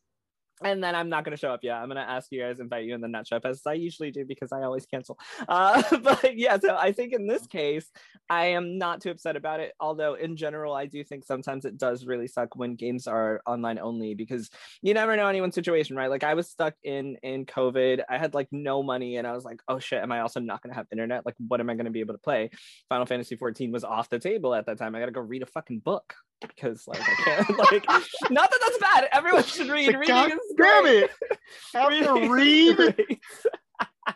Go." 0.63 0.71
and 0.71 0.83
then 0.83 0.95
I'm 0.95 1.09
not 1.09 1.25
gonna 1.25 1.37
show 1.37 1.53
up. 1.53 1.61
Yeah, 1.63 1.81
I'm 1.81 1.89
gonna 1.89 2.01
ask 2.01 2.31
you 2.31 2.41
guys, 2.41 2.61
invite 2.61 2.85
you, 2.85 2.95
and 2.95 3.03
then 3.03 3.11
not 3.11 3.27
show 3.27 3.37
up 3.37 3.45
as 3.45 3.63
I 3.67 3.75
usually 3.75 4.11
do 4.11 4.25
because 4.25 4.53
I 4.53 4.63
always 4.63 4.87
cancel. 4.87 5.19
Uh, 5.49 5.83
but 6.03 6.37
yeah, 6.37 6.59
so 6.59 6.77
I 6.77 6.93
think 6.93 7.13
in 7.13 7.27
this 7.27 7.47
case, 7.47 7.91
I 8.29 8.47
am 8.47 8.79
not 8.79 9.01
too 9.01 9.11
upset 9.11 9.37
about 9.37 9.61
it. 9.61 9.73
Although 9.81 10.15
in 10.15 10.37
general, 10.37 10.75
I 10.75 10.87
do 10.87 11.03
think 11.05 11.25
sometimes 11.25 11.65
it 11.65 11.79
does 11.79 12.05
really 12.05 12.29
suck 12.29 12.57
when 12.57 12.75
games 12.75 13.07
are 13.07 13.41
online 13.47 13.79
only 13.79 14.15
because 14.15 14.51
you 14.83 14.95
never 14.95 15.17
know 15.17 15.29
anyone's 15.29 15.55
situation, 15.55 15.97
right? 15.97 16.11
Like 16.11 16.25
I 16.25 16.35
was 16.35 16.49
stuck 16.49 16.75
in 16.83 17.17
in 17.23 17.47
COVID. 17.47 18.03
I 18.09 18.19
had 18.19 18.35
like 18.35 18.49
no 18.51 18.83
money, 18.83 19.17
and 19.17 19.27
I 19.27 19.33
was 19.33 19.45
like, 19.45 19.61
oh 19.69 19.79
shit, 19.79 20.03
am 20.03 20.13
I 20.13 20.21
also 20.21 20.41
not 20.41 20.63
gonna 20.63 20.75
have 20.75 20.87
internet? 20.93 21.27
Like, 21.27 21.37
what 21.39 21.61
am 21.61 21.71
I 21.71 21.75
gonna 21.75 21.91
be 21.91 22.01
able 22.01 22.15
to 22.15 22.19
play? 22.19 22.51
Final 22.89 23.07
Fantasy 23.07 23.37
14 23.37 23.73
was 23.73 23.85
off 23.85 24.09
the 24.09 24.19
table 24.19 24.55
at 24.55 24.67
that 24.67 24.79
time. 24.79 24.95
I 24.95 25.01
gotta 25.01 25.13
go 25.13 25.21
read 25.21 25.43
a 25.43 25.47
fucking 25.47 25.81
book 25.81 26.15
because 26.41 26.87
like 26.87 27.01
I 27.01 27.15
can't 27.25 27.59
like 27.59 27.87
not 28.31 28.51
that 28.51 28.61
that's 28.63 28.79
bad. 28.79 29.09
Everyone 29.13 29.45
should 29.45 29.69
read. 29.69 29.95
Reading 29.95 30.31
is 30.31 30.50
damn 30.57 30.87
it! 30.87 31.11
Reading 31.89 32.31
read. 32.31 32.79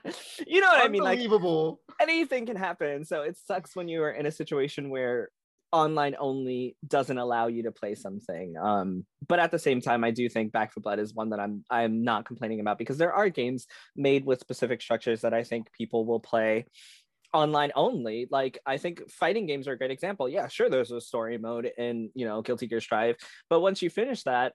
you 0.47 0.61
know 0.61 0.69
what 0.69 0.85
I 0.85 0.89
mean? 0.89 1.03
Like 1.03 1.19
Unbelievable. 1.19 1.81
anything 2.01 2.47
can 2.47 2.57
happen. 2.57 3.05
So 3.05 3.23
it 3.23 3.37
sucks 3.37 3.77
when 3.77 3.89
you 3.89 4.03
are 4.03 4.11
in 4.11 4.27
a 4.27 4.31
situation 4.31 4.91
where 4.91 5.31
online 5.73 6.15
only 6.21 6.77
doesn't 6.87 7.19
allow 7.19 7.49
you 7.49 7.65
to 7.65 7.73
play 7.73 7.97
something. 7.97 8.55
Um, 8.57 9.05
but 9.27 9.41
at 9.41 9.51
the 9.51 9.59
same 9.59 9.81
time, 9.81 10.05
I 10.05 10.13
do 10.13 10.29
think 10.29 10.53
Back 10.53 10.73
4 10.73 10.81
Blood 10.81 11.01
is 11.01 11.15
one 11.15 11.31
that 11.31 11.41
I'm 11.41 11.65
I'm 11.69 12.05
not 12.05 12.25
complaining 12.25 12.61
about 12.61 12.79
because 12.79 12.99
there 12.99 13.13
are 13.13 13.29
games 13.29 13.67
made 13.97 14.25
with 14.25 14.41
specific 14.41 14.81
structures 14.81 15.23
that 15.23 15.35
I 15.35 15.43
think 15.43 15.73
people 15.73 16.07
will 16.07 16.21
play 16.21 16.67
online 17.35 17.73
only 17.75 18.29
like 18.31 18.61
i 18.65 18.79
think 18.79 19.11
fighting 19.11 19.45
games 19.45 19.67
are 19.67 19.73
a 19.73 19.77
great 19.77 19.91
example 19.91 20.29
yeah 20.29 20.47
sure 20.47 20.71
there's 20.71 20.93
a 20.93 21.01
story 21.01 21.37
mode 21.37 21.69
in 21.77 22.09
you 22.15 22.25
know 22.25 22.41
guilty 22.43 22.69
gear 22.69 22.81
strive 22.81 23.17
but 23.51 23.59
once 23.59 23.83
you 23.83 23.91
finish 23.91 24.23
that 24.23 24.53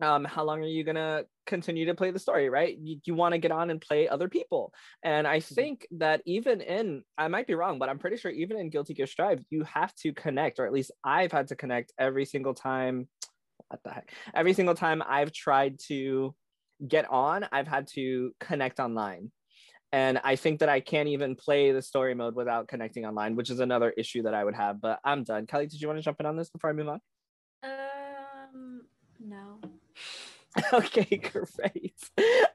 um 0.00 0.24
how 0.24 0.44
long 0.44 0.60
are 0.62 0.66
you 0.66 0.84
gonna 0.84 1.24
continue 1.46 1.86
to 1.86 1.94
play 1.94 2.10
the 2.10 2.18
story 2.18 2.48
right? 2.48 2.76
You, 2.78 3.00
you 3.04 3.14
want 3.14 3.32
to 3.32 3.38
get 3.38 3.50
on 3.50 3.70
and 3.70 3.80
play 3.80 4.08
other 4.08 4.28
people. 4.28 4.72
And 5.02 5.26
i 5.26 5.40
think 5.40 5.86
that 5.92 6.22
even 6.26 6.60
in 6.60 7.02
i 7.16 7.28
might 7.28 7.46
be 7.46 7.54
wrong 7.54 7.78
but 7.78 7.88
i'm 7.88 7.98
pretty 7.98 8.16
sure 8.16 8.30
even 8.30 8.58
in 8.58 8.70
guilty 8.70 8.94
gear 8.94 9.06
strive 9.06 9.40
you 9.50 9.64
have 9.64 9.94
to 9.96 10.12
connect 10.12 10.58
or 10.58 10.66
at 10.66 10.72
least 10.72 10.90
i've 11.04 11.32
had 11.32 11.48
to 11.48 11.56
connect 11.56 11.92
every 11.98 12.24
single 12.24 12.54
time 12.54 13.08
what 13.68 13.82
the 13.84 13.90
heck? 13.90 14.12
Every 14.34 14.54
single 14.54 14.74
time 14.74 15.02
i've 15.06 15.32
tried 15.32 15.78
to 15.88 16.34
get 16.86 17.10
on 17.10 17.46
i've 17.52 17.68
had 17.68 17.88
to 17.94 18.32
connect 18.40 18.80
online. 18.80 19.32
And 19.92 20.20
i 20.22 20.36
think 20.36 20.60
that 20.60 20.68
i 20.68 20.80
can't 20.80 21.08
even 21.08 21.34
play 21.34 21.72
the 21.72 21.82
story 21.82 22.14
mode 22.14 22.34
without 22.34 22.68
connecting 22.68 23.04
online 23.06 23.36
which 23.36 23.50
is 23.50 23.60
another 23.60 23.90
issue 23.90 24.22
that 24.22 24.34
i 24.34 24.44
would 24.44 24.54
have 24.54 24.80
but 24.80 25.00
i'm 25.04 25.24
done. 25.24 25.46
Kelly 25.46 25.66
did 25.66 25.80
you 25.80 25.88
want 25.88 25.98
to 25.98 26.02
jump 26.02 26.20
in 26.20 26.26
on 26.26 26.36
this 26.36 26.50
before 26.50 26.70
i 26.70 26.72
move 26.72 26.88
on? 26.88 27.00
Um, 27.62 28.82
no. 29.18 29.57
okay, 30.72 31.16
great. 31.16 31.94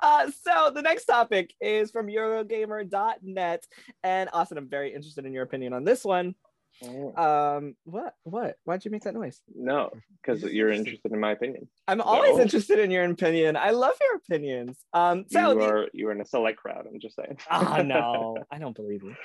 Uh, 0.02 0.30
so 0.44 0.72
the 0.74 0.82
next 0.82 1.06
topic 1.06 1.54
is 1.62 1.92
from 1.92 2.08
Eurogamer.net. 2.08 3.68
And 4.04 4.30
Austin, 4.34 4.58
I'm 4.58 4.70
very 4.70 4.94
interested 4.94 5.26
in 5.26 5.34
your 5.34 5.44
opinion 5.44 5.74
on 5.74 5.84
this 5.84 6.04
one. 6.04 6.36
Um, 6.84 7.76
what? 7.84 8.13
What? 8.24 8.58
Why'd 8.63 8.86
you 8.86 8.91
make 8.91 9.04
that 9.04 9.13
noise? 9.13 9.41
No, 9.56 9.91
because 10.22 10.43
you're 10.43 10.72
interested. 10.72 11.12
in 11.12 11.19
my 11.19 11.32
opinion. 11.32 11.67
I'm 11.88 12.02
always 12.02 12.39
interested 12.39 12.80
in 12.80 12.91
your 12.91 13.04
opinion. 13.06 13.56
I 13.56 13.72
love 13.72 13.93
your 14.02 14.15
opinions. 14.17 14.78
Um, 14.93 15.26
so 15.30 15.54
you 15.54 15.60
the- 15.60 15.65
are 15.65 15.88
you 15.93 16.08
are 16.08 16.12
in 16.12 16.22
a 16.22 16.26
select 16.26 16.58
crowd. 16.58 16.86
I'm 16.91 17.00
just 17.00 17.15
saying. 17.15 17.38
Ah, 17.50 17.82
no, 17.84 18.38
I 18.52 18.60
don't 18.60 18.76
believe 18.76 19.04
you. 19.04 19.15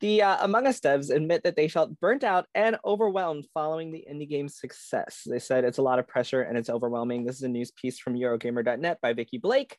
The 0.00 0.22
uh, 0.22 0.44
Among 0.44 0.66
Us 0.66 0.80
devs 0.80 1.14
admit 1.14 1.42
that 1.44 1.56
they 1.56 1.68
felt 1.68 1.98
burnt 2.00 2.24
out 2.24 2.46
and 2.54 2.76
overwhelmed 2.84 3.46
following 3.54 3.92
the 3.92 4.04
indie 4.10 4.28
game's 4.28 4.56
success. 4.56 5.22
They 5.26 5.38
said 5.38 5.64
it's 5.64 5.78
a 5.78 5.82
lot 5.82 5.98
of 5.98 6.06
pressure 6.08 6.42
and 6.42 6.56
it's 6.58 6.70
overwhelming. 6.70 7.24
This 7.24 7.36
is 7.36 7.42
a 7.42 7.48
news 7.48 7.70
piece 7.70 7.98
from 7.98 8.14
Eurogamer.net 8.14 9.00
by 9.00 9.12
Vikki 9.12 9.38
Blake. 9.38 9.78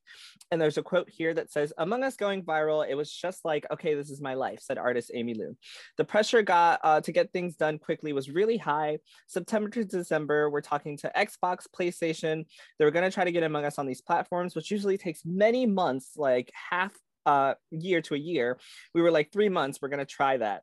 And 0.52 0.60
there's 0.62 0.78
a 0.78 0.84
quote 0.84 1.10
here 1.10 1.34
that 1.34 1.52
says, 1.52 1.74
Among 1.78 2.04
Us 2.04 2.16
going 2.16 2.44
viral, 2.44 2.88
it 2.88 2.96
was 2.96 3.12
just 3.12 3.44
like, 3.46 3.66
okay, 3.72 3.96
this 3.96 4.10
is 4.10 4.22
my 4.22 4.34
life, 4.34 4.60
said 4.62 4.78
artist 4.78 5.12
Amy 5.14 5.34
Liu. 5.34 5.56
The 5.98 6.06
pressure 6.06 6.42
got 6.42 6.80
uh, 6.84 7.02
to 7.02 7.12
get 7.18 7.32
things 7.32 7.56
done 7.56 7.80
quickly 7.80 8.14
was 8.14 8.30
really 8.30 8.58
high. 8.58 9.00
September 9.28 9.70
to 9.70 9.84
December, 9.84 10.50
we're 10.50 10.62
talking 10.62 10.98
to 10.98 11.12
Xbox, 11.16 11.66
PlayStation. 11.68 12.46
They 12.78 12.86
were 12.86 12.92
going 12.92 13.10
to 13.10 13.14
try 13.14 13.24
to 13.24 13.32
get 13.32 13.44
Among 13.44 13.66
Us 13.66 13.80
on 13.80 13.88
these 13.88 14.02
platforms, 14.02 14.56
which 14.56 14.72
usually 14.72 14.98
takes 14.98 15.22
many 15.26 15.66
months, 15.66 16.12
like 16.16 16.52
half 16.70 16.94
uh, 17.26 17.56
year 17.72 18.02
to 18.02 18.14
a 18.14 18.18
year. 18.18 18.60
We 18.94 19.02
were 19.02 19.12
like 19.12 19.32
three 19.32 19.50
months. 19.50 19.80
We're 19.82 19.90
going 19.90 20.06
to 20.06 20.06
try 20.06 20.38
that. 20.38 20.62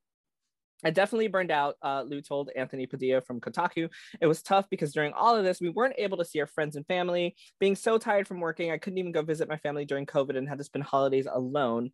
I 0.82 0.90
definitely 0.90 1.28
burned 1.28 1.50
out, 1.50 1.76
uh, 1.82 2.02
Liu 2.02 2.20
told 2.20 2.50
Anthony 2.54 2.86
Padilla 2.86 3.20
from 3.20 3.40
Kotaku. 3.40 3.88
It 4.20 4.26
was 4.26 4.42
tough 4.42 4.68
because 4.68 4.92
during 4.92 5.12
all 5.12 5.36
of 5.36 5.44
this, 5.44 5.60
we 5.60 5.70
weren't 5.70 5.94
able 5.98 6.18
to 6.18 6.24
see 6.24 6.40
our 6.40 6.46
friends 6.46 6.76
and 6.76 6.86
family. 6.86 7.36
Being 7.58 7.76
so 7.76 7.96
tired 7.96 8.28
from 8.28 8.40
working, 8.40 8.70
I 8.70 8.78
couldn't 8.78 8.98
even 8.98 9.12
go 9.12 9.22
visit 9.22 9.48
my 9.48 9.56
family 9.58 9.84
during 9.86 10.04
COVID 10.04 10.36
and 10.36 10.48
had 10.48 10.58
to 10.58 10.64
spend 10.64 10.84
holidays 10.84 11.26
alone. 11.30 11.90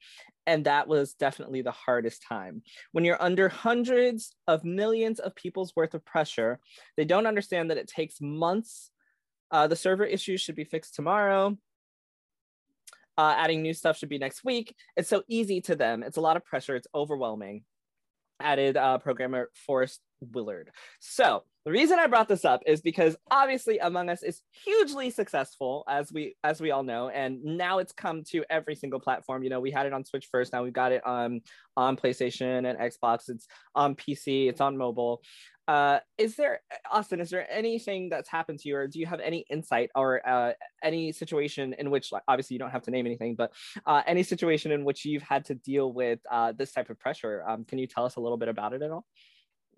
And 0.47 0.65
that 0.65 0.89
was 0.89 1.15
definitely 1.15 1.63
the 1.63 1.71
hardest 1.71 2.25
time. 2.29 2.63
When 2.91 3.05
you're 3.05 3.23
under 3.23 3.49
hundreds 3.49 4.35
of 4.49 4.65
millions 4.65 5.21
of 5.21 5.37
people's 5.37 5.75
worth 5.77 5.95
of 5.95 6.05
pressure, 6.05 6.59
they 6.97 7.05
don't 7.05 7.27
understand 7.27 7.71
that 7.71 7.79
it 7.79 7.87
takes 7.87 8.21
months. 8.21 8.91
Uh, 9.53 9.69
the 9.69 9.77
server 9.77 10.05
issues 10.05 10.41
should 10.41 10.57
be 10.57 10.65
fixed 10.65 10.95
tomorrow. 10.95 11.57
Uh, 13.17 13.35
adding 13.37 13.63
new 13.63 13.75
stuff 13.75 13.99
should 13.99 14.09
be 14.09 14.19
next 14.19 14.45
week. 14.45 14.75
It's 14.97 15.09
so 15.09 15.23
easy 15.29 15.61
to 15.63 15.77
them. 15.77 16.03
It's 16.03 16.17
a 16.17 16.23
lot 16.23 16.37
of 16.37 16.45
pressure. 16.45 16.75
It's 16.75 16.89
overwhelming 16.95 17.65
added 18.41 18.77
uh, 18.77 18.99
programmer 18.99 19.51
Forrest 19.67 20.01
Willard. 20.33 20.71
So 20.99 21.45
the 21.65 21.73
reason 21.73 21.99
I 21.99 22.07
brought 22.07 22.29
this 22.29 22.45
up 22.45 22.63
is 22.67 22.81
because 22.81 23.17
obviously 23.31 23.79
Among 23.79 24.09
Us 24.09 24.23
is 24.23 24.43
hugely 24.65 25.11
successful, 25.11 25.85
as 25.89 26.11
we 26.13 26.37
as 26.43 26.61
we 26.61 26.71
all 26.71 26.83
know, 26.83 27.09
and 27.11 27.43
now 27.45 27.79
it's 27.79 27.93
come 27.93 28.25
to 28.31 28.45
every 28.49 28.75
single 28.75 29.01
platform. 29.01 29.43
You 29.43 29.51
know, 29.51 29.61
we 29.61 29.71
had 29.71 29.87
it 29.87 29.93
on 29.93 30.05
Switch 30.05 30.29
first, 30.33 30.53
now 30.53 30.63
we've 30.63 30.73
got 30.73 30.93
it 30.93 31.05
on 31.07 31.43
on 31.77 31.97
PlayStation 31.97 32.69
and 32.69 32.79
Xbox. 32.79 33.29
It's 33.29 33.47
on 33.75 33.95
PC, 33.95 34.49
it's 34.49 34.61
on 34.61 34.77
mobile. 34.77 35.23
Uh, 35.71 36.01
is 36.19 36.35
there 36.35 36.63
Austin? 36.91 37.21
Is 37.21 37.31
there 37.31 37.47
anything 37.49 38.09
that's 38.09 38.29
happened 38.29 38.59
to 38.59 38.69
you, 38.69 38.75
or 38.75 38.89
do 38.89 38.99
you 38.99 39.07
have 39.07 39.21
any 39.21 39.45
insight 39.49 39.89
or 39.95 40.21
uh, 40.29 40.53
any 40.83 41.13
situation 41.13 41.77
in 41.79 41.93
which, 41.93 42.11
like, 42.11 42.25
obviously, 42.27 42.55
you 42.55 42.59
don't 42.59 42.73
have 42.73 42.83
to 42.83 42.91
name 42.91 43.07
anything, 43.07 43.37
but 43.37 43.53
uh, 43.87 44.03
any 44.05 44.25
situation 44.25 44.73
in 44.73 44.85
which 44.85 45.05
you've 45.05 45.23
had 45.23 45.45
to 45.45 45.55
deal 45.55 45.93
with 45.93 46.19
uh, 46.29 46.51
this 46.59 46.73
type 46.73 46.91
of 46.91 46.99
pressure? 46.99 47.45
Um, 47.47 47.65
can 47.65 47.79
you 47.79 47.87
tell 47.87 48.05
us 48.05 48.17
a 48.17 48.21
little 48.21 48.37
bit 48.37 48.49
about 48.49 48.73
it 48.73 48.83
at 48.83 48.91
all? 48.91 49.05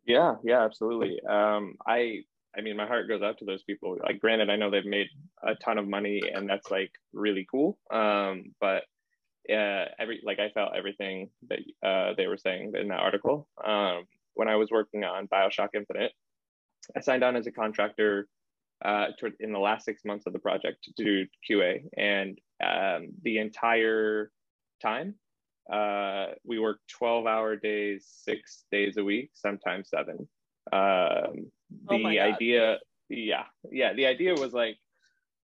Yeah, 0.06 0.36
yeah, 0.42 0.64
absolutely. 0.64 1.20
Um, 1.28 1.74
I 1.86 2.22
I 2.56 2.62
mean, 2.62 2.78
my 2.78 2.86
heart 2.86 3.06
goes 3.06 3.20
out 3.20 3.36
to 3.40 3.44
those 3.44 3.62
people. 3.62 3.98
Like, 4.02 4.18
granted, 4.18 4.48
I 4.48 4.56
know 4.56 4.70
they've 4.70 4.86
made 4.86 5.08
a 5.42 5.54
ton 5.56 5.76
of 5.76 5.86
money, 5.86 6.22
and 6.34 6.48
that's 6.48 6.70
like 6.70 6.92
really 7.12 7.46
cool. 7.50 7.78
Um, 7.92 8.54
but 8.62 8.84
yeah, 9.46 9.88
every 9.98 10.22
like 10.24 10.38
I 10.38 10.48
felt 10.48 10.74
everything 10.74 11.28
that 11.50 11.58
uh, 11.86 12.14
they 12.16 12.28
were 12.28 12.38
saying 12.38 12.72
in 12.80 12.88
that 12.88 13.00
article. 13.00 13.46
When 14.34 14.48
I 14.48 14.56
was 14.56 14.70
working 14.70 15.04
on 15.04 15.28
Bioshock 15.28 15.68
Infinite, 15.74 16.12
I 16.96 17.00
signed 17.00 17.22
on 17.22 17.36
as 17.36 17.46
a 17.46 17.52
contractor 17.52 18.28
uh, 18.84 19.08
toward, 19.18 19.34
in 19.40 19.52
the 19.52 19.58
last 19.58 19.84
six 19.84 20.04
months 20.04 20.26
of 20.26 20.32
the 20.32 20.38
project 20.38 20.84
to 20.84 21.04
do 21.04 21.26
QA, 21.48 21.84
and 21.96 22.38
um, 22.62 23.08
the 23.22 23.38
entire 23.38 24.30
time 24.80 25.14
uh, 25.70 26.26
we 26.44 26.58
worked 26.58 26.88
12 26.98 27.26
hour 27.26 27.56
days, 27.56 28.06
six 28.24 28.64
days 28.72 28.96
a 28.96 29.04
week, 29.04 29.30
sometimes 29.34 29.90
seven. 29.90 30.28
Um, 30.72 31.50
oh 31.88 31.98
the 31.98 32.04
oh 32.04 32.06
idea, 32.06 32.78
yeah, 33.08 33.44
yeah, 33.70 33.92
the 33.92 34.06
idea 34.06 34.34
was 34.34 34.52
like, 34.52 34.76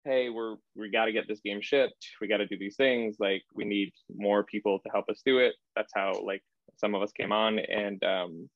hey, 0.05 0.29
we're 0.29 0.57
we 0.77 0.91
got 0.91 1.07
to 1.07 1.13
get 1.13 1.27
this 1.27 1.41
game 1.41 1.61
shipped. 1.61 2.07
We 2.21 2.29
got 2.29 2.39
to 2.39 2.47
do 2.47 2.59
these 2.59 2.77
things. 2.77 3.17
Like 3.19 3.43
we 3.55 3.65
need 3.65 3.93
more 4.15 4.45
people 4.45 4.79
to 4.81 4.91
help 4.93 5.09
us 5.09 5.23
do 5.25 5.39
it. 5.39 5.55
That's 5.75 5.93
how 5.95 6.21
like 6.25 6.43
some 6.77 6.95
of 6.95 7.03
us 7.03 7.13
came 7.13 7.33
on, 7.33 7.59
and 7.59 8.03
um, 8.05 8.51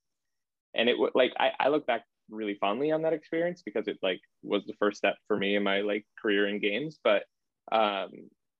and 0.74 0.88
it 0.88 0.96
like 1.14 1.32
I, 1.38 1.50
I 1.58 1.68
look 1.68 1.86
back 1.86 2.04
really 2.30 2.56
fondly 2.60 2.92
on 2.92 3.02
that 3.02 3.12
experience 3.12 3.62
because 3.64 3.88
it 3.88 3.98
like 4.02 4.20
was 4.42 4.64
the 4.66 4.74
first 4.78 4.98
step 4.98 5.16
for 5.26 5.36
me 5.36 5.56
in 5.56 5.62
my 5.62 5.80
like 5.80 6.06
career 6.20 6.46
in 6.48 6.60
games. 6.60 6.98
But 7.02 7.24
um, 7.72 8.10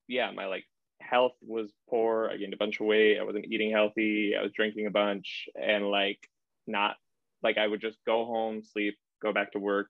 yeah, 0.06 0.30
my 0.30 0.46
like 0.46 0.64
health 1.00 1.34
was 1.42 1.72
poor. 1.88 2.30
I 2.32 2.36
gained 2.36 2.54
a 2.54 2.58
bunch 2.58 2.80
of 2.80 2.86
weight. 2.86 3.18
I 3.18 3.24
wasn't 3.24 3.46
eating 3.46 3.70
healthy. 3.70 4.34
I 4.38 4.42
was 4.42 4.52
drinking 4.52 4.86
a 4.86 4.90
bunch 4.90 5.48
and 5.54 5.90
like 5.90 6.20
not 6.66 6.96
like 7.42 7.58
I 7.58 7.66
would 7.66 7.80
just 7.80 7.98
go 8.06 8.24
home, 8.24 8.62
sleep, 8.62 8.96
go 9.22 9.32
back 9.32 9.52
to 9.52 9.58
work, 9.58 9.88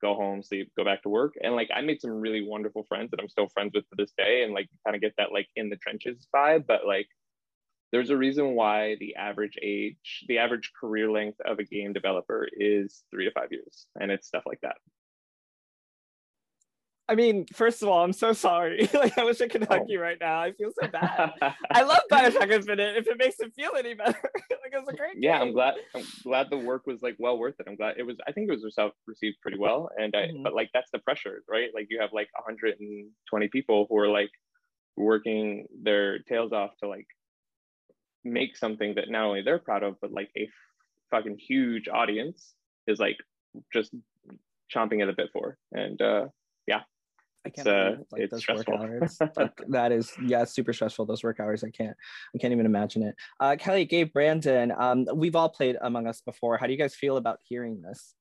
go 0.00 0.14
home, 0.14 0.42
sleep, 0.42 0.72
go 0.76 0.84
back 0.84 1.02
to 1.02 1.08
work. 1.08 1.34
And 1.42 1.54
like 1.54 1.70
I 1.74 1.80
made 1.82 2.00
some 2.00 2.12
really 2.12 2.46
wonderful 2.46 2.84
friends 2.88 3.10
that 3.10 3.20
I'm 3.20 3.28
still 3.28 3.48
friends 3.48 3.72
with 3.74 3.88
to 3.90 3.96
this 3.96 4.12
day 4.16 4.42
and 4.44 4.52
like 4.52 4.68
kind 4.84 4.96
of 4.96 5.02
get 5.02 5.14
that 5.18 5.32
like 5.32 5.48
in 5.56 5.68
the 5.68 5.76
trenches 5.76 6.26
vibe. 6.34 6.66
But 6.66 6.86
like 6.86 7.08
there's 7.92 8.10
a 8.10 8.16
reason 8.16 8.54
why 8.54 8.96
the 9.00 9.16
average 9.16 9.56
age, 9.62 10.24
the 10.28 10.38
average 10.38 10.72
career 10.78 11.10
length 11.10 11.40
of 11.44 11.58
a 11.58 11.64
game 11.64 11.92
developer 11.92 12.46
is 12.52 13.02
three 13.10 13.24
to 13.24 13.30
five 13.30 13.48
years. 13.50 13.86
And 13.98 14.10
it's 14.10 14.26
stuff 14.26 14.42
like 14.46 14.60
that. 14.62 14.76
I 17.10 17.14
mean, 17.14 17.46
first 17.54 17.82
of 17.82 17.88
all, 17.88 18.04
I'm 18.04 18.12
so 18.12 18.34
sorry. 18.34 18.88
like, 18.94 19.16
I 19.16 19.24
wish 19.24 19.40
I 19.40 19.48
could 19.48 19.64
hug 19.64 19.82
oh. 19.82 19.86
you 19.88 19.98
right 19.98 20.18
now. 20.20 20.40
I 20.40 20.52
feel 20.52 20.70
so 20.78 20.88
bad. 20.88 21.30
I 21.70 21.82
love 21.82 22.00
Bioshock 22.12 22.50
Infinite. 22.50 22.98
If 22.98 23.06
it 23.06 23.16
makes 23.16 23.40
it 23.40 23.54
feel 23.54 23.70
any 23.78 23.94
better, 23.94 24.20
like 24.34 24.72
it's 24.72 24.88
a 24.88 24.94
great. 24.94 25.16
Yeah, 25.16 25.40
I'm 25.40 25.52
glad. 25.52 25.74
I'm 25.94 26.04
glad 26.22 26.48
the 26.50 26.58
work 26.58 26.86
was 26.86 27.00
like 27.00 27.16
well 27.18 27.38
worth 27.38 27.54
it. 27.60 27.66
I'm 27.66 27.76
glad 27.76 27.94
it 27.96 28.02
was. 28.02 28.18
I 28.26 28.32
think 28.32 28.50
it 28.50 28.52
was 28.52 28.94
received 29.06 29.36
pretty 29.40 29.58
well. 29.58 29.88
And 29.96 30.14
I, 30.14 30.26
mm-hmm. 30.26 30.42
but 30.42 30.54
like 30.54 30.68
that's 30.74 30.90
the 30.92 30.98
pressure, 30.98 31.42
right? 31.48 31.70
Like 31.74 31.86
you 31.88 31.98
have 32.00 32.10
like 32.12 32.28
120 32.34 33.48
people 33.48 33.86
who 33.88 33.96
are 33.96 34.08
like 34.08 34.30
working 34.98 35.66
their 35.82 36.18
tails 36.18 36.52
off 36.52 36.72
to 36.82 36.88
like 36.88 37.06
make 38.32 38.56
something 38.56 38.94
that 38.94 39.10
not 39.10 39.24
only 39.24 39.42
they're 39.42 39.58
proud 39.58 39.82
of, 39.82 39.96
but 40.00 40.12
like 40.12 40.30
a 40.36 40.48
fucking 41.10 41.38
huge 41.38 41.88
audience 41.88 42.54
is 42.86 42.98
like 42.98 43.16
just 43.72 43.94
chomping 44.74 45.02
at 45.02 45.06
the 45.06 45.12
bit 45.12 45.30
for. 45.32 45.58
And 45.72 46.00
uh 46.00 46.26
yeah, 46.66 46.80
I 47.46 47.50
can't 47.50 47.68
uh, 47.68 47.90
like 48.10 48.30
those 48.30 48.40
stressful. 48.40 48.78
work 48.78 48.90
hours. 48.90 49.18
like, 49.36 49.60
that 49.68 49.92
is 49.92 50.12
yeah, 50.24 50.44
super 50.44 50.72
stressful. 50.72 51.06
Those 51.06 51.22
work 51.24 51.40
hours, 51.40 51.64
I 51.64 51.70
can't, 51.70 51.96
I 52.34 52.38
can't 52.38 52.52
even 52.52 52.66
imagine 52.66 53.02
it. 53.02 53.14
Uh, 53.40 53.56
Kelly, 53.58 53.84
Gabe, 53.84 54.12
Brandon, 54.12 54.72
um, 54.76 55.06
we've 55.14 55.36
all 55.36 55.48
played 55.48 55.76
Among 55.80 56.06
Us 56.06 56.20
before. 56.20 56.58
How 56.58 56.66
do 56.66 56.72
you 56.72 56.78
guys 56.78 56.94
feel 56.94 57.16
about 57.16 57.38
hearing 57.42 57.80
this? 57.80 58.14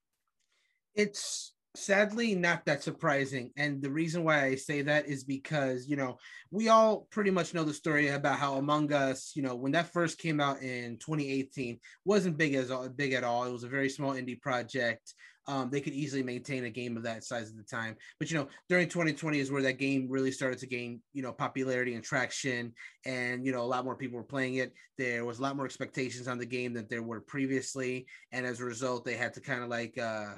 It's 0.95 1.53
sadly 1.77 2.35
not 2.35 2.65
that 2.65 2.83
surprising 2.83 3.51
and 3.55 3.81
the 3.81 3.89
reason 3.89 4.23
why 4.23 4.43
i 4.45 4.55
say 4.55 4.81
that 4.81 5.07
is 5.07 5.23
because 5.23 5.87
you 5.87 5.95
know 5.95 6.17
we 6.51 6.69
all 6.69 7.07
pretty 7.11 7.29
much 7.29 7.53
know 7.53 7.63
the 7.63 7.73
story 7.73 8.07
about 8.09 8.39
how 8.39 8.55
among 8.55 8.91
us 8.91 9.33
you 9.35 9.41
know 9.41 9.55
when 9.55 9.71
that 9.71 9.93
first 9.93 10.17
came 10.17 10.39
out 10.39 10.61
in 10.61 10.97
2018 10.97 11.79
wasn't 12.05 12.37
big 12.37 12.55
as 12.55 12.71
big 12.95 13.13
at 13.13 13.23
all. 13.23 13.43
It 13.45 13.51
was 13.51 13.63
a 13.63 13.69
very 13.69 13.89
small 13.89 14.13
indie 14.13 14.39
project 14.39 15.13
um, 15.47 15.69
they 15.69 15.81
could 15.81 15.93
easily 15.93 16.23
maintain 16.23 16.65
a 16.65 16.69
game 16.69 16.97
of 16.97 17.03
that 17.03 17.23
size 17.23 17.49
at 17.49 17.57
the 17.57 17.63
time. 17.63 17.95
But 18.19 18.29
you 18.29 18.37
know, 18.37 18.47
during 18.67 18.87
2020 18.87 19.39
is 19.39 19.51
where 19.51 19.61
that 19.61 19.77
game 19.77 20.07
really 20.09 20.31
started 20.31 20.59
to 20.59 20.67
gain 20.67 21.01
you 21.13 21.21
know 21.21 21.31
popularity 21.31 21.95
and 21.95 22.03
traction, 22.03 22.73
and 23.05 23.45
you 23.45 23.51
know 23.51 23.61
a 23.61 23.63
lot 23.63 23.85
more 23.85 23.95
people 23.95 24.17
were 24.17 24.23
playing 24.23 24.55
it. 24.55 24.73
There 24.97 25.25
was 25.25 25.39
a 25.39 25.41
lot 25.41 25.55
more 25.55 25.65
expectations 25.65 26.27
on 26.27 26.37
the 26.37 26.45
game 26.45 26.73
than 26.73 26.87
there 26.89 27.03
were 27.03 27.21
previously, 27.21 28.07
and 28.31 28.45
as 28.45 28.59
a 28.59 28.65
result, 28.65 29.05
they 29.05 29.15
had 29.15 29.33
to 29.35 29.41
kind 29.41 29.63
of 29.63 29.69
like 29.69 29.97
uh, 29.97 30.33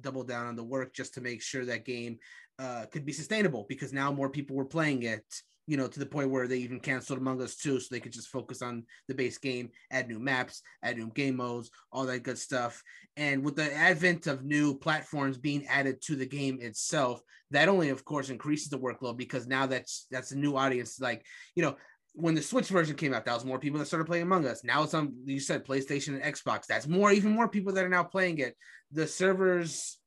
double 0.00 0.24
down 0.24 0.46
on 0.46 0.56
the 0.56 0.64
work 0.64 0.94
just 0.94 1.14
to 1.14 1.20
make 1.20 1.42
sure 1.42 1.64
that 1.64 1.84
game 1.84 2.18
uh, 2.58 2.86
could 2.90 3.04
be 3.04 3.12
sustainable 3.12 3.66
because 3.68 3.92
now 3.92 4.10
more 4.10 4.30
people 4.30 4.56
were 4.56 4.64
playing 4.64 5.02
it 5.02 5.24
you 5.66 5.76
know, 5.76 5.88
to 5.88 5.98
the 5.98 6.06
point 6.06 6.30
where 6.30 6.46
they 6.46 6.58
even 6.58 6.80
canceled 6.80 7.18
Among 7.18 7.42
Us 7.42 7.56
2 7.56 7.80
so 7.80 7.88
they 7.90 8.00
could 8.00 8.12
just 8.12 8.28
focus 8.28 8.62
on 8.62 8.84
the 9.08 9.14
base 9.14 9.38
game, 9.38 9.70
add 9.90 10.08
new 10.08 10.18
maps, 10.18 10.62
add 10.82 10.96
new 10.96 11.08
game 11.08 11.36
modes, 11.36 11.70
all 11.92 12.06
that 12.06 12.22
good 12.22 12.38
stuff. 12.38 12.82
And 13.16 13.44
with 13.44 13.56
the 13.56 13.74
advent 13.74 14.26
of 14.26 14.44
new 14.44 14.78
platforms 14.78 15.38
being 15.38 15.66
added 15.66 16.00
to 16.02 16.16
the 16.16 16.26
game 16.26 16.58
itself, 16.60 17.20
that 17.50 17.68
only 17.68 17.90
of 17.90 18.04
course 18.04 18.30
increases 18.30 18.68
the 18.68 18.78
workload 18.78 19.16
because 19.16 19.46
now 19.46 19.66
that's 19.66 20.06
that's 20.10 20.32
a 20.32 20.38
new 20.38 20.56
audience. 20.56 21.00
Like, 21.00 21.24
you 21.54 21.62
know, 21.62 21.76
when 22.14 22.34
the 22.34 22.42
Switch 22.42 22.68
version 22.68 22.96
came 22.96 23.12
out, 23.12 23.24
that 23.26 23.34
was 23.34 23.44
more 23.44 23.58
people 23.58 23.78
that 23.78 23.86
started 23.86 24.06
playing 24.06 24.22
Among 24.22 24.46
Us. 24.46 24.64
Now 24.64 24.82
it's 24.82 24.94
on 24.94 25.14
you 25.24 25.40
said 25.40 25.66
PlayStation 25.66 26.20
and 26.20 26.34
Xbox. 26.34 26.66
That's 26.66 26.86
more, 26.86 27.12
even 27.12 27.32
more 27.32 27.48
people 27.48 27.72
that 27.74 27.84
are 27.84 27.90
now 27.90 28.04
playing 28.04 28.38
it. 28.38 28.56
The 28.92 29.06
servers 29.06 29.98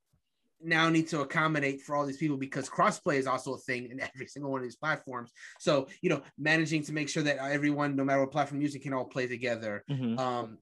now 0.61 0.89
need 0.89 1.07
to 1.09 1.21
accommodate 1.21 1.81
for 1.81 1.95
all 1.95 2.05
these 2.05 2.17
people 2.17 2.37
because 2.37 2.69
crossplay 2.69 3.15
is 3.15 3.27
also 3.27 3.53
a 3.53 3.57
thing 3.57 3.89
in 3.89 3.99
every 4.15 4.27
single 4.27 4.51
one 4.51 4.59
of 4.59 4.63
these 4.63 4.75
platforms. 4.75 5.31
So, 5.59 5.87
you 6.01 6.09
know, 6.09 6.21
managing 6.37 6.83
to 6.83 6.93
make 6.93 7.09
sure 7.09 7.23
that 7.23 7.37
everyone, 7.37 7.95
no 7.95 8.03
matter 8.03 8.21
what 8.21 8.31
platform 8.31 8.61
using, 8.61 8.81
can 8.81 8.93
all 8.93 9.05
play 9.05 9.27
together. 9.27 9.83
Mm-hmm. 9.89 10.19
Um, 10.19 10.57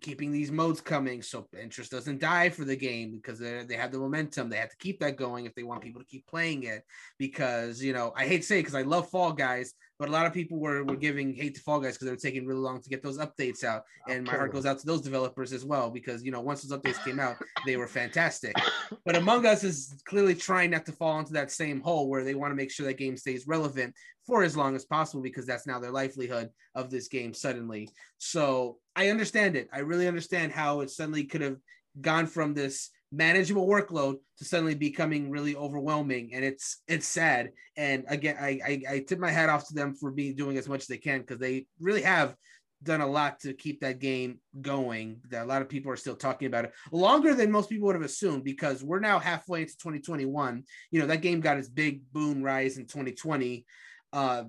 keeping 0.00 0.30
these 0.30 0.50
modes 0.50 0.80
coming 0.80 1.22
so 1.22 1.46
interest 1.60 1.90
doesn't 1.90 2.20
die 2.20 2.50
for 2.50 2.64
the 2.64 2.76
game 2.76 3.12
because 3.16 3.38
they 3.38 3.64
they 3.64 3.76
have 3.76 3.92
the 3.92 3.98
momentum. 3.98 4.48
They 4.48 4.58
have 4.58 4.70
to 4.70 4.76
keep 4.76 5.00
that 5.00 5.16
going 5.16 5.46
if 5.46 5.54
they 5.54 5.62
want 5.62 5.82
people 5.82 6.00
to 6.00 6.06
keep 6.06 6.26
playing 6.26 6.64
it. 6.64 6.82
Because 7.18 7.82
you 7.82 7.92
know, 7.92 8.12
I 8.16 8.26
hate 8.26 8.42
to 8.42 8.46
say 8.46 8.60
because 8.60 8.74
I 8.74 8.82
love 8.82 9.10
Fall 9.10 9.32
Guys, 9.32 9.74
but 9.98 10.08
a 10.08 10.12
lot 10.12 10.26
of 10.26 10.32
people 10.32 10.58
were, 10.58 10.84
were 10.84 10.96
giving 10.96 11.34
hate 11.34 11.54
to 11.54 11.60
Fall 11.60 11.80
Guys 11.80 11.94
because 11.94 12.06
they 12.06 12.12
were 12.12 12.16
taking 12.16 12.46
really 12.46 12.60
long 12.60 12.80
to 12.80 12.88
get 12.88 13.02
those 13.02 13.18
updates 13.18 13.64
out. 13.64 13.84
Oh, 14.08 14.12
and 14.12 14.24
my 14.24 14.32
heart 14.32 14.52
goes 14.52 14.66
out 14.66 14.78
to 14.78 14.86
those 14.86 15.00
developers 15.00 15.52
as 15.52 15.64
well 15.64 15.90
because 15.90 16.22
you 16.22 16.30
know 16.30 16.40
once 16.40 16.62
those 16.62 16.78
updates 16.78 17.02
came 17.04 17.18
out, 17.18 17.36
they 17.64 17.76
were 17.76 17.88
fantastic. 17.88 18.54
But 19.04 19.16
Among 19.16 19.46
Us 19.46 19.64
is 19.64 19.94
clearly 20.04 20.34
trying 20.34 20.70
not 20.70 20.86
to 20.86 20.92
fall 20.92 21.18
into 21.18 21.32
that 21.32 21.50
same 21.50 21.80
hole 21.80 22.08
where 22.08 22.24
they 22.24 22.34
want 22.34 22.50
to 22.50 22.56
make 22.56 22.70
sure 22.70 22.86
that 22.86 22.98
game 22.98 23.16
stays 23.16 23.46
relevant 23.46 23.94
for 24.26 24.42
as 24.42 24.56
long 24.56 24.74
as 24.74 24.84
possible 24.84 25.22
because 25.22 25.46
that's 25.46 25.66
now 25.66 25.78
their 25.78 25.92
livelihood 25.92 26.50
of 26.74 26.90
this 26.90 27.08
game 27.08 27.32
suddenly. 27.32 27.88
So 28.18 28.78
I 28.94 29.10
understand 29.10 29.56
it. 29.56 29.68
I 29.72 29.80
really 29.80 30.08
understand 30.08 30.52
how 30.52 30.80
it 30.80 30.90
suddenly 30.90 31.24
could 31.24 31.40
have 31.40 31.58
gone 32.00 32.26
from 32.26 32.54
this 32.54 32.90
manageable 33.12 33.66
workload 33.66 34.16
to 34.38 34.44
suddenly 34.44 34.74
becoming 34.74 35.30
really 35.30 35.54
overwhelming 35.54 36.34
and 36.34 36.44
it's 36.44 36.82
it's 36.88 37.06
sad 37.06 37.50
and 37.76 38.04
again 38.08 38.36
I, 38.40 38.60
I 38.66 38.82
i, 38.90 38.98
tip 38.98 39.20
my 39.20 39.30
hat 39.30 39.48
off 39.48 39.68
to 39.68 39.74
them 39.74 39.94
for 39.94 40.10
being 40.10 40.34
doing 40.34 40.58
as 40.58 40.68
much 40.68 40.80
as 40.82 40.86
they 40.88 40.98
can 40.98 41.20
because 41.20 41.38
they 41.38 41.66
really 41.80 42.02
have 42.02 42.34
done 42.82 43.00
a 43.00 43.06
lot 43.06 43.40
to 43.40 43.54
keep 43.54 43.80
that 43.80 44.00
game 44.00 44.40
going 44.60 45.20
that 45.30 45.44
a 45.44 45.48
lot 45.48 45.62
of 45.62 45.68
people 45.68 45.90
are 45.90 45.96
still 45.96 46.16
talking 46.16 46.46
about 46.46 46.64
it 46.64 46.72
longer 46.90 47.32
than 47.32 47.50
most 47.50 47.68
people 47.68 47.86
would 47.86 47.96
have 47.96 48.04
assumed 48.04 48.44
because 48.44 48.82
we're 48.82 49.00
now 49.00 49.18
halfway 49.18 49.62
into 49.62 49.76
2021 49.78 50.64
you 50.90 51.00
know 51.00 51.06
that 51.06 51.22
game 51.22 51.40
got 51.40 51.58
its 51.58 51.68
big 51.68 52.02
boom 52.12 52.42
rise 52.42 52.76
in 52.76 52.86
2020 52.86 53.64
uh 54.12 54.44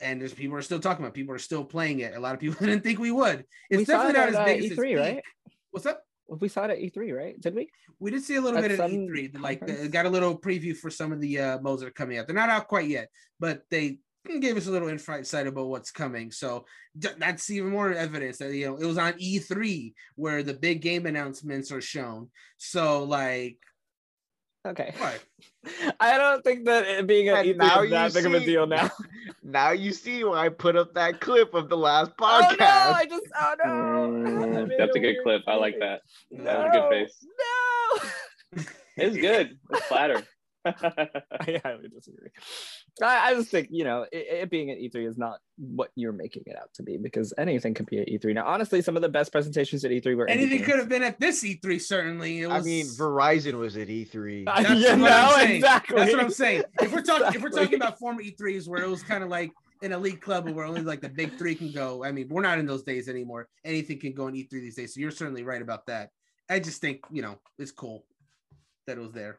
and 0.00 0.20
there's 0.20 0.32
people 0.32 0.56
are 0.56 0.62
still 0.62 0.78
talking 0.78 1.04
about. 1.04 1.08
It. 1.08 1.14
People 1.14 1.34
are 1.34 1.40
still 1.40 1.64
playing 1.64 1.98
it. 2.00 2.14
A 2.14 2.20
lot 2.20 2.32
of 2.32 2.38
people 2.38 2.54
didn't 2.64 2.84
think 2.84 3.00
we 3.00 3.10
would. 3.10 3.44
It's 3.68 3.78
we 3.78 3.84
definitely 3.84 4.12
not 4.12 4.28
as 4.28 4.44
big 4.44 4.72
as 4.72 4.78
E3, 4.78 4.98
right? 4.98 5.22
What's 5.72 5.86
up? 5.86 6.02
We 6.28 6.48
saw 6.48 6.64
it 6.64 6.70
at 6.70 6.78
E3, 6.78 7.16
right? 7.16 7.40
Did 7.40 7.54
we? 7.54 7.70
We 7.98 8.10
did 8.10 8.22
see 8.22 8.36
a 8.36 8.40
little 8.40 8.58
at 8.58 8.68
bit 8.68 8.78
at 8.78 8.90
E3. 8.90 9.40
Like 9.40 9.62
uh, 9.62 9.88
got 9.88 10.06
a 10.06 10.10
little 10.10 10.38
preview 10.38 10.76
for 10.76 10.90
some 10.90 11.12
of 11.12 11.20
the 11.20 11.38
uh, 11.38 11.58
modes 11.60 11.80
that 11.80 11.88
are 11.88 11.92
coming 11.92 12.18
out. 12.18 12.26
They're 12.26 12.36
not 12.36 12.50
out 12.50 12.68
quite 12.68 12.88
yet, 12.88 13.08
but 13.40 13.62
they 13.70 13.98
gave 14.40 14.56
us 14.56 14.66
a 14.66 14.70
little 14.70 14.88
insight 14.88 15.46
about 15.46 15.68
what's 15.68 15.90
coming. 15.90 16.30
So 16.30 16.66
that's 16.94 17.50
even 17.50 17.70
more 17.70 17.92
evidence 17.92 18.38
that 18.38 18.52
you 18.52 18.66
know 18.66 18.76
it 18.76 18.84
was 18.84 18.98
on 18.98 19.14
E3 19.14 19.94
where 20.16 20.42
the 20.42 20.54
big 20.54 20.82
game 20.82 21.06
announcements 21.06 21.72
are 21.72 21.80
shown. 21.80 22.28
So 22.58 23.04
like 23.04 23.58
Okay. 24.66 24.92
What? 24.98 25.24
I 26.00 26.18
don't 26.18 26.44
think 26.44 26.66
that 26.66 26.84
it 26.86 27.06
being 27.06 27.28
an 27.28 27.36
E3 27.36 27.84
is 27.84 27.90
that 27.90 28.14
big 28.14 28.24
see, 28.24 28.28
of 28.28 28.42
a 28.42 28.44
deal 28.44 28.66
now. 28.66 28.90
Now 29.42 29.70
you 29.70 29.92
see 29.92 30.24
why 30.24 30.44
I 30.44 30.48
put 30.50 30.76
up 30.76 30.92
that 30.92 31.22
clip 31.22 31.54
of 31.54 31.70
the 31.70 31.76
last 31.76 32.14
podcast. 32.18 32.50
Oh 32.50 32.56
no! 32.58 32.66
I 32.66 33.06
just 33.08 33.26
oh 33.40 33.54
no. 33.64 34.47
That's 34.76 34.96
a 34.96 35.00
good 35.00 35.16
clip. 35.22 35.42
I 35.46 35.54
like 35.54 35.78
that. 35.80 36.02
No, 36.30 36.44
that 36.44 36.58
was 36.58 36.66
a 36.66 36.78
good 36.78 36.90
face. 36.90 37.26
No. 38.56 38.64
it's 38.96 39.16
good. 39.16 39.58
It's 39.70 39.86
flatter. 39.86 40.22
I 40.64 41.60
highly 41.64 41.88
disagree. 41.88 42.30
I, 43.02 43.30
I, 43.30 43.34
just 43.34 43.50
think 43.50 43.68
you 43.70 43.84
know 43.84 44.06
it, 44.10 44.26
it, 44.30 44.50
being 44.50 44.70
at 44.70 44.78
E3 44.78 45.08
is 45.08 45.16
not 45.16 45.38
what 45.56 45.90
you're 45.94 46.12
making 46.12 46.42
it 46.46 46.56
out 46.56 46.72
to 46.74 46.82
be 46.82 46.96
because 46.96 47.32
anything 47.38 47.74
could 47.74 47.86
be 47.86 48.00
at 48.00 48.08
E3. 48.08 48.34
Now, 48.34 48.46
honestly, 48.46 48.82
some 48.82 48.96
of 48.96 49.02
the 49.02 49.08
best 49.08 49.30
presentations 49.30 49.84
at 49.84 49.90
E3 49.90 50.16
were 50.16 50.28
anything 50.28 50.62
could 50.64 50.78
have 50.78 50.88
been 50.88 51.02
at 51.02 51.20
this 51.20 51.44
E3. 51.44 51.80
Certainly, 51.80 52.46
was... 52.46 52.52
I 52.52 52.60
mean, 52.66 52.86
Verizon 52.86 53.54
was 53.54 53.76
at 53.76 53.88
E3. 53.88 54.46
That's 54.46 54.70
yeah, 54.80 54.90
what 54.90 54.98
no, 54.98 55.06
I'm 55.06 55.34
saying. 55.34 55.56
Exactly. 55.56 55.96
That's 55.96 56.12
what 56.12 56.22
I'm 56.22 56.30
saying. 56.30 56.62
If 56.82 56.92
we're 56.92 57.02
talking, 57.02 57.26
exactly. 57.26 57.36
if 57.36 57.42
we're 57.42 57.62
talking 57.62 57.74
about 57.74 57.98
former 57.98 58.22
E3s 58.22 58.68
where 58.68 58.82
it 58.82 58.88
was 58.88 59.02
kind 59.02 59.22
of 59.22 59.30
like 59.30 59.52
an 59.82 59.92
elite 59.92 60.20
club 60.20 60.48
where 60.48 60.64
only 60.64 60.82
like 60.82 61.00
the 61.00 61.08
big 61.08 61.36
three 61.36 61.54
can 61.54 61.72
go. 61.72 62.04
I 62.04 62.12
mean, 62.12 62.28
we're 62.28 62.42
not 62.42 62.58
in 62.58 62.66
those 62.66 62.82
days 62.82 63.08
anymore. 63.08 63.48
Anything 63.64 63.98
can 63.98 64.12
go 64.12 64.28
in 64.28 64.34
E3 64.34 64.50
these 64.50 64.76
days. 64.76 64.94
So 64.94 65.00
you're 65.00 65.10
certainly 65.10 65.42
right 65.42 65.62
about 65.62 65.86
that. 65.86 66.10
I 66.50 66.58
just 66.60 66.80
think 66.80 67.00
you 67.10 67.22
know 67.22 67.38
it's 67.58 67.72
cool 67.72 68.04
that 68.86 68.96
it 68.96 69.00
was 69.00 69.12
there. 69.12 69.38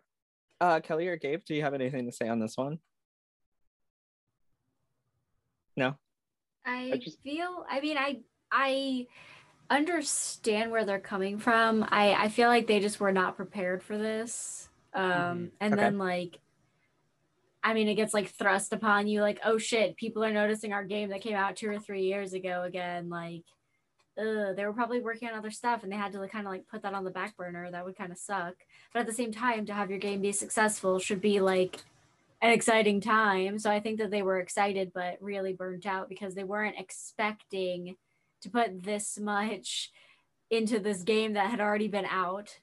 Uh, 0.61 0.79
Kelly 0.79 1.07
or 1.07 1.17
Gabe, 1.17 1.41
do 1.45 1.55
you 1.55 1.61
have 1.63 1.73
anything 1.73 2.05
to 2.05 2.11
say 2.11 2.27
on 2.27 2.39
this 2.39 2.57
one? 2.57 2.79
No. 5.77 5.95
I, 6.65 6.91
I 6.93 6.97
just 6.97 7.21
feel. 7.21 7.65
I 7.69 7.79
mean, 7.79 7.97
I 7.97 8.19
I 8.51 9.07
understand 9.69 10.71
where 10.71 10.85
they're 10.85 10.99
coming 10.99 11.39
from. 11.39 11.85
I 11.89 12.13
I 12.13 12.29
feel 12.29 12.49
like 12.49 12.67
they 12.67 12.79
just 12.79 12.99
were 12.99 13.11
not 13.11 13.35
prepared 13.35 13.81
for 13.81 13.97
this. 13.97 14.69
Um, 14.93 15.03
mm-hmm. 15.03 15.45
and 15.61 15.73
okay. 15.73 15.81
then 15.81 15.97
like 15.97 16.39
I 17.63 17.73
mean, 17.73 17.87
it 17.87 17.95
gets 17.95 18.13
like 18.13 18.29
thrust 18.29 18.71
upon 18.73 19.07
you, 19.07 19.21
like, 19.21 19.39
oh 19.43 19.57
shit, 19.57 19.97
people 19.97 20.23
are 20.23 20.31
noticing 20.31 20.71
our 20.71 20.83
game 20.83 21.09
that 21.09 21.21
came 21.21 21.35
out 21.35 21.55
two 21.55 21.69
or 21.69 21.79
three 21.79 22.03
years 22.03 22.33
ago 22.33 22.63
again. 22.63 23.09
Like, 23.09 23.43
ugh, 24.17 24.55
they 24.55 24.65
were 24.65 24.73
probably 24.73 25.01
working 25.01 25.27
on 25.27 25.37
other 25.37 25.51
stuff 25.51 25.83
and 25.83 25.91
they 25.91 25.97
had 25.97 26.13
to 26.13 26.19
like, 26.19 26.31
kind 26.31 26.47
of 26.47 26.53
like 26.53 26.67
put 26.67 26.83
that 26.83 26.93
on 26.93 27.03
the 27.03 27.11
back 27.11 27.35
burner. 27.35 27.69
That 27.69 27.85
would 27.85 27.97
kind 27.97 28.11
of 28.11 28.17
suck. 28.17 28.55
But 28.93 29.01
at 29.01 29.07
the 29.07 29.13
same 29.13 29.31
time, 29.31 29.65
to 29.65 29.73
have 29.73 29.89
your 29.89 29.99
game 29.99 30.21
be 30.21 30.31
successful 30.31 30.99
should 30.99 31.21
be 31.21 31.41
like 31.41 31.77
an 32.41 32.51
exciting 32.51 33.01
time. 33.01 33.59
So 33.59 33.69
I 33.69 33.79
think 33.81 33.99
that 33.99 34.11
they 34.11 34.21
were 34.21 34.39
excited, 34.39 34.91
but 34.93 35.17
really 35.19 35.53
burnt 35.53 35.85
out 35.85 36.07
because 36.07 36.35
they 36.35 36.45
weren't 36.45 36.79
expecting 36.79 37.97
to 38.41 38.49
put 38.49 38.83
this 38.83 39.19
much 39.19 39.91
into 40.49 40.79
this 40.79 41.03
game 41.03 41.33
that 41.33 41.49
had 41.49 41.59
already 41.59 41.89
been 41.89 42.05
out 42.05 42.57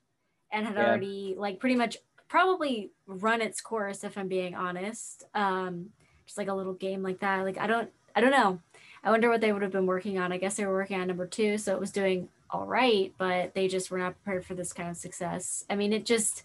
and 0.51 0.67
had 0.67 0.77
yeah. 0.77 0.87
already 0.87 1.35
like 1.37 1.61
pretty 1.61 1.77
much 1.77 1.99
probably 2.29 2.91
run 3.07 3.41
its 3.41 3.61
course 3.61 4.05
if 4.05 4.18
I'm 4.18 4.29
being 4.29 4.55
honest. 4.55 5.24
Um, 5.35 5.91
just 6.27 6.39
like 6.39 6.49
a 6.49 6.55
little 6.55 6.74
game 6.74 7.03
like 7.03 7.20
that. 7.20 7.45
Like 7.45 7.59
I 7.59 7.66
don't 7.66 7.91
I 8.14 8.20
don't 8.20 8.31
know. 8.31 8.61
I 9.05 9.11
wonder 9.11 9.29
what 9.29 9.41
they 9.41 9.53
would 9.53 9.62
have 9.62 9.72
been 9.72 9.87
working 9.87 10.18
on. 10.18 10.33
I 10.33 10.39
guess 10.39 10.57
they 10.57 10.66
were 10.66 10.72
working 10.72 11.01
on 11.01 11.07
number 11.07 11.27
two, 11.27 11.59
so 11.59 11.74
it 11.74 11.81
was 11.81 11.93
doing 11.93 12.29
all 12.51 12.66
right, 12.66 13.12
but 13.18 13.55
they 13.55 13.68
just 13.68 13.91
were 13.91 13.99
not 13.99 14.14
prepared 14.22 14.45
for 14.45 14.55
this 14.55 14.72
kind 14.72 14.91
of 14.91 14.97
success. 14.97 15.64
I 15.70 15.77
mean, 15.77 15.93
it 15.93 16.05
just 16.05 16.43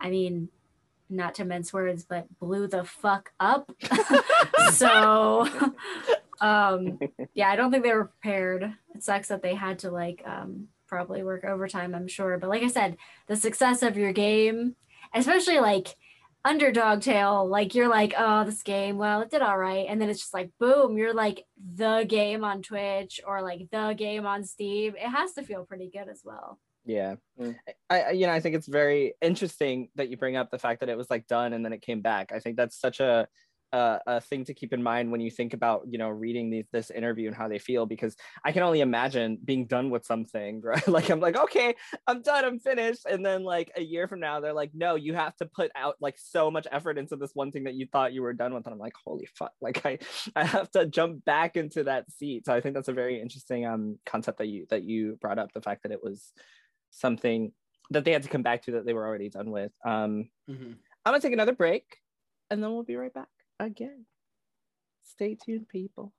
I 0.00 0.10
mean, 0.10 0.48
not 1.08 1.34
to 1.36 1.44
mince 1.44 1.72
words, 1.72 2.04
but 2.04 2.26
blew 2.38 2.66
the 2.66 2.84
fuck 2.84 3.32
up. 3.38 3.70
so 4.72 5.48
um 6.40 6.98
yeah, 7.34 7.48
I 7.48 7.56
don't 7.56 7.70
think 7.70 7.84
they 7.84 7.94
were 7.94 8.06
prepared. 8.06 8.74
It 8.94 9.02
sucks 9.02 9.28
that 9.28 9.42
they 9.42 9.54
had 9.54 9.78
to 9.80 9.90
like 9.90 10.22
um 10.26 10.68
probably 10.88 11.22
work 11.22 11.44
overtime, 11.44 11.94
I'm 11.94 12.08
sure. 12.08 12.38
But 12.38 12.50
like 12.50 12.62
I 12.62 12.68
said, 12.68 12.96
the 13.26 13.36
success 13.36 13.82
of 13.82 13.96
your 13.96 14.12
game 14.12 14.76
especially 15.16 15.58
like 15.58 15.94
underdog 16.44 17.00
tale 17.00 17.48
like 17.48 17.74
you're 17.74 17.88
like 17.88 18.14
oh 18.16 18.44
this 18.44 18.62
game 18.62 18.98
well 18.98 19.20
it 19.20 19.30
did 19.30 19.42
all 19.42 19.58
right 19.58 19.86
and 19.88 20.00
then 20.00 20.08
it's 20.08 20.20
just 20.20 20.34
like 20.34 20.48
boom 20.60 20.96
you're 20.96 21.12
like 21.12 21.44
the 21.74 22.06
game 22.08 22.44
on 22.44 22.62
twitch 22.62 23.20
or 23.26 23.42
like 23.42 23.68
the 23.72 23.94
game 23.94 24.26
on 24.26 24.44
steam. 24.44 24.94
It 24.94 25.08
has 25.08 25.32
to 25.32 25.42
feel 25.42 25.64
pretty 25.64 25.90
good 25.92 26.08
as 26.08 26.20
well. 26.24 26.60
Yeah. 26.84 27.16
Mm. 27.40 27.56
I, 27.90 28.10
you 28.12 28.28
know 28.28 28.32
i 28.32 28.38
think 28.38 28.54
it's 28.54 28.68
very 28.68 29.14
interesting 29.20 29.88
that 29.96 30.08
you 30.08 30.16
bring 30.16 30.36
up 30.36 30.52
the 30.52 30.58
fact 30.58 30.80
that 30.80 30.88
it 30.88 30.96
was 30.96 31.10
like 31.10 31.26
done 31.26 31.52
and 31.52 31.64
then 31.64 31.72
it 31.72 31.82
came 31.82 32.00
back. 32.00 32.30
I 32.32 32.38
think 32.38 32.56
that's 32.56 32.78
such 32.78 33.00
a 33.00 33.26
a, 33.76 34.00
a 34.06 34.20
thing 34.22 34.42
to 34.46 34.54
keep 34.54 34.72
in 34.72 34.82
mind 34.82 35.12
when 35.12 35.20
you 35.20 35.30
think 35.30 35.52
about 35.52 35.82
you 35.86 35.98
know 35.98 36.08
reading 36.08 36.48
these, 36.48 36.64
this 36.72 36.90
interview 36.90 37.26
and 37.28 37.36
how 37.36 37.46
they 37.46 37.58
feel 37.58 37.84
because 37.84 38.16
I 38.42 38.52
can 38.52 38.62
only 38.62 38.80
imagine 38.80 39.38
being 39.44 39.66
done 39.66 39.90
with 39.90 40.06
something 40.06 40.60
right? 40.64 40.86
Like 40.88 41.10
I'm 41.10 41.20
like 41.20 41.36
okay 41.36 41.74
I'm 42.06 42.22
done 42.22 42.44
I'm 42.44 42.58
finished. 42.58 43.04
And 43.08 43.24
then 43.24 43.42
like 43.44 43.70
a 43.76 43.82
year 43.82 44.08
from 44.08 44.20
now 44.20 44.40
they're 44.40 44.54
like 44.54 44.70
no 44.72 44.94
you 44.94 45.14
have 45.14 45.36
to 45.36 45.46
put 45.46 45.70
out 45.76 45.96
like 46.00 46.16
so 46.18 46.50
much 46.50 46.66
effort 46.72 46.96
into 46.96 47.16
this 47.16 47.32
one 47.34 47.52
thing 47.52 47.64
that 47.64 47.74
you 47.74 47.86
thought 47.86 48.14
you 48.14 48.22
were 48.22 48.32
done 48.32 48.54
with. 48.54 48.66
And 48.66 48.72
I'm 48.72 48.78
like 48.78 48.94
holy 49.04 49.28
fuck. 49.34 49.52
Like 49.66 49.84
I 49.84 49.98
I 50.36 50.44
have 50.44 50.70
to 50.72 50.86
jump 50.86 51.24
back 51.24 51.56
into 51.56 51.84
that 51.84 52.10
seat. 52.12 52.46
So 52.46 52.54
I 52.54 52.60
think 52.60 52.74
that's 52.74 52.88
a 52.88 52.92
very 52.92 53.20
interesting 53.20 53.66
um 53.66 53.98
concept 54.06 54.38
that 54.38 54.46
you 54.46 54.66
that 54.70 54.84
you 54.84 55.18
brought 55.20 55.38
up 55.38 55.52
the 55.52 55.60
fact 55.60 55.82
that 55.82 55.92
it 55.92 56.02
was 56.02 56.32
something 56.90 57.52
that 57.90 58.04
they 58.04 58.12
had 58.12 58.22
to 58.22 58.28
come 58.28 58.42
back 58.42 58.62
to 58.62 58.72
that 58.72 58.86
they 58.86 58.94
were 58.94 59.06
already 59.06 59.28
done 59.28 59.50
with. 59.50 59.72
Um 59.84 60.30
mm-hmm. 60.48 60.72
I'm 61.04 61.12
gonna 61.12 61.20
take 61.20 61.32
another 61.32 61.52
break 61.52 61.84
and 62.50 62.62
then 62.62 62.70
we'll 62.70 62.84
be 62.84 62.96
right 62.96 63.12
back 63.12 63.28
again. 63.58 64.06
Stay 65.02 65.36
tuned, 65.44 65.68
people. 65.68 66.12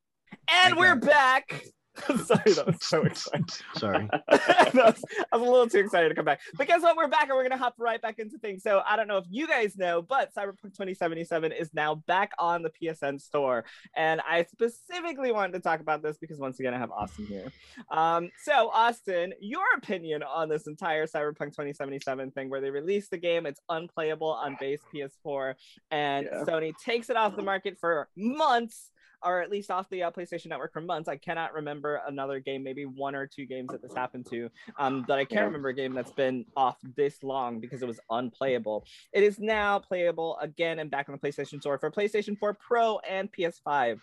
And 0.50 0.78
we're 0.78 0.96
back. 0.96 1.64
Sorry, 2.26 2.54
that 2.54 2.68
was 2.68 2.78
so 2.82 3.04
exciting. 3.06 3.46
Sorry. 3.76 4.08
I, 4.30 4.72
was, 4.74 5.04
I 5.32 5.38
was 5.38 5.48
a 5.48 5.52
little 5.52 5.68
too 5.68 5.80
excited 5.80 6.10
to 6.10 6.16
come 6.16 6.26
back. 6.26 6.42
But 6.56 6.68
guess 6.68 6.82
what? 6.82 6.96
We're 6.96 7.08
back 7.08 7.24
and 7.24 7.32
we're 7.32 7.44
going 7.44 7.52
to 7.52 7.58
hop 7.58 7.76
right 7.78 8.02
back 8.02 8.20
into 8.20 8.38
things. 8.38 8.64
So 8.64 8.82
I 8.88 8.96
don't 8.96 9.08
know 9.08 9.18
if 9.18 9.26
you 9.30 9.48
guys 9.48 9.78
know, 9.78 10.02
but 10.02 10.34
Cyberpunk 10.34 10.74
2077 10.74 11.52
is 11.52 11.74
now 11.74 11.96
back 11.96 12.32
on 12.40 12.62
the 12.62 12.70
PSN 12.70 13.20
store. 13.22 13.66
And 13.96 14.22
I 14.22 14.44
specifically 14.44 15.32
wanted 15.32 15.54
to 15.54 15.60
talk 15.60 15.80
about 15.80 16.04
this 16.04 16.18
because 16.18 16.40
once 16.40 16.60
again, 16.60 16.74
I 16.74 16.78
have 16.78 16.92
Austin 16.92 17.26
here. 17.26 17.52
Um, 17.92 18.30
so, 18.44 18.70
Austin, 18.70 19.34
your 19.40 19.66
opinion 19.76 20.24
on 20.24 20.50
this 20.50 20.68
entire 20.68 21.08
Cyberpunk 21.08 21.52
2077 21.52 22.32
thing 22.32 22.50
where 22.50 22.62
they 22.62 22.70
released 22.70 23.12
the 23.12 23.18
game, 23.18 23.46
it's 23.46 23.62
unplayable 23.70 24.32
on 24.32 24.56
base 24.60 24.82
PS4, 24.94 25.56
and 25.92 26.28
yeah. 26.32 26.44
Sony 26.44 26.74
takes 26.78 27.10
it 27.10 27.18
off 27.18 27.36
the 27.36 27.44
market 27.44 27.78
for 27.80 28.08
months 28.16 28.92
or 29.24 29.42
at 29.42 29.50
least 29.50 29.72
off 29.72 29.90
the 29.90 30.04
uh, 30.04 30.12
PlayStation 30.12 30.48
Network 30.48 30.74
for 30.74 30.82
months. 30.82 31.08
I 31.08 31.18
cannot 31.18 31.54
remember 31.54 32.02
another 32.08 32.40
game, 32.40 32.64
maybe 32.64 32.86
one 32.86 33.16
or 33.16 33.28
two 33.28 33.46
games 33.46 33.70
that 33.72 33.82
this 33.82 33.94
happened 33.94 34.28
to, 34.32 34.50
um, 34.78 35.06
but 35.08 35.20
I 35.20 35.26
can't 35.26 35.46
remember 35.46 35.70
a 35.70 35.74
game 35.74 35.94
that's 35.94 36.12
been 36.12 36.46
off 36.56 36.78
this 36.96 37.24
long 37.24 37.60
because 37.60 37.82
it 37.82 37.88
was 37.88 38.00
unplayable. 38.10 38.86
It 39.14 39.24
is 39.24 39.40
now 39.40 39.80
playable 39.80 40.38
again 40.42 40.80
and 40.80 40.92
back 40.92 41.10
on 41.10 41.18
the 41.20 41.28
PlayStation 41.28 41.62
Store 41.62 41.78
for 41.78 41.92
PlayStation 41.92 42.38
4 42.38 42.54
Pro 42.56 43.00
and 43.00 43.32
PS5 43.32 44.00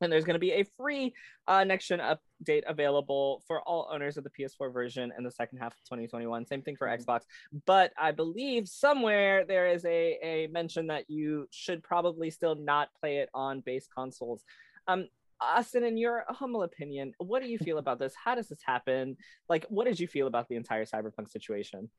and 0.00 0.12
there's 0.12 0.24
going 0.24 0.34
to 0.34 0.40
be 0.40 0.52
a 0.52 0.64
free 0.76 1.14
uh, 1.48 1.64
next 1.64 1.88
gen 1.88 2.00
update 2.00 2.62
available 2.66 3.42
for 3.46 3.60
all 3.62 3.88
owners 3.92 4.16
of 4.16 4.24
the 4.24 4.30
PS4 4.30 4.72
version 4.72 5.12
in 5.16 5.24
the 5.24 5.30
second 5.30 5.58
half 5.58 5.72
of 5.72 5.84
2021. 5.84 6.46
Same 6.46 6.62
thing 6.62 6.76
for 6.76 6.86
mm-hmm. 6.86 7.02
Xbox, 7.02 7.22
but 7.64 7.92
I 7.98 8.12
believe 8.12 8.68
somewhere 8.68 9.44
there 9.44 9.68
is 9.68 9.84
a, 9.84 10.18
a 10.22 10.48
mention 10.48 10.88
that 10.88 11.08
you 11.08 11.48
should 11.50 11.82
probably 11.82 12.30
still 12.30 12.54
not 12.54 12.88
play 13.00 13.18
it 13.18 13.28
on 13.34 13.60
base 13.60 13.88
consoles. 13.92 14.44
Um, 14.88 15.08
Austin, 15.40 15.84
in 15.84 15.98
your 15.98 16.24
humble 16.28 16.62
opinion, 16.62 17.12
what 17.18 17.42
do 17.42 17.48
you 17.48 17.58
feel 17.58 17.78
about 17.78 17.98
this? 17.98 18.14
How 18.22 18.34
does 18.34 18.48
this 18.48 18.60
happen? 18.64 19.16
Like, 19.48 19.66
what 19.68 19.84
did 19.84 20.00
you 20.00 20.06
feel 20.06 20.26
about 20.26 20.48
the 20.48 20.56
entire 20.56 20.86
cyberpunk 20.86 21.30
situation? 21.30 21.90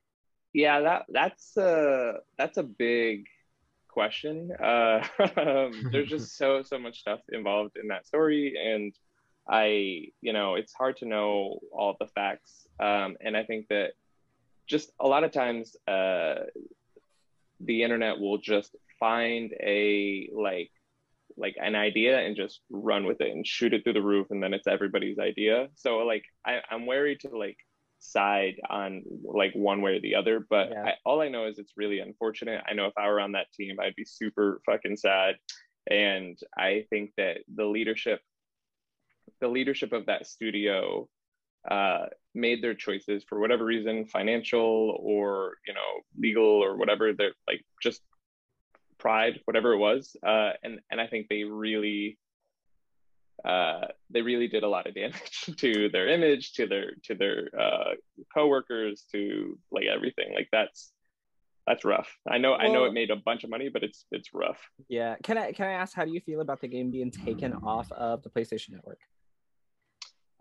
Yeah, 0.54 0.80
that 0.82 1.06
that's 1.10 1.56
a 1.58 2.20
that's 2.38 2.58
a 2.58 2.64
big 2.64 3.26
question. 3.98 4.52
Uh, 4.52 5.00
um, 5.38 5.90
there's 5.92 6.10
just 6.10 6.38
so 6.38 6.62
so 6.62 6.78
much 6.78 7.00
stuff 7.00 7.20
involved 7.32 7.78
in 7.82 7.88
that 7.88 8.06
story, 8.06 8.54
and 8.72 8.94
I, 9.50 10.12
you 10.22 10.34
know, 10.34 10.54
it's 10.54 10.74
hard 10.74 10.98
to 10.98 11.06
know 11.06 11.60
all 11.72 11.96
the 12.00 12.06
facts. 12.06 12.68
Um, 12.80 13.18
and 13.22 13.36
I 13.36 13.44
think 13.44 13.70
that 13.70 13.94
just 14.68 14.92
a 15.00 15.08
lot 15.08 15.24
of 15.24 15.32
times, 15.32 15.76
uh, 15.88 16.36
the 17.60 17.82
internet 17.82 18.20
will 18.20 18.38
just 18.38 18.76
find 19.00 19.52
a 19.60 20.30
like 20.32 20.72
like 21.36 21.56
an 21.60 21.76
idea 21.76 22.20
and 22.20 22.36
just 22.36 22.62
run 22.70 23.04
with 23.06 23.20
it 23.22 23.32
and 23.32 23.46
shoot 23.48 23.74
it 23.74 23.84
through 23.84 23.94
the 23.94 24.10
roof 24.14 24.28
and 24.32 24.42
then 24.42 24.54
it's 24.54 24.68
everybody's 24.68 25.20
idea 25.20 25.68
so 25.76 25.98
like 26.00 26.24
I, 26.44 26.62
i'm 26.72 26.88
wary 26.88 27.16
to 27.18 27.30
like 27.38 27.60
side 28.08 28.56
on 28.70 29.04
like 29.24 29.54
one 29.54 29.82
way 29.82 29.98
or 29.98 30.02
the 30.02 30.16
other. 30.16 30.46
But 30.50 30.70
yeah. 30.72 30.84
I, 30.84 30.94
all 31.06 31.22
I 31.22 31.30
know 31.30 31.46
is 31.48 31.60
it's 31.60 31.74
really 31.78 32.00
unfortunate. 32.00 32.64
I 32.68 32.74
know 32.74 32.86
if 32.86 32.98
I 32.98 33.08
were 33.08 33.20
on 33.20 33.34
that 33.34 33.52
team, 33.54 33.78
I'd 33.80 33.96
be 33.96 34.06
super 34.06 34.62
fucking 34.66 34.98
sad. 34.98 35.36
And 35.90 36.38
I 36.58 36.86
think 36.90 37.12
that 37.18 37.38
the 37.54 37.66
leadership, 37.66 38.22
the 39.40 39.48
leadership 39.48 39.94
of 39.94 40.08
that 40.08 40.28
studio, 40.28 41.08
uh, 41.70 42.06
made 42.34 42.64
their 42.64 42.74
choices 42.74 43.24
for 43.28 43.40
whatever 43.40 43.66
reason, 43.66 44.06
financial 44.06 44.98
or 45.02 45.56
you 45.68 45.74
know 45.74 46.02
legal 46.18 46.46
or 46.46 46.78
whatever. 46.78 47.14
They're 47.14 47.34
like 47.48 47.66
just 47.82 48.02
pride, 48.98 49.40
whatever 49.46 49.74
it 49.74 49.78
was. 49.78 50.16
Uh, 50.26 50.52
and 50.64 50.80
and 50.92 51.00
I 51.00 51.08
think 51.08 51.28
they 51.28 51.44
really 51.44 52.18
uh, 53.46 53.88
they 54.10 54.22
really 54.22 54.48
did 54.48 54.64
a 54.64 54.70
lot 54.70 54.88
of 54.88 54.96
damage 54.96 55.46
to 55.58 55.90
their 55.90 56.08
image, 56.08 56.54
to 56.54 56.68
their 56.68 56.92
to 57.04 57.16
their 57.16 57.50
uh, 57.60 57.94
coworkers, 58.34 59.06
to 59.12 59.58
like 59.72 59.86
everything. 59.86 60.34
Like 60.34 60.50
that's 60.52 60.92
that's 61.68 61.84
rough. 61.84 62.10
I 62.28 62.38
know 62.38 62.52
well, 62.52 62.62
I 62.62 62.68
know 62.68 62.86
it 62.86 62.94
made 62.94 63.12
a 63.12 63.16
bunch 63.18 63.44
of 63.44 63.50
money, 63.50 63.70
but 63.70 63.84
it's 63.84 64.06
it's 64.12 64.34
rough. 64.34 64.60
Yeah. 64.88 65.16
Can 65.24 65.38
I 65.38 65.52
can 65.52 65.68
I 65.68 65.74
ask 65.74 65.94
how 65.96 66.06
do 66.06 66.12
you 66.12 66.22
feel 66.22 66.42
about 66.42 66.62
the 66.62 66.68
game 66.68 66.90
being 66.90 67.12
taken 67.12 67.54
off 67.54 67.92
of 67.92 68.24
the 68.24 68.30
PlayStation 68.30 68.72
Network? 68.72 69.00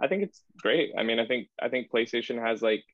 I 0.01 0.09
think 0.09 0.23
it's 0.23 0.43
great. 0.61 0.93
I 0.97 1.03
mean, 1.03 1.19
I 1.19 1.27
think 1.27 1.49
I 1.61 1.69
think 1.69 1.91
PlayStation 1.91 2.41
has 2.41 2.63
like 2.63 2.85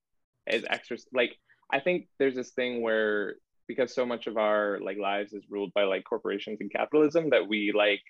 as 0.46 0.64
extra 0.68 0.96
like 1.12 1.36
I 1.72 1.80
think 1.80 2.08
there's 2.18 2.34
this 2.34 2.50
thing 2.50 2.82
where 2.82 3.36
because 3.68 3.94
so 3.94 4.06
much 4.06 4.26
of 4.26 4.36
our 4.36 4.78
like 4.82 4.98
lives 4.98 5.32
is 5.32 5.44
ruled 5.50 5.72
by 5.74 5.84
like 5.84 6.04
corporations 6.04 6.60
and 6.60 6.72
capitalism 6.72 7.30
that 7.30 7.46
we 7.46 7.72
like 7.76 8.02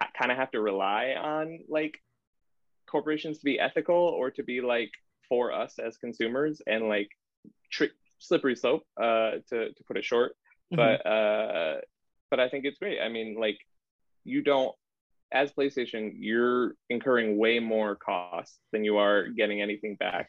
ha- 0.00 0.10
kind 0.18 0.30
of 0.32 0.38
have 0.38 0.50
to 0.52 0.60
rely 0.60 1.14
on 1.20 1.60
like 1.68 1.98
corporations 2.90 3.38
to 3.38 3.44
be 3.44 3.60
ethical 3.60 3.96
or 3.96 4.30
to 4.30 4.42
be 4.42 4.60
like 4.60 4.90
for 5.28 5.52
us 5.52 5.78
as 5.78 5.96
consumers 5.96 6.60
and 6.66 6.88
like 6.88 7.08
tri- 7.70 7.88
slippery 8.18 8.56
slope 8.56 8.82
uh 9.00 9.32
to 9.48 9.72
to 9.72 9.84
put 9.86 9.96
it 9.96 10.04
short. 10.04 10.32
Mm-hmm. 10.72 10.76
but 10.76 11.06
uh 11.06 11.80
but 12.30 12.40
i 12.40 12.48
think 12.48 12.64
it's 12.64 12.78
great. 12.78 13.00
I 13.00 13.08
mean 13.08 13.36
like 13.38 13.58
you 14.24 14.42
don't 14.42 14.74
as 15.32 15.52
playstation 15.52 16.12
you're 16.16 16.74
incurring 16.88 17.38
way 17.38 17.60
more 17.60 17.94
costs 17.96 18.58
than 18.72 18.84
you 18.84 18.98
are 18.98 19.28
getting 19.28 19.62
anything 19.62 19.94
back 19.94 20.28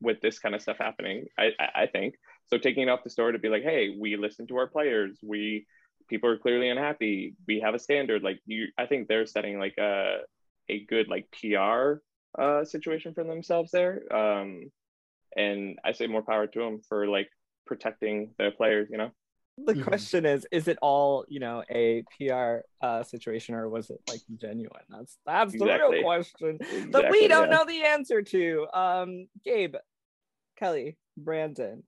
with 0.00 0.20
this 0.20 0.38
kind 0.38 0.54
of 0.54 0.62
stuff 0.62 0.78
happening 0.78 1.26
i 1.38 1.50
i, 1.60 1.82
I 1.82 1.86
think. 1.86 2.14
So 2.46 2.58
taking 2.58 2.84
it 2.84 2.88
off 2.90 3.04
the 3.04 3.10
store 3.10 3.32
to 3.32 3.38
be 3.38 3.48
like 3.48 3.62
hey 3.62 3.94
we 3.98 4.16
listen 4.16 4.46
to 4.48 4.56
our 4.56 4.66
players. 4.66 5.18
We 5.22 5.66
people 6.08 6.28
are 6.28 6.38
clearly 6.38 6.68
unhappy 6.68 7.34
we 7.48 7.60
have 7.60 7.74
a 7.74 7.78
standard 7.78 8.22
like 8.22 8.40
you 8.46 8.66
i 8.78 8.86
think 8.86 9.08
they're 9.08 9.26
setting 9.26 9.58
like 9.58 9.76
a 9.78 10.18
a 10.68 10.84
good 10.84 11.08
like 11.08 11.26
PR 11.30 12.00
uh, 12.40 12.64
situation 12.64 13.14
for 13.14 13.24
themselves 13.24 13.70
there. 13.70 14.02
Um, 14.14 14.70
and 15.36 15.78
I 15.84 15.92
say 15.92 16.06
more 16.06 16.22
power 16.22 16.46
to 16.46 16.58
them 16.58 16.80
for 16.88 17.06
like 17.06 17.28
protecting 17.66 18.30
their 18.38 18.50
players. 18.50 18.88
You 18.90 18.98
know. 18.98 19.10
The 19.56 19.74
mm-hmm. 19.74 19.82
question 19.82 20.26
is: 20.26 20.46
Is 20.50 20.68
it 20.68 20.78
all 20.82 21.24
you 21.28 21.40
know 21.40 21.62
a 21.70 22.02
PR 22.16 22.58
uh, 22.80 23.02
situation, 23.02 23.54
or 23.54 23.68
was 23.68 23.90
it 23.90 24.00
like 24.08 24.20
genuine? 24.36 24.82
That's 24.88 25.18
that's 25.26 25.54
exactly. 25.54 25.76
the 25.76 25.92
real 25.92 26.02
question 26.02 26.58
exactly, 26.60 26.90
that 26.90 27.10
we 27.10 27.28
don't 27.28 27.50
yeah. 27.50 27.56
know 27.56 27.64
the 27.64 27.84
answer 27.84 28.22
to. 28.22 28.66
Um, 28.74 29.28
Gabe, 29.44 29.76
Kelly, 30.56 30.96
Brandon. 31.16 31.84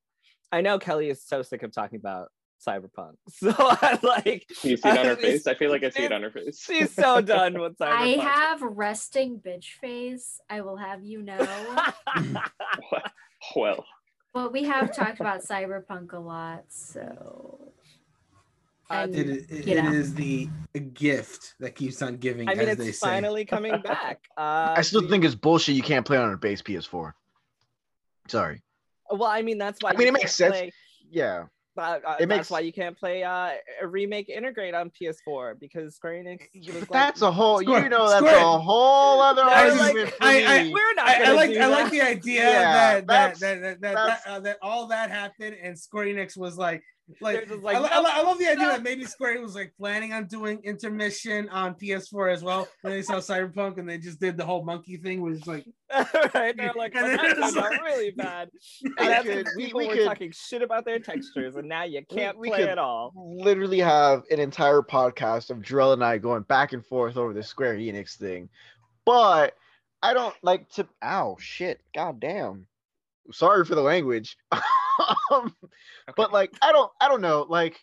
I 0.53 0.61
know 0.61 0.79
Kelly 0.79 1.11
is 1.11 1.23
so 1.25 1.43
sick 1.43 1.65
of 1.65 1.73
talking 1.73 1.99
about 1.99 2.31
cyberpunk. 2.65 3.15
So 3.31 3.55
I 3.59 3.99
like 4.03 4.47
you 4.63 4.77
see 4.77 4.89
it 4.89 4.99
on 4.99 5.07
her 5.07 5.17
face. 5.17 5.47
I 5.47 5.55
feel 5.55 5.71
like 5.71 5.85
I 5.85 5.91
see 5.91 6.05
it 6.05 6.13
on 6.13 6.23
her 6.23 6.31
face. 6.31 6.61
She's 6.61 6.93
so 6.93 7.21
done 7.23 7.61
with 7.61 7.79
cyberpunk. 7.79 7.93
I 7.93 8.07
have 8.23 8.63
resting 8.63 9.39
bitch 9.39 9.73
face. 9.81 10.41
I 10.49 10.61
will 10.63 10.77
have 10.77 11.05
you 11.05 11.23
know. 11.23 11.77
well. 13.57 13.85
But 14.33 14.53
we 14.53 14.65
have 14.65 14.95
talked 14.95 15.21
about 15.21 15.43
cyberpunk 15.43 16.13
a 16.13 16.19
lot, 16.19 16.65
so 16.69 17.73
and, 18.91 19.15
it, 19.17 19.51
it, 19.51 19.69
it 19.69 19.85
is 19.85 20.15
the 20.15 20.49
gift 20.95 21.55
that 21.61 21.75
keeps 21.75 22.03
on 22.03 22.19
giving. 22.19 22.49
I 22.49 22.55
mean, 22.55 22.69
it's 22.69 22.99
finally 22.99 23.45
coming 23.45 23.81
back. 23.81 24.21
Uh, 24.37 24.75
I 24.77 24.83
still 24.83 25.09
think 25.09 25.25
it's 25.25 25.35
bullshit. 25.35 25.75
You 25.75 25.83
can't 25.83 26.07
play 26.07 26.19
on 26.19 26.33
a 26.33 26.37
base 26.37 26.63
PS4. 26.63 27.13
Sorry. 28.29 28.63
Well, 29.11 29.25
I 29.25 29.43
mean, 29.43 29.59
that's 29.59 29.83
why. 29.83 29.91
I 29.91 29.97
mean, 29.97 30.09
it 30.09 30.13
makes 30.13 30.35
sense. 30.35 30.53
Play... 30.53 30.73
Yeah. 31.11 31.45
Uh, 31.79 31.99
uh, 32.07 32.17
it 32.19 32.27
that's 32.27 32.39
makes... 32.39 32.51
why 32.51 32.61
you 32.61 32.73
can't 32.73 32.99
play 32.99 33.23
uh, 33.23 33.51
a 33.81 33.87
remake 33.87 34.29
Intergrade 34.29 34.75
on 34.75 34.91
PS4 34.91 35.59
because 35.59 35.95
Square 35.95 36.25
Enix. 36.25 36.41
but 36.67 36.75
like, 36.75 36.89
that's 36.89 37.23
a 37.23 37.31
whole, 37.31 37.61
Square, 37.61 37.85
you 37.85 37.89
know, 37.89 38.09
that's 38.09 38.19
Square. 38.19 38.39
a 38.39 38.59
whole 38.59 39.21
other 39.21 39.43
argument 39.43 39.97
like, 39.97 40.15
I, 40.21 40.61
I, 40.61 40.71
we're 40.73 40.95
not. 40.95 41.09
I, 41.09 41.25
I 41.25 41.33
like, 41.33 41.57
I 41.57 41.67
like 41.67 41.91
the 41.91 42.03
idea 42.03 42.43
yeah, 42.43 43.01
that, 43.01 43.07
that, 43.07 43.39
that 43.41 43.61
that 43.61 43.81
that 43.81 43.95
that, 43.95 44.21
uh, 44.27 44.41
that 44.41 44.59
all 44.63 44.87
that 44.89 45.11
happened 45.11 45.57
and 45.63 45.79
Square 45.79 46.07
Enix 46.07 46.37
was 46.37 46.57
like, 46.57 46.83
like, 47.21 47.49
like 47.63 47.77
I, 47.77 47.81
I, 47.81 48.19
I, 48.19 48.23
love 48.23 48.39
the 48.39 48.47
idea 48.51 48.67
that 48.67 48.83
maybe 48.83 49.05
Square 49.05 49.41
was 49.41 49.55
like 49.55 49.73
planning 49.79 50.13
on 50.13 50.27
doing 50.27 50.61
intermission 50.65 51.49
on 51.51 51.75
PS4 51.75 52.33
as 52.33 52.43
well. 52.43 52.67
When 52.83 52.93
they 52.93 53.03
saw 53.03 53.15
Cyberpunk 53.15 53.79
and 53.79 53.89
they 53.89 53.99
just 53.99 54.21
did 54.21 54.37
the 54.37 54.45
whole 54.45 54.65
monkey 54.65 54.97
thing, 54.97 55.21
was 55.21 55.47
like, 55.47 55.65
right? 56.35 56.57
They're 56.57 56.73
like, 56.77 56.95
well, 56.95 57.17
that's 57.17 57.55
like, 57.55 57.81
really 57.81 58.11
bad. 58.11 58.51
And 58.99 59.25
could, 59.25 59.49
we, 59.57 59.73
we 59.73 59.87
were 59.87 59.95
could, 59.95 60.05
talking 60.05 60.33
shit 60.33 60.63
about 60.63 60.85
their 60.85 60.99
textures, 60.99 61.57
and 61.57 61.69
now 61.69 61.85
you 61.85 62.03
can't 62.09 62.37
we, 62.39 62.51
we 62.51 62.57
play 62.57 62.69
at 62.69 62.79
all. 62.79 63.13
Literally 63.17 63.79
have 63.79 64.23
an 64.31 64.41
entire 64.41 64.83
podcast 64.83 65.51
of 65.51 65.63
Drill 65.63 65.93
and 65.93 66.05
I 66.05 66.19
going 66.19 66.43
back 66.43 66.73
and 66.73 66.85
forth 66.85 67.17
over 67.17 67.33
the 67.33 67.43
Square 67.43 67.77
Enix 67.77 68.17
thing, 68.17 68.49
but 69.05 69.55
I 70.03 70.15
don't 70.15 70.35
like 70.43 70.69
to. 70.71 70.87
Ow, 71.03 71.37
shit! 71.39 71.81
God 71.95 72.21
damn. 72.21 72.67
Sorry 73.33 73.65
for 73.65 73.75
the 73.75 73.81
language. 73.83 74.37
um, 74.53 75.55
okay. 75.63 75.73
But 76.17 76.33
like, 76.33 76.53
I 76.63 76.73
don't, 76.73 76.91
I 77.01 77.09
don't 77.09 77.21
know. 77.21 77.47
Like, 77.49 77.81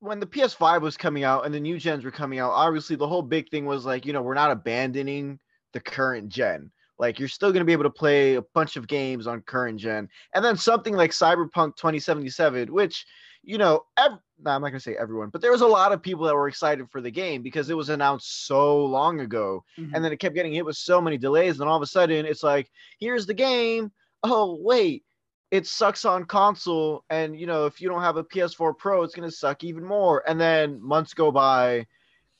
when 0.00 0.18
the 0.18 0.26
PS5 0.26 0.80
was 0.80 0.96
coming 0.96 1.24
out 1.24 1.44
and 1.44 1.54
the 1.54 1.60
new 1.60 1.78
gens 1.78 2.04
were 2.04 2.10
coming 2.10 2.38
out, 2.38 2.52
obviously 2.52 2.96
the 2.96 3.08
whole 3.08 3.22
big 3.22 3.50
thing 3.50 3.66
was 3.66 3.84
like, 3.84 4.06
you 4.06 4.12
know, 4.12 4.22
we're 4.22 4.34
not 4.34 4.50
abandoning 4.50 5.38
the 5.72 5.80
current 5.80 6.28
gen. 6.28 6.70
Like, 6.98 7.18
you're 7.18 7.28
still 7.28 7.52
going 7.52 7.60
to 7.60 7.66
be 7.66 7.72
able 7.72 7.84
to 7.84 7.90
play 7.90 8.34
a 8.34 8.42
bunch 8.54 8.76
of 8.76 8.88
games 8.88 9.26
on 9.26 9.42
current 9.42 9.78
gen. 9.78 10.08
And 10.34 10.44
then 10.44 10.56
something 10.56 10.94
like 10.94 11.12
Cyberpunk 11.12 11.76
2077, 11.76 12.72
which, 12.72 13.06
you 13.42 13.58
know, 13.58 13.84
ev- 13.96 14.18
no, 14.40 14.50
I'm 14.52 14.62
not 14.62 14.68
going 14.68 14.74
to 14.74 14.80
say 14.80 14.96
everyone, 14.96 15.30
but 15.30 15.40
there 15.40 15.50
was 15.50 15.62
a 15.62 15.66
lot 15.66 15.92
of 15.92 16.02
people 16.02 16.26
that 16.26 16.34
were 16.34 16.48
excited 16.48 16.88
for 16.90 17.00
the 17.00 17.10
game 17.10 17.42
because 17.42 17.70
it 17.70 17.76
was 17.76 17.88
announced 17.88 18.46
so 18.46 18.84
long 18.84 19.20
ago. 19.20 19.64
Mm-hmm. 19.78 19.94
And 19.94 20.04
then 20.04 20.12
it 20.12 20.18
kept 20.18 20.34
getting 20.34 20.52
hit 20.52 20.64
with 20.64 20.76
so 20.76 21.00
many 21.00 21.18
delays. 21.18 21.58
And 21.58 21.68
all 21.68 21.76
of 21.76 21.82
a 21.82 21.86
sudden, 21.86 22.24
it's 22.24 22.42
like, 22.42 22.70
here's 23.00 23.26
the 23.26 23.34
game. 23.34 23.90
Oh, 24.22 24.58
wait, 24.60 25.04
it 25.50 25.66
sucks 25.66 26.04
on 26.04 26.24
console 26.24 27.04
and 27.10 27.38
you 27.38 27.46
know 27.46 27.66
if 27.66 27.80
you 27.80 27.88
don't 27.88 28.02
have 28.02 28.16
a 28.16 28.24
ps4 28.24 28.76
pro 28.76 29.02
it's 29.02 29.14
going 29.14 29.28
to 29.28 29.34
suck 29.34 29.64
even 29.64 29.84
more 29.84 30.22
and 30.28 30.40
then 30.40 30.80
months 30.82 31.14
go 31.14 31.32
by 31.32 31.86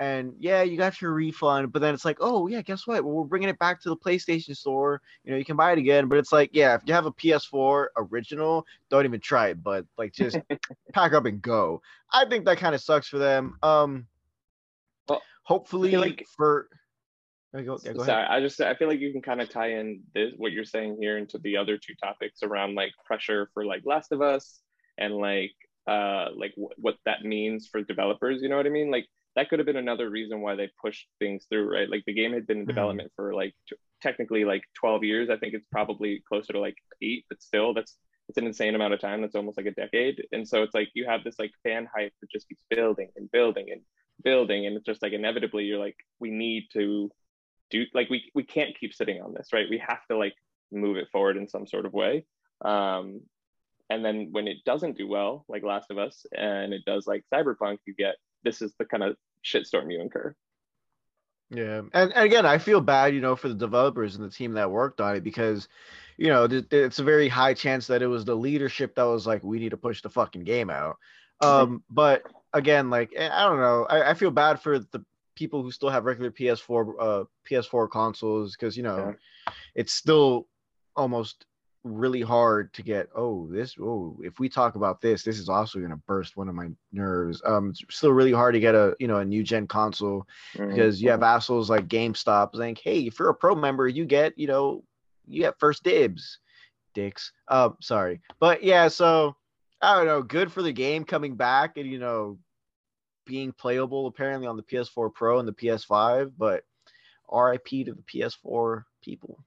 and 0.01 0.33
yeah 0.39 0.63
you 0.63 0.77
got 0.77 1.01
your 1.01 1.13
refund 1.13 1.73
but 1.73 1.81
then 1.81 1.93
it's 1.93 2.05
like 2.05 2.19
oh 2.21 2.47
yeah 2.47 2.63
guess 2.63 2.87
what? 2.87 3.05
Well, 3.05 3.15
we're 3.15 3.25
bringing 3.25 3.49
it 3.49 3.59
back 3.59 3.81
to 3.83 3.89
the 3.89 3.97
playstation 3.97 4.57
store. 4.57 5.01
You 5.25 5.33
know 5.33 5.39
you 5.39 5.45
can 5.45 5.57
buy 5.57 5.73
it 5.73 5.79
again. 5.79 6.09
But 6.09 6.19
it's 6.19 6.33
like 6.33 6.51
yeah 6.53 6.75
if 6.75 6.83
you 6.87 6.95
have 6.95 7.07
a 7.07 7.13
ps4 7.13 7.87
original 7.97 8.67
don't 8.91 9.05
even 9.05 9.21
try 9.21 9.49
it 9.49 9.63
but 9.63 9.85
like 9.97 10.13
just 10.13 10.39
pack 10.93 11.13
up 11.13 11.25
and 11.25 11.43
go. 11.43 11.83
I 12.13 12.27
think 12.27 12.45
that 12.47 12.59
kind 12.59 12.75
of 12.75 12.81
sucks 12.81 13.09
for 13.09 13.19
them. 13.19 13.59
Um 13.63 14.07
well, 15.09 15.23
hopefully 15.45 15.97
like 15.97 16.27
for 16.37 16.69
I 17.55 17.63
Go, 17.63 17.79
yeah, 17.83 17.93
go 17.95 18.05
Sorry, 18.05 18.25
I 18.25 18.41
just 18.41 18.61
I 18.61 18.75
feel 18.75 18.89
like 18.89 19.01
you 19.01 19.11
can 19.11 19.23
kind 19.23 19.41
of 19.41 19.49
tie 19.49 19.73
in 19.73 20.03
this 20.15 20.33
what 20.37 20.53
you're 20.53 20.65
saying 20.65 20.99
here 21.01 21.17
into 21.17 21.39
the 21.39 21.57
other 21.57 21.79
two 21.79 21.95
topics 22.03 22.43
around 22.43 22.75
like 22.75 22.93
pressure 23.07 23.49
for 23.55 23.65
like 23.65 23.83
Last 23.87 24.13
of 24.13 24.21
Us 24.21 24.61
and 24.99 25.15
like 25.15 25.55
uh 25.87 26.27
like 26.37 26.51
w- 26.57 26.69
what 26.77 26.97
that 27.07 27.25
means 27.25 27.67
for 27.67 27.83
developers. 27.83 28.43
You 28.43 28.51
know 28.51 28.57
what 28.59 28.67
I 28.67 28.71
mean? 28.71 28.91
Like 28.91 29.07
that 29.39 29.49
could 29.49 29.61
have 29.61 29.67
been 29.67 29.77
another 29.77 30.11
reason 30.11 30.41
why 30.41 30.57
they 30.57 30.69
pushed 30.83 31.07
things 31.21 31.47
through, 31.49 31.73
right? 31.73 31.89
Like 31.89 32.03
the 32.07 32.13
game 32.13 32.33
had 32.33 32.45
been 32.45 32.57
in 32.57 32.63
mm-hmm. 32.65 32.71
development 32.71 33.13
for 33.15 33.33
like 33.33 33.55
t- 33.69 33.77
technically 34.03 34.45
like 34.45 34.63
12 34.75 35.05
years. 35.05 35.31
I 35.31 35.37
think 35.37 35.55
it's 35.55 35.67
probably 35.71 36.25
closer 36.29 36.55
to 36.55 36.59
like 36.59 36.75
eight, 37.01 37.25
but 37.29 37.41
still 37.41 37.73
that's 37.73 37.97
it's 38.29 38.37
an 38.37 38.49
insane 38.49 38.75
amount 38.75 38.95
of 38.95 39.01
time. 39.01 39.21
That's 39.21 39.37
almost 39.37 39.57
like 39.57 39.67
a 39.67 39.71
decade. 39.71 40.27
And 40.33 40.47
so 40.47 40.65
it's 40.65 40.75
like 40.75 40.89
you 40.95 41.07
have 41.07 41.23
this 41.23 41.39
like 41.39 41.53
fan 41.63 41.89
hype 41.95 42.13
that 42.21 42.33
just 42.33 42.49
keeps 42.49 42.63
building 42.69 43.11
and 43.15 43.31
building 43.31 43.69
and 43.71 43.81
building, 44.25 44.67
and 44.67 44.77
it's 44.77 44.85
just 44.85 45.03
like 45.03 45.13
inevitably 45.13 45.67
you're 45.67 45.79
like 45.79 45.97
we 46.19 46.31
need 46.31 46.65
to 46.73 47.09
do 47.71 47.85
like 47.95 48.11
we 48.11 48.33
we 48.35 48.43
can't 48.43 48.77
keep 48.77 48.93
sitting 48.93 49.23
on 49.23 49.35
this, 49.35 49.51
right? 49.53 49.71
We 49.71 49.79
have 49.79 50.05
to 50.11 50.19
like 50.19 50.35
move 50.73 50.97
it 50.97 51.11
forward 51.13 51.37
in 51.37 51.49
some 51.49 51.69
sort 51.69 51.87
of 51.87 51.93
way. 51.93 52.27
Um, 52.65 53.21
and 53.89 54.05
then 54.05 54.31
when 54.33 54.49
it 54.49 54.65
doesn't 54.67 54.99
do 54.99 55.07
well, 55.07 55.45
like 55.49 55.63
Last 55.63 55.93
of 55.93 55.99
Us, 55.99 56.27
and 56.37 56.75
it 56.75 56.85
does 56.85 57.07
like 57.07 57.23
Cyberpunk, 57.33 57.79
you 57.87 57.95
get 57.95 58.17
this 58.43 58.63
is 58.63 58.75
the 58.79 58.85
kind 58.85 59.05
of 59.05 59.17
shitstorm 59.45 59.93
you 59.93 60.01
incur. 60.01 60.35
Yeah, 61.51 61.79
and, 61.95 62.13
and 62.13 62.25
again, 62.25 62.45
I 62.45 62.59
feel 62.59 62.81
bad, 62.81 63.15
you 63.15 63.21
know, 63.21 63.35
for 63.35 63.49
the 63.49 63.55
developers 63.55 64.17
and 64.17 64.25
the 64.25 64.31
team 64.31 64.53
that 64.53 64.71
worked 64.71 65.01
on 65.01 65.17
it 65.17 65.25
because, 65.25 65.69
you 66.19 66.29
know, 66.29 66.47
th- 66.47 66.67
it's 66.71 66.99
a 66.99 67.05
very 67.05 67.29
high 67.29 67.55
chance 67.55 67.87
that 67.87 68.03
it 68.03 68.07
was 68.07 68.27
the 68.27 68.35
leadership 68.35 68.95
that 68.95 69.05
was 69.05 69.27
like, 69.27 69.43
we 69.43 69.59
need 69.59 69.71
to 69.71 69.79
push 69.79 70.03
the 70.03 70.11
fucking 70.11 70.45
game 70.45 70.69
out. 70.69 70.99
Um, 71.41 71.83
but 71.89 72.23
again, 72.53 72.91
like 72.91 73.13
eh, 73.17 73.31
I 73.33 73.45
don't 73.45 73.61
know, 73.61 73.87
I, 73.89 74.11
I 74.11 74.15
feel 74.15 74.31
bad 74.31 74.61
for 74.61 74.79
the 74.79 75.05
people 75.37 75.63
who 75.63 75.71
still 75.71 75.89
have 75.89 76.05
regular 76.05 76.33
PS4 76.33 76.95
uh 76.99 77.25
PS4 77.49 77.89
consoles 77.89 78.57
because 78.57 78.77
you 78.77 78.83
know 78.83 79.15
yeah. 79.47 79.53
it's 79.77 79.93
still 79.93 80.49
almost 80.97 81.45
really 81.85 82.21
hard 82.21 82.73
to 82.75 82.83
get 82.83 83.09
oh 83.15 83.47
this 83.51 83.77
oh 83.81 84.17
if 84.23 84.39
we 84.41 84.49
talk 84.49 84.75
about 84.75 85.01
this 85.01 85.23
this 85.23 85.39
is 85.39 85.49
also 85.49 85.79
going 85.79 85.91
to 85.91 85.97
burst 85.97 86.37
one 86.37 86.49
of 86.49 86.55
my 86.55 86.69
nerves. 86.93 87.41
Um 87.45 87.71
it's 87.71 87.83
still 87.97 88.13
really 88.13 88.33
hard 88.33 88.55
to 88.55 88.61
get 88.61 88.75
a 88.75 88.97
you 88.99 89.07
know 89.07 89.19
a 89.19 89.25
new 89.25 89.43
gen 89.43 89.67
console 89.67 90.27
mm-hmm. 90.55 90.69
because 90.69 91.01
you 91.01 91.11
have 91.11 91.23
assholes 91.23 91.71
like 91.71 91.89
GameStop 91.89 92.57
saying 92.57 92.79
hey 92.83 93.01
if 93.01 93.19
you're 93.19 93.31
a 93.31 93.35
pro 93.35 93.55
member 93.55 93.89
you 93.89 94.05
get 94.05 94.37
you 94.39 94.47
know 94.47 94.83
you 95.27 95.43
get 95.43 95.59
first 95.59 95.83
dibs 95.83 96.39
dicks. 96.95 97.33
Uh 97.47 97.71
sorry. 97.81 98.21
But 98.41 98.63
yeah 98.63 98.89
so 98.89 99.37
I 99.81 99.97
don't 99.97 100.07
know 100.07 100.23
good 100.23 100.53
for 100.53 100.63
the 100.63 100.73
game 100.73 101.05
coming 101.05 101.37
back 101.37 101.77
and 101.77 101.89
you 101.89 101.99
know 101.99 102.39
being 103.25 103.53
playable 103.53 104.07
apparently 104.07 104.47
on 104.47 104.57
the 104.57 104.63
PS4 104.63 105.13
Pro 105.13 105.39
and 105.39 105.47
the 105.47 105.53
PS5, 105.53 106.33
but 106.37 106.65
RIP 107.31 107.69
to 107.69 107.93
the 107.95 108.03
PS4 108.11 108.85
people 109.03 109.39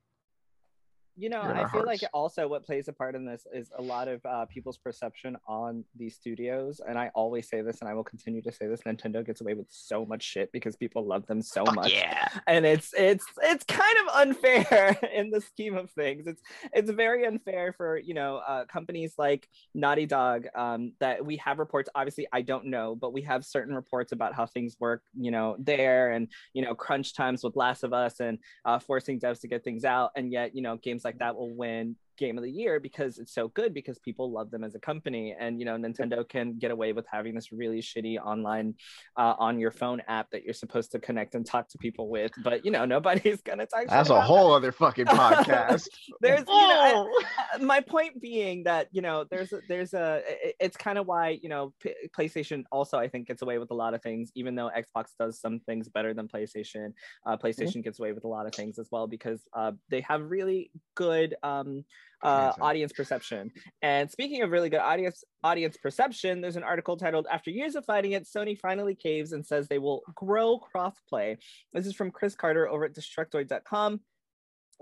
you 1.17 1.29
know 1.29 1.41
i 1.41 1.67
feel 1.69 1.85
like 1.85 2.01
also 2.13 2.47
what 2.47 2.65
plays 2.65 2.87
a 2.87 2.93
part 2.93 3.15
in 3.15 3.25
this 3.25 3.45
is 3.53 3.69
a 3.77 3.81
lot 3.81 4.07
of 4.07 4.25
uh, 4.25 4.45
people's 4.45 4.77
perception 4.77 5.35
on 5.47 5.83
these 5.97 6.15
studios 6.15 6.81
and 6.87 6.97
i 6.97 7.09
always 7.15 7.49
say 7.49 7.61
this 7.61 7.81
and 7.81 7.89
i 7.89 7.93
will 7.93 8.03
continue 8.03 8.41
to 8.41 8.51
say 8.51 8.67
this 8.67 8.81
nintendo 8.81 9.25
gets 9.25 9.41
away 9.41 9.53
with 9.53 9.67
so 9.69 10.05
much 10.05 10.23
shit 10.23 10.51
because 10.51 10.75
people 10.75 11.05
love 11.05 11.25
them 11.27 11.41
so 11.41 11.65
Fuck 11.65 11.75
much. 11.75 11.93
yeah. 11.93 12.27
And 12.47 12.65
it's 12.65 12.93
it's 12.97 13.25
it's 13.43 13.63
kind 13.65 13.95
of 14.03 14.15
unfair 14.15 14.97
in 15.13 15.29
the 15.29 15.41
scheme 15.41 15.75
of 15.75 15.91
things. 15.91 16.27
It's 16.27 16.41
it's 16.73 16.91
very 16.91 17.25
unfair 17.25 17.73
for 17.73 17.97
you 17.97 18.13
know 18.13 18.37
uh, 18.47 18.65
companies 18.65 19.15
like 19.17 19.47
naughty 19.73 20.05
dog 20.05 20.47
um, 20.55 20.93
that 20.99 21.25
we 21.25 21.37
have 21.37 21.59
reports. 21.59 21.89
Obviously 21.95 22.27
i 22.33 22.41
don't 22.41 22.65
know 22.65 22.95
but 22.95 23.13
we 23.13 23.21
have 23.21 23.43
certain 23.45 23.75
reports 23.75 24.11
about 24.11 24.33
how 24.33 24.45
things 24.45 24.75
work 24.79 25.01
you 25.17 25.31
know 25.31 25.55
there 25.59 26.11
and 26.11 26.27
you 26.53 26.63
know 26.63 26.73
crunch 26.73 27.13
times 27.15 27.43
with 27.43 27.55
last 27.55 27.83
of 27.83 27.93
us 27.93 28.19
and 28.19 28.37
uh, 28.65 28.79
forcing 28.79 29.19
devs 29.19 29.41
to 29.41 29.47
get 29.47 29.63
things 29.63 29.83
out. 29.83 30.11
And 30.15 30.31
yet 30.31 30.55
you 30.55 30.61
know 30.61 30.77
games 30.77 31.00
like 31.05 31.19
that 31.19 31.35
will 31.35 31.53
win 31.53 31.95
game 32.21 32.37
of 32.37 32.43
the 32.43 32.51
year 32.51 32.79
because 32.79 33.17
it's 33.17 33.33
so 33.33 33.47
good 33.47 33.73
because 33.73 33.97
people 33.97 34.31
love 34.31 34.51
them 34.51 34.63
as 34.63 34.75
a 34.75 34.79
company 34.79 35.35
and 35.39 35.59
you 35.59 35.65
know 35.65 35.75
nintendo 35.75 36.27
can 36.27 36.53
get 36.59 36.69
away 36.69 36.93
with 36.93 37.03
having 37.11 37.33
this 37.33 37.51
really 37.51 37.81
shitty 37.81 38.17
online 38.23 38.75
uh, 39.17 39.33
on 39.39 39.59
your 39.59 39.71
phone 39.71 39.99
app 40.07 40.29
that 40.29 40.43
you're 40.43 40.53
supposed 40.53 40.91
to 40.91 40.99
connect 40.99 41.33
and 41.33 41.47
talk 41.47 41.67
to 41.67 41.79
people 41.79 42.09
with 42.09 42.31
but 42.43 42.63
you 42.63 42.69
know 42.69 42.85
nobody's 42.95 43.41
gonna 43.41 43.65
talk 43.65 43.87
that's 43.87 44.11
a 44.11 44.21
whole 44.21 44.49
that. 44.49 44.57
other 44.57 44.71
fucking 44.71 45.05
podcast 45.05 45.87
there's 46.21 46.41
you 46.47 46.67
know 46.67 47.09
I, 47.53 47.57
my 47.57 47.81
point 47.81 48.21
being 48.21 48.63
that 48.65 48.87
you 48.91 49.01
know 49.01 49.25
there's 49.31 49.51
a, 49.51 49.61
there's 49.67 49.95
a 49.95 50.21
it's 50.59 50.77
kind 50.77 50.99
of 50.99 51.07
why 51.07 51.39
you 51.41 51.49
know 51.49 51.73
P- 51.81 51.95
playstation 52.15 52.65
also 52.71 52.99
i 52.99 53.07
think 53.07 53.27
gets 53.29 53.41
away 53.41 53.57
with 53.57 53.71
a 53.71 53.75
lot 53.75 53.95
of 53.95 54.03
things 54.03 54.31
even 54.35 54.53
though 54.53 54.69
xbox 54.77 55.07
does 55.19 55.41
some 55.41 55.59
things 55.61 55.89
better 55.89 56.13
than 56.13 56.27
playstation 56.27 56.93
uh, 57.25 57.35
playstation 57.35 57.77
mm-hmm. 57.77 57.81
gets 57.81 57.97
away 57.99 58.11
with 58.11 58.25
a 58.25 58.27
lot 58.27 58.45
of 58.45 58.53
things 58.53 58.77
as 58.77 58.89
well 58.91 59.07
because 59.07 59.41
uh, 59.55 59.71
they 59.89 60.01
have 60.01 60.21
really 60.29 60.69
good 60.93 61.35
um, 61.41 61.83
uh, 62.23 62.53
audience 62.61 62.93
perception. 62.93 63.51
And 63.81 64.09
speaking 64.09 64.41
of 64.41 64.51
really 64.51 64.69
good 64.69 64.79
audience 64.79 65.23
audience 65.43 65.77
perception, 65.77 66.41
there's 66.41 66.55
an 66.55 66.63
article 66.63 66.97
titled 66.97 67.27
"After 67.31 67.51
Years 67.51 67.75
of 67.75 67.85
Fighting 67.85 68.13
It, 68.13 68.25
Sony 68.25 68.57
Finally 68.57 68.95
Caves 68.95 69.31
and 69.33 69.45
Says 69.45 69.67
They 69.67 69.79
Will 69.79 70.01
Grow 70.15 70.59
Crossplay." 70.59 71.37
This 71.73 71.85
is 71.85 71.95
from 71.95 72.11
Chris 72.11 72.35
Carter 72.35 72.67
over 72.67 72.85
at 72.85 72.93
Destructoid.com. 72.93 74.01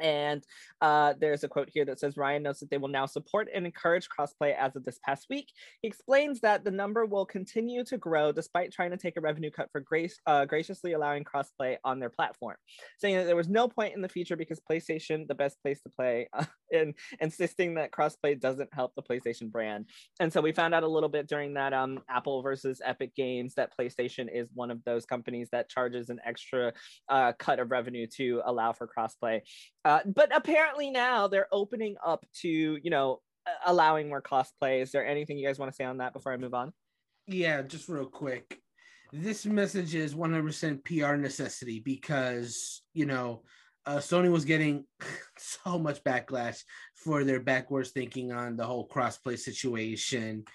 And 0.01 0.43
uh, 0.81 1.13
there's 1.19 1.43
a 1.43 1.47
quote 1.47 1.69
here 1.71 1.85
that 1.85 1.99
says 1.99 2.17
Ryan 2.17 2.43
notes 2.43 2.59
that 2.59 2.69
they 2.69 2.77
will 2.77 2.87
now 2.87 3.05
support 3.05 3.49
and 3.53 3.65
encourage 3.65 4.07
crossplay 4.09 4.55
as 4.57 4.75
of 4.75 4.83
this 4.83 4.99
past 5.05 5.27
week. 5.29 5.51
He 5.81 5.87
explains 5.87 6.39
that 6.41 6.63
the 6.63 6.71
number 6.71 7.05
will 7.05 7.25
continue 7.25 7.83
to 7.85 7.97
grow 7.97 8.31
despite 8.31 8.71
trying 8.71 8.91
to 8.91 8.97
take 8.97 9.17
a 9.17 9.21
revenue 9.21 9.51
cut 9.51 9.69
for 9.71 9.81
grace, 9.81 10.19
uh, 10.25 10.45
graciously 10.45 10.93
allowing 10.93 11.23
crossplay 11.23 11.77
on 11.83 11.99
their 11.99 12.09
platform, 12.09 12.55
saying 12.97 13.17
that 13.17 13.25
there 13.25 13.35
was 13.35 13.49
no 13.49 13.67
point 13.67 13.95
in 13.95 14.01
the 14.01 14.09
future 14.09 14.35
because 14.35 14.59
PlayStation, 14.59 15.27
the 15.27 15.35
best 15.35 15.61
place 15.61 15.81
to 15.81 15.89
play, 15.89 16.29
uh, 16.33 16.45
and 16.71 16.93
insisting 17.19 17.75
that 17.75 17.91
crossplay 17.91 18.39
doesn't 18.39 18.73
help 18.73 18.93
the 18.95 19.03
PlayStation 19.03 19.51
brand. 19.51 19.85
And 20.19 20.31
so 20.31 20.41
we 20.41 20.51
found 20.51 20.73
out 20.73 20.83
a 20.83 20.87
little 20.87 21.09
bit 21.09 21.27
during 21.27 21.53
that 21.55 21.73
um, 21.73 21.99
Apple 22.09 22.41
versus 22.41 22.81
Epic 22.83 23.15
Games 23.15 23.55
that 23.55 23.73
PlayStation 23.77 24.27
is 24.31 24.49
one 24.53 24.71
of 24.71 24.83
those 24.83 25.05
companies 25.05 25.49
that 25.51 25.69
charges 25.69 26.09
an 26.09 26.19
extra 26.25 26.73
uh, 27.09 27.33
cut 27.37 27.59
of 27.59 27.71
revenue 27.71 28.07
to 28.17 28.41
allow 28.45 28.73
for 28.73 28.87
crossplay. 28.87 29.41
Uh, 29.85 29.99
but 30.05 30.35
apparently 30.35 30.89
now 30.89 31.27
they're 31.27 31.47
opening 31.51 31.95
up 32.05 32.25
to 32.41 32.49
you 32.49 32.89
know 32.89 33.21
allowing 33.65 34.09
more 34.09 34.21
cosplay. 34.21 34.81
Is 34.81 34.91
there 34.91 35.05
anything 35.05 35.37
you 35.37 35.47
guys 35.47 35.59
want 35.59 35.71
to 35.71 35.75
say 35.75 35.83
on 35.83 35.97
that 35.97 36.13
before 36.13 36.33
I 36.33 36.37
move 36.37 36.53
on? 36.53 36.73
Yeah, 37.27 37.61
just 37.61 37.89
real 37.89 38.05
quick. 38.05 38.59
This 39.11 39.45
message 39.45 39.95
is 39.95 40.13
100% 40.13 40.83
PR 40.85 41.15
necessity 41.15 41.79
because 41.79 42.81
you 42.93 43.05
know 43.05 43.43
uh, 43.85 43.97
Sony 43.97 44.31
was 44.31 44.45
getting 44.45 44.85
so 45.37 45.79
much 45.79 46.03
backlash 46.03 46.63
for 46.95 47.23
their 47.23 47.39
backwards 47.39 47.91
thinking 47.91 48.31
on 48.31 48.55
the 48.55 48.65
whole 48.65 48.87
crossplay 48.87 49.37
situation, 49.37 50.45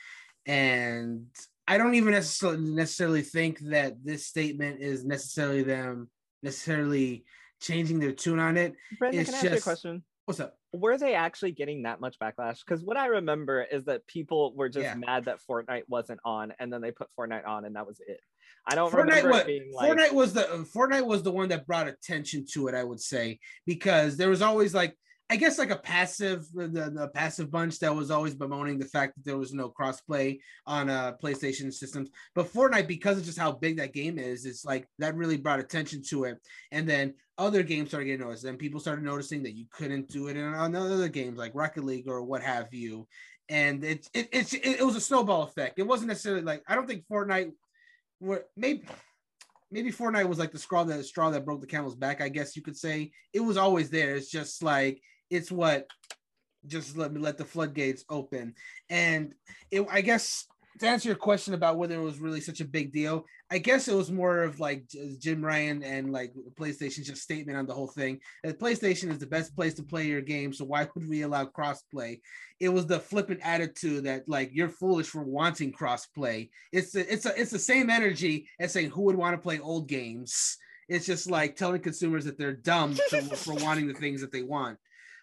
and 0.46 1.26
I 1.66 1.78
don't 1.78 1.94
even 1.94 2.12
necessarily 2.12 2.70
necessarily 2.70 3.22
think 3.22 3.58
that 3.60 4.04
this 4.04 4.26
statement 4.26 4.80
is 4.80 5.04
necessarily 5.04 5.62
them 5.62 6.10
necessarily 6.42 7.24
changing 7.60 7.98
their 7.98 8.12
tune 8.12 8.38
on 8.38 8.56
it. 8.56 8.74
It's 8.90 8.98
can 9.00 9.08
I 9.08 9.12
just, 9.12 9.34
ask 9.34 9.44
you 9.44 9.56
a 9.56 9.60
question? 9.60 10.04
What's 10.26 10.40
up? 10.40 10.56
Were 10.72 10.98
they 10.98 11.14
actually 11.14 11.52
getting 11.52 11.82
that 11.82 12.00
much 12.00 12.18
backlash? 12.18 12.60
Because 12.64 12.82
what 12.82 12.96
I 12.96 13.06
remember 13.06 13.62
is 13.62 13.84
that 13.84 14.06
people 14.06 14.54
were 14.54 14.68
just 14.68 14.84
yeah. 14.84 14.94
mad 14.94 15.26
that 15.26 15.38
Fortnite 15.48 15.84
wasn't 15.88 16.20
on, 16.24 16.52
and 16.58 16.72
then 16.72 16.80
they 16.80 16.90
put 16.90 17.08
Fortnite 17.18 17.46
on, 17.46 17.64
and 17.64 17.76
that 17.76 17.86
was 17.86 18.00
it. 18.06 18.20
I 18.66 18.74
don't 18.74 18.90
Fortnite 18.90 18.98
remember 19.06 19.30
was, 19.30 19.44
being 19.44 19.72
like 19.72 19.90
Fortnite 19.90 20.12
was 20.12 20.32
the 20.32 20.66
Fortnite 20.74 21.06
was 21.06 21.22
the 21.22 21.32
one 21.32 21.48
that 21.48 21.66
brought 21.66 21.88
attention 21.88 22.46
to 22.52 22.68
it. 22.68 22.74
I 22.74 22.84
would 22.84 23.00
say 23.00 23.38
because 23.66 24.16
there 24.16 24.30
was 24.30 24.42
always 24.42 24.74
like 24.74 24.96
I 25.30 25.36
guess 25.36 25.58
like 25.58 25.70
a 25.70 25.76
passive 25.76 26.46
the, 26.52 26.68
the 26.68 27.10
passive 27.14 27.50
bunch 27.50 27.78
that 27.78 27.94
was 27.94 28.10
always 28.10 28.34
bemoaning 28.34 28.78
the 28.78 28.84
fact 28.84 29.14
that 29.16 29.24
there 29.24 29.38
was 29.38 29.54
no 29.54 29.70
crossplay 29.70 30.38
on 30.66 30.90
uh 30.90 31.14
PlayStation 31.22 31.72
systems. 31.72 32.10
But 32.34 32.52
Fortnite, 32.52 32.86
because 32.86 33.18
of 33.18 33.24
just 33.24 33.38
how 33.38 33.52
big 33.52 33.78
that 33.78 33.94
game 33.94 34.18
is, 34.18 34.44
it's 34.44 34.64
like 34.64 34.86
that 34.98 35.16
really 35.16 35.38
brought 35.38 35.60
attention 35.60 36.02
to 36.10 36.24
it. 36.24 36.38
And 36.72 36.86
then 36.86 37.14
other 37.38 37.62
games 37.62 37.88
started 37.88 38.06
getting 38.06 38.20
noticed. 38.20 38.42
Then 38.42 38.58
people 38.58 38.80
started 38.80 39.04
noticing 39.04 39.42
that 39.44 39.56
you 39.56 39.64
couldn't 39.72 40.08
do 40.08 40.28
it 40.28 40.36
in 40.36 40.44
on 40.44 40.76
other 40.76 41.08
games 41.08 41.38
like 41.38 41.54
Rocket 41.54 41.84
League 41.84 42.08
or 42.08 42.22
what 42.22 42.42
have 42.42 42.72
you. 42.72 43.08
And 43.48 43.82
it 43.82 44.08
it, 44.12 44.28
it, 44.30 44.54
it 44.54 44.86
was 44.86 44.96
a 44.96 45.00
snowball 45.00 45.44
effect. 45.44 45.78
It 45.78 45.86
wasn't 45.86 46.08
necessarily 46.08 46.42
like 46.42 46.62
I 46.68 46.74
don't 46.74 46.86
think 46.86 47.04
Fortnite 47.10 47.52
were 48.24 48.46
maybe 48.56 48.84
maybe 49.70 49.92
Fortnite 49.92 50.28
was 50.28 50.38
like 50.38 50.52
the 50.52 50.58
straw 50.58 50.84
that 50.84 51.04
straw 51.04 51.30
that 51.30 51.44
broke 51.44 51.60
the 51.60 51.66
camel's 51.66 51.96
back. 51.96 52.20
I 52.20 52.28
guess 52.28 52.56
you 52.56 52.62
could 52.62 52.76
say 52.76 53.12
it 53.32 53.40
was 53.40 53.56
always 53.56 53.90
there. 53.90 54.16
It's 54.16 54.30
just 54.30 54.62
like 54.62 55.00
it's 55.30 55.50
what 55.50 55.86
just 56.66 56.96
let 56.96 57.12
me 57.12 57.20
let 57.20 57.38
the 57.38 57.44
floodgates 57.44 58.04
open. 58.08 58.54
And 58.88 59.34
it, 59.70 59.86
I 59.90 60.00
guess 60.00 60.46
to 60.80 60.88
answer 60.88 61.08
your 61.08 61.16
question 61.16 61.54
about 61.54 61.76
whether 61.76 61.94
it 61.94 62.02
was 62.02 62.18
really 62.18 62.40
such 62.40 62.60
a 62.60 62.64
big 62.64 62.92
deal, 62.92 63.24
I 63.50 63.58
guess 63.58 63.86
it 63.86 63.94
was 63.94 64.10
more 64.10 64.42
of 64.42 64.58
like 64.58 64.84
Jim 65.20 65.44
Ryan 65.44 65.82
and 65.82 66.12
like 66.12 66.32
PlayStation's 66.58 67.06
just 67.06 67.22
statement 67.22 67.56
on 67.56 67.66
the 67.66 67.74
whole 67.74 67.86
thing. 67.86 68.20
That 68.42 68.58
PlayStation 68.58 69.10
is 69.10 69.18
the 69.18 69.26
best 69.26 69.54
place 69.54 69.74
to 69.74 69.82
play 69.82 70.06
your 70.06 70.20
game, 70.20 70.52
so 70.52 70.64
why 70.64 70.88
would 70.94 71.08
we 71.08 71.22
allow 71.22 71.44
crossplay? 71.44 72.20
It 72.60 72.68
was 72.68 72.86
the 72.86 73.00
flippant 73.00 73.40
attitude 73.42 74.04
that 74.04 74.28
like 74.28 74.50
you're 74.52 74.68
foolish 74.68 75.06
for 75.06 75.22
wanting 75.22 75.72
crossplay. 75.72 76.50
It's 76.72 76.94
a, 76.94 77.12
it's 77.12 77.26
a, 77.26 77.40
it's 77.40 77.50
the 77.50 77.58
same 77.58 77.90
energy 77.90 78.48
as 78.58 78.72
saying 78.72 78.90
who 78.90 79.02
would 79.02 79.16
want 79.16 79.34
to 79.34 79.42
play 79.42 79.60
old 79.60 79.88
games. 79.88 80.56
It's 80.88 81.06
just 81.06 81.30
like 81.30 81.56
telling 81.56 81.80
consumers 81.80 82.24
that 82.24 82.36
they're 82.36 82.52
dumb 82.52 82.96
for, 83.08 83.20
for 83.20 83.54
wanting 83.54 83.88
the 83.88 83.94
things 83.94 84.20
that 84.20 84.32
they 84.32 84.42
want. 84.42 84.78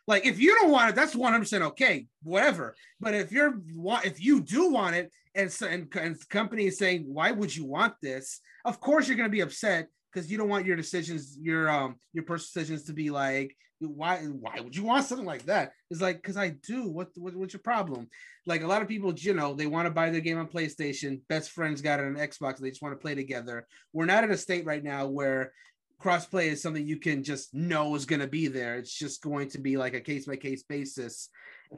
Like 0.07 0.25
if 0.25 0.39
you 0.39 0.55
don't 0.55 0.71
want 0.71 0.89
it, 0.89 0.95
that's 0.95 1.15
100% 1.15 1.61
okay, 1.61 2.07
whatever. 2.23 2.75
But 2.99 3.13
if 3.13 3.31
you're 3.31 3.61
if 4.03 4.23
you 4.23 4.41
do 4.41 4.71
want 4.71 4.95
it 4.95 5.11
and 5.35 5.55
and, 5.61 5.95
and 5.95 6.29
company 6.29 6.65
is 6.65 6.77
saying, 6.77 7.03
"Why 7.07 7.31
would 7.31 7.55
you 7.55 7.65
want 7.65 7.93
this?" 8.01 8.39
Of 8.65 8.79
course 8.79 9.07
you're 9.07 9.17
going 9.17 9.29
to 9.29 9.31
be 9.31 9.41
upset 9.41 9.87
because 10.11 10.29
you 10.31 10.37
don't 10.37 10.49
want 10.49 10.65
your 10.65 10.75
decisions, 10.75 11.37
your 11.39 11.69
um 11.69 11.95
your 12.13 12.23
personal 12.23 12.63
decisions 12.63 12.85
to 12.87 12.93
be 12.93 13.09
like, 13.09 13.55
why 13.87 14.17
why 14.17 14.59
would 14.59 14.75
you 14.75 14.83
want 14.83 15.05
something 15.05 15.25
like 15.25 15.45
that? 15.45 15.71
It's 15.89 16.01
like 16.01 16.17
because 16.17 16.37
I 16.37 16.49
do. 16.49 16.87
What, 16.87 17.09
what 17.15 17.35
what's 17.35 17.53
your 17.53 17.61
problem? 17.61 18.07
Like 18.45 18.61
a 18.61 18.67
lot 18.67 18.81
of 18.81 18.87
people, 18.87 19.13
you 19.13 19.33
know, 19.33 19.53
they 19.53 19.67
want 19.67 19.87
to 19.87 19.93
buy 19.93 20.09
their 20.09 20.21
game 20.21 20.37
on 20.37 20.47
PlayStation. 20.47 21.21
Best 21.29 21.51
friends 21.51 21.81
got 21.81 21.99
it 21.99 22.05
on 22.05 22.15
Xbox. 22.15 22.57
They 22.57 22.69
just 22.69 22.81
want 22.81 22.93
to 22.93 23.01
play 23.01 23.15
together. 23.15 23.67
We're 23.93 24.05
not 24.05 24.23
in 24.23 24.31
a 24.31 24.37
state 24.37 24.65
right 24.65 24.83
now 24.83 25.07
where 25.07 25.53
crossplay 26.01 26.47
is 26.47 26.61
something 26.61 26.85
you 26.85 26.97
can 26.97 27.23
just 27.23 27.53
know 27.53 27.95
is 27.95 28.05
going 28.05 28.21
to 28.21 28.27
be 28.27 28.47
there. 28.47 28.75
It's 28.75 28.97
just 28.97 29.21
going 29.21 29.49
to 29.49 29.59
be 29.59 29.77
like 29.77 29.93
a 29.93 30.01
case 30.01 30.25
by 30.25 30.35
case 30.35 30.63
basis. 30.63 31.29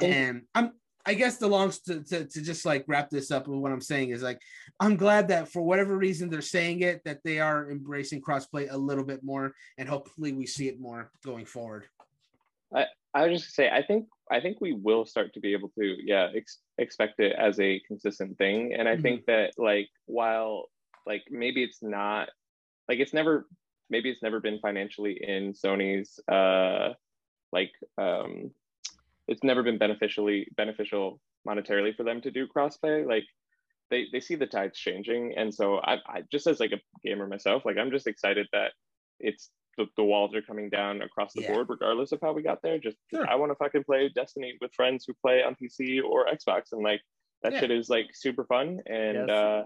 And 0.02 0.44
I'm, 0.56 0.72
I 1.06 1.14
guess 1.16 1.38
the 1.38 1.48
longs 1.48 1.80
to, 1.82 2.02
to, 2.02 2.26
to 2.26 2.42
just 2.42 2.66
like 2.66 2.86
wrap 2.88 3.10
this 3.10 3.30
up 3.30 3.48
with 3.48 3.60
what 3.60 3.72
I'm 3.72 3.82
saying 3.82 4.10
is 4.12 4.24
like, 4.24 4.40
I'm 4.80 4.96
glad 4.96 5.28
that 5.28 5.50
for 5.50 5.62
whatever 5.62 5.98
reason 5.98 6.30
they're 6.30 6.42
saying 6.42 6.80
it, 6.80 7.02
that 7.04 7.20
they 7.24 7.40
are 7.40 7.70
embracing 7.70 8.22
crossplay 8.22 8.72
a 8.72 8.78
little 8.78 9.04
bit 9.04 9.24
more. 9.24 9.54
And 9.78 9.90
hopefully 9.90 10.32
we 10.32 10.46
see 10.46 10.70
it 10.70 10.80
more 10.80 11.12
going 11.26 11.46
forward. 11.46 11.86
I, 12.74 12.86
I 13.14 13.28
was 13.28 13.42
just 13.42 13.56
say, 13.56 13.70
I 13.70 13.84
think, 13.84 14.08
I 14.32 14.40
think 14.40 14.62
we 14.62 14.74
will 14.74 15.06
start 15.06 15.34
to 15.34 15.40
be 15.40 15.52
able 15.52 15.70
to, 15.78 15.98
yeah, 16.02 16.30
ex- 16.34 16.62
expect 16.78 17.20
it 17.20 17.34
as 17.38 17.60
a 17.60 17.82
consistent 17.82 18.38
thing. 18.38 18.74
And 18.74 18.88
I 18.88 18.94
mm-hmm. 18.94 19.02
think 19.02 19.26
that 19.26 19.54
like, 19.58 19.90
while 20.06 20.70
like 21.06 21.24
maybe 21.30 21.64
it's 21.64 21.84
not 21.84 22.30
like 22.88 23.00
it's 23.00 23.14
never 23.14 23.46
maybe 23.94 24.10
it's 24.10 24.24
never 24.24 24.40
been 24.40 24.60
financially 24.60 25.20
in 25.22 25.54
Sony's 25.54 26.20
uh, 26.28 26.94
like 27.52 27.72
um, 28.02 28.52
it's 29.28 29.44
never 29.44 29.62
been 29.64 29.78
beneficially 29.78 30.48
beneficial 30.58 31.22
monetarily 31.48 31.96
for 31.96 32.04
them 32.04 32.20
to 32.22 32.32
do 32.32 32.48
crossplay. 32.48 33.08
Like 33.08 33.26
they 33.92 34.08
they 34.12 34.20
see 34.20 34.36
the 34.36 34.48
tides 34.48 34.78
changing, 34.78 35.36
and 35.38 35.54
so 35.54 35.78
I, 35.78 35.94
I 36.08 36.24
just 36.32 36.48
as 36.48 36.60
like 36.60 36.72
a 36.72 36.82
gamer 37.06 37.28
myself, 37.28 37.64
like 37.66 37.78
I'm 37.78 37.92
just 37.92 38.08
excited 38.08 38.48
that 38.52 38.72
it's 39.20 39.52
the, 39.78 39.86
the 39.96 40.04
walls 40.04 40.36
are 40.36 40.42
coming 40.42 40.70
down 40.70 41.02
across 41.02 41.34
the 41.34 41.44
yeah. 41.44 41.54
board, 41.54 41.68
regardless 41.70 42.12
of 42.12 42.20
how 42.22 42.34
we 42.34 42.42
got 42.42 42.62
there. 42.64 42.80
Just 42.80 42.98
sure. 43.14 43.30
I 43.30 43.36
want 43.36 43.52
to 43.52 43.56
fucking 43.56 43.84
play 43.84 44.10
Destiny 44.14 44.56
with 44.60 44.74
friends 44.74 45.06
who 45.08 45.14
play 45.22 45.44
on 45.44 45.56
PC 45.56 46.00
or 46.04 46.26
Xbox, 46.26 46.72
and 46.72 46.84
like 46.84 47.02
that 47.44 47.54
yeah. 47.54 47.60
shit 47.60 47.72
is 47.72 47.90
like 47.90 48.08
super 48.14 48.46
fun, 48.46 48.80
and 48.88 49.28
yes. 49.28 49.30
uh, 49.30 49.64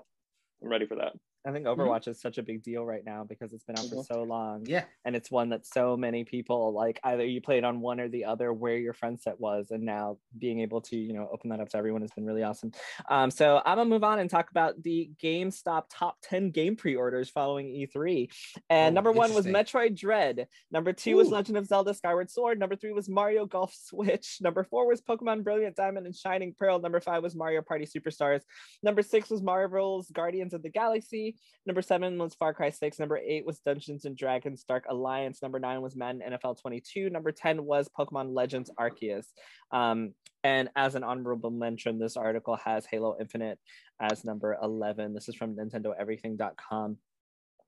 I'm 0.61 0.69
ready 0.69 0.86
for 0.86 0.95
that. 0.95 1.13
I 1.48 1.52
think 1.52 1.66
mm-hmm. 1.66 1.80
Overwatch 1.80 2.02
mm-hmm. 2.02 2.12
is 2.12 2.22
such 2.22 2.38
a 2.38 2.43
big 2.43 2.62
deal 2.62 2.86
right 2.86 3.04
now 3.06 3.24
because 3.24 3.54
it's 3.54 3.64
been 3.64 3.80
out 3.80 3.86
for 3.86 4.04
so 4.04 4.24
long. 4.24 4.66
Yeah. 4.66 4.84
And 5.06 5.16
it's 5.16 5.32
one 5.32 5.50
that 5.50 5.66
so 5.66 5.95
many 5.95 6.26
people 6.26 6.74
like 6.74 7.00
either 7.06 7.24
you 7.24 7.39
played 7.39 7.64
on 7.64 7.80
one 7.80 8.02
or 8.02 8.10
the 8.10 8.26
other 8.26 8.52
where 8.52 8.76
your 8.76 8.93
friend 8.93 9.18
set 9.18 9.39
was. 9.39 9.72
And 9.72 9.84
now 9.84 10.18
being 10.38 10.60
able 10.60 10.82
to, 10.82 10.98
you 10.98 11.14
know, 11.14 11.30
open 11.32 11.50
that 11.52 11.62
up 11.62 11.70
to 11.70 11.78
everyone 11.78 12.02
has 12.02 12.12
been 12.12 12.26
really 12.26 12.43
awesome. 12.43 12.72
Um, 13.10 13.32
so 13.32 13.62
I'm 13.66 13.78
gonna 13.78 13.89
move 13.89 14.04
on 14.04 14.20
and 14.20 14.30
talk 14.30 14.52
about 14.52 14.84
the 14.84 15.10
GameStop 15.24 15.84
top 15.89 16.18
10 16.24 16.52
game 16.52 16.76
pre-orders 16.76 17.30
following 17.30 17.68
E3. 17.68 18.30
And 18.70 18.93
oh, 18.93 18.95
number 18.95 19.14
one 19.14 19.34
was 19.34 19.45
Metroid 19.45 19.98
Dread. 19.98 20.48
Number 20.70 20.91
two 20.91 21.14
Ooh. 21.14 21.18
was 21.18 21.30
Legend 21.30 21.58
of 21.58 21.66
Zelda 21.66 21.93
Skyward 21.93 22.30
Sword. 22.30 22.60
Number 22.60 22.76
three 22.76 22.91
was 22.91 23.08
Mario 23.08 23.45
Golf 23.45 23.74
Switch. 23.74 24.38
Number 24.41 24.66
four 24.66 24.86
was 24.86 25.02
Pokemon 25.02 25.45
Brilliant 25.45 25.78
Diamond 25.78 26.08
and 26.08 26.16
Shining 26.16 26.54
Pearl. 26.60 26.80
Number 26.80 27.00
five 27.00 27.24
was 27.24 27.36
Mario 27.36 27.62
Party 27.62 27.86
Superstars. 27.86 28.41
Number 28.84 29.02
six 29.02 29.30
was 29.30 29.41
Marvel's 29.41 30.12
Guardians 30.12 30.54
of 30.54 30.62
the 30.62 30.70
Galaxy. 30.70 31.37
Number 31.66 31.82
seven 31.82 32.18
was 32.18 32.34
Far 32.34 32.54
Cry 32.54 32.70
6. 32.70 33.00
Number 33.00 33.18
eight 33.18 33.46
was 33.46 33.60
Dungeons 33.60 34.06
and 34.06 34.16
Dragons 34.16 34.64
Dark 34.64 34.86
Alliance. 34.90 35.42
Number 35.42 35.60
nine 35.60 35.82
was 35.82 35.96
Madden 35.96 36.22
NFL 36.22 36.62
22. 36.62 37.10
Number 37.10 37.32
10 37.32 37.64
was 37.64 37.90
Pokemon 37.90 38.34
Legends 38.34 38.72
Arceus. 38.80 39.26
Um, 39.72 40.14
and 40.44 40.70
as 40.76 40.96
an 40.96 41.04
honorable 41.04 41.52
mention, 41.52 42.00
this 42.00 42.16
article 42.16 42.56
has 42.58 42.86
Halo 42.86 43.18
Infinite 43.20 43.60
as 44.00 44.24
number 44.24 44.58
11. 44.62 45.14
This 45.14 45.28
is 45.28 45.36
from 45.36 45.56
NintendoEverything.com. 45.56 46.98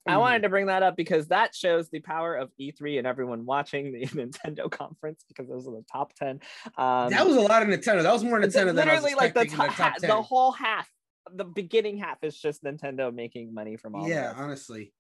I 0.08 0.12
mm-hmm. 0.12 0.22
wanted 0.22 0.44
to 0.44 0.50
bring 0.50 0.68
that 0.68 0.82
up 0.82 0.96
because 0.96 1.28
that 1.28 1.54
shows 1.54 1.90
the 1.90 2.00
power 2.00 2.36
of 2.36 2.50
E3 2.60 3.00
and 3.00 3.08
everyone 3.08 3.46
watching 3.46 3.92
the 3.92 4.06
Nintendo 4.08 4.72
conference 4.72 5.24
because 5.28 5.50
those 5.50 5.68
are 5.68 5.72
the 5.72 5.86
top 5.92 6.14
10. 6.16 6.40
Um, 6.78 7.10
that 7.10 7.26
was 7.26 7.36
a 7.36 7.42
lot 7.42 7.62
of 7.62 7.68
Nintendo. 7.68 8.02
That 8.04 8.14
was 8.14 8.24
more 8.24 8.40
Nintendo 8.40 8.74
than 8.74 8.88
I 8.88 9.00
was 9.00 9.14
like 9.16 9.34
the, 9.34 9.46
top, 9.46 9.76
top 9.76 9.98
the 10.00 10.22
whole 10.22 10.52
half, 10.52 10.90
the 11.34 11.46
beginning 11.46 11.98
half 11.98 12.24
is 12.24 12.38
just 12.38 12.64
Nintendo 12.64 13.14
making 13.14 13.54
money 13.54 13.78
from 13.78 13.96
all. 13.96 14.08
Yeah, 14.08 14.34
honestly 14.36 14.94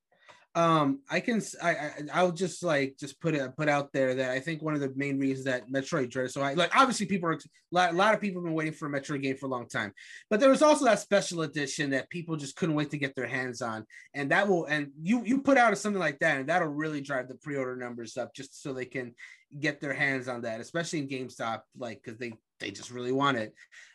um 0.56 1.00
i 1.12 1.20
can 1.20 1.42
i, 1.62 1.70
I 1.70 1.92
i'll 2.14 2.32
just 2.32 2.64
like 2.64 2.96
just 3.00 3.22
put 3.22 3.36
it 3.36 3.56
put 3.56 3.70
out 3.70 3.94
there 3.94 4.16
that 4.16 4.32
i 4.32 4.40
think 4.40 4.64
one 4.64 4.74
of 4.74 4.80
the 4.80 4.92
main 4.96 5.20
reasons 5.20 5.46
that 5.46 5.70
metroid 5.70 6.10
dread 6.10 6.32
so 6.32 6.42
i 6.42 6.56
like 6.56 6.76
obviously 6.76 7.06
people 7.06 7.30
are 7.30 7.34
a 7.34 7.40
lot, 7.72 7.94
a 7.94 7.96
lot 7.96 8.16
of 8.16 8.22
people 8.22 8.42
have 8.42 8.46
been 8.46 8.56
waiting 8.56 8.74
for 8.74 8.88
a 8.88 8.92
metroid 8.92 9.22
game 9.22 9.38
for 9.38 9.46
a 9.46 9.50
long 9.50 9.68
time 9.68 9.94
but 10.28 10.40
there 10.40 10.50
was 10.50 10.64
also 10.64 10.86
that 10.86 11.00
special 11.00 11.44
edition 11.44 11.92
that 11.92 12.10
people 12.10 12.36
just 12.36 12.56
couldn't 12.56 12.74
wait 12.74 12.90
to 12.90 12.98
get 12.98 13.16
their 13.16 13.28
hands 13.28 13.62
on 13.62 13.86
and 14.16 14.32
that 14.32 14.48
will 14.48 14.66
and 14.66 14.90
you 15.00 15.24
you 15.24 15.40
put 15.40 15.58
out 15.58 15.78
something 15.78 16.00
like 16.00 16.18
that 16.18 16.40
and 16.40 16.50
that'll 16.50 16.68
really 16.68 17.00
drive 17.00 17.28
the 17.28 17.36
pre-order 17.36 17.76
numbers 17.76 18.18
up 18.18 18.34
just 18.34 18.64
so 18.64 18.74
they 18.74 18.86
can 18.86 19.14
get 19.60 19.80
their 19.80 19.94
hands 19.94 20.28
on 20.28 20.42
that 20.42 20.60
especially 20.60 20.98
in 20.98 21.08
gamestop 21.08 21.62
like 21.78 22.02
because 22.04 22.18
they 22.18 22.34
they 22.60 22.72
just 22.72 22.91
really 22.91 23.12
want 23.12 23.38
it 23.38 23.53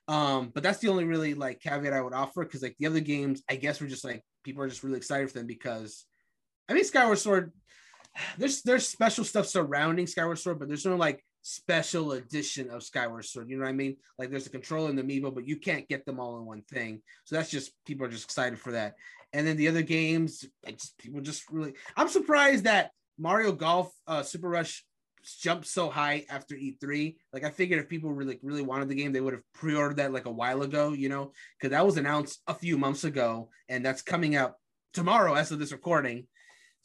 um 0.09 0.51
but 0.55 0.63
that's 0.63 0.79
the 0.79 0.89
only 0.89 1.05
really 1.05 1.35
like 1.35 1.61
caveat 1.61 1.93
i 1.93 2.01
would 2.01 2.13
offer 2.13 2.45
because 2.45 2.63
like 2.63 2.77
the 2.79 2.87
other 2.87 3.01
games 3.01 3.43
i 3.51 3.57
guess 3.57 3.81
we're 3.81 3.87
just 3.87 4.05
like 4.05 4.23
people 4.43 4.63
are 4.63 4.69
just 4.69 4.83
really 4.83 4.99
excited 4.99 5.31
for 5.31 5.39
them 5.39 5.47
because 5.47 6.05
I 6.69 6.73
mean, 6.73 6.85
Skyward 6.85 7.19
Sword. 7.19 7.53
There's 8.39 8.63
there's 8.63 8.87
special 8.87 9.25
stuff 9.25 9.47
surrounding 9.47 10.07
Skyward 10.07 10.39
Sword, 10.39 10.61
but 10.61 10.69
there's 10.69 10.87
no 10.87 10.97
like 10.97 11.25
special 11.43 12.13
edition 12.13 12.71
of 12.71 12.85
Skyward 12.85 13.25
Sword. 13.25 13.51
You 13.51 13.57
know 13.57 13.65
what 13.65 13.71
I 13.71 13.75
mean? 13.75 13.97
Like 14.19 14.31
there's 14.31 14.47
a 14.47 14.51
controller 14.51 14.89
and 14.89 14.99
the 14.99 15.03
amiibo, 15.03 15.35
but 15.35 15.49
you 15.49 15.57
can't 15.57 15.89
get 15.89 16.07
them 16.07 16.21
all 16.21 16.39
in 16.39 16.47
one 16.47 16.63
thing. 16.63 17.03
So 17.25 17.35
that's 17.35 17.51
just 17.51 17.73
people 17.85 18.07
are 18.07 18.11
just 18.11 18.25
excited 18.25 18.59
for 18.59 18.73
that. 18.73 18.95
And 19.33 19.47
then 19.47 19.57
the 19.57 19.67
other 19.67 19.83
games, 19.83 20.45
like 20.65 20.79
just, 20.79 20.97
people 20.97 21.21
just 21.21 21.51
really. 21.51 21.73
I'm 21.97 22.09
surprised 22.09 22.65
that 22.65 22.93
Mario 23.19 23.51
Golf 23.53 23.93
uh, 24.07 24.23
Super 24.23 24.49
Rush 24.49 24.85
jumped 25.33 25.67
so 25.67 25.89
high 25.89 26.25
after 26.29 26.55
E3. 26.55 27.17
Like 27.33 27.45
I 27.45 27.51
figured 27.51 27.81
if 27.81 27.89
people 27.89 28.13
really 28.13 28.39
really 28.43 28.63
wanted 28.63 28.89
the 28.89 28.95
game, 28.95 29.13
they 29.13 29.21
would 29.21 29.35
have 29.35 29.43
pre-ordered 29.55 29.97
that 29.97 30.13
like 30.13 30.27
a 30.27 30.33
while 30.33 30.63
ago, 30.63 30.93
you 30.93 31.09
know, 31.09 31.33
because 31.59 31.71
that 31.71 31.87
was 31.87 31.97
announced 31.97 32.43
a 32.47 32.55
few 32.55 32.77
months 32.77 33.05
ago, 33.05 33.49
and 33.69 33.85
that's 33.85 34.03
coming 34.03 34.37
out 34.37 34.55
tomorrow 34.93 35.35
as 35.35 35.51
of 35.51 35.59
this 35.59 35.73
recording. 35.73 36.27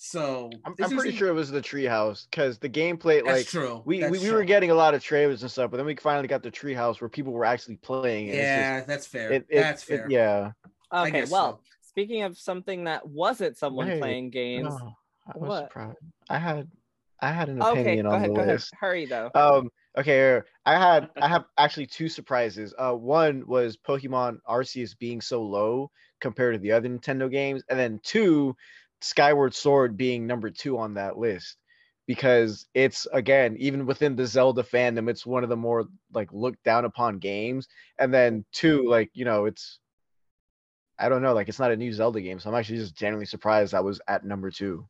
So 0.01 0.49
I'm, 0.63 0.73
I'm 0.81 0.95
pretty 0.95 1.15
sure 1.15 1.27
it 1.27 1.33
was 1.33 1.51
the 1.51 1.61
treehouse 1.61 2.25
because 2.31 2.57
the 2.57 2.69
gameplay, 2.69 3.21
like, 3.21 3.45
true. 3.45 3.83
We, 3.85 4.01
we, 4.09 4.17
we 4.17 4.31
were 4.31 4.45
getting 4.45 4.71
a 4.71 4.73
lot 4.73 4.93
of 4.93 5.03
trailers 5.03 5.41
and 5.41 5.51
stuff, 5.51 5.71
but 5.71 5.77
then 5.77 5.85
we 5.85 5.93
finally 5.95 6.29
got 6.29 6.41
the 6.41 6.49
treehouse 6.49 7.01
where 7.01 7.09
people 7.09 7.33
were 7.33 7.43
actually 7.43 7.75
playing. 7.75 8.27
Yeah, 8.27 8.77
just, 8.77 8.87
that's 8.87 9.07
fair. 9.07 9.33
It, 9.33 9.45
it, 9.49 9.59
that's 9.59 9.83
fair. 9.83 10.05
It, 10.05 10.11
yeah. 10.11 10.51
Okay, 10.93 11.25
well, 11.29 11.57
so. 11.57 11.59
speaking 11.81 12.23
of 12.23 12.37
something 12.37 12.85
that 12.85 13.09
wasn't 13.09 13.57
someone 13.57 13.99
playing 13.99 14.29
games, 14.29 14.69
no, 14.69 14.93
I 15.27 15.37
was 15.37 15.49
what? 15.49 15.63
surprised. 15.65 15.97
I 16.29 16.37
had 16.37 16.69
I 17.21 17.31
had 17.31 17.49
an 17.49 17.61
opinion 17.61 18.07
okay, 18.07 18.15
on 18.15 18.15
ahead, 18.15 18.29
the 18.29 18.33
list. 18.33 18.73
Ahead. 18.73 18.79
Hurry 18.79 19.05
though. 19.05 19.31
Um. 19.33 19.69
Okay. 19.97 20.41
I 20.65 20.77
had 20.77 21.09
I 21.21 21.27
have 21.27 21.45
actually 21.57 21.87
two 21.87 22.09
surprises. 22.09 22.73
Uh, 22.77 22.93
one 22.93 23.45
was 23.47 23.77
Pokemon 23.77 24.37
Arceus 24.47 24.97
being 24.97 25.21
so 25.21 25.43
low 25.43 25.91
compared 26.21 26.55
to 26.55 26.59
the 26.59 26.71
other 26.71 26.89
Nintendo 26.89 27.29
games, 27.29 27.63
and 27.69 27.77
then 27.77 27.99
two 28.03 28.55
Skyward 29.01 29.53
Sword 29.53 29.97
being 29.97 30.27
number 30.27 30.49
two 30.49 30.77
on 30.77 30.93
that 30.95 31.17
list 31.17 31.57
because 32.09 32.65
it's 32.73 33.05
again 33.13 33.55
even 33.59 33.85
within 33.85 34.15
the 34.15 34.25
Zelda 34.25 34.63
fandom, 34.63 35.11
it's 35.11 35.27
one 35.27 35.43
of 35.43 35.49
the 35.49 35.55
more 35.55 35.85
like 36.11 36.33
looked 36.33 36.63
down 36.63 36.83
upon 36.83 37.19
games. 37.19 37.67
And 37.99 38.11
then 38.11 38.45
two, 38.51 38.89
like 38.89 39.11
you 39.13 39.25
know, 39.25 39.45
it's 39.45 39.77
I 40.97 41.07
don't 41.07 41.21
know, 41.21 41.35
like 41.35 41.49
it's 41.49 41.59
not 41.59 41.71
a 41.71 41.77
new 41.77 41.93
Zelda 41.93 42.19
game, 42.19 42.39
so 42.39 42.49
I'm 42.49 42.55
actually 42.55 42.79
just 42.79 42.95
genuinely 42.95 43.27
surprised 43.27 43.75
I 43.75 43.81
was 43.81 44.01
at 44.07 44.25
number 44.25 44.49
two. 44.49 44.87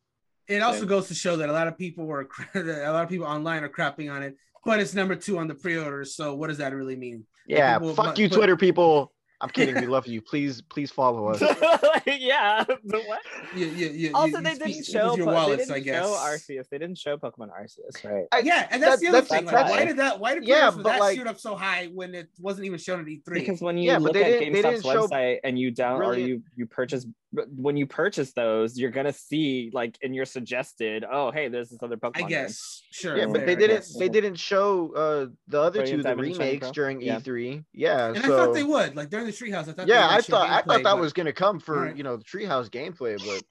It 0.49 0.63
also 0.63 0.85
goes 0.85 1.07
to 1.09 1.13
show 1.13 1.37
that 1.37 1.47
a 1.47 1.51
lot 1.51 1.67
of 1.67 1.77
people 1.77 2.05
were 2.05 2.27
a 2.55 2.91
lot 2.91 3.03
of 3.03 3.09
people 3.09 3.27
online 3.27 3.63
are 3.63 3.69
crapping 3.69 4.11
on 4.11 4.23
it, 4.23 4.35
but 4.65 4.79
it's 4.79 4.95
number 4.95 5.15
two 5.15 5.37
on 5.37 5.47
the 5.47 5.53
pre-orders. 5.53 6.15
So 6.15 6.33
what 6.33 6.47
does 6.47 6.57
that 6.57 6.73
really 6.73 6.95
mean? 6.95 7.23
Yeah, 7.45 7.77
people, 7.77 7.93
fuck 7.93 8.17
you, 8.17 8.27
Twitter 8.27 8.57
people. 8.57 9.13
I'm 9.41 9.49
kidding. 9.49 9.75
We 9.75 9.87
love 9.87 10.05
you. 10.05 10.21
Please, 10.21 10.61
please 10.61 10.91
follow 10.91 11.29
us. 11.29 11.41
yeah. 12.05 12.63
The 12.65 12.99
what? 13.05 13.21
Yeah, 13.55 13.67
yeah, 13.67 13.89
yeah. 13.89 14.11
Also, 14.13 14.37
you, 14.37 14.43
they 14.43 14.55
didn't 14.55 14.85
show. 14.85 15.15
Your 15.15 15.27
wallets, 15.27 15.67
they 15.67 15.81
didn't 15.81 16.03
show 16.03 16.09
Arceus. 16.09 16.67
They 16.69 16.77
didn't 16.77 16.97
show 16.97 17.17
Pokemon 17.17 17.49
Arceus, 17.49 18.03
right? 18.03 18.25
Uh, 18.31 18.41
yeah, 18.43 18.67
and 18.69 18.83
that's 18.83 18.95
that, 18.95 18.99
the 18.99 19.07
other 19.07 19.17
that's, 19.19 19.29
thing. 19.29 19.45
Like, 19.45 19.69
why 19.69 19.85
did 19.85 19.97
that? 19.97 20.19
Why 20.19 20.33
did 20.35 20.45
yeah, 20.45 20.71
but 20.71 20.83
that 20.83 20.99
like, 20.99 21.17
shoot 21.17 21.27
up 21.27 21.39
so 21.39 21.55
high 21.55 21.87
when 21.93 22.15
it 22.15 22.29
wasn't 22.39 22.65
even 22.65 22.79
shown 22.79 22.99
at 22.99 23.05
E3? 23.05 23.33
Because 23.33 23.61
when 23.61 23.77
you 23.77 23.91
yeah, 23.91 23.97
look 23.97 24.15
at 24.15 24.41
GameStop's 24.41 24.83
website 24.83 25.39
and 25.43 25.57
you 25.57 25.71
down 25.71 26.01
or 26.01 26.15
you 26.15 26.43
you 26.55 26.65
purchase 26.65 27.05
when 27.31 27.77
you 27.77 27.85
purchase 27.85 28.33
those, 28.33 28.77
you're 28.77 28.91
gonna 28.91 29.13
see 29.13 29.69
like 29.73 29.97
in 30.01 30.13
your 30.13 30.25
suggested, 30.25 31.05
oh 31.09 31.31
hey, 31.31 31.47
there's 31.47 31.69
this 31.69 31.79
other 31.81 31.97
Pokemon. 31.97 32.25
I 32.25 32.27
guess 32.27 32.81
game. 32.81 32.87
sure. 32.91 33.17
Yeah, 33.17 33.25
but 33.27 33.45
they 33.45 33.55
didn't 33.55 33.85
they 33.97 34.09
didn't 34.09 34.35
show 34.35 34.93
uh 34.95 35.25
the 35.47 35.61
other 35.61 35.85
two 35.85 36.01
the 36.01 36.15
remakes 36.15 36.71
during 36.71 37.01
yeah. 37.01 37.19
E3. 37.19 37.63
Yeah, 37.73 38.07
and 38.07 38.17
so... 38.17 38.23
I 38.23 38.45
thought 38.45 38.53
they 38.53 38.63
would 38.63 38.95
like 38.95 39.09
during 39.09 39.25
the 39.25 39.31
Treehouse. 39.31 39.67
I 39.67 39.73
thought 39.73 39.87
yeah, 39.87 40.07
I 40.09 40.21
thought 40.21 40.49
I 40.49 40.61
thought 40.61 40.83
that 40.83 40.83
but... 40.83 40.99
was 40.99 41.13
gonna 41.13 41.33
come 41.33 41.59
for 41.59 41.83
right. 41.83 41.95
you 41.95 42.03
know 42.03 42.17
the 42.17 42.23
Treehouse 42.23 42.69
gameplay, 42.69 43.17
but 43.17 43.43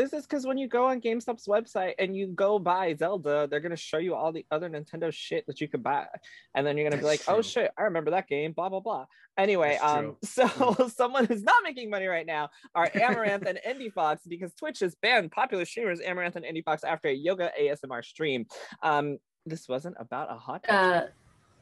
this 0.00 0.14
is 0.14 0.26
because 0.26 0.46
when 0.46 0.56
you 0.56 0.66
go 0.66 0.86
on 0.86 1.00
GameStop's 1.00 1.46
website 1.46 1.92
and 1.98 2.16
you 2.16 2.28
go 2.28 2.58
buy 2.58 2.94
Zelda, 2.94 3.46
they're 3.50 3.60
gonna 3.60 3.76
show 3.76 3.98
you 3.98 4.14
all 4.14 4.32
the 4.32 4.46
other 4.50 4.70
Nintendo 4.70 5.12
shit 5.12 5.46
that 5.46 5.60
you 5.60 5.68
could 5.68 5.82
buy, 5.82 6.06
and 6.54 6.66
then 6.66 6.76
you're 6.76 6.88
gonna 6.88 7.02
That's 7.02 7.18
be 7.18 7.24
like, 7.24 7.28
oh, 7.28 7.34
true. 7.34 7.38
"Oh 7.38 7.42
shit, 7.42 7.70
I 7.76 7.82
remember 7.82 8.10
that 8.12 8.26
game." 8.26 8.52
Blah 8.52 8.70
blah 8.70 8.80
blah. 8.80 9.04
Anyway, 9.36 9.78
That's 9.80 9.92
um, 9.92 10.04
true. 10.04 10.16
so 10.24 10.88
someone 10.94 11.26
who's 11.26 11.42
not 11.42 11.62
making 11.62 11.90
money 11.90 12.06
right 12.06 12.26
now 12.26 12.48
are 12.74 12.88
Amouranth 12.90 13.46
and 13.46 13.60
Indiefoxx 13.66 14.20
because 14.26 14.54
Twitch 14.54 14.80
has 14.80 14.94
banned 14.96 15.32
popular 15.32 15.66
streamers 15.66 16.00
Amouranth 16.00 16.36
and 16.36 16.44
Indiefoxx 16.44 16.84
after 16.84 17.08
a 17.08 17.14
yoga 17.14 17.50
ASMR 17.60 18.02
stream. 18.02 18.46
Um, 18.82 19.18
this 19.44 19.68
wasn't 19.68 19.96
about 19.98 20.32
a 20.32 20.36
hot. 20.36 20.64
Uh, 20.68 21.02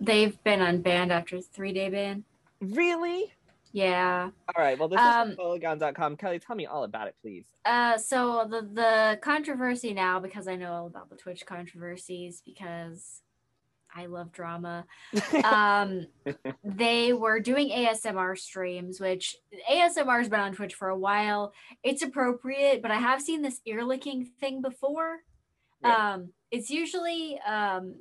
they've 0.01 0.43
been 0.45 0.61
unbanned 0.61 1.11
after 1.11 1.36
a 1.36 1.43
three 1.43 1.72
day 1.72 1.91
ban. 1.91 2.24
Really? 2.61 3.32
Yeah. 3.73 4.31
All 4.57 4.64
right. 4.64 4.79
Well, 4.79 4.89
this 4.89 5.01
um, 5.01 5.31
is 5.31 5.37
Polygon.com. 5.37 6.16
Kelly, 6.16 6.39
tell 6.39 6.57
me 6.57 6.66
all 6.66 6.85
about 6.85 7.09
it, 7.09 7.16
please. 7.21 7.45
Uh, 7.64 7.99
so 7.99 8.47
the 8.49 8.62
the 8.62 9.19
controversy 9.23 9.93
now, 9.93 10.19
because 10.21 10.49
I 10.49 10.57
know 10.57 10.73
all 10.73 10.87
about 10.87 11.11
the 11.11 11.16
Twitch 11.16 11.45
controversies, 11.47 12.43
because 12.45 13.23
I 13.95 14.07
love 14.07 14.33
drama. 14.33 14.87
um, 15.45 16.07
they 16.64 17.12
were 17.12 17.41
doing 17.41 17.71
ASMR 17.71 18.39
streams, 18.39 19.01
which 19.01 19.37
ASMR 19.71 20.19
has 20.19 20.29
been 20.29 20.41
on 20.41 20.55
Twitch 20.55 20.75
for 20.75 20.89
a 20.89 20.99
while. 20.99 21.53
It's 21.83 22.03
appropriate, 22.03 22.83
but 22.83 22.91
I 22.91 22.97
have 22.97 23.23
seen 23.23 23.43
this 23.43 23.61
ear 23.66 23.85
licking 23.85 24.31
thing 24.41 24.62
before. 24.62 25.19
Yeah. 25.83 26.14
Um, 26.14 26.31
it's 26.51 26.71
usually 26.71 27.39
um 27.47 27.97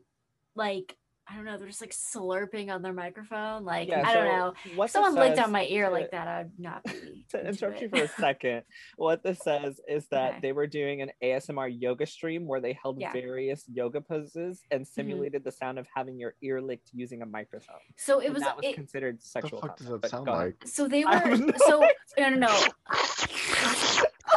like 0.56 0.96
I 1.30 1.36
don't 1.36 1.44
know, 1.44 1.58
they're 1.58 1.68
just 1.68 1.82
like 1.82 1.92
slurping 1.92 2.74
on 2.74 2.82
their 2.82 2.94
microphone. 2.94 3.66
Like, 3.66 3.90
yeah, 3.90 4.08
I 4.08 4.14
don't 4.14 4.26
know. 4.26 4.54
What 4.76 4.92
someone 4.92 5.16
licked 5.16 5.40
on 5.40 5.52
my 5.52 5.66
ear 5.66 5.88
to, 5.88 5.92
like 5.92 6.12
that, 6.12 6.28
I'd 6.28 6.52
not 6.58 6.84
be. 6.86 7.26
to 7.30 7.48
interrupt 7.48 7.82
you 7.82 7.90
for 7.90 8.04
a 8.04 8.08
second, 8.08 8.64
what 8.96 9.24
this 9.24 9.40
says 9.40 9.82
is 9.90 10.08
that 10.12 10.30
okay. 10.30 10.40
they 10.42 10.52
were 10.54 10.68
doing 10.68 11.02
an 11.02 11.12
ASMR 11.22 11.70
yoga 11.70 12.06
stream 12.06 12.48
where 12.48 12.62
they 12.62 12.78
held 12.82 13.00
yeah. 13.00 13.12
various 13.12 13.66
yoga 13.68 14.00
poses 14.00 14.62
and 14.72 14.82
mm-hmm. 14.82 14.94
simulated 14.94 15.42
mm-hmm. 15.42 15.50
the 15.50 15.52
sound 15.52 15.80
of 15.80 15.88
having 15.94 16.18
your 16.18 16.36
ear 16.42 16.62
licked 16.62 16.92
using 16.94 17.22
a 17.22 17.26
microphone. 17.26 17.76
So 17.98 18.22
it 18.22 18.34
was, 18.34 18.44
that 18.44 18.56
was 18.56 18.66
it, 18.66 18.76
considered 18.76 19.22
sexual. 19.22 19.60
What 19.60 19.78
the 19.78 19.84
fuck 19.84 20.02
does 20.02 20.02
that 20.02 20.10
sound 20.10 20.28
like? 20.28 20.56
So 20.66 20.88
they 20.88 21.04
were, 21.06 21.36
so, 21.68 21.86
no, 22.18 22.30
no, 22.30 22.36
no. 22.38 22.48
oh 22.50 22.68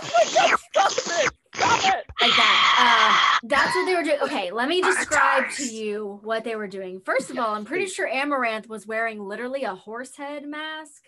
my 0.03 0.25
God, 0.35 0.59
stop 0.59 0.91
it! 0.91 1.33
Stop 1.55 1.85
it! 1.85 2.05
Like 2.21 2.37
that. 2.37 2.70
That's 3.43 3.75
what 3.75 3.87
they 3.87 3.95
were 3.95 4.03
doing. 4.03 4.19
Okay, 4.23 4.51
let 4.51 4.69
me 4.69 4.81
describe 4.81 5.51
to 5.53 5.65
you 5.65 6.21
what 6.23 6.45
they 6.45 6.57
were 6.57 6.69
doing. 6.69 7.01
First 7.05 7.31
of 7.31 7.39
all, 7.39 7.55
I'm 7.55 7.65
pretty 7.65 7.87
sure 7.87 8.09
Amouranth 8.09 8.69
was 8.69 8.87
wearing 8.87 9.23
literally 9.23 9.65
a 9.65 9.75
horse 9.75 10.17
head 10.17 10.47
mask, 10.47 11.03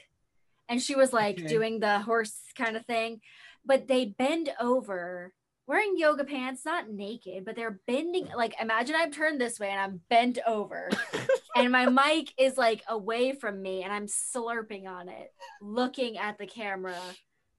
and 0.69 0.81
she 0.81 0.95
was 0.95 1.13
like 1.13 1.39
okay. 1.39 1.47
doing 1.47 1.81
the 1.81 2.01
horse 2.01 2.35
kind 2.57 2.77
of 2.77 2.87
thing. 2.87 3.21
But 3.65 3.87
they 3.87 4.07
bend 4.07 4.51
over 4.61 5.33
wearing 5.67 5.95
yoga 5.97 6.25
pants, 6.25 6.65
not 6.65 6.91
naked, 6.91 7.45
but 7.45 7.55
they're 7.55 7.81
bending. 7.87 8.29
Like, 8.37 8.55
imagine 8.61 8.97
I'm 8.99 9.13
turned 9.13 9.41
this 9.41 9.61
way 9.61 9.71
and 9.71 9.81
I'm 9.81 10.01
bent 10.09 10.39
over, 10.47 10.91
and 11.57 11.71
my 11.71 11.87
mic 11.87 12.33
is 12.39 12.57
like 12.57 12.83
away 12.89 13.33
from 13.33 13.63
me, 13.63 13.83
and 13.83 13.93
I'm 13.93 14.07
slurping 14.07 14.87
on 14.87 15.09
it, 15.09 15.33
looking 15.61 16.19
at 16.19 16.39
the 16.39 16.47
camera 16.47 16.99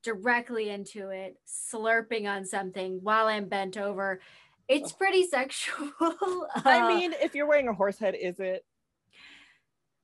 directly 0.04 0.70
into 0.70 1.10
it, 1.10 1.38
slurping 1.48 2.28
on 2.28 2.46
something 2.46 3.00
while 3.02 3.28
I'm 3.28 3.48
bent 3.48 3.78
over. 3.78 4.20
It's 4.68 4.92
pretty 4.92 5.26
sexual. 5.28 5.92
I 6.64 6.82
uh, 6.82 6.88
mean, 6.88 7.14
if 7.22 7.36
you're 7.36 7.48
wearing 7.48 7.68
a 7.68 7.74
horse 7.74 7.98
head, 7.98 8.16
is 8.20 8.40
it? 8.40 8.66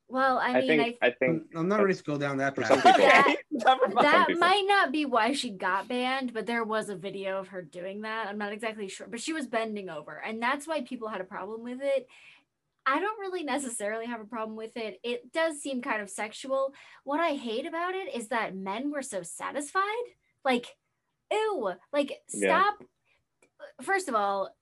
Well, 0.07 0.39
I 0.39 0.49
I 0.49 0.53
mean, 0.61 0.67
think 0.67 0.97
I, 1.03 1.07
I 1.07 1.11
think 1.11 1.43
I'm 1.55 1.67
not 1.67 1.81
ready 1.81 1.93
to 1.93 2.03
go 2.03 2.17
down 2.17 2.37
that 2.37 2.55
path. 2.55 2.69
people. 2.69 2.91
that, 3.59 3.79
that 4.01 4.27
might 4.39 4.65
not 4.67 4.91
be 4.91 5.05
why 5.05 5.33
she 5.33 5.51
got 5.51 5.87
banned, 5.87 6.33
but 6.33 6.47
there 6.47 6.63
was 6.63 6.89
a 6.89 6.95
video 6.95 7.39
of 7.39 7.49
her 7.49 7.61
doing 7.61 8.01
that. 8.01 8.27
I'm 8.27 8.39
not 8.39 8.51
exactly 8.51 8.87
sure, 8.87 9.05
but 9.07 9.21
she 9.21 9.33
was 9.33 9.45
bending 9.45 9.87
over, 9.87 10.19
and 10.25 10.41
that's 10.41 10.67
why 10.67 10.81
people 10.81 11.09
had 11.09 11.21
a 11.21 11.25
problem 11.25 11.63
with 11.63 11.79
it. 11.81 12.07
I 12.91 12.99
don't 12.99 13.19
really 13.19 13.43
necessarily 13.43 14.05
have 14.07 14.19
a 14.21 14.25
problem 14.25 14.55
with 14.57 14.75
it. 14.77 14.99
It 15.03 15.31
does 15.31 15.61
seem 15.61 15.81
kind 15.81 16.01
of 16.01 16.09
sexual. 16.09 16.73
What 17.03 17.19
I 17.19 17.33
hate 17.33 17.65
about 17.65 17.93
it 17.93 18.13
is 18.15 18.29
that 18.29 18.55
men 18.55 18.91
were 18.91 19.01
so 19.03 19.21
satisfied. 19.23 19.83
Like, 20.43 20.75
ew, 21.31 21.73
like 21.93 22.21
Yeah. 22.33 22.61
stop. 22.63 22.83
First 23.81 24.09
of 24.09 24.15
all, 24.15 24.55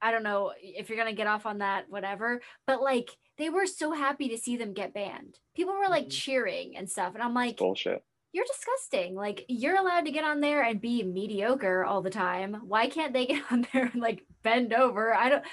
I 0.00 0.10
don't 0.10 0.22
know 0.22 0.52
if 0.60 0.88
you're 0.88 0.98
gonna 0.98 1.12
get 1.12 1.26
off 1.26 1.46
on 1.46 1.58
that, 1.58 1.88
whatever. 1.88 2.40
But 2.66 2.82
like, 2.82 3.10
they 3.38 3.50
were 3.50 3.66
so 3.66 3.92
happy 3.92 4.28
to 4.28 4.38
see 4.38 4.56
them 4.56 4.72
get 4.74 4.94
banned. 4.94 5.38
People 5.54 5.74
were 5.74 5.88
like 5.88 6.06
Mhm. 6.06 6.12
cheering 6.12 6.76
and 6.76 6.88
stuff, 6.90 7.14
and 7.14 7.22
I'm 7.22 7.34
like, 7.34 7.56
bullshit. 7.56 8.04
you're 8.32 8.44
disgusting. 8.44 9.14
Like 9.14 9.44
you're 9.48 9.76
allowed 9.76 10.04
to 10.04 10.10
get 10.12 10.24
on 10.24 10.40
there 10.40 10.62
and 10.62 10.80
be 10.80 11.02
mediocre 11.02 11.84
all 11.84 12.02
the 12.02 12.10
time. 12.10 12.54
Why 12.66 12.88
can't 12.88 13.12
they 13.12 13.26
get 13.32 13.50
on 13.50 13.66
there 13.72 13.86
and 13.92 14.00
like 14.00 14.24
bend 14.42 14.72
over? 14.72 15.14
I 15.14 15.28
don't 15.30 15.44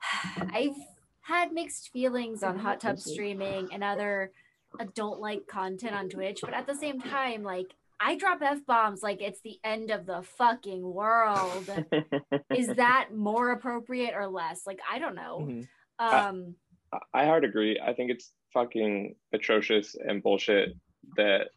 I've 0.54 0.76
had 1.22 1.52
mixed 1.52 1.90
feelings 1.92 2.42
on 2.42 2.58
hot 2.58 2.80
tub 2.80 2.98
streaming 2.98 3.68
and 3.72 3.82
other 3.84 4.32
adult 4.80 5.20
like 5.20 5.46
content 5.46 5.94
on 5.94 6.08
Twitch, 6.08 6.40
but 6.42 6.54
at 6.54 6.66
the 6.66 6.74
same 6.74 7.00
time, 7.00 7.42
like 7.42 7.66
I 8.00 8.16
drop 8.16 8.40
F 8.42 8.64
bombs 8.66 9.02
like 9.02 9.20
it's 9.22 9.40
the 9.42 9.58
end 9.62 9.90
of 9.90 10.06
the 10.06 10.22
fucking 10.22 10.82
world. 10.82 11.70
Is 12.54 12.66
that 12.68 13.10
more 13.14 13.52
appropriate 13.52 14.14
or 14.16 14.26
less? 14.26 14.66
Like 14.66 14.80
I 14.90 14.98
don't 14.98 15.14
know. 15.14 15.38
Mhm. 15.42 15.68
Um 15.98 16.56
I- 16.92 17.22
I 17.22 17.24
hard 17.26 17.44
agree. 17.44 17.78
I 17.80 17.92
think 17.94 18.10
it's 18.10 18.32
fucking 18.52 19.14
atrocious 19.32 19.94
and 19.94 20.22
bullshit 20.22 20.74
that 21.16 21.48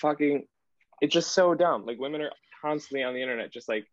fucking 0.00 0.46
it's 1.00 1.12
just 1.12 1.32
so 1.32 1.54
dumb. 1.54 1.84
Like 1.84 1.98
women 1.98 2.20
are 2.22 2.32
constantly 2.62 3.02
on 3.04 3.14
the 3.14 3.22
internet 3.22 3.52
just 3.52 3.68
like 3.68 3.86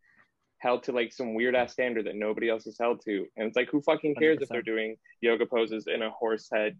held 0.66 0.82
to 0.82 0.92
like 0.92 1.12
some 1.12 1.34
weird 1.34 1.54
ass 1.54 1.72
standard 1.72 2.06
that 2.06 2.16
nobody 2.16 2.48
else 2.48 2.66
is 2.66 2.76
held 2.78 3.00
to. 3.04 3.26
And 3.36 3.46
it's 3.46 3.56
like 3.56 3.70
who 3.70 3.80
fucking 3.80 4.16
cares 4.16 4.38
if 4.40 4.48
they're 4.48 4.62
doing 4.62 4.96
yoga 5.20 5.46
poses 5.46 5.86
in 5.86 6.02
a 6.02 6.10
horse 6.10 6.48
head 6.52 6.76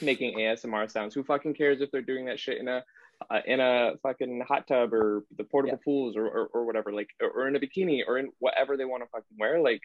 making 0.00 0.36
ASMR 0.36 0.90
sounds? 0.90 1.14
Who 1.14 1.22
fucking 1.22 1.54
cares 1.54 1.80
if 1.80 1.92
they're 1.92 2.02
doing 2.02 2.24
that 2.26 2.40
shit 2.40 2.58
in 2.58 2.66
a 2.66 2.82
uh, 3.30 3.40
in 3.46 3.60
a 3.60 3.92
fucking 4.02 4.42
hot 4.48 4.66
tub 4.66 4.92
or 4.92 5.24
the 5.36 5.44
portable 5.44 5.78
pools 5.84 6.16
or, 6.16 6.26
or 6.26 6.46
or 6.52 6.66
whatever 6.66 6.92
like 6.92 7.10
or, 7.20 7.30
or 7.30 7.48
in 7.48 7.54
a 7.54 7.60
bikini 7.60 8.00
or 8.04 8.18
in 8.18 8.30
whatever 8.40 8.76
they 8.76 8.84
want 8.84 9.04
to 9.04 9.08
fucking 9.10 9.36
wear 9.38 9.60
like 9.60 9.82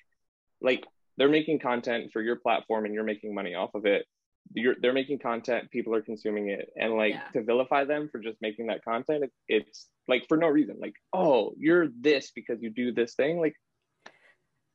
like 0.60 0.84
they're 1.18 1.30
making 1.30 1.60
content 1.60 2.12
for 2.12 2.22
your 2.22 2.38
platform 2.38 2.86
and 2.86 2.96
you're 2.96 3.04
making 3.04 3.36
money 3.36 3.54
off 3.54 3.76
of 3.76 3.86
it 3.86 4.08
you're 4.54 4.76
they're 4.82 4.94
making 4.94 5.20
content 5.20 5.70
people 5.72 5.94
are 5.94 6.02
consuming 6.02 6.50
it 6.50 6.70
and 6.76 6.94
like 6.94 7.14
Yeah. 7.14 7.28
to 7.34 7.44
vilify 7.44 7.84
them 7.84 8.10
for 8.12 8.20
just 8.20 8.38
making 8.42 8.68
that 8.68 8.84
content 8.84 9.24
it, 9.26 9.32
it's 9.48 9.88
like 10.08 10.26
for 10.28 10.38
no 10.38 10.48
reason 10.48 10.78
like 10.80 10.96
oh 11.14 11.54
you're 11.58 11.88
this 12.00 12.32
because 12.34 12.62
you 12.62 12.70
do 12.70 12.92
this 12.92 13.16
thing 13.16 13.40
like 13.40 13.56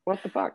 what 0.04 0.22
the 0.22 0.28
fuck 0.28 0.54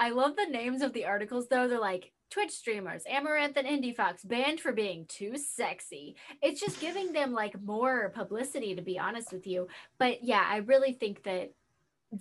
I 0.00 0.10
love 0.10 0.36
the 0.36 0.46
names 0.46 0.82
of 0.82 0.92
the 0.92 1.06
articles 1.06 1.48
though. 1.48 1.66
They're 1.66 1.80
like 1.80 2.12
Twitch 2.30 2.52
streamers, 2.52 3.02
Amouranth 3.12 3.56
and 3.56 3.66
Indiefoxx 3.66 4.26
banned 4.28 4.60
for 4.60 4.70
being 4.70 5.06
too 5.08 5.36
sexy. 5.36 6.14
It's 6.40 6.60
just 6.60 6.80
giving 6.80 7.12
them 7.12 7.32
like 7.32 7.60
more 7.60 8.10
publicity, 8.10 8.76
to 8.76 8.82
be 8.82 8.96
honest 8.96 9.32
with 9.32 9.44
you. 9.44 9.66
But 9.98 10.22
yeah, 10.22 10.44
I 10.46 10.58
really 10.58 10.92
think 10.92 11.24
that 11.24 11.52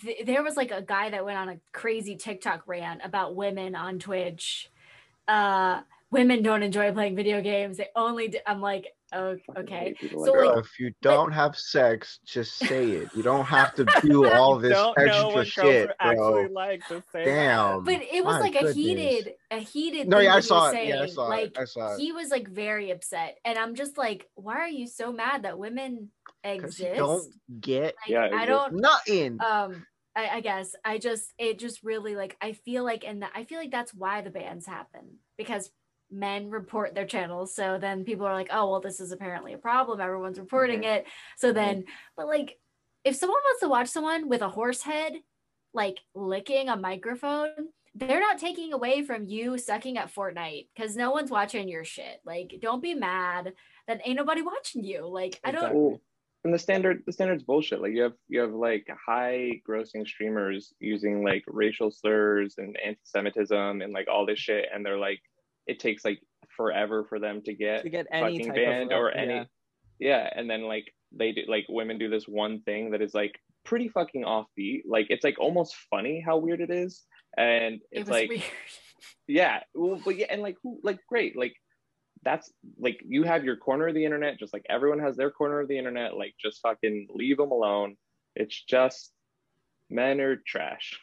th- 0.01 0.25
there 0.25 0.41
was 0.41 0.55
like 0.57 0.71
a 0.71 0.81
guy 0.81 1.11
that 1.11 1.23
went 1.23 1.37
on 1.37 1.49
a 1.49 1.59
crazy 1.71 2.15
TikTok 2.15 2.63
rant 2.67 3.01
about 3.03 3.35
women 3.35 3.75
on 3.75 3.99
Twitch. 3.99 4.71
Uh, 5.27 5.81
women 6.11 6.41
don't 6.41 6.63
enjoy 6.63 6.91
playing 6.93 7.15
video 7.15 7.41
games. 7.41 7.77
They 7.77 7.87
only. 7.95 8.29
do. 8.29 8.39
I'm 8.47 8.61
like, 8.61 8.87
oh, 9.13 9.35
okay. 9.57 9.93
So, 10.11 10.17
like 10.17 10.55
like, 10.55 10.57
if 10.65 10.79
you 10.79 10.91
don't 11.01 11.31
have 11.31 11.57
sex, 11.57 12.19
just 12.25 12.55
say 12.57 12.91
it. 12.91 13.09
You 13.15 13.23
don't 13.23 13.45
have 13.45 13.73
to 13.75 13.85
do 14.01 14.29
all 14.29 14.57
this 14.57 14.71
Don't 14.73 14.97
extra 14.97 15.27
what 15.27 15.47
shit, 15.47 15.89
are 15.89 15.95
actually 15.99 16.45
bro. 16.45 16.53
like 16.53 16.87
to 16.87 17.03
say 17.11 17.25
that. 17.25 17.25
Damn. 17.25 17.83
But 17.83 18.01
it 18.11 18.23
was 18.23 18.35
My 18.35 18.39
like 18.39 18.55
a 18.55 18.71
heated, 18.71 19.33
a 19.51 19.59
heated. 19.59 20.07
No, 20.07 20.17
thing 20.17 20.25
yeah, 20.27 20.35
I 20.35 20.39
saw 20.39 20.65
was 20.67 20.73
it. 20.75 20.87
Yeah, 20.87 21.01
I 21.03 21.05
saw 21.07 21.27
like, 21.27 21.45
it. 21.47 21.57
I 21.59 21.65
saw 21.65 21.93
it. 21.95 21.99
he 21.99 22.11
was 22.11 22.29
like 22.29 22.47
very 22.47 22.91
upset 22.91 23.37
and 23.45 23.57
i'm 23.57 23.75
just 23.75 23.97
like 23.97 24.27
why 24.35 24.55
are 24.55 24.67
you 24.67 24.87
so 24.87 25.11
mad 25.11 25.43
that 25.43 25.57
women 25.57 26.09
Because 26.43 26.79
you 26.79 26.87
exist 26.87 26.97
don't 26.97 27.33
get 27.61 27.95
like, 28.01 28.09
Yeah, 28.09 28.29
i 28.33 28.45
don't 28.45 28.73
nothing. 28.75 29.39
um 29.41 29.85
I, 30.15 30.29
I 30.35 30.41
guess 30.41 30.75
i 30.83 30.97
just 30.97 31.33
it 31.37 31.59
just 31.59 31.83
really 31.83 32.15
like 32.15 32.35
i 32.41 32.53
feel 32.53 32.83
like 32.83 33.03
and 33.05 33.23
i 33.35 33.43
feel 33.43 33.59
like 33.59 33.71
that's 33.71 33.93
why 33.93 34.21
the 34.21 34.29
bans 34.29 34.65
happen 34.65 35.17
because 35.37 35.69
men 36.11 36.49
report 36.49 36.95
their 36.95 37.05
channels 37.05 37.53
so 37.53 37.77
then 37.79 38.03
people 38.03 38.25
are 38.25 38.33
like 38.33 38.49
oh 38.51 38.69
well 38.69 38.79
this 38.79 38.99
is 38.99 39.11
apparently 39.11 39.53
a 39.53 39.57
problem 39.57 39.99
everyone's 39.99 40.39
reporting 40.39 40.81
Mm-hmm. 40.81 40.99
it 40.99 41.05
so 41.37 41.51
then 41.51 41.83
but 42.15 42.27
like 42.27 42.57
if 43.03 43.15
someone 43.15 43.39
wants 43.43 43.61
to 43.61 43.69
watch 43.69 43.87
someone 43.89 44.29
with 44.29 44.41
a 44.41 44.49
horse 44.49 44.81
head 44.81 45.13
like 45.73 45.99
licking 46.15 46.69
a 46.69 46.77
microphone 46.77 47.49
they're 47.95 48.19
not 48.19 48.37
taking 48.37 48.73
away 48.73 49.03
from 49.03 49.25
you 49.25 49.57
sucking 49.57 49.97
at 49.97 50.13
Fortnite 50.13 50.67
because 50.75 50.95
no 50.95 51.09
one's 51.09 51.31
watching 51.31 51.67
your 51.67 51.83
shit. 51.83 52.21
Like, 52.23 52.53
don't 52.61 52.81
be 52.81 52.93
mad 52.93 53.53
that 53.87 54.01
ain't 54.05 54.17
nobody 54.17 54.43
watching 54.43 54.83
you. 54.83 55.07
Like, 55.07 55.39
I 55.43 55.49
don't. 55.51 55.63
Exactly. 55.63 55.99
And 56.43 56.53
the 56.53 56.59
standard 56.59 57.03
the 57.05 57.11
standard's 57.11 57.43
bullshit 57.43 57.81
like 57.81 57.91
you 57.93 58.03
have 58.03 58.13
you 58.29 58.39
have 58.39 58.53
like 58.53 58.87
high 59.05 59.59
grossing 59.67 60.07
streamers 60.07 60.71
using 60.79 61.23
like 61.23 61.43
racial 61.47 61.91
slurs 61.91 62.55
and 62.57 62.77
anti-semitism 62.85 63.81
and 63.81 63.91
like 63.91 64.07
all 64.07 64.25
this 64.25 64.39
shit 64.39 64.67
and 64.73 64.85
they're 64.85 64.99
like 64.99 65.19
it 65.67 65.79
takes 65.79 66.03
like 66.05 66.19
forever 66.55 67.05
for 67.07 67.19
them 67.19 67.41
to 67.43 67.53
get 67.53 67.83
to 67.83 67.89
get 67.89 68.07
any 68.11 68.37
fucking 68.39 68.47
type 68.47 68.55
banned 68.55 68.91
of 68.91 68.99
or 68.99 69.11
any 69.11 69.47
yeah 69.99 70.29
and 70.35 70.49
then 70.49 70.63
like 70.63 70.85
they 71.11 71.31
do 71.31 71.41
like 71.47 71.65
women 71.69 71.97
do 71.97 72.09
this 72.09 72.27
one 72.27 72.61
thing 72.61 72.91
that 72.91 73.01
is 73.01 73.13
like 73.13 73.37
pretty 73.63 73.89
fucking 73.89 74.23
offbeat 74.23 74.81
like 74.87 75.07
it's 75.09 75.23
like 75.23 75.37
almost 75.39 75.75
funny 75.89 76.23
how 76.25 76.37
weird 76.37 76.61
it 76.61 76.69
is 76.71 77.03
and 77.37 77.75
It 77.75 77.81
it's 77.91 77.99
was 78.01 78.09
like 78.09 78.29
weird. 78.29 78.41
yeah 79.27 79.59
well, 79.75 79.99
but 80.03 80.15
yeah 80.17 80.27
and 80.29 80.41
like 80.41 80.55
who 80.63 80.79
like 80.83 80.99
great 81.07 81.37
like 81.37 81.53
that's 82.23 82.51
like 82.79 82.99
you 83.07 83.23
have 83.23 83.43
your 83.43 83.57
corner 83.57 83.87
of 83.87 83.93
the 83.93 84.03
internet 84.03 84.39
just 84.39 84.53
like 84.53 84.65
everyone 84.69 84.99
has 84.99 85.15
their 85.15 85.29
corner 85.29 85.59
of 85.59 85.67
the 85.67 85.77
internet 85.77 86.15
like 86.17 86.33
just 86.41 86.61
fucking 86.61 87.07
leave 87.11 87.37
them 87.37 87.51
alone 87.51 87.95
it's 88.35 88.63
just 88.63 89.11
men 89.89 90.19
are 90.21 90.37
trash 90.47 90.99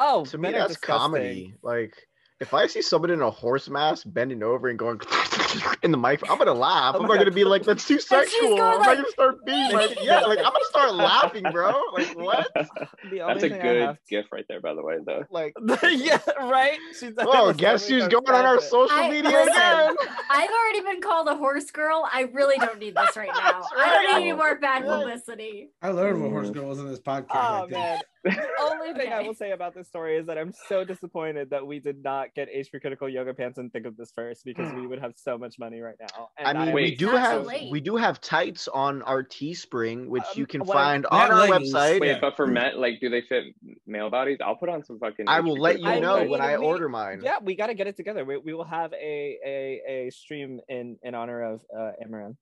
Oh, 0.00 0.24
to 0.26 0.38
me, 0.38 0.42
men 0.42 0.54
are 0.54 0.58
that's 0.60 0.74
disgusting. 0.74 0.98
comedy. 1.00 1.54
Like, 1.60 1.94
if 2.40 2.54
I 2.54 2.66
see 2.68 2.82
somebody 2.82 3.14
in 3.14 3.20
a 3.22 3.30
horse 3.30 3.68
mask 3.68 4.04
bending 4.06 4.42
over 4.42 4.68
and 4.68 4.78
going 4.78 5.00
in 5.82 5.90
the 5.90 5.98
mic, 5.98 6.28
I'm 6.30 6.38
gonna 6.38 6.52
laugh. 6.54 6.94
Oh 6.94 6.98
I'm 7.00 7.02
not 7.02 7.14
God. 7.14 7.18
gonna 7.18 7.30
be 7.32 7.44
like, 7.44 7.64
"That's 7.64 7.86
too 7.86 7.98
sexual." 7.98 8.56
going 8.56 8.60
I'm 8.60 8.78
like- 8.80 8.98
gonna 8.98 9.10
start 9.10 9.44
being 9.44 9.72
like, 9.72 9.98
"Yeah," 10.02 10.20
like 10.20 10.38
I'm 10.38 10.44
gonna 10.44 10.64
start 10.70 10.94
laughing, 10.94 11.44
bro. 11.52 11.72
Like 11.92 12.16
what? 12.16 12.46
That's 12.54 13.42
a 13.42 13.48
good 13.48 13.80
have 13.82 13.98
gif 14.08 14.26
right 14.32 14.44
there 14.48 14.60
by 14.60 14.74
the 14.74 14.82
way 14.82 14.98
though 15.04 15.24
Like, 15.30 15.54
yeah, 15.90 16.18
right. 16.40 16.78
She's 16.98 17.12
oh, 17.18 17.52
guess 17.52 17.88
who's 17.88 18.06
going 18.08 18.28
on 18.28 18.44
our 18.46 18.60
social 18.60 18.96
I- 18.96 19.10
media 19.10 19.30
listen, 19.30 19.52
again? 19.52 19.96
I've 20.30 20.50
already 20.50 20.80
been 20.82 21.00
called 21.00 21.28
a 21.28 21.34
horse 21.36 21.70
girl. 21.70 22.08
I 22.12 22.22
really 22.32 22.56
don't 22.58 22.78
need 22.78 22.94
this 22.96 23.16
right 23.16 23.28
now. 23.34 23.52
That's 23.62 23.66
I 23.76 23.92
don't 23.94 24.20
need 24.20 24.28
any 24.28 24.32
more 24.36 24.56
bad 24.58 24.84
publicity. 24.84 25.70
I 25.82 25.88
learned 25.90 26.20
what 26.22 26.28
Mm. 26.30 26.32
horse 26.32 26.50
girl 26.50 26.66
was 26.68 26.78
in 26.78 26.88
this 26.88 27.00
podcast. 27.00 27.26
Oh 27.32 27.64
I 27.64 27.66
man. 27.66 28.00
The 28.36 28.46
only 28.62 28.92
thing 28.98 29.12
I 29.12 29.22
will 29.22 29.34
say 29.34 29.52
about 29.52 29.74
this 29.74 29.88
story 29.88 30.16
is 30.16 30.26
that 30.26 30.38
I'm 30.38 30.52
so 30.68 30.84
disappointed 30.84 31.50
that 31.50 31.66
we 31.66 31.78
did 31.78 32.02
not 32.02 32.34
get 32.34 32.48
HP 32.54 32.80
Critical 32.80 33.08
Yoga 33.08 33.32
Pants 33.34 33.58
and 33.58 33.72
think 33.72 33.86
of 33.86 33.96
this 33.96 34.12
first 34.14 34.44
because 34.44 34.72
we 34.74 34.86
would 34.86 34.98
have 35.00 35.12
so 35.16 35.38
much 35.38 35.58
money 35.58 35.80
right 35.80 35.94
now. 36.00 36.28
I 36.38 36.52
mean, 36.52 36.68
am 36.68 36.74
we 36.74 36.94
do 36.94 37.08
have 37.10 37.46
late. 37.46 37.70
we 37.70 37.80
do 37.80 37.96
have 37.96 38.20
tights 38.20 38.68
on 38.68 39.02
our 39.02 39.22
Teespring, 39.24 40.06
which 40.08 40.22
Um, 40.24 40.28
you 40.36 40.46
can 40.46 40.62
well, 40.64 40.72
find 40.76 41.06
on 41.06 41.30
our 41.30 41.48
leggings. 41.48 41.72
website. 41.74 42.00
wait 42.00 42.20
but 42.20 42.36
for 42.36 42.46
men 42.46 42.78
like 42.80 43.00
do 43.00 43.08
they 43.08 43.22
fit 43.22 43.44
male 43.86 44.10
bodies 44.10 44.38
i'll 44.44 44.56
put 44.56 44.68
on 44.68 44.84
some 44.84 44.98
fucking 44.98 45.26
I 45.28 45.40
will 45.40 45.56
HP 45.56 45.60
let 45.60 45.78
you 45.80 46.00
know 46.00 46.18
tights. 46.18 46.30
when 46.30 46.40
I 46.40 46.58
We- 46.58 46.64
order 46.66 46.88
mine. 46.88 47.20
Yeah, 47.22 47.38
we 47.42 47.54
got 47.56 47.68
to 47.68 47.74
get 47.74 47.86
it 47.86 47.96
together. 47.96 48.24
We, 48.24 48.36
we 48.38 48.54
will 48.54 48.64
have 48.64 48.92
a 48.92 49.38
a, 49.44 50.06
a 50.06 50.10
stream 50.10 50.60
in 50.68 50.98
in 51.02 51.14
honor 51.14 51.42
of 51.42 51.60
uh, 51.76 51.92
Amouranth 52.04 52.36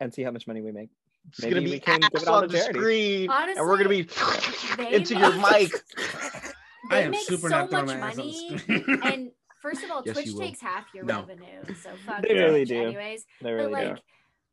and 0.00 0.12
see 0.12 0.22
how 0.22 0.30
much 0.30 0.46
money 0.46 0.60
we 0.60 0.72
make. 0.72 0.90
It's 1.28 1.40
Maybe 1.42 1.54
gonna 1.54 1.66
be 1.66 1.80
can 1.80 2.00
give 2.00 2.10
ass 2.14 2.22
it 2.22 2.28
all 2.28 2.42
on 2.42 2.48
the 2.48 2.58
charity. 2.58 2.78
screen, 2.78 3.30
and 3.30 3.66
we're 3.66 3.76
gonna 3.78 3.88
be 3.88 4.08
into 4.94 5.16
your 5.16 5.32
make- 5.36 5.72
mic. 5.72 5.82
I 6.90 6.96
They 6.96 7.02
am 7.04 7.10
make 7.12 7.20
super 7.26 7.48
so 7.48 7.56
not 7.56 7.70
throwing 7.70 7.86
much 7.86 7.96
my 8.00 8.08
ass 8.08 8.18
on 8.18 8.26
the 8.26 8.32
money. 8.32 8.58
screen. 8.58 9.00
And 9.04 9.30
first 9.62 9.84
of 9.84 9.90
all, 9.90 10.02
Yes, 10.04 10.14
Twitch 10.16 10.26
you 10.26 10.34
will. 10.34 10.40
takes 10.40 10.60
half 10.60 10.86
your 10.94 11.04
No. 11.04 11.20
revenue. 11.20 11.62
So 11.80 11.90
fuck 12.04 12.22
They 12.22 12.28
Twitch 12.28 12.40
really 12.40 12.64
do. 12.64 12.82
anyways. 12.82 13.24
They 13.40 13.54
But 13.54 13.70
like, 13.70 13.94
do. 13.96 14.02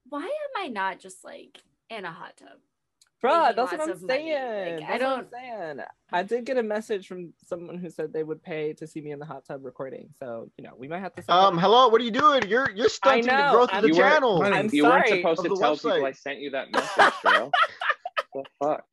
why 0.09 0.22
am 0.24 0.63
I 0.63 0.67
not 0.67 0.99
just 0.99 1.26
like 1.26 1.57
in 1.89 2.05
a 2.05 2.11
hot 2.11 2.38
tub? 2.38 2.59
Bruh, 3.24 3.53
that's 3.55 3.72
what 3.74 3.82
I'm 3.82 3.99
saying. 4.07 4.80
Like, 4.80 4.84
I 4.89 4.97
That's 4.97 5.03
what 5.03 5.11
I'm 5.11 5.20
don't- 5.20 5.32
saying. 5.32 5.80
I 6.11 6.24
did 6.24 6.45
get 6.45 6.57
a 6.57 6.63
message 6.63 7.05
from 7.07 7.34
someone 7.45 7.78
who 7.78 7.89
said 7.89 8.13
they 8.13 8.24
would 8.24 8.41
pay 8.41 8.72
to 8.74 8.88
see 8.88 9.01
me 9.01 9.11
in 9.11 9.20
the 9.20 9.26
hot 9.26 9.43
tub 9.45 9.65
recording. 9.65 10.09
So 10.20 10.49
you 10.57 10.63
know, 10.63 10.72
we 10.78 10.88
might 10.88 10.99
have 11.01 11.13
to. 11.15 11.22
Um, 11.34 11.55
that- 11.55 11.61
hello, 11.61 11.89
what 11.89 11.99
are 11.99 12.03
you 12.05 12.11
doing? 12.11 12.47
You're 12.47 12.72
you're 12.72 12.88
stunting 12.89 13.26
the 13.26 13.49
growth 13.51 13.70
I'm- 13.74 13.84
of 13.84 13.89
the 13.89 13.89
You 13.89 13.97
weren't- 14.01 14.13
channel. 14.13 14.41
Honey, 14.41 14.55
I'm 14.57 14.70
you 14.72 14.84
weren't 14.86 15.07
supposed 15.07 15.41
to 15.43 15.49
tell 15.49 15.76
website. 15.76 15.93
people 15.95 16.05
I 16.05 16.11
sent 16.13 16.39
you 16.39 16.49
that 16.51 16.72
message, 16.72 17.13
Joel. 17.24 17.51
the 18.34 18.43
fuck? 18.59 18.86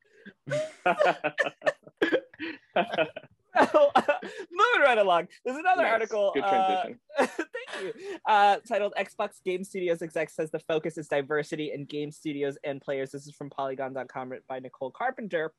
oh, 3.57 3.91
moving 4.51 4.81
right 4.81 4.97
along. 4.97 5.27
There's 5.45 5.57
another 5.57 5.83
nice. 5.83 5.91
article. 5.91 6.31
Good 6.33 6.43
transition. 6.43 6.99
Uh, 7.17 7.25
thank 7.27 7.83
you. 7.83 7.93
Uh, 8.27 8.57
titled 8.67 8.93
"Xbox 8.97 9.43
Game 9.43 9.63
Studios 9.63 10.01
exec 10.01 10.29
says 10.29 10.51
the 10.51 10.59
focus 10.59 10.97
is 10.97 11.07
diversity 11.07 11.71
in 11.73 11.85
game 11.85 12.11
studios 12.11 12.57
and 12.63 12.81
players." 12.81 13.11
This 13.11 13.27
is 13.27 13.35
from 13.35 13.49
Polygon.com, 13.49 14.33
by 14.47 14.59
Nicole 14.59 14.91
Carpenter. 14.91 15.53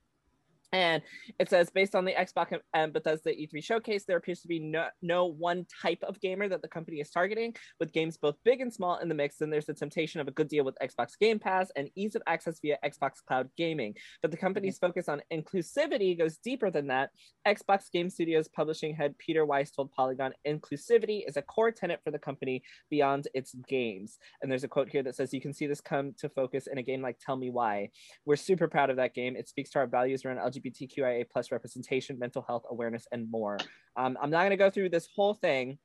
And 0.73 1.03
it 1.39 1.49
says, 1.49 1.71
based 1.71 1.95
on 1.95 2.05
the 2.05 2.13
Xbox 2.13 2.59
and 2.75 2.93
Bethesda 2.93 3.31
E3 3.31 3.65
showcase, 3.65 4.05
there 4.05 4.19
appears 4.19 4.41
to 4.43 4.49
be 4.49 4.59
no, 4.59 4.89
no 5.01 5.25
one 5.25 5.67
type 5.83 6.03
of 6.03 6.21
gamer 6.21 6.49
that 6.49 6.61
the 6.61 6.69
company 6.69 6.99
is 6.99 7.11
targeting, 7.11 7.55
with 7.81 7.93
games 7.93 8.19
both 8.19 8.37
big 8.45 8.61
and 8.61 8.73
small 8.73 8.99
in 8.99 9.09
the 9.09 9.15
mix. 9.15 9.41
And 9.41 9.51
there's 9.53 9.65
the 9.65 9.75
temptation 9.75 10.21
of 10.21 10.29
a 10.29 10.33
good 10.33 10.49
deal 10.49 10.65
with 10.65 10.77
Xbox 10.83 11.19
Game 11.19 11.39
Pass 11.39 11.71
and 11.77 11.89
ease 11.97 12.15
of 12.15 12.23
access 12.27 12.61
via 12.61 12.77
Xbox 12.85 13.25
Cloud 13.27 13.49
Gaming. 13.57 13.95
But 14.21 14.31
the 14.31 14.37
company's 14.37 14.77
mm-hmm. 14.77 14.87
focus 14.89 15.09
on 15.09 15.23
inclusivity 15.33 16.19
goes 16.19 16.37
deeper 16.37 16.71
than 16.71 16.89
that. 16.89 17.11
Xbox 17.47 17.91
Game 17.91 18.11
Studios 18.11 18.49
publishing 18.49 18.95
head 18.95 19.17
Peter 19.19 19.47
Weiss 19.47 19.71
told 19.71 19.91
Polygon, 19.93 20.35
inclusivity 20.47 21.23
is 21.27 21.39
a 21.39 21.43
core 21.43 21.71
tenet 21.71 22.01
for 22.05 22.11
the 22.11 22.19
company 22.19 22.63
beyond 22.91 23.27
its 23.33 23.55
games. 23.69 24.19
And 24.43 24.51
there's 24.51 24.65
a 24.65 24.69
quote 24.69 24.91
here 24.91 25.03
that 25.05 25.17
says, 25.17 25.33
You 25.33 25.41
can 25.41 25.55
see 25.55 25.67
this 25.67 25.81
come 25.81 26.13
to 26.19 26.29
focus 26.29 26.67
in 26.67 26.77
a 26.77 26.83
game 26.83 27.01
like 27.01 27.19
Tell 27.25 27.37
Me 27.37 27.49
Why. 27.49 27.89
We're 28.27 28.37
super 28.37 28.69
proud 28.69 28.91
of 28.91 28.97
that 28.97 29.15
game. 29.15 29.35
It 29.35 29.49
speaks 29.49 29.71
to 29.71 29.79
our 29.79 29.87
values 29.87 30.25
around 30.25 30.39
LGBT 30.39 30.58
LGBTQIA 30.59 31.29
plus 31.31 31.51
representation, 31.51 32.19
mental 32.19 32.43
health 32.43 32.65
awareness, 32.71 33.07
and 33.13 33.31
more. 33.31 33.59
Um, 33.97 34.17
I'm 34.21 34.31
not 34.31 34.41
going 34.41 34.51
to 34.51 34.57
go 34.57 34.71
through 34.71 34.91
this 34.91 35.09
whole 35.15 35.35
thing, 35.35 35.79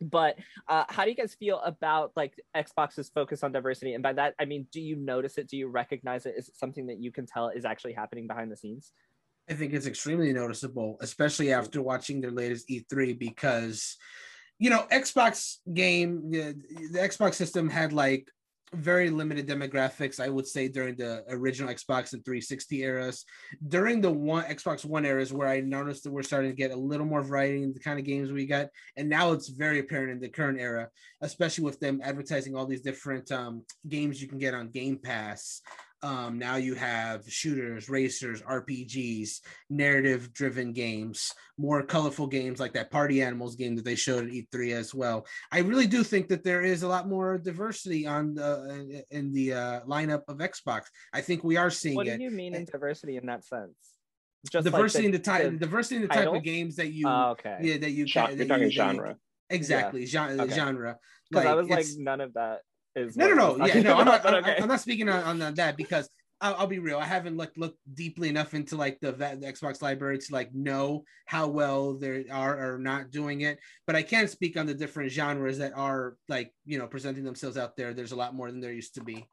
but 0.00 0.36
uh, 0.68 0.84
how 0.88 1.04
do 1.04 1.10
you 1.10 1.16
guys 1.16 1.34
feel 1.34 1.60
about 1.60 2.12
like 2.16 2.40
Xbox's 2.56 3.10
focus 3.10 3.42
on 3.42 3.52
diversity? 3.52 3.94
And 3.94 4.02
by 4.02 4.12
that, 4.14 4.34
I 4.38 4.44
mean, 4.44 4.66
do 4.72 4.80
you 4.80 4.96
notice 4.96 5.36
it? 5.38 5.48
Do 5.48 5.56
you 5.56 5.68
recognize 5.68 6.26
it? 6.26 6.34
Is 6.36 6.48
it 6.48 6.56
something 6.56 6.86
that 6.86 7.00
you 7.00 7.12
can 7.12 7.26
tell 7.26 7.48
is 7.48 7.64
actually 7.64 7.92
happening 7.92 8.26
behind 8.26 8.50
the 8.50 8.56
scenes? 8.56 8.92
I 9.48 9.54
think 9.54 9.74
it's 9.74 9.86
extremely 9.86 10.32
noticeable, 10.32 10.96
especially 11.00 11.52
after 11.52 11.82
watching 11.82 12.20
their 12.20 12.30
latest 12.30 12.68
E3, 12.68 13.18
because 13.18 13.96
you 14.58 14.70
know 14.70 14.86
Xbox 14.92 15.56
game, 15.74 16.30
the, 16.30 16.54
the 16.92 16.98
Xbox 16.98 17.34
system 17.34 17.68
had 17.68 17.92
like 17.92 18.28
very 18.72 19.10
limited 19.10 19.48
demographics, 19.48 20.20
I 20.20 20.28
would 20.28 20.46
say, 20.46 20.68
during 20.68 20.96
the 20.96 21.24
original 21.28 21.72
Xbox 21.72 22.12
and 22.12 22.24
360 22.24 22.82
eras. 22.82 23.24
During 23.66 24.00
the 24.00 24.10
one 24.10 24.44
Xbox 24.44 24.84
One 24.84 25.04
eras, 25.04 25.32
where 25.32 25.48
I 25.48 25.60
noticed 25.60 26.04
that 26.04 26.12
we're 26.12 26.22
starting 26.22 26.50
to 26.50 26.56
get 26.56 26.70
a 26.70 26.76
little 26.76 27.06
more 27.06 27.22
variety 27.22 27.62
in 27.62 27.72
the 27.72 27.80
kind 27.80 27.98
of 27.98 28.04
games 28.04 28.30
we 28.30 28.46
got, 28.46 28.68
and 28.96 29.08
now 29.08 29.32
it's 29.32 29.48
very 29.48 29.80
apparent 29.80 30.12
in 30.12 30.20
the 30.20 30.28
current 30.28 30.60
era, 30.60 30.88
especially 31.20 31.64
with 31.64 31.80
them 31.80 32.00
advertising 32.02 32.54
all 32.54 32.66
these 32.66 32.82
different 32.82 33.30
um, 33.32 33.64
games 33.88 34.22
you 34.22 34.28
can 34.28 34.38
get 34.38 34.54
on 34.54 34.70
Game 34.70 34.98
Pass. 34.98 35.62
Um, 36.02 36.38
now 36.38 36.56
you 36.56 36.74
have 36.74 37.28
shooters, 37.28 37.88
racers, 37.88 38.40
RPGs, 38.42 39.40
narrative 39.68 40.32
driven 40.32 40.72
games, 40.72 41.32
more 41.58 41.82
colorful 41.82 42.26
games 42.26 42.58
like 42.58 42.72
that 42.72 42.90
Party 42.90 43.22
Animals 43.22 43.56
game 43.56 43.76
that 43.76 43.84
they 43.84 43.96
showed 43.96 44.26
at 44.26 44.32
E3 44.32 44.72
as 44.72 44.94
well. 44.94 45.26
I 45.52 45.58
really 45.58 45.86
do 45.86 46.02
think 46.02 46.28
that 46.28 46.42
there 46.42 46.62
is 46.62 46.82
a 46.82 46.88
lot 46.88 47.06
more 47.06 47.36
diversity 47.36 48.06
on 48.06 48.34
the 48.34 49.04
in 49.10 49.32
the 49.32 49.52
uh, 49.52 49.80
lineup 49.82 50.22
of 50.28 50.38
Xbox. 50.38 50.84
I 51.12 51.20
think 51.20 51.44
we 51.44 51.56
are 51.56 51.70
seeing 51.70 51.96
what 51.96 52.06
it. 52.06 52.16
do 52.16 52.24
you 52.24 52.30
mean 52.30 52.54
in 52.54 52.64
diversity 52.64 53.16
in 53.16 53.26
that 53.26 53.44
sense? 53.44 53.74
Just 54.50 54.64
diversity 54.64 55.04
like 55.04 55.22
the, 55.22 55.30
in 55.32 55.42
the 55.48 55.50
type, 55.50 55.60
diversity 55.60 55.96
in 55.96 56.02
the 56.02 56.08
title? 56.08 56.32
type 56.32 56.38
of 56.38 56.44
games 56.44 56.76
that 56.76 56.92
you, 56.92 57.06
oh, 57.06 57.32
okay, 57.32 57.58
yeah, 57.60 57.76
that 57.76 57.90
you, 57.90 58.06
Genre, 58.06 58.34
that 58.34 58.38
you're 58.38 58.46
talking 58.46 58.64
you, 58.64 58.70
genre. 58.70 59.08
You, 59.10 59.16
exactly, 59.50 60.00
yeah. 60.00 60.06
genre, 60.06 60.44
okay. 60.44 60.54
genre. 60.54 60.96
Because 61.28 61.44
like, 61.44 61.52
I 61.52 61.54
was 61.54 61.68
like, 61.68 61.86
none 61.98 62.22
of 62.22 62.32
that 62.34 62.60
is 62.96 63.16
no, 63.16 63.28
no, 63.28 63.56
no. 63.56 63.66
Yeah, 63.66 63.80
no. 63.82 63.96
I'm 63.96 64.04
not. 64.04 64.24
okay. 64.34 64.56
I'm, 64.60 64.68
not 64.68 64.80
speaking 64.80 65.08
on, 65.08 65.40
on 65.42 65.54
that 65.54 65.76
because 65.76 66.08
I'll, 66.40 66.54
I'll, 66.54 66.66
be 66.66 66.78
real. 66.78 66.98
I 66.98 67.04
haven't 67.04 67.36
looked 67.36 67.58
looked 67.58 67.78
deeply 67.94 68.28
enough 68.28 68.54
into 68.54 68.76
like 68.76 68.98
the, 69.00 69.12
the, 69.12 69.52
Xbox 69.52 69.82
library 69.82 70.18
to 70.18 70.32
like 70.32 70.54
know 70.54 71.04
how 71.26 71.48
well 71.48 71.94
they 71.94 72.26
are 72.30 72.74
or 72.74 72.78
not 72.78 73.10
doing 73.10 73.42
it. 73.42 73.58
But 73.86 73.96
I 73.96 74.02
can 74.02 74.26
speak 74.26 74.56
on 74.56 74.66
the 74.66 74.74
different 74.74 75.12
genres 75.12 75.58
that 75.58 75.72
are 75.76 76.16
like 76.28 76.52
you 76.64 76.78
know 76.78 76.86
presenting 76.86 77.24
themselves 77.24 77.56
out 77.56 77.76
there. 77.76 77.94
There's 77.94 78.12
a 78.12 78.16
lot 78.16 78.34
more 78.34 78.50
than 78.50 78.60
there 78.60 78.72
used 78.72 78.94
to 78.94 79.04
be. 79.04 79.28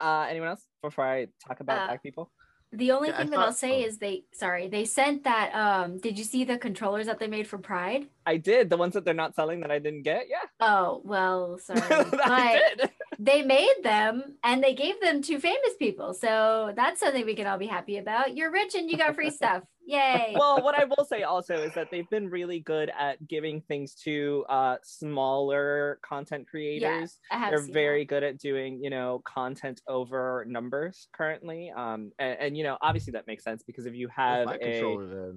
Uh, 0.00 0.26
anyone 0.28 0.48
else 0.48 0.64
before 0.82 1.06
I 1.06 1.28
talk 1.46 1.60
about 1.60 1.82
uh, 1.82 1.86
black 1.86 2.02
people? 2.02 2.30
The 2.76 2.90
only 2.92 3.08
yeah, 3.08 3.18
thing 3.18 3.30
that 3.30 3.38
I'll 3.38 3.52
say 3.52 3.84
oh. 3.84 3.86
is 3.86 3.98
they 3.98 4.24
sorry, 4.32 4.68
they 4.68 4.84
sent 4.84 5.24
that 5.24 5.54
um 5.54 5.98
did 5.98 6.18
you 6.18 6.24
see 6.24 6.44
the 6.44 6.58
controllers 6.58 7.06
that 7.06 7.18
they 7.18 7.28
made 7.28 7.46
for 7.46 7.58
Pride? 7.58 8.06
I 8.26 8.36
did. 8.36 8.70
The 8.70 8.76
ones 8.76 8.94
that 8.94 9.04
they're 9.04 9.14
not 9.14 9.34
selling 9.34 9.60
that 9.60 9.70
I 9.70 9.78
didn't 9.78 10.02
get. 10.02 10.26
Yeah. 10.28 10.44
Oh, 10.60 11.02
well, 11.04 11.58
sorry. 11.58 11.80
but 12.10 12.92
they 13.18 13.42
made 13.42 13.76
them 13.82 14.36
and 14.42 14.62
they 14.62 14.74
gave 14.74 15.00
them 15.00 15.22
to 15.22 15.38
famous 15.38 15.74
people. 15.78 16.14
So 16.14 16.72
that's 16.74 17.00
something 17.00 17.24
we 17.24 17.34
can 17.34 17.46
all 17.46 17.58
be 17.58 17.66
happy 17.66 17.98
about. 17.98 18.36
You're 18.36 18.50
rich 18.50 18.74
and 18.74 18.90
you 18.90 18.96
got 18.96 19.14
free 19.14 19.30
stuff. 19.42 19.62
Yay. 19.86 20.34
Well, 20.38 20.62
what 20.62 20.74
I 20.78 20.84
will 20.84 21.04
say 21.04 21.22
also 21.22 21.54
is 21.54 21.74
that 21.74 21.90
they've 21.90 22.08
been 22.08 22.28
really 22.30 22.60
good 22.60 22.90
at 22.98 23.26
giving 23.28 23.60
things 23.60 23.94
to 24.04 24.44
uh, 24.48 24.76
smaller 24.82 25.98
content 26.02 26.46
creators. 26.48 27.18
Yeah, 27.30 27.50
They're 27.50 27.66
very 27.70 28.02
that. 28.02 28.08
good 28.08 28.22
at 28.24 28.38
doing, 28.38 28.82
you 28.82 28.90
know, 28.90 29.20
content 29.24 29.82
over 29.86 30.44
numbers 30.48 31.08
currently. 31.14 31.70
Um, 31.76 32.12
and, 32.18 32.38
and 32.40 32.56
you 32.56 32.64
know, 32.64 32.78
obviously 32.80 33.12
that 33.12 33.26
makes 33.26 33.44
sense 33.44 33.62
because 33.62 33.84
if 33.86 33.94
you 33.94 34.08
have 34.08 34.48
a 34.62 35.32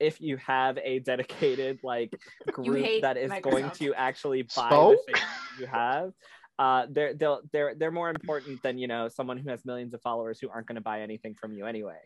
if 0.00 0.20
you 0.20 0.36
have 0.38 0.76
a 0.78 0.98
dedicated 0.98 1.78
like 1.82 2.12
group 2.52 3.02
that 3.02 3.16
is 3.16 3.30
Microsoft. 3.30 3.42
going 3.42 3.70
to 3.70 3.94
actually 3.94 4.42
buy 4.42 4.68
Spoke? 4.68 4.98
the 5.06 5.12
things 5.12 5.26
you 5.60 5.66
have, 5.66 6.10
uh, 6.58 6.86
they're 6.90 7.14
they're 7.14 7.36
they're 7.52 7.74
they're 7.76 7.92
more 7.92 8.10
important 8.10 8.60
than 8.62 8.76
you 8.76 8.88
know 8.88 9.08
someone 9.08 9.38
who 9.38 9.48
has 9.50 9.64
millions 9.64 9.94
of 9.94 10.02
followers 10.02 10.38
who 10.40 10.50
aren't 10.50 10.66
going 10.66 10.74
to 10.74 10.82
buy 10.82 11.00
anything 11.02 11.34
from 11.40 11.52
you 11.52 11.64
anyway. 11.64 12.00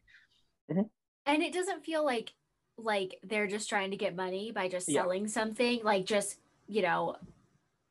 Mm-hmm 0.70 0.82
and 1.28 1.42
it 1.42 1.52
doesn't 1.52 1.84
feel 1.84 2.04
like 2.04 2.32
like 2.76 3.18
they're 3.22 3.46
just 3.46 3.68
trying 3.68 3.90
to 3.90 3.96
get 3.96 4.16
money 4.16 4.50
by 4.50 4.68
just 4.68 4.86
selling 4.86 5.22
yeah. 5.22 5.28
something 5.28 5.80
like 5.84 6.06
just 6.06 6.38
you 6.66 6.82
know 6.82 7.16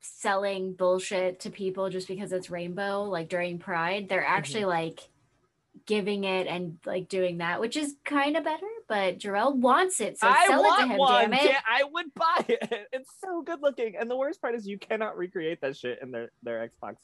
selling 0.01 0.73
bullshit 0.73 1.39
to 1.41 1.49
people 1.49 1.89
just 1.89 2.07
because 2.07 2.31
it's 2.31 2.49
rainbow 2.49 3.03
like 3.03 3.29
during 3.29 3.59
pride 3.59 4.09
they're 4.09 4.25
actually 4.25 4.61
mm-hmm. 4.61 4.69
like 4.69 5.09
giving 5.85 6.23
it 6.23 6.47
and 6.47 6.77
like 6.85 7.07
doing 7.07 7.37
that 7.37 7.59
which 7.59 7.77
is 7.77 7.95
kind 8.03 8.35
of 8.35 8.43
better 8.43 8.65
but 8.87 9.19
Jarrell 9.19 9.55
wants 9.55 10.01
it 10.01 10.17
so 10.17 10.27
I 10.27 10.47
sell 10.47 10.63
want 10.63 10.79
it 10.79 10.85
to 10.85 10.91
him 10.91 10.97
one. 10.97 11.31
damn 11.31 11.33
it 11.33 11.43
yeah, 11.43 11.59
I 11.65 11.83
would 11.83 12.13
buy 12.13 12.45
it 12.47 12.87
it's 12.93 13.11
so 13.23 13.41
good 13.41 13.61
looking 13.61 13.95
and 13.97 14.09
the 14.09 14.17
worst 14.17 14.41
part 14.41 14.55
is 14.55 14.67
you 14.67 14.77
cannot 14.77 15.17
recreate 15.17 15.61
that 15.61 15.77
shit 15.77 15.99
in 16.01 16.11
their 16.11 16.31
their 16.43 16.67
Xbox 16.69 16.95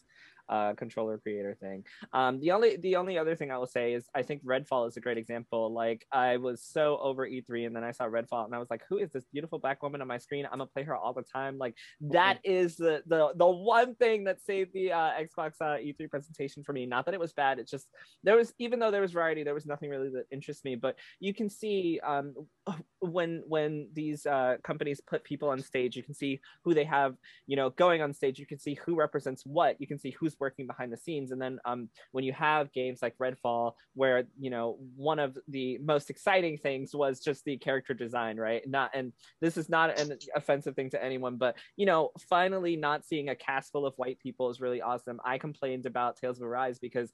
uh, 0.50 0.74
controller 0.74 1.18
creator 1.18 1.56
thing. 1.60 1.84
Um, 2.12 2.40
the 2.40 2.52
only 2.52 2.78
the 2.78 2.96
only 2.96 3.18
other 3.18 3.36
thing 3.36 3.52
I 3.52 3.58
will 3.58 3.68
say 3.68 3.94
is 3.94 4.06
I 4.14 4.22
think 4.22 4.44
Redfall 4.46 4.88
is 4.88 4.98
a 4.98 5.02
great 5.02 5.18
example. 5.18 5.74
Like 5.74 6.06
I 6.12 6.38
was 6.38 6.62
so 6.62 6.98
over 7.02 7.28
E3 7.28 7.68
and 7.68 7.76
then 7.76 7.84
I 7.84 7.92
saw 7.92 8.06
Redfall 8.06 8.46
and 8.46 8.56
I 8.56 8.60
was 8.60 8.70
like, 8.70 8.84
who 8.90 8.98
is 8.98 9.12
this 9.12 9.26
beautiful 9.32 9.60
black 9.60 9.82
woman 9.84 10.02
on 10.02 10.08
my 10.08 10.18
screen? 10.18 10.46
I'm 10.46 10.60
gonna 10.60 10.68
play 10.68 10.84
her 10.84 10.96
all 10.96 11.14
the 11.14 11.24
time. 11.24 11.58
Like 11.58 11.76
that 12.02 12.40
is 12.44 12.76
the 12.76 13.04
the 13.08 13.34
the 13.36 13.48
one 13.48 13.96
thing 13.96 14.26
that 14.26 14.42
saved 14.42 14.74
the 14.74 14.92
uh, 14.92 15.12
Xbox 15.20 15.54
uh, 15.62 15.78
E3 15.78 16.10
presentation 16.10 16.64
for 16.64 16.74
me. 16.74 16.86
Not 16.86 17.06
that 17.06 17.14
it 17.14 17.20
was 17.20 17.34
bad. 17.34 17.60
It's 17.60 17.72
just 17.72 17.88
there 18.24 18.36
was 18.36 18.54
even 18.60 18.80
though 18.80 18.92
there 18.92 19.02
was 19.02 19.12
variety, 19.12 19.44
there 19.44 19.54
was 19.54 19.66
nothing 19.66 19.90
really 19.90 20.10
that 20.10 20.26
interests 20.32 20.64
me. 20.64 20.76
But 20.76 20.98
you 21.20 21.34
can 21.34 21.50
see 21.50 22.00
um, 22.04 22.34
when 23.00 23.44
when 23.48 23.90
these 23.94 24.26
uh, 24.26 24.58
companies 24.64 25.02
put 25.02 25.24
people 25.24 25.50
on 25.50 25.62
stage, 25.62 25.96
you 25.96 26.04
can 26.04 26.14
see 26.14 26.40
who 26.64 26.74
they 26.74 26.84
have, 26.86 27.16
you 27.48 27.56
know, 27.56 27.70
going 27.70 28.02
on 28.02 28.14
stage. 28.14 28.40
You 28.40 28.46
can 28.46 28.60
see 28.60 28.78
who 28.86 28.96
represents 28.96 29.44
what. 29.46 29.80
You 29.80 29.88
can 29.88 30.00
see 30.00 30.12
who's 30.12 30.33
working 30.40 30.68
behind 30.68 30.92
the 30.92 30.98
scenes. 30.98 31.32
And 31.32 31.42
then 31.42 31.60
um, 31.66 31.90
when 32.12 32.24
you 32.24 32.34
have 32.34 32.72
games 32.74 33.02
like 33.02 33.18
Redfall, 33.18 33.74
where 33.96 34.24
you 34.40 34.50
know 34.50 34.78
one 34.96 35.20
of 35.20 35.38
the 35.48 35.78
most 35.80 36.10
exciting 36.10 36.58
things 36.58 36.94
was 36.94 37.20
just 37.20 37.44
the 37.46 37.58
character 37.58 37.94
design, 37.94 38.38
right? 38.38 38.68
Not 38.68 38.92
and 38.94 39.14
this 39.42 39.58
is 39.58 39.70
not 39.70 40.00
an 40.00 40.18
offensive 40.36 40.76
thing 40.76 40.90
to 40.92 41.04
anyone, 41.04 41.38
but 41.38 41.56
you 41.76 41.86
know, 41.86 42.12
finally 42.30 42.76
not 42.76 43.06
seeing 43.06 43.30
a 43.30 43.36
cast 43.36 43.72
full 43.72 43.86
of 43.86 43.94
white 43.98 44.20
people 44.20 44.50
is 44.50 44.62
really 44.62 44.82
awesome. 44.82 45.20
I 45.26 45.38
complained 45.38 45.86
about 45.86 46.18
Tales 46.18 46.38
of 46.38 46.48
Arise 46.48 46.80
because 46.80 47.12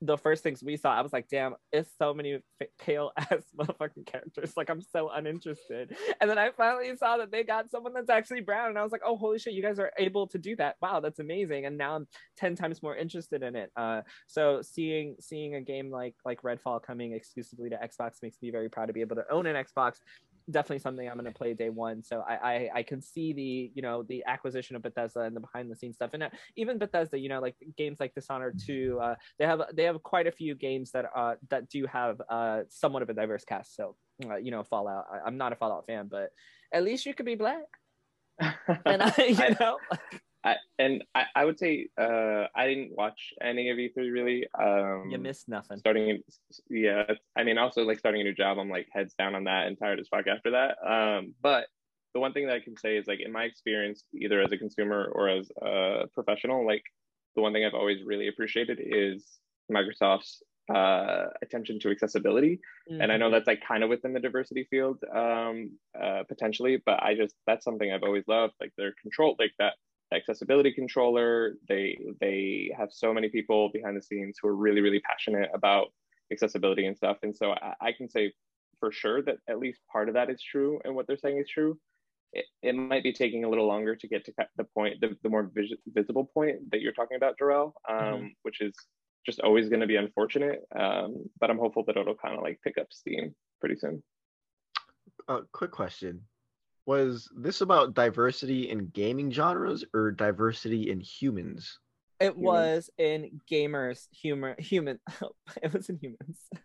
the 0.00 0.16
first 0.16 0.42
things 0.42 0.62
we 0.62 0.76
saw, 0.76 0.94
I 0.94 1.00
was 1.00 1.12
like, 1.12 1.28
damn, 1.28 1.54
it's 1.72 1.90
so 1.98 2.14
many 2.14 2.38
pale 2.78 3.10
ass 3.18 3.42
motherfucking 3.58 4.06
characters. 4.06 4.52
Like, 4.56 4.70
I'm 4.70 4.80
so 4.80 5.10
uninterested. 5.10 5.96
And 6.20 6.30
then 6.30 6.38
I 6.38 6.50
finally 6.56 6.94
saw 6.96 7.16
that 7.16 7.32
they 7.32 7.42
got 7.42 7.70
someone 7.70 7.94
that's 7.94 8.10
actually 8.10 8.42
brown. 8.42 8.68
And 8.68 8.78
I 8.78 8.82
was 8.82 8.92
like, 8.92 9.00
oh, 9.04 9.16
holy 9.16 9.38
shit, 9.38 9.54
you 9.54 9.62
guys 9.62 9.78
are 9.78 9.90
able 9.98 10.28
to 10.28 10.38
do 10.38 10.54
that. 10.56 10.76
Wow, 10.80 11.00
that's 11.00 11.18
amazing. 11.18 11.66
And 11.66 11.76
now 11.76 11.96
I'm 11.96 12.06
10 12.36 12.54
times 12.54 12.82
more 12.82 12.96
interested 12.96 13.42
in 13.42 13.56
it. 13.56 13.70
Uh, 13.76 14.02
so 14.26 14.62
seeing 14.62 15.16
seeing 15.20 15.56
a 15.56 15.60
game 15.60 15.90
like 15.90 16.14
like 16.24 16.42
Redfall 16.42 16.82
coming 16.82 17.12
exclusively 17.12 17.70
to 17.70 17.76
Xbox 17.76 18.16
makes 18.22 18.36
me 18.40 18.50
very 18.50 18.68
proud 18.68 18.86
to 18.86 18.92
be 18.92 19.00
able 19.00 19.16
to 19.16 19.24
own 19.30 19.46
an 19.46 19.56
Xbox 19.56 19.96
definitely 20.50 20.80
something 20.80 21.08
I'm 21.08 21.14
going 21.14 21.24
to 21.26 21.32
play 21.32 21.54
day 21.54 21.70
one. 21.70 22.02
So 22.02 22.24
I, 22.28 22.34
I, 22.34 22.70
I 22.76 22.82
can 22.82 23.00
see 23.00 23.32
the 23.32 23.70
you 23.74 23.82
know 23.82 24.02
the 24.02 24.24
acquisition 24.26 24.76
of 24.76 24.82
Bethesda 24.82 25.20
and 25.20 25.34
the 25.34 25.40
behind 25.40 25.70
the 25.70 25.76
scenes 25.76 25.96
stuff, 25.96 26.10
and 26.14 26.22
uh, 26.24 26.30
even 26.56 26.78
Bethesda, 26.78 27.18
you 27.18 27.28
know, 27.28 27.40
like 27.40 27.56
games 27.76 28.00
like 28.00 28.14
Dishonored 28.14 28.58
two, 28.64 28.98
uh, 29.02 29.14
they 29.38 29.46
have 29.46 29.62
they 29.74 29.84
have 29.84 30.02
quite 30.02 30.26
a 30.26 30.32
few 30.32 30.54
games 30.54 30.90
that 30.92 31.06
uh 31.14 31.34
that 31.50 31.68
do 31.68 31.86
have 31.86 32.20
uh 32.28 32.60
somewhat 32.68 33.02
of 33.02 33.10
a 33.10 33.14
diverse 33.14 33.44
cast. 33.44 33.76
So 33.76 33.96
uh, 34.28 34.36
you 34.36 34.50
know, 34.50 34.62
Fallout. 34.62 35.06
I, 35.12 35.26
am 35.26 35.36
not 35.36 35.52
a 35.52 35.56
Fallout 35.56 35.86
fan, 35.86 36.08
but 36.10 36.30
at 36.72 36.82
least 36.82 37.06
you 37.06 37.14
could 37.14 37.26
be 37.26 37.36
black. 37.36 37.64
and 38.40 39.02
I, 39.02 39.14
you 39.28 39.56
know. 39.60 39.78
I, 40.44 40.54
and 40.78 41.04
I, 41.14 41.24
I 41.34 41.44
would 41.44 41.58
say 41.58 41.88
uh, 42.00 42.44
I 42.54 42.66
didn't 42.68 42.92
watch 42.96 43.32
any 43.42 43.70
of 43.70 43.76
E3 43.76 43.96
really. 43.96 44.46
Um, 44.58 45.10
you 45.10 45.18
missed 45.18 45.48
nothing. 45.48 45.78
Starting, 45.78 46.22
yeah. 46.70 47.04
I 47.36 47.44
mean, 47.44 47.58
also 47.58 47.82
like 47.82 47.98
starting 47.98 48.20
a 48.20 48.24
new 48.24 48.34
job, 48.34 48.58
I'm 48.58 48.70
like 48.70 48.88
heads 48.92 49.14
down 49.14 49.34
on 49.34 49.44
that 49.44 49.66
and 49.66 49.78
tired 49.78 49.98
as 49.98 50.08
fuck 50.08 50.26
after 50.26 50.52
that. 50.52 50.76
Um, 50.86 51.34
but 51.42 51.66
the 52.14 52.20
one 52.20 52.32
thing 52.32 52.46
that 52.46 52.54
I 52.54 52.60
can 52.60 52.76
say 52.76 52.96
is 52.96 53.06
like 53.06 53.20
in 53.20 53.32
my 53.32 53.44
experience, 53.44 54.04
either 54.14 54.40
as 54.40 54.52
a 54.52 54.56
consumer 54.56 55.10
or 55.12 55.28
as 55.28 55.50
a 55.60 56.08
professional, 56.14 56.64
like 56.66 56.84
the 57.34 57.42
one 57.42 57.52
thing 57.52 57.64
I've 57.64 57.74
always 57.74 58.02
really 58.04 58.28
appreciated 58.28 58.80
is 58.80 59.24
Microsoft's 59.70 60.42
uh, 60.72 61.26
attention 61.42 61.80
to 61.80 61.90
accessibility. 61.90 62.60
Mm-hmm. 62.90 63.00
And 63.00 63.12
I 63.12 63.16
know 63.16 63.26
mm-hmm. 63.26 63.34
that's 63.34 63.46
like 63.46 63.62
kind 63.66 63.82
of 63.82 63.90
within 63.90 64.12
the 64.12 64.20
diversity 64.20 64.66
field 64.70 64.98
um, 65.14 65.70
uh, 66.00 66.22
potentially, 66.28 66.82
but 66.84 67.02
I 67.02 67.14
just 67.14 67.34
that's 67.46 67.64
something 67.64 67.92
I've 67.92 68.02
always 68.02 68.24
loved. 68.28 68.54
Like 68.60 68.72
their 68.76 68.92
control, 69.02 69.36
like 69.38 69.52
that 69.58 69.74
accessibility 70.12 70.72
controller. 70.72 71.54
They 71.68 71.98
they 72.20 72.72
have 72.76 72.88
so 72.92 73.12
many 73.12 73.28
people 73.28 73.70
behind 73.72 73.96
the 73.96 74.02
scenes 74.02 74.38
who 74.40 74.48
are 74.48 74.56
really 74.56 74.80
really 74.80 75.00
passionate 75.00 75.50
about 75.54 75.88
accessibility 76.32 76.86
and 76.86 76.96
stuff. 76.96 77.18
And 77.22 77.34
so 77.34 77.52
I, 77.52 77.74
I 77.80 77.92
can 77.92 78.08
say 78.08 78.32
for 78.80 78.92
sure 78.92 79.22
that 79.22 79.38
at 79.48 79.58
least 79.58 79.80
part 79.90 80.08
of 80.08 80.14
that 80.14 80.30
is 80.30 80.42
true, 80.42 80.80
and 80.84 80.94
what 80.94 81.06
they're 81.06 81.18
saying 81.18 81.38
is 81.38 81.48
true. 81.48 81.78
It, 82.32 82.44
it 82.62 82.74
might 82.74 83.02
be 83.02 83.12
taking 83.12 83.44
a 83.44 83.48
little 83.48 83.66
longer 83.66 83.96
to 83.96 84.06
get 84.06 84.26
to 84.26 84.32
the 84.58 84.64
point, 84.64 85.00
the, 85.00 85.16
the 85.22 85.30
more 85.30 85.50
vis- 85.54 85.78
visible 85.86 86.26
point 86.26 86.70
that 86.70 86.82
you're 86.82 86.92
talking 86.92 87.16
about, 87.16 87.38
Darrell, 87.38 87.72
um, 87.88 87.96
mm-hmm. 87.96 88.26
which 88.42 88.60
is 88.60 88.74
just 89.24 89.40
always 89.40 89.70
going 89.70 89.80
to 89.80 89.86
be 89.86 89.96
unfortunate. 89.96 90.60
Um, 90.78 91.24
but 91.40 91.50
I'm 91.50 91.58
hopeful 91.58 91.84
that 91.86 91.96
it'll 91.96 92.14
kind 92.14 92.36
of 92.36 92.42
like 92.42 92.60
pick 92.62 92.76
up 92.76 92.88
steam 92.90 93.34
pretty 93.60 93.76
soon. 93.76 94.02
Uh, 95.26 95.40
quick 95.52 95.70
question 95.70 96.20
was 96.88 97.28
this 97.36 97.60
about 97.60 97.92
diversity 97.92 98.70
in 98.70 98.88
gaming 98.88 99.30
genres 99.30 99.84
or 99.92 100.10
diversity 100.10 100.90
in 100.90 101.00
humans? 101.00 101.78
It 102.20 102.36
was 102.36 102.90
in 102.98 103.40
gamers, 103.50 104.06
humor, 104.10 104.56
human. 104.58 104.98
it 105.62 105.72
was 105.72 105.88
in 105.88 105.98
humans. 106.00 106.40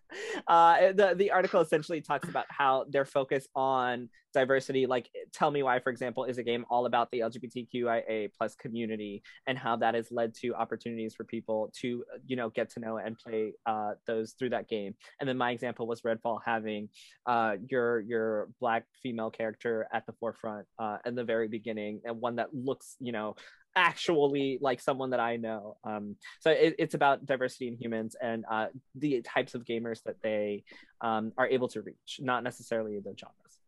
Uh, 0.48 0.92
the 0.94 1.16
the 1.18 1.32
article 1.32 1.60
essentially 1.60 2.00
talks 2.00 2.30
about 2.30 2.46
how 2.50 2.86
their 2.88 3.04
focus 3.04 3.48
on 3.56 4.10
diversity, 4.32 4.86
like 4.86 5.10
"Tell 5.32 5.50
Me 5.50 5.64
Why," 5.64 5.80
for 5.80 5.90
example, 5.90 6.26
is 6.26 6.38
a 6.38 6.44
game 6.44 6.66
all 6.70 6.86
about 6.86 7.10
the 7.12 7.22
LGBTQIA 7.22 8.30
plus 8.38 8.54
community 8.54 9.24
and 9.48 9.58
how 9.58 9.76
that 9.78 9.96
has 9.96 10.12
led 10.12 10.36
to 10.36 10.54
opportunities 10.54 11.16
for 11.16 11.24
people 11.24 11.72
to, 11.82 12.04
you 12.28 12.36
know, 12.36 12.50
get 12.50 12.70
to 12.72 12.80
know 12.80 12.98
and 12.98 13.18
play 13.18 13.54
uh, 13.66 13.94
those 14.06 14.34
through 14.34 14.50
that 14.50 14.68
game. 14.68 14.94
And 15.20 15.28
then 15.28 15.38
my 15.38 15.50
example 15.50 15.88
was 15.88 16.02
Redfall 16.02 16.40
having 16.46 16.90
uh, 17.26 17.56
your 17.68 18.02
your 18.02 18.50
black 18.60 18.86
female 19.02 19.32
character 19.32 19.88
at 19.92 20.06
the 20.06 20.14
forefront 20.14 20.68
uh, 20.78 20.98
in 21.06 21.16
the 21.16 21.24
very 21.24 21.48
beginning, 21.48 22.02
and 22.06 22.22
one 22.22 22.36
that 22.36 22.54
looks, 22.54 22.98
you 23.00 23.12
know, 23.12 23.36
actually 23.76 24.58
like 24.62 24.80
someone 24.80 25.12
that 25.12 25.20
I 25.20 25.38
know. 25.38 25.78
Um, 25.84 26.16
so 26.40 26.52
it, 26.52 26.76
it's 26.80 26.94
about 26.94 27.26
diversity 27.26 27.68
in 27.68 27.78
humans 27.78 28.16
and 28.22 28.45
uh, 28.50 28.68
the 28.95 29.22
types 29.22 29.56
of 29.56 29.66
gamers 29.66 30.04
that 30.04 30.16
they 30.22 30.64
um, 31.02 31.34
are 31.38 31.48
able 31.48 31.68
to 31.70 31.82
reach, 31.82 32.20
not 32.20 32.44
necessarily 32.44 33.00
the 33.00 33.16
genres. 33.18 33.60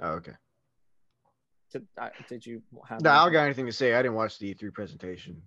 Oh, 0.00 0.12
okay. 0.16 0.32
Did, 1.72 1.86
uh, 2.00 2.10
did 2.28 2.46
you 2.46 2.62
have? 2.88 3.00
No, 3.00 3.10
I 3.10 3.24
don't 3.24 3.32
got 3.32 3.44
anything 3.44 3.66
to 3.66 3.72
say. 3.72 3.94
I 3.94 4.02
didn't 4.02 4.14
watch 4.14 4.38
the 4.38 4.54
E3 4.54 4.72
presentation. 4.72 5.42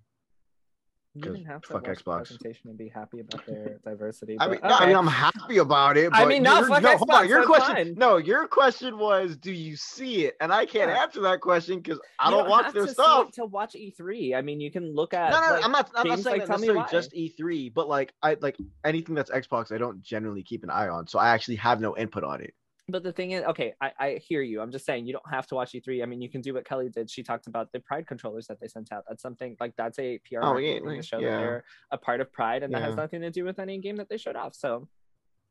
You 1.14 1.22
didn't 1.22 1.46
have 1.46 1.62
to 1.62 1.68
fuck 1.68 1.86
watch 1.86 1.98
Xbox. 1.98 2.16
presentation 2.16 2.68
and 2.68 2.78
be 2.78 2.88
happy 2.88 3.20
about 3.20 3.44
their 3.46 3.78
diversity. 3.84 4.36
I 4.38 4.46
mean, 4.46 4.58
okay. 4.58 4.68
no, 4.68 4.74
I 4.76 4.86
mean, 4.86 4.96
I'm 4.96 5.06
happy 5.06 5.58
about 5.58 5.96
it. 5.96 6.10
I 6.12 6.24
mean, 6.26 6.42
not 6.42 6.66
fuck 6.66 6.82
no, 6.82 6.96
Xbox. 6.96 7.20
On, 7.20 7.28
your 7.28 7.46
question, 7.46 7.74
fine. 7.74 7.94
no, 7.94 8.16
your 8.18 8.46
question 8.46 8.98
was, 8.98 9.36
do 9.36 9.50
you 9.50 9.74
see 9.74 10.26
it? 10.26 10.36
And 10.40 10.52
I 10.52 10.66
can't 10.66 10.90
yeah. 10.90 11.02
answer 11.02 11.20
that 11.22 11.40
question 11.40 11.80
because 11.80 11.98
I 12.18 12.30
don't, 12.30 12.40
don't 12.40 12.50
watch 12.50 12.72
their 12.72 12.86
stuff. 12.86 13.32
to 13.32 13.46
watch 13.46 13.74
E3, 13.74 14.36
I 14.36 14.42
mean, 14.42 14.60
you 14.60 14.70
can 14.70 14.94
look 14.94 15.14
at. 15.14 15.32
No, 15.32 15.40
no, 15.40 15.54
like, 15.54 15.64
I'm 15.64 15.72
not. 15.72 15.90
I'm 15.94 16.08
not 16.08 16.18
saying 16.20 16.40
like, 16.40 16.48
necessarily 16.48 16.84
just 16.90 17.12
E3, 17.12 17.72
but 17.72 17.88
like 17.88 18.12
I 18.22 18.36
like 18.40 18.56
anything 18.84 19.14
that's 19.14 19.30
Xbox, 19.30 19.72
I 19.72 19.78
don't 19.78 20.02
generally 20.02 20.42
keep 20.42 20.62
an 20.62 20.70
eye 20.70 20.88
on, 20.88 21.06
so 21.06 21.18
I 21.18 21.30
actually 21.30 21.56
have 21.56 21.80
no 21.80 21.96
input 21.96 22.22
on 22.22 22.40
it 22.40 22.54
but 22.88 23.02
the 23.02 23.12
thing 23.12 23.32
is, 23.32 23.44
okay, 23.44 23.74
I, 23.80 23.92
I 23.98 24.20
hear 24.26 24.40
you. 24.40 24.60
I'm 24.60 24.70
just 24.70 24.86
saying 24.86 25.06
you 25.06 25.12
don't 25.12 25.30
have 25.30 25.46
to 25.48 25.54
watch 25.54 25.72
E3. 25.72 26.02
I 26.02 26.06
mean, 26.06 26.22
you 26.22 26.30
can 26.30 26.40
do 26.40 26.54
what 26.54 26.64
Kelly 26.64 26.88
did. 26.88 27.10
She 27.10 27.22
talked 27.22 27.46
about 27.46 27.70
the 27.72 27.80
Pride 27.80 28.06
controllers 28.06 28.46
that 28.46 28.60
they 28.60 28.68
sent 28.68 28.92
out. 28.92 29.04
That's 29.08 29.22
something 29.22 29.56
like 29.60 29.74
that's 29.76 29.98
a 29.98 30.18
PR 30.28 30.38
oh, 30.42 30.56
yeah, 30.56 30.78
to 30.78 31.02
show 31.02 31.18
yeah. 31.18 31.30
that 31.30 31.36
they're 31.38 31.64
a 31.90 31.98
part 31.98 32.20
of 32.20 32.32
Pride, 32.32 32.62
and 32.62 32.72
yeah. 32.72 32.80
that 32.80 32.86
has 32.86 32.96
nothing 32.96 33.20
to 33.20 33.30
do 33.30 33.44
with 33.44 33.58
any 33.58 33.78
game 33.78 33.96
that 33.96 34.08
they 34.08 34.16
showed 34.16 34.36
off. 34.36 34.54
So, 34.54 34.88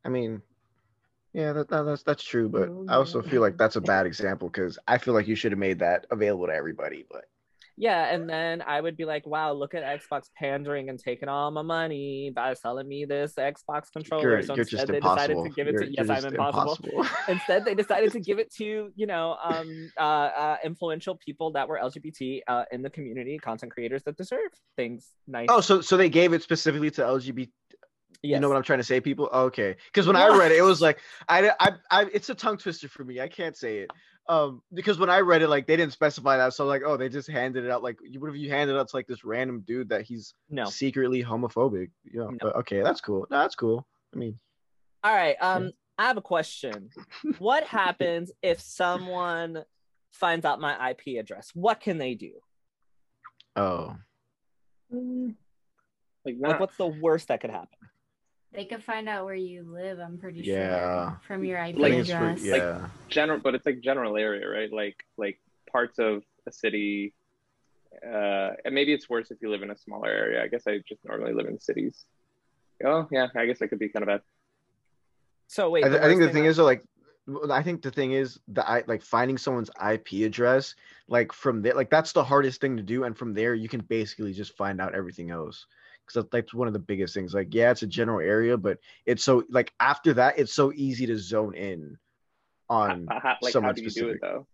I 0.04 0.10
mean, 0.10 0.42
yeah, 1.34 1.54
that, 1.54 1.70
that, 1.70 1.84
that's 1.84 2.04
that's 2.04 2.24
true. 2.24 2.50
But 2.50 2.70
oh, 2.70 2.86
I 2.90 2.96
also 2.96 3.22
feel 3.22 3.42
like 3.42 3.58
that's 3.58 3.76
a 3.76 3.82
bad 3.82 4.08
example 4.08 4.50
because 4.50 4.80
I 4.88 4.98
feel 4.98 5.14
like 5.14 5.28
you 5.28 5.36
should 5.36 5.52
have 5.52 5.60
made 5.60 5.80
that 5.80 6.08
available 6.10 6.48
to 6.48 6.54
everybody. 6.54 7.06
But 7.10 7.26
yeah, 7.80 8.14
and 8.14 8.28
then 8.28 8.64
I 8.64 8.82
would 8.82 8.98
be 8.98 9.06
like, 9.06 9.28
wow, 9.28 9.54
look 9.54 9.76
at 9.76 9.84
Xbox 9.84 10.30
pandering 10.36 10.90
and 10.90 10.98
taking 10.98 11.30
all 11.30 11.52
my 11.52 11.62
money 11.62 12.32
by 12.36 12.56
selling 12.56 12.88
me 12.88 13.06
this 13.06 13.34
Xbox 13.38 13.92
controller. 13.94 14.24
You're, 14.24 14.42
so 14.42 14.56
you're 14.56 14.64
instead, 14.64 14.88
they 14.88 15.00
decided 15.00 15.38
to 15.44 15.50
give 15.50 15.68
it 15.68 15.74
you're, 15.74 15.84
to 15.84 15.92
yes, 15.92 16.10
I'm 16.10 16.26
impossible. 16.26 16.90
impossible. 16.90 17.06
instead, 17.28 17.66
they 17.66 17.76
decided 17.76 18.12
to 18.14 18.20
give 18.20 18.40
it 18.40 18.52
to 18.56 18.90
you 18.96 19.06
know 19.06 19.38
um, 19.44 19.92
uh, 19.96 20.02
uh, 20.02 20.58
influential 20.66 21.20
people 21.24 21.52
that 21.52 21.68
were 21.68 21.80
LGBT 21.82 22.42
uh, 22.48 22.64
in 22.72 22.82
the 22.82 22.90
community, 22.90 23.38
content 23.38 23.72
creators 23.72 24.02
that 24.04 24.18
deserve 24.18 24.50
things 24.76 25.12
nice. 25.28 25.48
Oh, 25.52 25.62
so 25.62 25.80
so 25.80 25.98
they 25.98 26.10
gave 26.10 26.34
it 26.34 26.42
specifically 26.42 26.90
to 26.92 27.04
LGBT 27.04 27.50
Yes. 28.24 28.38
You 28.38 28.42
know 28.42 28.48
what 28.48 28.58
I'm 28.58 28.64
trying 28.64 28.80
to 28.80 28.84
say, 28.84 29.00
people? 29.00 29.30
Okay, 29.32 29.76
because 29.94 30.08
when 30.08 30.16
I 30.16 30.36
read 30.36 30.52
it, 30.52 30.58
it 30.58 30.64
was 30.64 30.82
like 30.88 31.00
I, 31.30 31.52
I, 31.60 31.72
I, 31.92 32.06
it's 32.12 32.30
a 32.30 32.36
tongue 32.36 32.58
twister 32.58 32.90
for 32.90 33.04
me. 33.04 33.22
I 33.22 33.28
can't 33.28 33.56
say 33.56 33.78
it 33.78 33.92
um 34.30 34.62
because 34.74 35.00
when 35.00 35.10
i 35.10 35.20
read 35.20 35.42
it 35.42 35.48
like 35.48 35.66
they 35.66 35.78
didn't 35.78 35.94
specify 35.94 36.38
that 36.38 36.54
so 36.54 36.66
like 36.66 36.82
oh 36.86 36.98
they 36.98 37.08
just 37.08 37.30
handed 37.30 37.64
it 37.64 37.72
out 37.72 37.82
like 37.82 37.98
what 38.18 38.30
if 38.30 38.36
you 38.36 38.50
handed 38.50 38.76
it 38.76 38.80
out 38.80 38.90
to 38.90 38.96
like 38.96 39.08
this 39.08 39.24
random 39.24 39.64
dude 39.66 39.90
that 39.90 40.02
he's 40.02 40.34
no. 40.50 40.66
secretly 40.66 41.24
homophobic? 41.24 41.90
You 42.04 42.20
know 42.20 42.30
no. 42.30 42.38
but 42.42 42.56
okay 42.58 42.82
that's 42.82 43.02
cool. 43.02 43.26
No, 43.30 43.40
that's 43.40 43.56
cool. 43.56 43.88
I 44.14 44.18
mean 44.18 44.40
all 45.04 45.14
right 45.14 45.36
um 45.42 45.66
yeah. 45.66 45.70
i 46.00 46.04
have 46.08 46.18
a 46.18 46.22
question. 46.22 46.90
What 47.40 47.64
happens 47.64 48.32
if 48.42 48.60
someone 48.60 49.64
finds 50.12 50.46
out 50.46 50.60
my 50.60 50.92
ip 50.92 51.18
address? 51.20 51.52
What 51.54 51.80
can 51.80 51.98
they 51.98 52.16
do? 52.16 52.34
Oh. 53.56 53.96
Like, 54.92 56.36
like 56.40 56.60
what's 56.60 56.78
the 56.78 56.88
worst 56.88 57.30
that 57.30 57.42
could 57.42 57.50
happen 57.50 57.77
they 58.54 58.66
could 58.66 58.84
find 58.84 59.10
out 59.10 59.26
where 59.26 59.36
you 59.36 59.64
live. 59.64 60.00
I'm 60.00 60.18
pretty 60.18 60.42
yeah. 60.42 61.10
sure 61.10 61.22
from 61.28 61.44
your 61.44 61.64
IP 61.64 61.78
like, 61.78 61.94
address. 61.94 62.44
yeah, 62.44 62.54
like 62.54 62.92
general, 63.10 63.40
but 63.40 63.56
it's 63.56 63.66
like 63.66 63.82
general 63.82 64.18
area, 64.18 64.48
right? 64.48 64.72
Like 64.72 64.96
like 65.18 65.40
parts 65.72 66.00
of 66.00 66.24
a 66.48 66.52
city. 66.52 67.14
Uh, 68.06 68.52
and 68.64 68.76
maybe 68.76 68.94
it's 68.94 69.10
worse 69.10 69.32
if 69.32 69.38
you 69.42 69.50
live 69.50 69.64
in 69.64 69.72
a 69.72 69.78
smaller 69.78 70.10
area. 70.10 70.44
I 70.44 70.48
guess 70.48 70.64
I 70.68 70.80
just 70.88 71.04
normally 71.06 71.34
live 71.34 71.48
in 71.48 71.60
cities. 71.60 72.06
Oh 72.86 73.08
yeah, 73.12 73.28
I 73.36 73.46
guess 73.46 73.60
that 73.60 73.70
could 73.70 73.80
be 73.80 73.90
kind 73.90 74.04
of 74.04 74.08
bad. 74.08 74.22
So 75.48 75.70
wait, 75.70 75.86
I, 75.86 75.90
th- 75.90 76.02
I 76.02 76.08
think 76.08 76.22
the 76.22 76.30
thing 76.30 76.46
is, 76.46 76.58
like, 76.58 76.84
I 77.52 77.62
think 77.62 77.82
the 77.82 77.92
thing 77.92 78.14
is 78.14 78.40
that 78.50 78.70
I 78.70 78.84
like 78.88 79.02
finding 79.02 79.38
someone's 79.38 79.70
IP 79.92 80.26
address, 80.26 80.76
like 81.08 81.34
from 81.34 81.62
there, 81.62 81.74
like 81.74 81.90
that's 81.90 82.14
the 82.14 82.24
hardest 82.24 82.62
thing 82.62 82.78
to 82.78 82.84
do, 82.84 83.04
and 83.04 83.18
from 83.18 83.34
there 83.34 83.54
you 83.54 83.68
can 83.68 83.82
basically 83.82 84.34
just 84.34 84.56
find 84.56 84.80
out 84.80 84.96
everything 84.96 85.30
else 85.32 85.66
because 86.06 86.26
that's 86.32 86.54
one 86.54 86.68
of 86.68 86.74
the 86.74 86.80
biggest 86.80 87.14
things. 87.14 87.34
Like, 87.34 87.54
yeah, 87.54 87.72
it's 87.72 87.84
a 87.84 87.88
general 87.88 88.20
area, 88.20 88.58
but 88.58 88.78
it's 89.06 89.24
so 89.24 89.44
like 89.50 89.74
after 89.80 90.14
that, 90.14 90.40
it's 90.40 90.54
so 90.54 90.72
easy 90.74 91.06
to 91.08 91.18
zone 91.18 91.54
in 91.56 91.98
on 92.70 93.08
like, 93.42 93.52
someone 93.52 93.70
how 93.70 93.74
do 93.74 93.82
you 93.82 93.90
specific. 93.90 94.22
do 94.22 94.28
it 94.28 94.32
though? 94.32 94.48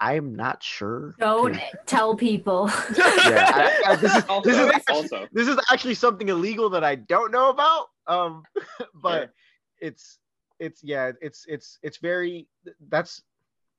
I'm 0.00 0.34
not 0.34 0.62
sure. 0.62 1.16
Don't 1.18 1.58
tell 1.86 2.14
people. 2.14 2.70
yeah, 2.96 3.80
I, 3.86 3.92
I, 3.92 3.96
this 4.00 4.14
is 4.14 4.24
also, 4.28 4.48
this 4.48 4.58
is 4.58 4.70
actually, 4.70 4.94
also. 4.94 5.28
this 5.32 5.48
is 5.48 5.58
actually 5.72 5.94
something 5.94 6.28
illegal 6.28 6.70
that 6.70 6.84
I 6.84 6.94
don't 6.94 7.32
know 7.32 7.50
about. 7.50 7.86
Um, 8.06 8.42
but 8.94 9.32
it's 9.80 10.18
it's 10.58 10.82
yeah, 10.82 11.12
it's 11.20 11.44
it's 11.48 11.78
it's 11.82 11.98
very 11.98 12.48
that's 12.88 13.22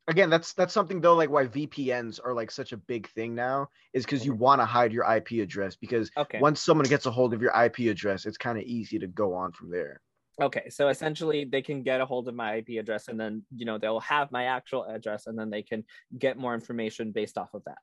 again 0.10 0.30
that's 0.30 0.54
that's 0.54 0.74
something 0.74 1.00
though 1.00 1.16
like 1.16 1.30
why 1.30 1.46
vpns 1.46 2.20
are 2.24 2.34
like 2.34 2.50
such 2.50 2.74
a 2.74 2.78
big 2.78 3.08
thing 3.10 3.36
now 3.36 3.70
is 3.94 4.04
because 4.06 4.26
you 4.26 4.34
want 4.34 4.60
to 4.60 4.66
hide 4.66 4.92
your 4.92 5.06
ip 5.16 5.30
address 5.32 5.76
because 5.76 6.10
okay. 6.18 6.40
once 6.40 6.60
someone 6.60 6.88
gets 6.88 7.06
a 7.06 7.12
hold 7.12 7.34
of 7.34 7.42
your 7.42 7.54
ip 7.64 7.78
address 7.80 8.26
it's 8.26 8.38
kind 8.38 8.58
of 8.58 8.64
easy 8.64 8.98
to 8.98 9.08
go 9.08 9.34
on 9.34 9.52
from 9.52 9.70
there 9.70 10.02
okay 10.42 10.68
so 10.70 10.90
essentially 10.90 11.46
they 11.46 11.62
can 11.62 11.84
get 11.84 12.02
a 12.02 12.06
hold 12.06 12.28
of 12.28 12.34
my 12.34 12.56
ip 12.56 12.70
address 12.70 13.08
and 13.08 13.20
then 13.20 13.44
you 13.56 13.66
know 13.66 13.78
they'll 13.78 14.00
have 14.00 14.32
my 14.32 14.46
actual 14.46 14.84
address 14.86 15.28
and 15.28 15.38
then 15.38 15.50
they 15.50 15.62
can 15.62 15.84
get 16.18 16.38
more 16.38 16.56
information 16.56 17.12
based 17.12 17.38
off 17.38 17.54
of 17.54 17.64
that 17.66 17.78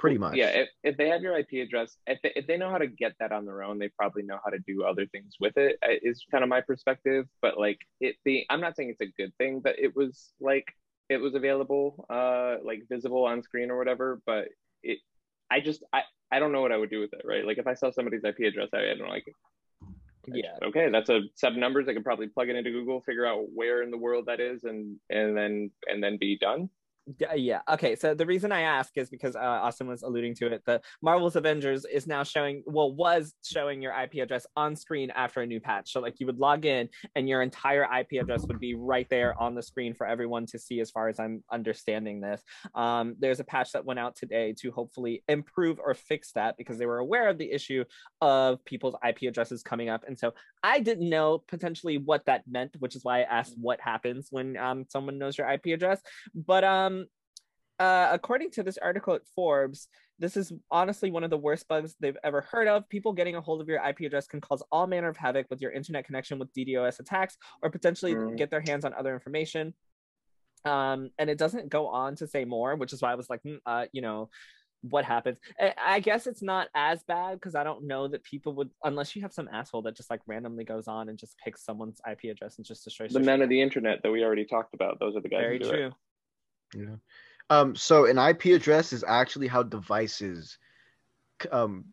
pretty 0.00 0.18
much 0.18 0.34
yeah 0.34 0.48
if, 0.48 0.68
if 0.82 0.96
they 0.96 1.08
have 1.08 1.20
your 1.20 1.38
ip 1.38 1.52
address 1.52 1.98
if 2.06 2.18
they, 2.22 2.32
if 2.34 2.46
they 2.46 2.56
know 2.56 2.70
how 2.70 2.78
to 2.78 2.86
get 2.86 3.12
that 3.20 3.32
on 3.32 3.44
their 3.44 3.62
own 3.62 3.78
they 3.78 3.88
probably 3.90 4.22
know 4.22 4.38
how 4.42 4.50
to 4.50 4.58
do 4.66 4.82
other 4.82 5.06
things 5.06 5.34
with 5.38 5.56
it 5.56 5.78
is 6.02 6.24
kind 6.30 6.42
of 6.42 6.48
my 6.48 6.60
perspective 6.60 7.26
but 7.42 7.58
like 7.58 7.78
it 8.00 8.16
the 8.24 8.44
i'm 8.48 8.60
not 8.60 8.74
saying 8.74 8.88
it's 8.88 9.02
a 9.02 9.22
good 9.22 9.32
thing 9.36 9.60
but 9.60 9.78
it 9.78 9.94
was 9.94 10.32
like 10.40 10.64
it 11.10 11.20
was 11.20 11.34
available, 11.34 12.06
uh, 12.08 12.54
like 12.64 12.88
visible 12.88 13.24
on 13.24 13.42
screen 13.42 13.70
or 13.70 13.76
whatever. 13.76 14.22
But 14.24 14.48
it, 14.82 15.00
I 15.50 15.60
just, 15.60 15.82
I, 15.92 16.02
I 16.32 16.38
don't 16.38 16.52
know 16.52 16.62
what 16.62 16.72
I 16.72 16.76
would 16.76 16.88
do 16.88 17.00
with 17.00 17.12
it, 17.12 17.22
right? 17.24 17.44
Like 17.44 17.58
if 17.58 17.66
I 17.66 17.74
saw 17.74 17.90
somebody's 17.90 18.22
IP 18.24 18.38
address, 18.46 18.68
I, 18.72 18.92
I 18.92 18.94
don't 18.96 19.08
like. 19.08 19.24
It. 19.26 19.34
Yeah. 20.32 20.56
Okay, 20.62 20.88
that's 20.90 21.10
a 21.10 21.22
seven 21.34 21.58
numbers. 21.58 21.88
I 21.88 21.94
could 21.94 22.04
probably 22.04 22.28
plug 22.28 22.48
it 22.48 22.56
into 22.56 22.70
Google, 22.70 23.00
figure 23.00 23.26
out 23.26 23.46
where 23.52 23.82
in 23.82 23.90
the 23.90 23.98
world 23.98 24.26
that 24.26 24.38
is, 24.38 24.62
and 24.62 24.96
and 25.08 25.36
then 25.36 25.70
and 25.88 26.00
then 26.00 26.18
be 26.18 26.38
done. 26.38 26.70
Yeah. 27.34 27.60
Okay. 27.68 27.96
So 27.96 28.14
the 28.14 28.26
reason 28.26 28.52
I 28.52 28.62
ask 28.62 28.96
is 28.96 29.10
because 29.10 29.34
uh, 29.34 29.40
Austin 29.40 29.86
was 29.86 30.02
alluding 30.02 30.34
to 30.36 30.46
it. 30.52 30.62
The 30.64 30.80
Marvel's 31.02 31.36
Avengers 31.36 31.84
is 31.84 32.06
now 32.06 32.22
showing, 32.22 32.62
well, 32.66 32.92
was 32.92 33.34
showing 33.44 33.82
your 33.82 33.92
IP 33.92 34.14
address 34.22 34.46
on 34.56 34.76
screen 34.76 35.10
after 35.10 35.40
a 35.40 35.46
new 35.46 35.60
patch. 35.60 35.92
So 35.92 36.00
like 36.00 36.20
you 36.20 36.26
would 36.26 36.38
log 36.38 36.66
in 36.66 36.88
and 37.14 37.28
your 37.28 37.42
entire 37.42 37.84
IP 37.84 38.20
address 38.20 38.46
would 38.46 38.60
be 38.60 38.74
right 38.74 39.08
there 39.10 39.40
on 39.40 39.54
the 39.54 39.62
screen 39.62 39.94
for 39.94 40.06
everyone 40.06 40.46
to 40.46 40.58
see. 40.58 40.80
As 40.80 40.90
far 40.90 41.08
as 41.08 41.18
I'm 41.18 41.42
understanding 41.50 42.20
this, 42.20 42.42
um, 42.74 43.16
there's 43.18 43.40
a 43.40 43.44
patch 43.44 43.72
that 43.72 43.84
went 43.84 43.98
out 43.98 44.16
today 44.16 44.54
to 44.60 44.70
hopefully 44.70 45.22
improve 45.28 45.78
or 45.78 45.94
fix 45.94 46.32
that 46.32 46.56
because 46.56 46.78
they 46.78 46.86
were 46.86 46.98
aware 46.98 47.28
of 47.28 47.38
the 47.38 47.50
issue 47.50 47.84
of 48.20 48.64
people's 48.64 48.94
IP 49.06 49.22
addresses 49.22 49.62
coming 49.62 49.88
up. 49.88 50.04
And 50.06 50.18
so 50.18 50.34
I 50.62 50.80
didn't 50.80 51.08
know 51.08 51.42
potentially 51.48 51.98
what 51.98 52.26
that 52.26 52.42
meant, 52.48 52.76
which 52.78 52.94
is 52.94 53.04
why 53.04 53.20
I 53.20 53.22
asked 53.22 53.56
what 53.58 53.80
happens 53.80 54.28
when 54.30 54.56
um, 54.56 54.84
someone 54.88 55.18
knows 55.18 55.38
your 55.38 55.50
IP 55.50 55.66
address. 55.66 56.00
But 56.34 56.64
um, 56.64 56.99
uh, 57.80 58.10
according 58.12 58.50
to 58.50 58.62
this 58.62 58.76
article 58.76 59.14
at 59.14 59.26
Forbes, 59.34 59.88
this 60.18 60.36
is 60.36 60.52
honestly 60.70 61.10
one 61.10 61.24
of 61.24 61.30
the 61.30 61.38
worst 61.38 61.66
bugs 61.66 61.96
they've 61.98 62.16
ever 62.22 62.42
heard 62.42 62.68
of. 62.68 62.86
People 62.90 63.14
getting 63.14 63.36
a 63.36 63.40
hold 63.40 63.62
of 63.62 63.68
your 63.68 63.82
IP 63.82 64.00
address 64.00 64.26
can 64.26 64.40
cause 64.40 64.62
all 64.70 64.86
manner 64.86 65.08
of 65.08 65.16
havoc 65.16 65.46
with 65.48 65.62
your 65.62 65.72
internet 65.72 66.04
connection 66.04 66.38
with 66.38 66.52
DDoS 66.52 67.00
attacks 67.00 67.38
or 67.62 67.70
potentially 67.70 68.14
mm. 68.14 68.36
get 68.36 68.50
their 68.50 68.60
hands 68.60 68.84
on 68.84 68.92
other 68.92 69.14
information. 69.14 69.72
Um, 70.66 71.08
and 71.18 71.30
it 71.30 71.38
doesn't 71.38 71.70
go 71.70 71.88
on 71.88 72.16
to 72.16 72.26
say 72.26 72.44
more, 72.44 72.76
which 72.76 72.92
is 72.92 73.00
why 73.00 73.12
I 73.12 73.14
was 73.14 73.30
like, 73.30 73.42
mm, 73.44 73.58
uh, 73.64 73.86
you 73.92 74.02
know, 74.02 74.28
what 74.82 75.06
happens. 75.06 75.38
I 75.82 76.00
guess 76.00 76.26
it's 76.26 76.42
not 76.42 76.68
as 76.74 77.02
bad 77.04 77.34
because 77.34 77.54
I 77.54 77.64
don't 77.64 77.86
know 77.86 78.08
that 78.08 78.22
people 78.24 78.52
would, 78.56 78.68
unless 78.84 79.16
you 79.16 79.22
have 79.22 79.32
some 79.32 79.48
asshole 79.50 79.82
that 79.82 79.96
just 79.96 80.10
like 80.10 80.20
randomly 80.26 80.64
goes 80.64 80.86
on 80.86 81.08
and 81.08 81.18
just 81.18 81.34
picks 81.42 81.64
someone's 81.64 82.00
IP 82.10 82.30
address 82.30 82.58
and 82.58 82.66
just 82.66 82.84
destroys 82.84 83.12
the 83.12 83.20
men 83.20 83.40
of 83.40 83.48
the 83.48 83.60
internet 83.60 84.02
that 84.02 84.10
we 84.10 84.22
already 84.22 84.44
talked 84.44 84.74
about. 84.74 85.00
Those 85.00 85.16
are 85.16 85.20
the 85.22 85.30
guys. 85.30 85.40
Very 85.40 85.58
true. 85.58 85.86
It. 86.74 86.80
Yeah. 86.80 86.96
Um, 87.50 87.74
so 87.74 88.06
an 88.06 88.16
IP 88.16 88.46
address 88.46 88.92
is 88.92 89.04
actually 89.06 89.48
how 89.48 89.64
devices, 89.64 90.56
um, 91.50 91.86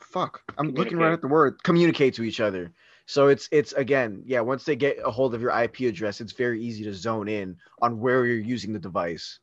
fuck, 0.00 0.42
I'm 0.56 0.70
looking 0.70 0.96
right 0.96 1.12
at 1.12 1.20
the 1.20 1.28
word 1.28 1.62
communicate 1.64 2.14
to 2.14 2.22
each 2.22 2.40
other. 2.40 2.72
So 3.06 3.28
it's 3.28 3.48
it's 3.52 3.72
again, 3.72 4.22
yeah. 4.24 4.40
Once 4.40 4.64
they 4.64 4.76
get 4.76 4.98
a 5.04 5.10
hold 5.10 5.34
of 5.34 5.42
your 5.42 5.50
IP 5.50 5.80
address, 5.80 6.20
it's 6.20 6.32
very 6.32 6.62
easy 6.62 6.84
to 6.84 6.94
zone 6.94 7.28
in 7.28 7.56
on 7.82 8.00
where 8.00 8.24
you're 8.24 8.38
using 8.38 8.72
the 8.72 8.78
device. 8.78 9.40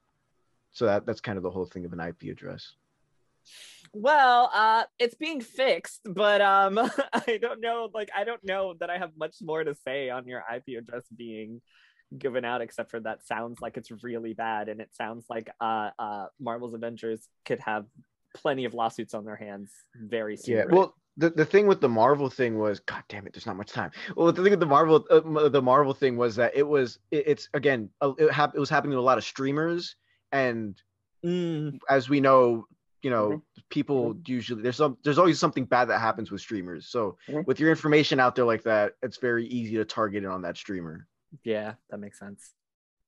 So 0.72 0.86
that 0.86 1.06
that's 1.06 1.22
kind 1.22 1.38
of 1.38 1.44
the 1.44 1.52
whole 1.52 1.66
thing 1.66 1.86
of 1.86 1.94
an 1.94 2.00
IP 2.00 2.24
address. 2.32 2.74
Well, 3.94 4.50
uh, 4.54 4.86
it's 4.98 5.16
being 5.16 5.42
fixed, 5.42 6.02
but 6.06 6.42
um, 6.42 6.80
I 7.14 7.38
don't 7.42 7.60
know. 7.60 7.90
Like, 7.94 8.10
I 8.16 8.24
don't 8.24 8.44
know 8.44 8.76
that 8.80 8.90
I 8.90 8.98
have 8.98 9.12
much 9.18 9.36
more 9.42 9.64
to 9.64 9.76
say 9.76 10.10
on 10.10 10.26
your 10.26 10.44
IP 10.54 10.78
address 10.78 11.04
being 11.16 11.62
given 12.18 12.44
out 12.44 12.62
except 12.62 12.92
for 12.92 13.00
that 13.00 13.26
sounds 13.26 13.62
like 13.62 13.78
it's 13.78 13.92
really 14.04 14.34
bad 14.34 14.70
and 14.70 14.82
it 14.82 14.90
sounds 14.94 15.26
like 15.30 15.50
uh 15.62 15.90
uh 15.98 16.26
marvel's 16.40 16.74
avengers 16.74 17.28
could 17.46 17.60
have 17.60 17.86
plenty 18.36 18.66
of 18.66 18.74
lawsuits 18.74 19.14
on 19.14 19.26
their 19.26 19.36
hands 19.36 19.72
very 19.96 20.36
soon 20.36 20.58
yeah 20.58 20.64
well 20.70 20.96
the, 21.18 21.30
the 21.30 21.46
thing 21.46 21.68
with 21.68 21.82
the 21.82 21.90
marvel 21.90 22.30
thing 22.30 22.58
was 22.58 22.80
god 22.82 23.04
damn 23.10 23.28
it 23.28 23.34
there's 23.34 23.46
not 23.46 23.58
much 23.58 23.72
time 23.72 23.92
well 24.16 24.32
the 24.32 24.42
thing 24.42 24.52
with 24.52 24.60
the 24.60 24.66
marvel 24.66 25.06
uh, 25.10 25.50
the 25.50 25.62
marvel 25.62 25.94
thing 25.94 26.18
was 26.18 26.36
that 26.36 26.52
it 26.56 26.68
was 26.68 27.00
it, 27.12 27.24
it's 27.28 27.50
again 27.54 27.90
it, 28.18 28.32
hap- 28.32 28.56
it 28.56 28.60
was 28.60 28.70
happening 28.70 28.94
to 28.94 29.00
a 29.00 29.02
lot 29.02 29.18
of 29.18 29.24
streamers 29.24 29.96
and 30.32 30.82
mm. 31.24 31.78
as 31.90 32.10
we 32.10 32.20
know 32.20 32.66
you 33.02 33.10
know 33.10 33.30
mm-hmm. 33.30 33.62
people 33.70 34.14
mm-hmm. 34.14 34.32
usually 34.32 34.62
there's 34.62 34.78
some 34.78 34.98
there's 35.04 35.18
always 35.18 35.40
something 35.40 35.66
bad 35.66 35.86
that 35.86 36.00
happens 36.00 36.32
with 36.32 36.42
streamers 36.42 36.88
so 36.88 37.18
mm-hmm. 37.28 37.42
with 37.46 37.60
your 37.60 37.70
information 37.70 38.20
out 38.20 38.36
there 38.36 38.46
like 38.46 38.64
that 38.64 38.94
it's 39.02 39.18
very 39.18 39.46
easy 39.48 39.76
to 39.76 39.86
target 39.86 40.24
it 40.24 40.28
on 40.28 40.42
that 40.42 40.58
streamer 40.58 41.08
yeah, 41.44 41.74
that 41.90 42.00
makes 42.00 42.20
sense. 42.20 42.54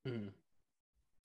Hmm. 0.05 0.25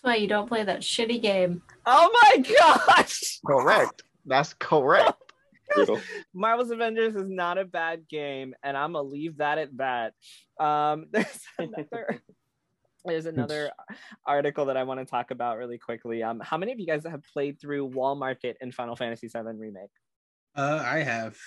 That's 0.02 0.12
why 0.12 0.16
you 0.16 0.28
don't 0.28 0.48
play 0.48 0.64
that 0.64 0.80
shitty 0.80 1.20
game. 1.20 1.62
Oh 1.86 2.10
my 2.22 2.38
gosh! 2.38 3.40
Correct. 3.46 4.02
That's 4.28 4.54
correct. 4.54 5.32
Marvel's 6.34 6.70
Avengers 6.70 7.14
is 7.14 7.28
not 7.28 7.58
a 7.58 7.64
bad 7.64 8.08
game, 8.08 8.54
and 8.62 8.76
I'm 8.76 8.92
gonna 8.92 9.08
leave 9.08 9.38
that 9.38 9.58
at 9.58 9.76
that. 9.78 10.12
Um, 10.60 11.06
there's 11.12 11.40
another. 11.58 12.22
There's 13.04 13.26
another 13.26 13.70
article 14.26 14.66
that 14.66 14.76
I 14.76 14.82
want 14.82 15.00
to 15.00 15.06
talk 15.06 15.30
about 15.30 15.56
really 15.56 15.78
quickly. 15.78 16.22
Um, 16.22 16.40
how 16.40 16.58
many 16.58 16.72
of 16.72 16.80
you 16.80 16.86
guys 16.86 17.04
have 17.04 17.22
played 17.32 17.58
through 17.58 17.86
Wall 17.86 18.14
Market 18.16 18.58
in 18.60 18.70
Final 18.70 18.96
Fantasy 18.96 19.28
VII 19.28 19.40
Remake? 19.56 19.88
Uh, 20.54 20.82
I 20.84 20.98
have. 20.98 21.38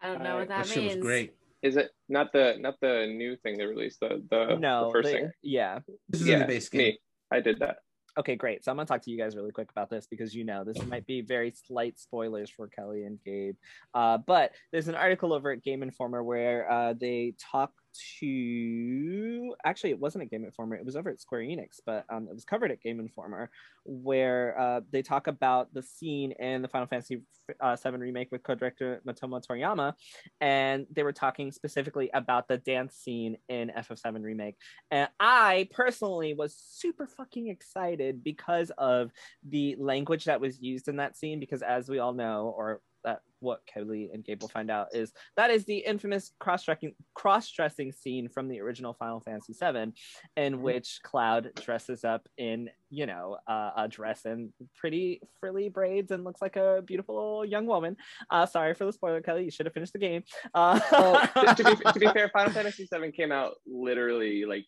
I 0.00 0.08
don't 0.08 0.22
know 0.22 0.36
uh, 0.36 0.38
what 0.40 0.48
that, 0.48 0.66
that 0.66 0.76
means. 0.76 0.92
Shit 0.92 0.98
was 0.98 1.04
great. 1.04 1.34
Is 1.62 1.76
it 1.76 1.90
not 2.08 2.32
the 2.32 2.56
not 2.58 2.74
the 2.80 3.06
new 3.06 3.36
thing 3.36 3.58
they 3.58 3.66
released? 3.66 4.00
The 4.00 4.22
the, 4.30 4.56
no, 4.56 4.86
the 4.86 4.92
first 4.92 5.10
thing. 5.10 5.30
Yeah. 5.42 5.80
This 6.08 6.20
is 6.20 6.28
yeah, 6.28 6.38
the 6.40 6.44
base 6.44 6.68
game. 6.68 6.80
Me. 6.80 6.98
I 7.30 7.40
did 7.40 7.58
that. 7.60 7.78
Okay, 8.18 8.34
great. 8.34 8.64
So 8.64 8.72
I'm 8.72 8.76
gonna 8.76 8.86
talk 8.86 9.02
to 9.02 9.10
you 9.10 9.18
guys 9.18 9.36
really 9.36 9.52
quick 9.52 9.70
about 9.70 9.90
this 9.90 10.08
because 10.10 10.34
you 10.34 10.44
know 10.44 10.64
this 10.64 10.84
might 10.86 11.06
be 11.06 11.20
very 11.20 11.52
slight 11.66 12.00
spoilers 12.00 12.50
for 12.50 12.66
Kelly 12.66 13.04
and 13.04 13.18
Gabe. 13.24 13.54
Uh, 13.94 14.18
but 14.18 14.52
there's 14.72 14.88
an 14.88 14.96
article 14.96 15.32
over 15.32 15.52
at 15.52 15.62
Game 15.62 15.84
Informer 15.84 16.24
where 16.24 16.70
uh, 16.70 16.94
they 16.98 17.34
talk 17.38 17.70
to 18.20 19.54
actually 19.64 19.90
it 19.90 19.98
wasn't 19.98 20.22
a 20.22 20.26
Game 20.26 20.44
Informer, 20.44 20.76
it 20.76 20.84
was 20.84 20.96
over 20.96 21.10
at 21.10 21.20
Square 21.20 21.42
Enix, 21.42 21.80
but 21.84 22.04
um, 22.10 22.28
it 22.28 22.34
was 22.34 22.44
covered 22.44 22.70
at 22.70 22.80
Game 22.80 23.00
Informer, 23.00 23.50
where 23.84 24.58
uh, 24.58 24.80
they 24.90 25.02
talk 25.02 25.26
about 25.26 25.72
the 25.72 25.82
scene 25.82 26.32
in 26.32 26.62
the 26.62 26.68
Final 26.68 26.86
Fantasy 26.86 27.22
uh, 27.60 27.76
VII 27.76 27.90
remake 27.96 28.28
with 28.30 28.42
co-director 28.42 29.02
Motomu 29.06 29.44
Toriyama, 29.44 29.94
and 30.40 30.86
they 30.92 31.02
were 31.02 31.12
talking 31.12 31.52
specifically 31.52 32.10
about 32.14 32.48
the 32.48 32.58
dance 32.58 32.96
scene 32.96 33.36
in 33.48 33.70
FF7 33.76 34.22
remake. 34.22 34.56
And 34.90 35.08
I 35.20 35.68
personally 35.70 36.34
was 36.34 36.54
super 36.56 37.06
fucking 37.06 37.48
excited 37.48 38.22
because 38.22 38.70
of 38.78 39.10
the 39.48 39.76
language 39.78 40.24
that 40.24 40.40
was 40.40 40.60
used 40.60 40.88
in 40.88 40.96
that 40.96 41.16
scene, 41.16 41.40
because 41.40 41.62
as 41.62 41.88
we 41.88 41.98
all 41.98 42.12
know, 42.12 42.54
or 42.56 42.80
that 43.08 43.20
what 43.40 43.60
Kelly 43.66 44.10
and 44.12 44.24
Gabe 44.24 44.42
will 44.42 44.48
find 44.48 44.70
out 44.70 44.88
is 44.92 45.12
that 45.36 45.50
is 45.50 45.64
the 45.64 45.78
infamous 45.78 46.32
cross-dressing 46.38 46.94
cross-dressing 47.14 47.92
scene 47.92 48.28
from 48.28 48.48
the 48.48 48.60
original 48.60 48.94
Final 48.94 49.20
Fantasy 49.20 49.54
VII, 49.54 49.92
in 50.36 50.54
mm-hmm. 50.54 50.62
which 50.62 51.00
Cloud 51.02 51.50
dresses 51.54 52.04
up 52.04 52.28
in 52.36 52.68
you 52.90 53.06
know 53.06 53.38
uh, 53.46 53.70
a 53.76 53.88
dress 53.88 54.24
and 54.24 54.52
pretty 54.76 55.20
frilly 55.40 55.68
braids 55.68 56.10
and 56.10 56.24
looks 56.24 56.42
like 56.42 56.56
a 56.56 56.82
beautiful 56.84 57.44
young 57.44 57.66
woman. 57.66 57.96
Uh, 58.30 58.44
sorry 58.44 58.74
for 58.74 58.84
the 58.84 58.92
spoiler, 58.92 59.22
Kelly. 59.22 59.44
You 59.44 59.50
should 59.50 59.66
have 59.66 59.74
finished 59.74 59.94
the 59.94 59.98
game. 59.98 60.24
Uh, 60.54 60.78
well, 60.92 61.20
to, 61.54 61.54
to, 61.54 61.64
be, 61.64 61.92
to 61.92 61.98
be 61.98 62.06
fair, 62.12 62.28
Final 62.28 62.52
Fantasy 62.52 62.88
VII 62.92 63.12
came 63.12 63.32
out 63.32 63.54
literally 63.66 64.44
like 64.44 64.66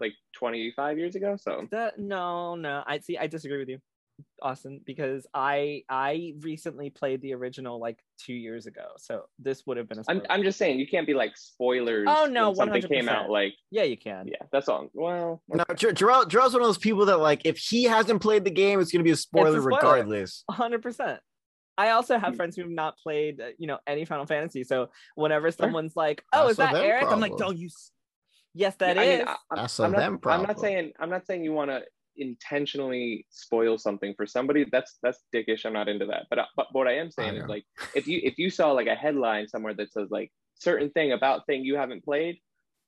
like 0.00 0.12
25 0.36 0.96
years 0.96 1.16
ago 1.16 1.36
so 1.36 1.66
that 1.72 1.98
no 1.98 2.54
no 2.54 2.84
i 2.86 3.00
see 3.00 3.18
i 3.18 3.26
disagree 3.26 3.58
with 3.58 3.68
you 3.68 3.78
Austin 4.40 4.80
because 4.84 5.26
I 5.34 5.82
I 5.88 6.34
recently 6.40 6.90
played 6.90 7.20
the 7.22 7.34
original 7.34 7.80
like 7.80 7.98
two 8.18 8.34
years 8.34 8.66
ago, 8.66 8.86
so 8.98 9.24
this 9.38 9.66
would 9.66 9.76
have 9.76 9.88
been 9.88 9.98
a. 9.98 10.10
am 10.10 10.22
I'm 10.30 10.42
just 10.42 10.58
saying 10.58 10.78
you 10.78 10.86
can't 10.86 11.06
be 11.06 11.14
like 11.14 11.36
spoilers. 11.36 12.06
Oh 12.08 12.26
no, 12.26 12.54
something 12.54 12.82
100%. 12.82 12.88
came 12.88 13.08
out 13.08 13.30
like 13.30 13.54
yeah, 13.70 13.84
you 13.84 13.96
can. 13.96 14.26
Yeah, 14.26 14.46
that's 14.50 14.68
all. 14.68 14.88
Well, 14.94 15.42
okay. 15.50 15.64
no, 15.68 15.74
Jarrell, 15.74 16.24
Jarrell's 16.24 16.54
one 16.54 16.62
of 16.62 16.68
those 16.68 16.78
people 16.78 17.06
that 17.06 17.18
like 17.18 17.42
if 17.44 17.58
he 17.58 17.84
hasn't 17.84 18.22
played 18.22 18.44
the 18.44 18.50
game, 18.50 18.80
it's 18.80 18.92
gonna 18.92 19.04
be 19.04 19.10
a 19.10 19.16
spoiler, 19.16 19.58
a 19.58 19.60
spoiler. 19.60 19.76
regardless. 19.76 20.44
hundred 20.50 20.82
percent. 20.82 21.20
I 21.78 21.90
also 21.90 22.18
have 22.18 22.32
hmm. 22.32 22.36
friends 22.36 22.56
who've 22.56 22.68
not 22.68 22.98
played, 22.98 23.40
uh, 23.40 23.48
you 23.58 23.66
know, 23.66 23.78
any 23.86 24.04
Final 24.04 24.26
Fantasy. 24.26 24.62
So 24.62 24.90
whenever 25.14 25.50
someone's 25.50 25.96
like, 25.96 26.22
"Oh, 26.32 26.48
is 26.48 26.58
that 26.58 26.74
Eric?" 26.74 27.02
Problem. 27.02 27.24
I'm 27.24 27.30
like, 27.30 27.38
"Don't 27.38 27.56
you?" 27.56 27.70
Yes, 28.54 28.74
that 28.76 28.96
yeah, 28.96 29.02
is. 29.02 29.08
I 29.08 29.24
mean, 29.24 29.28
I, 29.28 29.56
That's 29.56 29.80
I'm, 29.80 29.92
not, 29.92 30.26
I'm 30.26 30.42
not 30.42 30.60
saying 30.60 30.92
I'm 30.98 31.10
not 31.10 31.26
saying 31.26 31.44
you 31.44 31.52
want 31.52 31.70
to 31.70 31.82
intentionally 32.16 33.26
spoil 33.30 33.78
something 33.78 34.14
for 34.16 34.26
somebody 34.26 34.66
that's 34.70 34.98
that's 35.02 35.20
dickish. 35.34 35.64
I'm 35.64 35.72
not 35.72 35.88
into 35.88 36.06
that. 36.06 36.26
But, 36.30 36.38
uh, 36.40 36.46
but 36.56 36.66
what 36.72 36.88
i 36.88 36.96
am 36.96 37.10
saying 37.10 37.36
I 37.36 37.42
is 37.42 37.48
like 37.48 37.64
if 37.94 38.06
you 38.06 38.20
if 38.22 38.38
you 38.38 38.50
saw 38.50 38.72
like 38.72 38.86
a 38.86 38.94
headline 38.94 39.48
somewhere 39.48 39.74
that 39.74 39.92
says 39.92 40.08
like 40.10 40.30
certain 40.54 40.90
thing 40.90 41.12
about 41.12 41.46
thing 41.46 41.64
you 41.64 41.76
haven't 41.76 42.04
played 42.04 42.38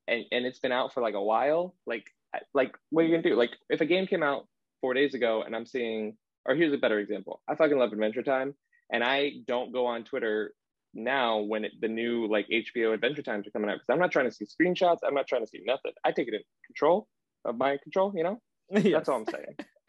and 0.09 0.25
and 0.33 0.45
it's 0.45 0.59
been 0.59 0.73
out 0.73 0.93
for 0.93 1.01
like 1.01 1.15
a 1.15 1.23
while 1.23 1.75
like 1.87 2.05
like 2.53 2.75
what 2.91 3.03
are 3.03 3.05
you 3.05 3.11
gonna 3.13 3.29
do? 3.29 3.37
Like 3.37 3.53
if 3.69 3.81
a 3.81 3.87
game 3.87 4.07
came 4.07 4.23
out 4.23 4.47
four 4.81 4.93
days 4.93 5.15
ago 5.15 5.43
and 5.43 5.57
i'm 5.57 5.65
seeing 5.65 6.17
or 6.47 6.55
here's 6.55 6.75
a 6.75 6.79
better 6.79 6.99
example. 6.99 7.41
I 7.49 7.55
fucking 7.55 7.79
love 7.79 7.93
adventure 7.93 8.23
time 8.23 8.55
and 8.93 9.03
i 9.03 9.33
don't 9.47 9.73
go 9.73 9.87
on 9.87 10.05
twitter 10.05 10.53
now 10.93 11.41
when 11.41 11.65
it, 11.65 11.73
the 11.81 11.89
new 11.89 12.27
like 12.29 12.47
hbo 12.49 12.93
adventure 12.93 13.23
times 13.23 13.47
are 13.47 13.51
coming 13.51 13.71
out 13.71 13.75
because 13.75 13.89
i'm 13.89 13.99
not 13.99 14.13
trying 14.13 14.27
to 14.27 14.31
see 14.31 14.45
screenshots. 14.45 14.99
I'm 15.07 15.15
not 15.15 15.27
trying 15.27 15.43
to 15.43 15.49
see 15.49 15.63
nothing. 15.65 15.93
I 16.05 16.13
take 16.13 16.29
it 16.29 16.35
in 16.35 16.41
control 16.67 17.09
of 17.45 17.57
my 17.57 17.79
control 17.83 18.13
you 18.15 18.23
know 18.25 18.41
yes. 18.71 18.85
That's 18.93 19.09
all 19.09 19.17
I'm 19.17 19.27
saying. 19.27 19.57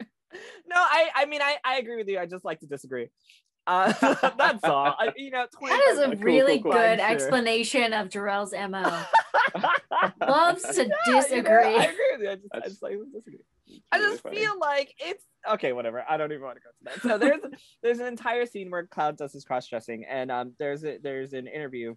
no, 0.68 0.76
I 0.76 1.08
I 1.14 1.26
mean 1.26 1.42
I 1.42 1.56
I 1.64 1.78
agree 1.78 1.96
with 1.96 2.08
you. 2.08 2.18
I 2.18 2.26
just 2.26 2.44
like 2.44 2.60
to 2.60 2.66
disagree. 2.66 3.08
Uh, 3.66 3.92
that's 4.38 4.62
all. 4.62 4.94
I, 4.96 5.12
you 5.16 5.32
know, 5.32 5.44
that 5.60 5.88
is 5.90 5.98
a 5.98 6.16
really 6.16 6.60
cool, 6.60 6.70
cool, 6.70 6.80
good 6.80 7.00
sure. 7.00 7.08
explanation 7.08 7.92
of 7.92 8.08
Jarrell's 8.08 8.52
mo. 8.52 9.02
Loves 10.20 10.62
to 10.76 10.84
yeah, 10.84 11.12
disagree. 11.12 11.72
You 11.72 11.78
know, 11.78 11.78
I 11.78 11.84
agree 11.84 12.12
with 12.12 12.20
you. 12.20 12.30
I 12.30 12.34
just, 12.36 12.48
I 12.52 12.60
just 12.60 12.82
like 12.82 12.94
disagree. 13.12 13.40
I 13.90 13.98
just 13.98 14.22
feel 14.22 14.52
like 14.60 14.94
it's 14.98 15.24
okay. 15.50 15.72
Whatever. 15.72 16.04
I 16.08 16.16
don't 16.16 16.30
even 16.30 16.44
want 16.44 16.58
to 16.58 16.62
go 16.62 16.70
to 16.70 16.84
that. 16.84 17.02
So 17.02 17.18
there's 17.18 17.40
there's 17.82 17.98
an 17.98 18.06
entire 18.06 18.46
scene 18.46 18.70
where 18.70 18.86
Cloud 18.86 19.16
does 19.16 19.32
his 19.32 19.44
cross 19.44 19.66
dressing, 19.66 20.04
and 20.04 20.30
um, 20.30 20.52
there's 20.60 20.84
a, 20.84 20.98
there's 21.02 21.32
an 21.32 21.48
interview 21.48 21.96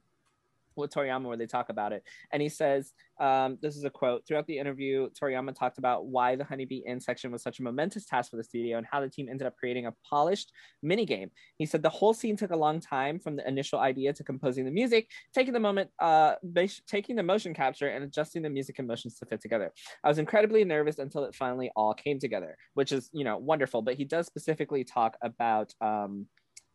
with 0.80 0.94
Toriyama 0.94 1.24
where 1.24 1.38
they 1.38 1.46
talk 1.46 1.70
about 1.70 1.94
it. 1.94 2.04
And 2.32 2.42
he 2.42 2.50
says, 2.50 2.94
um, 3.20 3.58
this 3.62 3.76
is 3.76 3.84
a 3.84 3.90
quote 3.90 4.26
throughout 4.26 4.48
the 4.48 4.58
interview, 4.58 5.10
Toriyama 5.10 5.54
talked 5.54 5.78
about 5.78 6.06
why 6.06 6.36
the 6.36 6.44
Honeybee 6.44 6.84
Inn 6.86 7.00
section 7.00 7.32
was 7.32 7.44
such 7.44 7.60
a 7.60 7.64
momentous 7.64 8.06
task 8.06 8.32
for 8.32 8.38
the 8.38 8.44
studio 8.44 8.78
and 8.78 8.88
how 8.90 9.02
the 9.02 9.10
team 9.10 9.28
ended 9.30 9.46
up 9.46 9.56
creating 9.58 9.86
a 9.88 9.94
polished 10.10 10.52
mini 10.82 11.06
game. 11.06 11.30
He 11.58 11.66
said 11.66 11.84
the 11.84 11.90
whole 11.90 12.14
scene 12.14 12.38
took 12.38 12.52
a 12.52 12.56
long 12.56 12.80
time 12.80 13.20
from 13.20 13.36
the 13.36 13.48
initial 13.48 13.80
idea 13.80 14.14
to 14.14 14.24
composing 14.24 14.66
the 14.66 14.72
music, 14.72 15.10
taking 15.34 15.54
the 15.54 15.60
moment, 15.60 15.90
uh, 16.00 16.36
taking 16.88 17.16
the 17.16 17.24
motion 17.24 17.54
capture 17.54 17.90
and 17.90 18.04
adjusting 18.04 18.42
the 18.42 18.50
music 18.50 18.80
and 18.80 18.88
motions 18.88 19.20
to 19.20 19.26
fit 19.26 19.42
together. 19.42 19.74
I 20.04 20.08
was 20.08 20.18
incredibly 20.18 20.64
nervous 20.64 21.00
until 21.00 21.26
it 21.26 21.36
finally 21.36 21.72
all 21.76 21.94
came 21.94 22.20
together, 22.20 22.58
which 22.74 22.92
is, 22.92 23.10
you 23.14 23.24
know, 23.24 23.38
wonderful. 23.38 23.82
But 23.82 23.96
he 23.96 24.06
does 24.06 24.26
specifically 24.26 24.84
talk 24.84 25.18
about 25.22 25.74
um, 25.82 26.28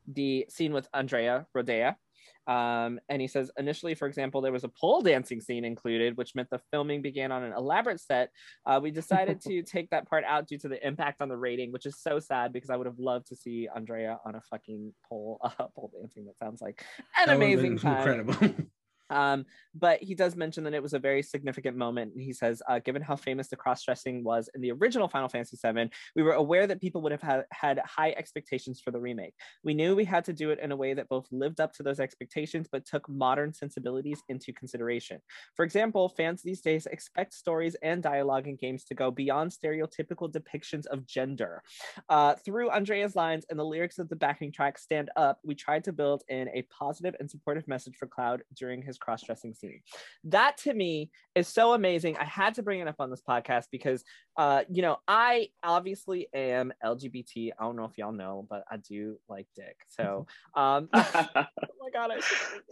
the 0.06 0.46
scene 0.48 0.72
with 0.72 0.88
Andrea 0.92 1.46
Rhodea 1.56 1.96
um, 2.46 3.00
and 3.08 3.22
he 3.22 3.28
says, 3.28 3.50
initially, 3.58 3.94
for 3.94 4.06
example, 4.06 4.40
there 4.40 4.52
was 4.52 4.64
a 4.64 4.68
pole 4.68 5.00
dancing 5.00 5.40
scene 5.40 5.64
included, 5.64 6.16
which 6.16 6.34
meant 6.34 6.50
the 6.50 6.60
filming 6.70 7.02
began 7.02 7.32
on 7.32 7.42
an 7.42 7.52
elaborate 7.56 8.00
set. 8.00 8.30
Uh, 8.66 8.80
we 8.82 8.90
decided 8.90 9.40
to 9.42 9.62
take 9.66 9.90
that 9.90 10.08
part 10.08 10.24
out 10.24 10.46
due 10.46 10.58
to 10.58 10.68
the 10.68 10.86
impact 10.86 11.22
on 11.22 11.28
the 11.28 11.36
rating, 11.36 11.72
which 11.72 11.86
is 11.86 11.98
so 12.00 12.18
sad 12.18 12.52
because 12.52 12.70
I 12.70 12.76
would 12.76 12.86
have 12.86 12.98
loved 12.98 13.28
to 13.28 13.36
see 13.36 13.68
Andrea 13.74 14.18
on 14.24 14.34
a 14.34 14.40
fucking 14.42 14.92
pole, 15.08 15.38
uh, 15.42 15.66
pole 15.74 15.90
dancing. 15.98 16.26
That 16.26 16.38
sounds 16.38 16.60
like 16.60 16.84
an 17.18 17.28
that 17.28 17.36
amazing 17.36 17.78
time. 17.78 17.96
Incredible. 17.96 18.66
Um, 19.10 19.44
but 19.74 20.02
he 20.02 20.14
does 20.14 20.36
mention 20.36 20.64
that 20.64 20.74
it 20.74 20.82
was 20.82 20.94
a 20.94 20.98
very 20.98 21.22
significant 21.22 21.76
moment. 21.76 22.12
He 22.16 22.32
says, 22.32 22.62
uh, 22.68 22.78
given 22.78 23.02
how 23.02 23.16
famous 23.16 23.48
the 23.48 23.56
cross 23.56 23.84
dressing 23.84 24.24
was 24.24 24.48
in 24.54 24.60
the 24.60 24.72
original 24.72 25.08
Final 25.08 25.28
Fantasy 25.28 25.58
VII, 25.62 25.90
we 26.14 26.22
were 26.22 26.32
aware 26.32 26.66
that 26.66 26.80
people 26.80 27.02
would 27.02 27.12
have 27.12 27.22
had, 27.22 27.44
had 27.52 27.80
high 27.80 28.14
expectations 28.16 28.80
for 28.80 28.90
the 28.90 29.00
remake. 29.00 29.34
We 29.62 29.74
knew 29.74 29.96
we 29.96 30.04
had 30.04 30.24
to 30.26 30.32
do 30.32 30.50
it 30.50 30.58
in 30.60 30.72
a 30.72 30.76
way 30.76 30.94
that 30.94 31.08
both 31.08 31.26
lived 31.32 31.60
up 31.60 31.72
to 31.74 31.82
those 31.82 32.00
expectations 32.00 32.68
but 32.70 32.86
took 32.86 33.08
modern 33.08 33.52
sensibilities 33.52 34.22
into 34.28 34.52
consideration. 34.52 35.20
For 35.54 35.64
example, 35.64 36.08
fans 36.08 36.42
these 36.42 36.60
days 36.60 36.86
expect 36.86 37.34
stories 37.34 37.76
and 37.82 38.02
dialogue 38.02 38.46
in 38.46 38.56
games 38.56 38.84
to 38.84 38.94
go 38.94 39.10
beyond 39.10 39.52
stereotypical 39.52 40.30
depictions 40.30 40.86
of 40.86 41.06
gender. 41.06 41.62
Uh, 42.08 42.34
through 42.44 42.70
Andrea's 42.70 43.16
lines 43.16 43.44
and 43.50 43.58
the 43.58 43.64
lyrics 43.64 43.98
of 43.98 44.08
the 44.08 44.16
backing 44.16 44.52
track 44.52 44.78
Stand 44.78 45.10
Up, 45.16 45.38
we 45.44 45.54
tried 45.54 45.84
to 45.84 45.92
build 45.92 46.22
in 46.28 46.48
a 46.48 46.62
positive 46.62 47.14
and 47.20 47.30
supportive 47.30 47.66
message 47.68 47.96
for 47.96 48.06
Cloud 48.06 48.42
during 48.54 48.82
his 48.82 48.93
cross 48.98 49.22
dressing 49.22 49.54
scene. 49.54 49.80
That 50.24 50.56
to 50.58 50.74
me 50.74 51.10
is 51.34 51.48
so 51.48 51.74
amazing. 51.74 52.16
I 52.16 52.24
had 52.24 52.54
to 52.54 52.62
bring 52.62 52.80
it 52.80 52.88
up 52.88 52.96
on 52.98 53.10
this 53.10 53.22
podcast 53.26 53.64
because, 53.70 54.04
uh, 54.36 54.64
you 54.70 54.82
know, 54.82 54.98
I 55.08 55.48
obviously 55.62 56.28
am 56.34 56.72
LGBT. 56.84 57.52
I 57.58 57.64
don't 57.64 57.76
know 57.76 57.84
if 57.84 57.98
y'all 57.98 58.12
know, 58.12 58.46
but 58.48 58.64
I 58.70 58.76
do 58.76 59.16
like 59.28 59.46
dick. 59.56 59.76
So, 59.88 60.26
um, 60.54 60.88
oh 60.94 61.06
my 61.34 61.90
god, 61.92 62.12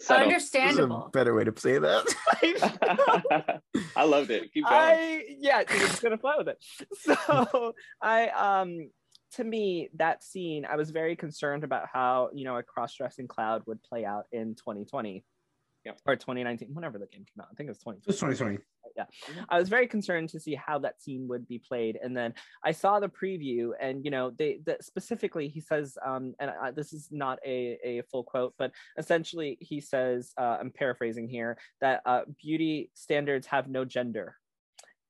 I 0.08 0.22
understandable. 0.22 1.10
better 1.12 1.34
way 1.34 1.44
to 1.44 1.52
say 1.56 1.78
that. 1.78 3.60
I 3.96 4.04
loved 4.04 4.30
it. 4.30 4.52
Keep 4.52 4.64
going. 4.64 4.76
I, 4.76 5.24
yeah, 5.38 5.58
we're 5.58 5.78
just 5.78 6.02
gonna 6.02 6.18
flow 6.18 6.38
with 6.38 6.48
it. 6.48 6.58
So 6.94 7.74
I 8.00 8.28
um 8.28 8.90
to 9.32 9.44
me, 9.44 9.88
that 9.94 10.22
scene, 10.22 10.66
I 10.66 10.76
was 10.76 10.90
very 10.90 11.16
concerned 11.16 11.64
about 11.64 11.86
how, 11.92 12.28
you 12.34 12.44
know, 12.44 12.56
a 12.56 12.62
cross 12.62 12.94
dressing 12.94 13.26
cloud 13.26 13.62
would 13.66 13.82
play 13.82 14.04
out 14.04 14.24
in 14.30 14.54
2020 14.54 15.24
yeah. 15.84 15.92
or 16.06 16.16
2019, 16.16 16.68
whenever 16.72 16.98
the 16.98 17.06
game 17.06 17.24
came 17.24 17.40
out. 17.40 17.48
I 17.50 17.54
think 17.54 17.68
it 17.68 17.70
was 17.70 17.78
2020. 17.78 17.98
It 17.98 18.06
was 18.06 18.16
2020. 18.16 18.58
Yeah. 18.96 19.04
I 19.48 19.58
was 19.58 19.68
very 19.68 19.86
concerned 19.86 20.28
to 20.30 20.40
see 20.40 20.54
how 20.54 20.78
that 20.80 21.00
scene 21.00 21.26
would 21.28 21.48
be 21.48 21.58
played. 21.58 21.98
And 22.02 22.16
then 22.16 22.34
I 22.62 22.72
saw 22.72 23.00
the 23.00 23.08
preview, 23.08 23.70
and, 23.80 24.04
you 24.04 24.10
know, 24.10 24.30
they 24.30 24.60
the, 24.64 24.76
specifically, 24.80 25.48
he 25.48 25.60
says, 25.60 25.96
um, 26.04 26.34
and 26.38 26.50
I, 26.50 26.72
this 26.72 26.92
is 26.92 27.08
not 27.10 27.38
a, 27.44 27.78
a 27.82 28.02
full 28.10 28.24
quote, 28.24 28.54
but 28.58 28.72
essentially 28.98 29.56
he 29.60 29.80
says, 29.80 30.32
uh, 30.38 30.58
I'm 30.60 30.70
paraphrasing 30.70 31.28
here, 31.28 31.56
that 31.80 32.02
uh, 32.04 32.22
beauty 32.40 32.90
standards 32.94 33.46
have 33.46 33.68
no 33.68 33.84
gender. 33.84 34.36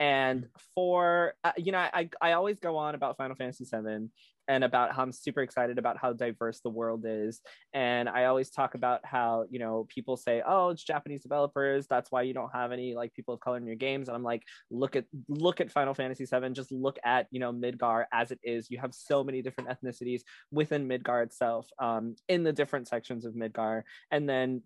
And 0.01 0.49
for, 0.75 1.35
uh, 1.45 1.53
you 1.57 1.73
know, 1.73 1.79
I, 1.79 2.09
I 2.21 2.33
always 2.33 2.59
go 2.59 2.77
on 2.77 2.95
about 2.95 3.17
Final 3.17 3.37
Fantasy 3.37 3.65
VII 3.65 4.09
and 4.49 4.65
about 4.65 4.93
how 4.93 5.03
I'm 5.03 5.13
super 5.13 5.43
excited 5.43 5.79
about 5.79 5.97
how 5.97 6.13
diverse 6.13 6.61
the 6.61 6.71
world 6.71 7.05
is. 7.07 7.41
And 7.73 8.09
I 8.09 8.25
always 8.25 8.51
talk 8.51 8.75
about 8.75 9.01
how, 9.05 9.45
you 9.51 9.59
know, 9.59 9.87
people 9.89 10.17
say, 10.17 10.43
oh, 10.47 10.71
it's 10.71 10.83
Japanese 10.83 11.23
developers. 11.23 11.87
That's 11.87 12.11
why 12.11 12.23
you 12.23 12.35
don't 12.35 12.53
have 12.53 12.73
any 12.73 12.95
like 12.95 13.15
people 13.15 13.35
of 13.35 13.41
color 13.41 13.59
in 13.59 13.67
your 13.67 13.77
games. 13.77 14.09
And 14.09 14.17
I'm 14.17 14.23
like, 14.25 14.43
look 14.71 14.97
at 14.97 15.05
look 15.29 15.61
at 15.61 15.71
Final 15.71 15.95
Fantasy 15.95 16.25
VII. 16.25 16.51
Just 16.51 16.73
look 16.73 16.99
at, 17.05 17.29
you 17.31 17.39
know, 17.39 17.53
Midgar 17.53 18.07
as 18.13 18.31
it 18.31 18.41
is. 18.43 18.71
You 18.71 18.79
have 18.79 18.95
so 18.95 19.23
many 19.23 19.43
different 19.43 19.71
ethnicities 19.71 20.23
within 20.51 20.89
Midgar 20.89 21.23
itself, 21.23 21.69
um, 21.79 22.17
in 22.29 22.43
the 22.43 22.53
different 22.53 22.89
sections 22.89 23.25
of 23.25 23.35
Midgar. 23.35 23.83
And 24.11 24.29
then 24.29 24.63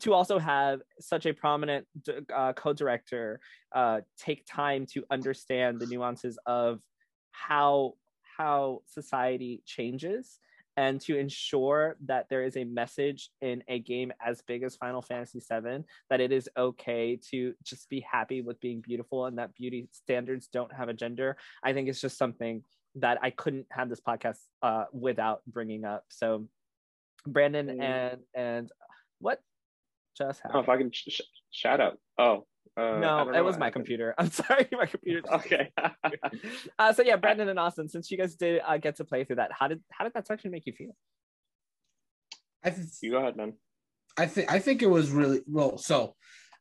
to 0.00 0.12
also 0.12 0.38
have 0.38 0.80
such 0.98 1.26
a 1.26 1.32
prominent 1.32 1.86
uh, 2.34 2.52
co-director 2.52 3.40
uh, 3.74 4.00
take 4.18 4.44
time 4.46 4.86
to 4.86 5.04
understand 5.10 5.80
the 5.80 5.86
nuances 5.86 6.38
of 6.46 6.80
how 7.32 7.94
how 8.36 8.80
society 8.86 9.62
changes 9.64 10.38
and 10.76 11.00
to 11.00 11.16
ensure 11.16 11.96
that 12.04 12.26
there 12.28 12.42
is 12.42 12.56
a 12.56 12.64
message 12.64 13.30
in 13.40 13.62
a 13.68 13.78
game 13.78 14.12
as 14.24 14.42
big 14.42 14.64
as 14.64 14.74
Final 14.74 15.02
Fantasy 15.02 15.38
VII 15.38 15.84
that 16.10 16.20
it 16.20 16.32
is 16.32 16.48
okay 16.56 17.18
to 17.30 17.54
just 17.62 17.88
be 17.88 18.00
happy 18.00 18.40
with 18.40 18.60
being 18.60 18.80
beautiful 18.80 19.26
and 19.26 19.38
that 19.38 19.54
beauty 19.54 19.88
standards 19.92 20.48
don't 20.48 20.74
have 20.74 20.88
a 20.88 20.94
gender. 20.94 21.36
I 21.62 21.72
think 21.72 21.88
it's 21.88 22.00
just 22.00 22.18
something 22.18 22.64
that 22.96 23.18
I 23.22 23.30
couldn't 23.30 23.66
have 23.70 23.88
this 23.88 24.00
podcast 24.00 24.38
uh, 24.62 24.84
without 24.92 25.42
bringing 25.46 25.84
up. 25.84 26.04
So, 26.08 26.48
Brandon 27.26 27.68
mm. 27.68 27.80
and 27.80 28.20
and 28.34 28.72
what 29.18 29.40
just 30.16 30.40
happened? 30.40 30.58
Oh, 30.58 30.62
if 30.62 30.68
I 30.68 30.76
can 30.76 30.90
sh- 30.92 31.20
shout 31.50 31.80
out. 31.80 31.98
Oh, 32.18 32.46
uh, 32.76 32.98
no, 32.98 33.30
it 33.32 33.40
was 33.40 33.56
my 33.58 33.70
computer. 33.70 34.14
I'm 34.18 34.30
sorry, 34.30 34.68
my 34.72 34.86
computer. 34.86 35.22
okay. 35.32 35.70
uh, 36.78 36.92
so 36.92 37.02
yeah, 37.02 37.16
Brandon 37.16 37.48
and 37.48 37.58
Austin, 37.58 37.88
since 37.88 38.10
you 38.10 38.18
guys 38.18 38.34
did 38.34 38.60
uh, 38.66 38.78
get 38.78 38.96
to 38.96 39.04
play 39.04 39.24
through 39.24 39.36
that, 39.36 39.50
how 39.52 39.68
did 39.68 39.80
how 39.90 40.04
did 40.04 40.14
that 40.14 40.26
section 40.26 40.50
make 40.50 40.66
you 40.66 40.72
feel? 40.72 40.96
I 42.64 42.70
th- 42.70 42.86
you 43.02 43.12
go 43.12 43.18
ahead, 43.18 43.36
man. 43.36 43.54
I 44.16 44.26
think 44.26 44.52
I 44.52 44.58
think 44.58 44.82
it 44.82 44.90
was 44.90 45.10
really 45.10 45.40
well. 45.46 45.78
So 45.78 46.14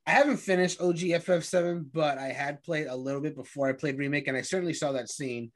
I 0.06 0.12
haven't 0.12 0.38
finished 0.38 0.82
OG 0.82 0.98
FF7, 0.98 1.86
but 1.94 2.18
I 2.18 2.28
had 2.28 2.62
played 2.62 2.88
a 2.88 2.96
little 2.96 3.22
bit 3.22 3.36
before 3.36 3.70
I 3.70 3.74
played 3.74 3.98
remake, 3.98 4.28
and 4.28 4.38
I 4.38 4.42
certainly 4.42 4.74
saw 4.74 4.92
that 4.92 5.10
scene. 5.10 5.52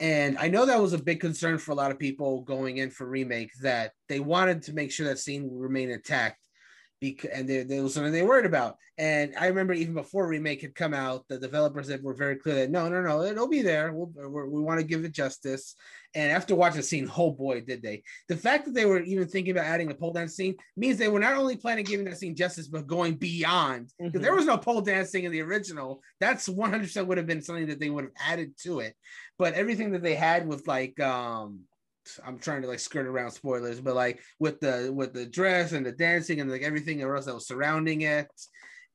And 0.00 0.38
I 0.38 0.48
know 0.48 0.64
that 0.64 0.80
was 0.80 0.94
a 0.94 0.98
big 0.98 1.20
concern 1.20 1.58
for 1.58 1.72
a 1.72 1.74
lot 1.74 1.90
of 1.90 1.98
people 1.98 2.40
going 2.40 2.78
in 2.78 2.90
for 2.90 3.06
remake 3.06 3.50
that 3.60 3.92
they 4.08 4.18
wanted 4.18 4.62
to 4.62 4.72
make 4.72 4.90
sure 4.90 5.06
that 5.06 5.18
scene 5.18 5.42
would 5.44 5.60
remain 5.60 5.90
intact 5.90 6.38
because 7.00 7.30
and 7.30 7.48
there, 7.48 7.82
was 7.82 7.94
something 7.94 8.12
they 8.12 8.22
worried 8.22 8.46
about. 8.46 8.76
And 8.98 9.32
I 9.38 9.46
remember 9.46 9.72
even 9.72 9.94
before 9.94 10.28
remake 10.28 10.60
had 10.60 10.74
come 10.74 10.92
out, 10.92 11.24
the 11.28 11.38
developers 11.38 11.88
that 11.88 12.02
were 12.02 12.14
very 12.14 12.36
clear 12.36 12.56
that 12.56 12.70
no, 12.70 12.88
no, 12.88 13.00
no, 13.00 13.22
it'll 13.22 13.48
be 13.48 13.62
there. 13.62 13.92
We'll, 13.92 14.12
we 14.48 14.60
want 14.60 14.78
to 14.78 14.86
give 14.86 15.04
it 15.04 15.12
justice. 15.12 15.74
And 16.14 16.30
after 16.30 16.54
watching 16.54 16.78
the 16.78 16.82
scene, 16.82 17.10
oh 17.16 17.30
boy, 17.30 17.62
did 17.62 17.82
they! 17.82 18.02
The 18.28 18.36
fact 18.36 18.66
that 18.66 18.74
they 18.74 18.84
were 18.84 19.00
even 19.00 19.28
thinking 19.28 19.52
about 19.52 19.66
adding 19.66 19.90
a 19.90 19.94
pole 19.94 20.12
dance 20.12 20.34
scene 20.34 20.56
means 20.76 20.98
they 20.98 21.08
were 21.08 21.20
not 21.20 21.36
only 21.36 21.56
planning 21.56 21.84
giving 21.84 22.04
that 22.06 22.18
scene 22.18 22.36
justice, 22.36 22.68
but 22.68 22.86
going 22.86 23.14
beyond. 23.14 23.90
Because 23.98 24.12
mm-hmm. 24.12 24.22
there 24.22 24.34
was 24.34 24.44
no 24.44 24.58
pole 24.58 24.80
dancing 24.82 25.24
in 25.24 25.32
the 25.32 25.40
original. 25.40 26.02
That's 26.18 26.48
100 26.48 26.82
percent 26.82 27.06
would 27.06 27.18
have 27.18 27.28
been 27.28 27.42
something 27.42 27.68
that 27.68 27.80
they 27.80 27.90
would 27.90 28.04
have 28.04 28.12
added 28.20 28.54
to 28.64 28.80
it. 28.80 28.94
But 29.38 29.54
everything 29.54 29.92
that 29.92 30.02
they 30.02 30.16
had 30.16 30.46
with 30.46 30.66
like 30.66 30.98
um 31.00 31.60
I'm 32.24 32.38
trying 32.38 32.62
to 32.62 32.68
like 32.68 32.80
skirt 32.80 33.06
around 33.06 33.30
spoilers, 33.30 33.80
but 33.80 33.94
like 33.94 34.20
with 34.38 34.60
the 34.60 34.90
with 34.94 35.12
the 35.12 35.26
dress 35.26 35.72
and 35.72 35.84
the 35.84 35.92
dancing 35.92 36.40
and 36.40 36.50
like 36.50 36.62
everything 36.62 37.02
else 37.02 37.26
that 37.26 37.34
was 37.34 37.46
surrounding 37.46 38.02
it, 38.02 38.28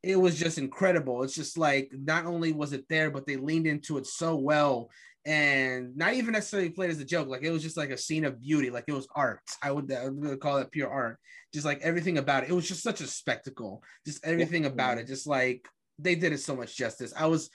it 0.03 0.15
was 0.15 0.37
just 0.37 0.57
incredible. 0.57 1.23
It's 1.23 1.35
just 1.35 1.57
like 1.57 1.89
not 1.91 2.25
only 2.25 2.51
was 2.51 2.73
it 2.73 2.85
there, 2.89 3.11
but 3.11 3.25
they 3.25 3.37
leaned 3.37 3.67
into 3.67 3.97
it 3.97 4.07
so 4.07 4.35
well 4.35 4.89
and 5.25 5.97
not 5.97 6.13
even 6.13 6.33
necessarily 6.33 6.69
played 6.69 6.91
as 6.91 6.99
a 6.99 7.05
joke. 7.05 7.27
Like 7.27 7.43
it 7.43 7.51
was 7.51 7.63
just 7.63 7.77
like 7.77 7.89
a 7.89 7.97
scene 7.97 8.25
of 8.25 8.39
beauty, 8.39 8.69
like 8.69 8.85
it 8.87 8.93
was 8.93 9.07
art. 9.15 9.41
I 9.63 9.71
would, 9.71 9.91
I 9.91 10.09
would 10.09 10.39
call 10.39 10.57
it 10.57 10.71
pure 10.71 10.89
art. 10.89 11.17
Just 11.53 11.65
like 11.65 11.81
everything 11.81 12.17
about 12.17 12.43
it, 12.43 12.49
it 12.49 12.53
was 12.53 12.67
just 12.67 12.83
such 12.83 13.01
a 13.01 13.07
spectacle. 13.07 13.81
Just 14.05 14.23
everything 14.23 14.65
about 14.65 14.97
it, 14.97 15.07
just 15.07 15.25
like 15.25 15.67
they 15.97 16.15
did 16.15 16.33
it 16.33 16.39
so 16.41 16.55
much 16.55 16.77
justice. 16.77 17.13
I 17.17 17.25
was, 17.25 17.49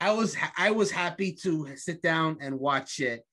I 0.00 0.12
was, 0.12 0.36
I 0.56 0.70
was 0.70 0.90
happy 0.90 1.32
to 1.42 1.74
sit 1.76 2.02
down 2.02 2.36
and 2.40 2.60
watch 2.60 3.00
it 3.00 3.24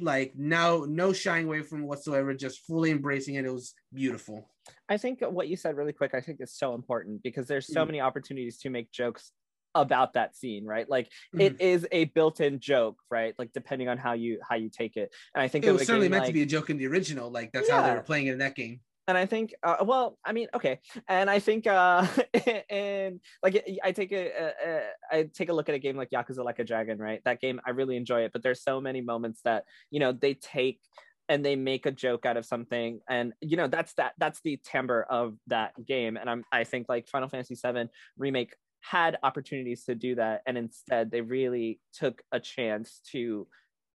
like 0.00 0.32
no 0.36 0.84
no 0.84 1.12
shying 1.12 1.46
away 1.46 1.62
from 1.62 1.86
whatsoever 1.86 2.34
just 2.34 2.64
fully 2.66 2.90
embracing 2.90 3.34
it 3.34 3.44
it 3.44 3.52
was 3.52 3.74
beautiful 3.92 4.48
i 4.88 4.96
think 4.96 5.20
what 5.20 5.48
you 5.48 5.56
said 5.56 5.76
really 5.76 5.92
quick 5.92 6.14
i 6.14 6.20
think 6.20 6.40
is 6.40 6.54
so 6.54 6.74
important 6.74 7.22
because 7.22 7.46
there's 7.46 7.66
so 7.66 7.82
mm. 7.82 7.86
many 7.86 8.00
opportunities 8.00 8.58
to 8.58 8.70
make 8.70 8.90
jokes 8.90 9.32
about 9.74 10.14
that 10.14 10.36
scene 10.36 10.64
right 10.64 10.88
like 10.88 11.10
mm. 11.34 11.40
it 11.40 11.60
is 11.60 11.86
a 11.92 12.04
built-in 12.06 12.58
joke 12.58 12.96
right 13.10 13.34
like 13.38 13.52
depending 13.52 13.88
on 13.88 13.98
how 13.98 14.12
you 14.12 14.38
how 14.46 14.56
you 14.56 14.70
take 14.70 14.96
it 14.96 15.12
and 15.34 15.42
i 15.42 15.48
think 15.48 15.64
it 15.64 15.72
was 15.72 15.86
certainly 15.86 16.08
meant 16.08 16.22
like, 16.22 16.28
to 16.28 16.32
be 16.32 16.42
a 16.42 16.46
joke 16.46 16.70
in 16.70 16.78
the 16.78 16.86
original 16.86 17.30
like 17.30 17.52
that's 17.52 17.68
yeah. 17.68 17.80
how 17.80 17.86
they 17.86 17.94
were 17.94 18.02
playing 18.02 18.26
it 18.26 18.32
in 18.32 18.38
that 18.38 18.54
game 18.54 18.80
and 19.08 19.18
I 19.18 19.26
think, 19.26 19.54
uh, 19.62 19.76
well, 19.82 20.18
I 20.24 20.32
mean, 20.32 20.48
okay, 20.54 20.78
and 21.08 21.28
I 21.28 21.40
think, 21.40 21.66
uh, 21.66 22.06
and 22.70 23.20
like, 23.42 23.64
I 23.82 23.90
take 23.92 24.12
a, 24.12 24.28
a, 24.28 24.52
a, 24.66 24.82
I 25.10 25.22
take 25.34 25.48
a 25.48 25.52
look 25.52 25.68
at 25.68 25.74
a 25.74 25.78
game 25.78 25.96
like 25.96 26.10
Yakuza 26.10 26.44
Like 26.44 26.60
a 26.60 26.64
Dragon, 26.64 26.98
right? 26.98 27.20
That 27.24 27.40
game, 27.40 27.60
I 27.66 27.70
really 27.70 27.96
enjoy 27.96 28.20
it, 28.20 28.32
but 28.32 28.42
there's 28.42 28.62
so 28.62 28.80
many 28.80 29.00
moments 29.00 29.40
that 29.44 29.64
you 29.90 29.98
know 29.98 30.12
they 30.12 30.34
take 30.34 30.80
and 31.28 31.44
they 31.44 31.56
make 31.56 31.86
a 31.86 31.90
joke 31.90 32.24
out 32.26 32.36
of 32.36 32.46
something. 32.46 33.00
And 33.08 33.32
you 33.40 33.56
know 33.56 33.66
that's 33.66 33.94
that 33.94 34.12
that's 34.18 34.40
the 34.42 34.60
timbre 34.64 35.02
of 35.08 35.36
that 35.46 35.72
game. 35.86 36.16
And 36.16 36.28
i'm 36.28 36.44
i 36.52 36.64
think 36.64 36.86
like 36.88 37.08
final 37.08 37.28
fantasy 37.28 37.54
7 37.54 37.88
remake 38.16 38.54
had 38.80 39.18
opportunities 39.22 39.84
to 39.84 39.94
do 39.94 40.14
that 40.14 40.42
and 40.46 40.56
instead 40.56 41.10
they 41.10 41.20
really 41.20 41.80
took 41.92 42.22
a 42.32 42.40
chance 42.40 43.00
to 43.10 43.46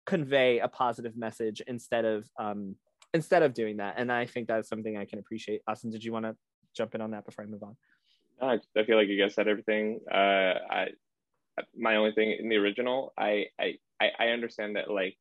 convey 0.06 0.60
a 0.60 0.68
positive 0.68 1.16
message 1.16 1.62
instead 1.68 2.04
of 2.04 2.28
um 2.40 2.76
instead 3.14 3.44
of 3.44 3.54
doing 3.54 3.78
that. 3.78 3.96
And 3.98 4.12
i 4.12 4.26
think 4.26 4.48
that's 4.48 4.70
something 4.70 4.98
i 4.98 5.06
can 5.06 5.20
appreciate. 5.20 5.62
Austin 5.68 5.92
did 5.92 6.04
you 6.04 6.12
want 6.12 6.26
to 6.26 6.36
jump 6.76 6.96
in 6.96 7.02
on 7.02 7.12
that 7.12 7.26
before 7.26 7.44
i 7.44 7.48
move 7.48 7.64
on? 7.64 7.76
I, 8.42 8.60
I 8.78 8.86
feel 8.86 8.98
like 8.98 9.08
you 9.08 9.22
guys 9.22 9.36
said 9.36 9.48
everything. 9.48 10.00
Uh 10.12 10.54
i 10.70 10.88
my 11.78 11.98
only 11.98 12.14
thing 12.14 12.36
in 12.40 12.50
the 12.50 12.56
original 12.56 13.14
i 13.18 13.46
i 13.60 13.76
i 14.20 14.28
understand 14.28 14.78
that 14.78 14.90
like 14.90 15.18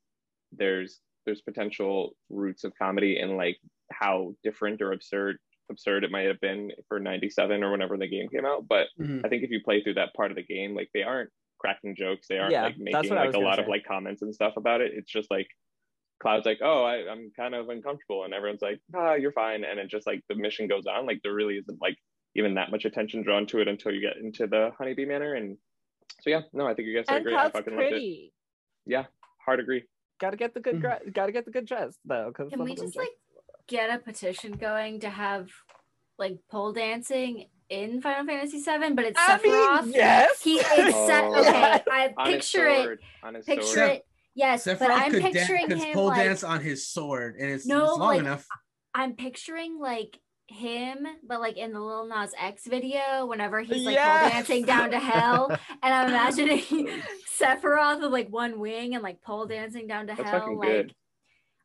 there's 0.53 1.01
there's 1.27 1.43
potential 1.43 2.13
roots 2.31 2.65
of 2.65 2.73
comedy 2.79 3.19
in 3.19 3.37
like 3.37 3.59
how 3.93 4.35
different 4.43 4.81
or 4.81 4.93
absurd 4.93 5.37
absurd 5.71 6.03
it 6.03 6.11
might 6.11 6.27
have 6.27 6.41
been 6.41 6.71
for 6.89 6.99
97 6.99 7.63
or 7.63 7.71
whenever 7.71 7.97
the 7.97 8.09
game 8.09 8.29
came 8.29 8.45
out. 8.45 8.67
But 8.69 8.89
mm-hmm. 8.99 9.25
i 9.25 9.29
think 9.29 9.43
if 9.43 9.51
you 9.51 9.61
play 9.65 9.83
through 9.83 9.95
that 9.95 10.15
part 10.15 10.31
of 10.31 10.37
the 10.37 10.43
game 10.43 10.75
like 10.75 10.89
they 10.95 11.03
aren't 11.03 11.31
cracking 11.61 11.95
jokes. 11.95 12.27
They 12.29 12.39
aren't 12.39 12.53
yeah, 12.53 12.65
like 12.65 12.79
making 12.79 13.15
like 13.15 13.35
a 13.35 13.39
lot 13.39 13.57
say. 13.57 13.63
of 13.63 13.69
like 13.69 13.85
comments 13.85 14.23
and 14.23 14.35
stuff 14.35 14.55
about 14.57 14.81
it. 14.81 14.93
It's 14.95 15.11
just 15.11 15.31
like 15.31 15.47
cloud's 16.21 16.47
like 16.47 16.61
oh 16.63 16.85
I, 16.85 17.11
i'm 17.11 17.31
kind 17.37 17.55
of 17.55 17.69
uncomfortable 17.69 18.25
and 18.25 18.35
everyone's 18.35 18.63
like 18.63 18.81
ah 18.95 19.15
you're 19.15 19.33
fine 19.33 19.65
and 19.65 19.79
it 19.79 19.89
just 19.89 20.07
like 20.07 20.23
the 20.29 20.35
mission 20.35 20.69
goes 20.69 20.87
on 20.87 21.07
like 21.07 21.21
there 21.23 21.35
really 21.35 21.57
isn't 21.57 21.81
like 21.81 21.97
even 22.37 22.55
that 22.55 22.71
much 22.71 22.85
attention 22.85 23.23
drawn 23.23 23.47
to 23.47 23.61
it 23.61 23.69
until 23.69 23.93
you 23.93 24.01
get 24.01 24.17
into 24.17 24.47
the 24.47 24.71
honeybee 24.79 25.05
manor 25.05 25.35
and 25.35 25.57
so 26.21 26.31
yeah 26.31 26.43
no 26.53 26.67
i 26.67 26.75
think 26.75 26.89
you 26.89 26.97
guys 26.97 27.07
are 27.09 27.21
great 27.21 27.37
i 27.37 27.51
fucking 27.51 27.75
pretty. 27.75 27.93
loved 27.93 28.05
it 28.05 28.31
yeah 28.87 29.05
hard 29.45 29.61
agree 29.61 29.83
gotta 30.21 30.37
get 30.37 30.55
the 30.55 30.61
good 30.61 30.77
mm-hmm. 30.77 31.11
gotta 31.11 31.33
get 31.33 31.45
the 31.45 31.51
good 31.51 31.67
dress 31.67 31.97
though 32.05 32.33
can 32.35 32.63
we 32.63 32.75
just 32.75 32.97
like 32.97 33.09
get 33.67 33.89
a 33.89 33.99
petition 33.99 34.53
going 34.53 35.01
to 35.01 35.09
have 35.09 35.49
like 36.19 36.39
pole 36.51 36.73
dancing 36.73 37.47
in 37.71 38.03
Final 38.03 38.27
Fantasy 38.27 38.59
VII, 38.59 38.95
but 38.95 39.05
it's 39.07 39.19
I 39.19 39.39
Sephiroth. 39.39 39.85
Mean, 39.85 39.95
yes, 39.95 40.43
he 40.43 40.57
it's 40.59 40.67
oh. 40.97 41.07
set. 41.07 41.25
Okay, 41.25 41.83
I 41.91 42.15
picture 42.27 42.67
it. 42.67 43.01
Picture 43.47 43.65
sword. 43.65 43.91
it. 43.91 44.07
Yes, 44.35 44.65
Sephiroth 44.65 44.79
but 44.79 44.91
I'm 44.91 45.13
picturing 45.13 45.69
da- 45.69 45.77
him 45.77 45.95
pole 45.95 46.07
like, 46.07 46.25
dance 46.25 46.45
on 46.45 46.61
his 46.61 46.87
sword, 46.87 47.37
and 47.39 47.51
it's, 47.51 47.67
no, 47.67 47.83
it's 47.83 47.91
long 47.91 48.01
like, 48.01 48.21
enough. 48.21 48.47
I'm 48.95 49.15
picturing 49.15 49.79
like 49.79 50.19
him, 50.47 51.07
but 51.27 51.41
like 51.41 51.57
in 51.57 51.73
the 51.73 51.81
Lil 51.81 52.07
Nas 52.07 52.33
X 52.39 52.67
video, 52.67 53.27
whenever 53.27 53.61
he's 53.61 53.85
like 53.85 53.95
yes! 53.95 54.21
pole 54.23 54.31
dancing 54.31 54.65
down 54.65 54.91
to 54.93 54.99
hell, 54.99 55.51
and 55.83 55.95
I'm 55.95 56.09
imagining 56.09 56.63
Sephiroth 57.41 58.01
with 58.01 58.13
like 58.13 58.29
one 58.29 58.59
wing 58.61 58.95
and 58.95 59.03
like 59.03 59.23
pole 59.23 59.47
dancing 59.47 59.87
down 59.87 60.07
to 60.09 60.15
That's 60.17 60.29
hell, 60.29 60.59
like, 60.59 60.69
good. 60.69 60.95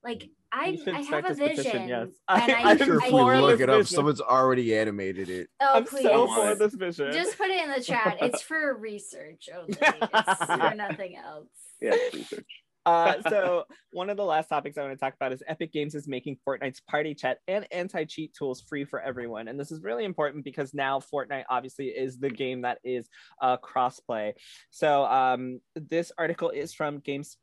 like 0.03 0.29
I, 0.51 0.77
I 0.87 1.01
have 1.01 1.25
a 1.25 1.33
vision. 1.33 1.55
Petition, 1.55 1.87
yes. 1.89 2.07
I, 2.27 2.53
I, 2.53 2.71
am 2.71 2.77
sure 2.77 3.03
if 3.03 3.11
we 3.11 3.11
look 3.11 3.59
it 3.59 3.69
up, 3.69 3.79
vision. 3.79 3.95
someone's 3.95 4.21
already 4.21 4.77
animated 4.77 5.29
it. 5.29 5.49
Oh, 5.59 5.73
I'm 5.75 5.85
please. 5.85 6.03
so 6.03 6.27
for 6.27 6.55
this 6.55 6.73
vision. 6.73 7.11
Just 7.11 7.37
put 7.37 7.49
it 7.49 7.61
in 7.61 7.71
the 7.71 7.81
chat. 7.81 8.17
It's 8.21 8.41
for 8.41 8.73
research 8.77 9.49
only. 9.53 9.75
It's 9.81 10.45
for 10.45 10.75
nothing 10.75 11.17
else. 11.17 11.49
Yeah, 11.81 11.95
research. 12.13 12.45
Uh, 12.85 13.15
so 13.29 13.63
one 13.91 14.11
of 14.11 14.17
the 14.17 14.23
last 14.23 14.47
topics 14.47 14.77
I 14.77 14.81
want 14.83 14.93
to 14.93 14.99
talk 14.99 15.15
about 15.15 15.33
is 15.33 15.41
Epic 15.47 15.73
Games 15.73 15.95
is 15.95 16.07
making 16.07 16.37
Fortnite's 16.47 16.81
party 16.81 17.15
chat 17.15 17.39
and 17.47 17.65
anti-cheat 17.71 18.35
tools 18.37 18.61
free 18.61 18.85
for 18.85 19.01
everyone. 19.01 19.47
And 19.47 19.59
this 19.59 19.71
is 19.71 19.81
really 19.81 20.05
important 20.05 20.43
because 20.43 20.71
now 20.71 20.99
Fortnite 20.99 21.45
obviously 21.49 21.87
is 21.87 22.19
the 22.19 22.29
game 22.29 22.61
that 22.61 22.77
is 22.83 23.09
uh, 23.41 23.57
crossplay. 23.57 24.33
So 24.69 25.03
um, 25.05 25.61
this 25.73 26.11
article 26.15 26.51
is 26.51 26.75
from 26.75 26.99
Games 26.99 27.37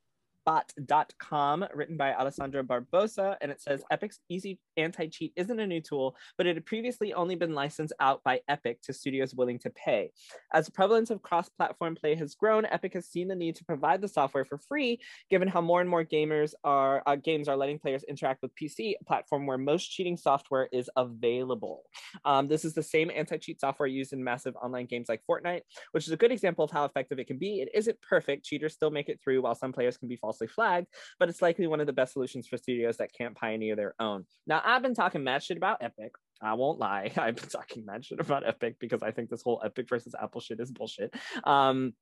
bot.com 0.44 1.64
written 1.74 1.96
by 1.96 2.12
Alessandro 2.14 2.62
Barbosa 2.62 3.36
and 3.40 3.50
it 3.50 3.60
says 3.60 3.82
Epic's 3.90 4.20
easy 4.28 4.58
anti-cheat 4.76 5.32
isn't 5.36 5.60
a 5.60 5.66
new 5.66 5.80
tool 5.80 6.16
but 6.36 6.46
it 6.46 6.56
had 6.56 6.66
previously 6.66 7.12
only 7.12 7.34
been 7.34 7.54
licensed 7.54 7.92
out 8.00 8.22
by 8.24 8.40
Epic 8.48 8.80
to 8.82 8.92
studios 8.92 9.34
willing 9.34 9.58
to 9.58 9.70
pay. 9.70 10.10
As 10.52 10.66
the 10.66 10.72
prevalence 10.72 11.10
of 11.10 11.22
cross-platform 11.22 11.96
play 11.96 12.14
has 12.14 12.34
grown 12.34 12.66
Epic 12.66 12.94
has 12.94 13.08
seen 13.08 13.28
the 13.28 13.34
need 13.34 13.56
to 13.56 13.64
provide 13.64 14.00
the 14.00 14.08
software 14.08 14.44
for 14.44 14.58
free 14.58 15.00
given 15.30 15.48
how 15.48 15.60
more 15.60 15.80
and 15.80 15.90
more 15.90 16.04
gamers 16.04 16.54
are 16.64 17.02
uh, 17.06 17.16
games 17.16 17.48
are 17.48 17.56
letting 17.56 17.78
players 17.78 18.04
interact 18.04 18.42
with 18.42 18.54
PC 18.54 18.94
a 19.00 19.04
platform 19.04 19.46
where 19.46 19.58
most 19.58 19.90
cheating 19.90 20.16
software 20.16 20.68
is 20.72 20.90
available. 20.96 21.82
Um, 22.24 22.48
this 22.48 22.64
is 22.64 22.74
the 22.74 22.82
same 22.82 23.10
anti-cheat 23.14 23.60
software 23.60 23.86
used 23.86 24.12
in 24.12 24.22
massive 24.22 24.56
online 24.56 24.86
games 24.86 25.08
like 25.08 25.22
Fortnite 25.28 25.62
which 25.92 26.06
is 26.06 26.12
a 26.12 26.16
good 26.16 26.32
example 26.32 26.64
of 26.64 26.70
how 26.70 26.84
effective 26.84 27.18
it 27.18 27.26
can 27.26 27.38
be. 27.38 27.60
It 27.60 27.68
isn't 27.74 28.00
perfect 28.00 28.44
cheaters 28.44 28.74
still 28.74 28.90
make 28.90 29.08
it 29.08 29.20
through 29.22 29.42
while 29.42 29.54
some 29.54 29.72
players 29.72 29.96
can 29.96 30.08
be 30.08 30.16
false 30.16 30.31
falsely 30.32 30.46
flagged, 30.46 30.88
but 31.18 31.28
it's 31.28 31.42
likely 31.42 31.66
one 31.66 31.80
of 31.80 31.86
the 31.86 31.92
best 31.92 32.14
solutions 32.14 32.46
for 32.46 32.56
studios 32.56 32.96
that 32.96 33.12
can't 33.12 33.34
pioneer 33.34 33.76
their 33.76 33.94
own. 33.98 34.24
Now, 34.46 34.62
I've 34.64 34.82
been 34.82 34.94
talking 34.94 35.22
mad 35.22 35.42
shit 35.42 35.56
about 35.56 35.82
Epic. 35.82 36.12
I 36.40 36.54
won't 36.54 36.78
lie. 36.78 37.12
I've 37.16 37.36
been 37.36 37.48
talking 37.48 37.84
mad 37.84 38.04
shit 38.04 38.20
about 38.20 38.46
Epic 38.46 38.76
because 38.80 39.02
I 39.02 39.10
think 39.10 39.28
this 39.30 39.42
whole 39.42 39.60
Epic 39.64 39.88
versus 39.88 40.14
Apple 40.20 40.40
shit 40.40 40.60
is 40.60 40.70
bullshit. 40.70 41.14
Um, 41.44 41.92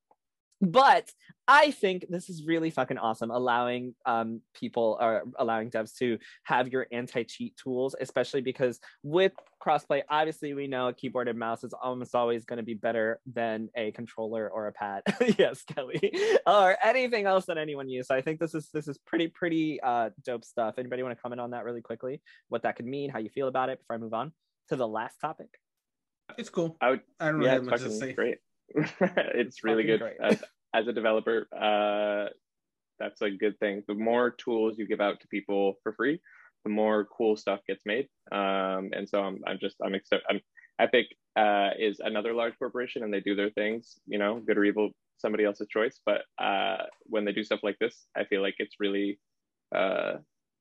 but 0.61 1.11
I 1.47 1.71
think 1.71 2.05
this 2.07 2.29
is 2.29 2.45
really 2.45 2.69
fucking 2.69 2.97
awesome, 2.97 3.31
allowing 3.31 3.95
um, 4.05 4.41
people 4.53 4.97
or 5.01 5.23
allowing 5.37 5.71
devs 5.71 5.97
to 5.97 6.17
have 6.43 6.69
your 6.69 6.87
anti-cheat 6.91 7.57
tools, 7.57 7.95
especially 7.99 8.41
because 8.41 8.79
with 9.03 9.33
crossplay, 9.61 10.03
obviously 10.07 10.53
we 10.53 10.67
know 10.67 10.87
a 10.87 10.93
keyboard 10.93 11.27
and 11.27 11.37
mouse 11.37 11.63
is 11.63 11.73
almost 11.73 12.15
always 12.15 12.45
going 12.45 12.57
to 12.57 12.63
be 12.63 12.75
better 12.75 13.19
than 13.25 13.69
a 13.75 13.91
controller 13.91 14.49
or 14.49 14.67
a 14.67 14.71
pad. 14.71 15.01
yes, 15.37 15.63
Kelly, 15.63 16.13
or 16.45 16.77
anything 16.83 17.25
else 17.25 17.45
that 17.47 17.57
anyone 17.57 17.89
uses. 17.89 18.07
So 18.07 18.15
I 18.15 18.21
think 18.21 18.39
this 18.39 18.53
is 18.53 18.69
this 18.71 18.87
is 18.87 18.97
pretty 18.99 19.27
pretty 19.27 19.81
uh, 19.81 20.11
dope 20.23 20.45
stuff. 20.45 20.75
Anybody 20.77 21.03
want 21.03 21.17
to 21.17 21.21
comment 21.21 21.41
on 21.41 21.51
that 21.51 21.65
really 21.65 21.81
quickly? 21.81 22.21
What 22.49 22.63
that 22.63 22.75
could 22.75 22.85
mean, 22.85 23.09
how 23.09 23.19
you 23.19 23.29
feel 23.29 23.47
about 23.47 23.69
it 23.69 23.79
before 23.79 23.95
I 23.95 23.99
move 23.99 24.13
on 24.13 24.31
to 24.69 24.75
the 24.75 24.87
last 24.87 25.19
topic? 25.19 25.49
It's 26.37 26.49
cool. 26.49 26.77
I 26.79 26.91
would. 26.91 27.01
I 27.19 27.31
don't 27.31 27.41
yeah, 27.41 27.53
have 27.53 27.63
much 27.63 27.81
to 27.81 27.91
say. 27.91 28.13
Great. 28.13 28.37
it's 29.35 29.63
really 29.63 29.83
good. 29.83 30.01
As, 30.21 30.43
as, 30.73 30.87
a 30.87 30.93
developer, 30.93 31.47
uh, 31.55 32.29
that's 32.99 33.21
a 33.21 33.29
good 33.29 33.59
thing. 33.59 33.83
The 33.87 33.93
more 33.93 34.31
tools 34.31 34.77
you 34.77 34.87
give 34.87 35.01
out 35.01 35.19
to 35.21 35.27
people 35.27 35.75
for 35.83 35.93
free, 35.93 36.21
the 36.63 36.69
more 36.69 37.05
cool 37.05 37.35
stuff 37.35 37.59
gets 37.67 37.83
made. 37.85 38.07
Um, 38.31 38.91
and 38.93 39.07
so 39.07 39.21
I'm, 39.21 39.39
I'm 39.47 39.59
just, 39.59 39.75
I'm, 39.83 39.95
excited. 39.95 40.23
I'm 40.29 40.39
Epic 40.79 41.07
uh, 41.35 41.69
is 41.77 41.99
another 41.99 42.33
large 42.33 42.57
corporation 42.57 43.03
and 43.03 43.13
they 43.13 43.19
do 43.19 43.35
their 43.35 43.51
things, 43.51 43.99
you 44.07 44.17
know, 44.17 44.41
good 44.45 44.57
or 44.57 44.63
evil, 44.63 44.89
somebody 45.17 45.45
else's 45.45 45.67
choice. 45.69 45.99
But 46.05 46.21
uh, 46.39 46.83
when 47.03 47.25
they 47.25 47.31
do 47.31 47.43
stuff 47.43 47.61
like 47.63 47.77
this, 47.79 48.05
I 48.17 48.25
feel 48.25 48.41
like 48.41 48.55
it's 48.57 48.75
really, 48.79 49.19
uh, 49.75 50.13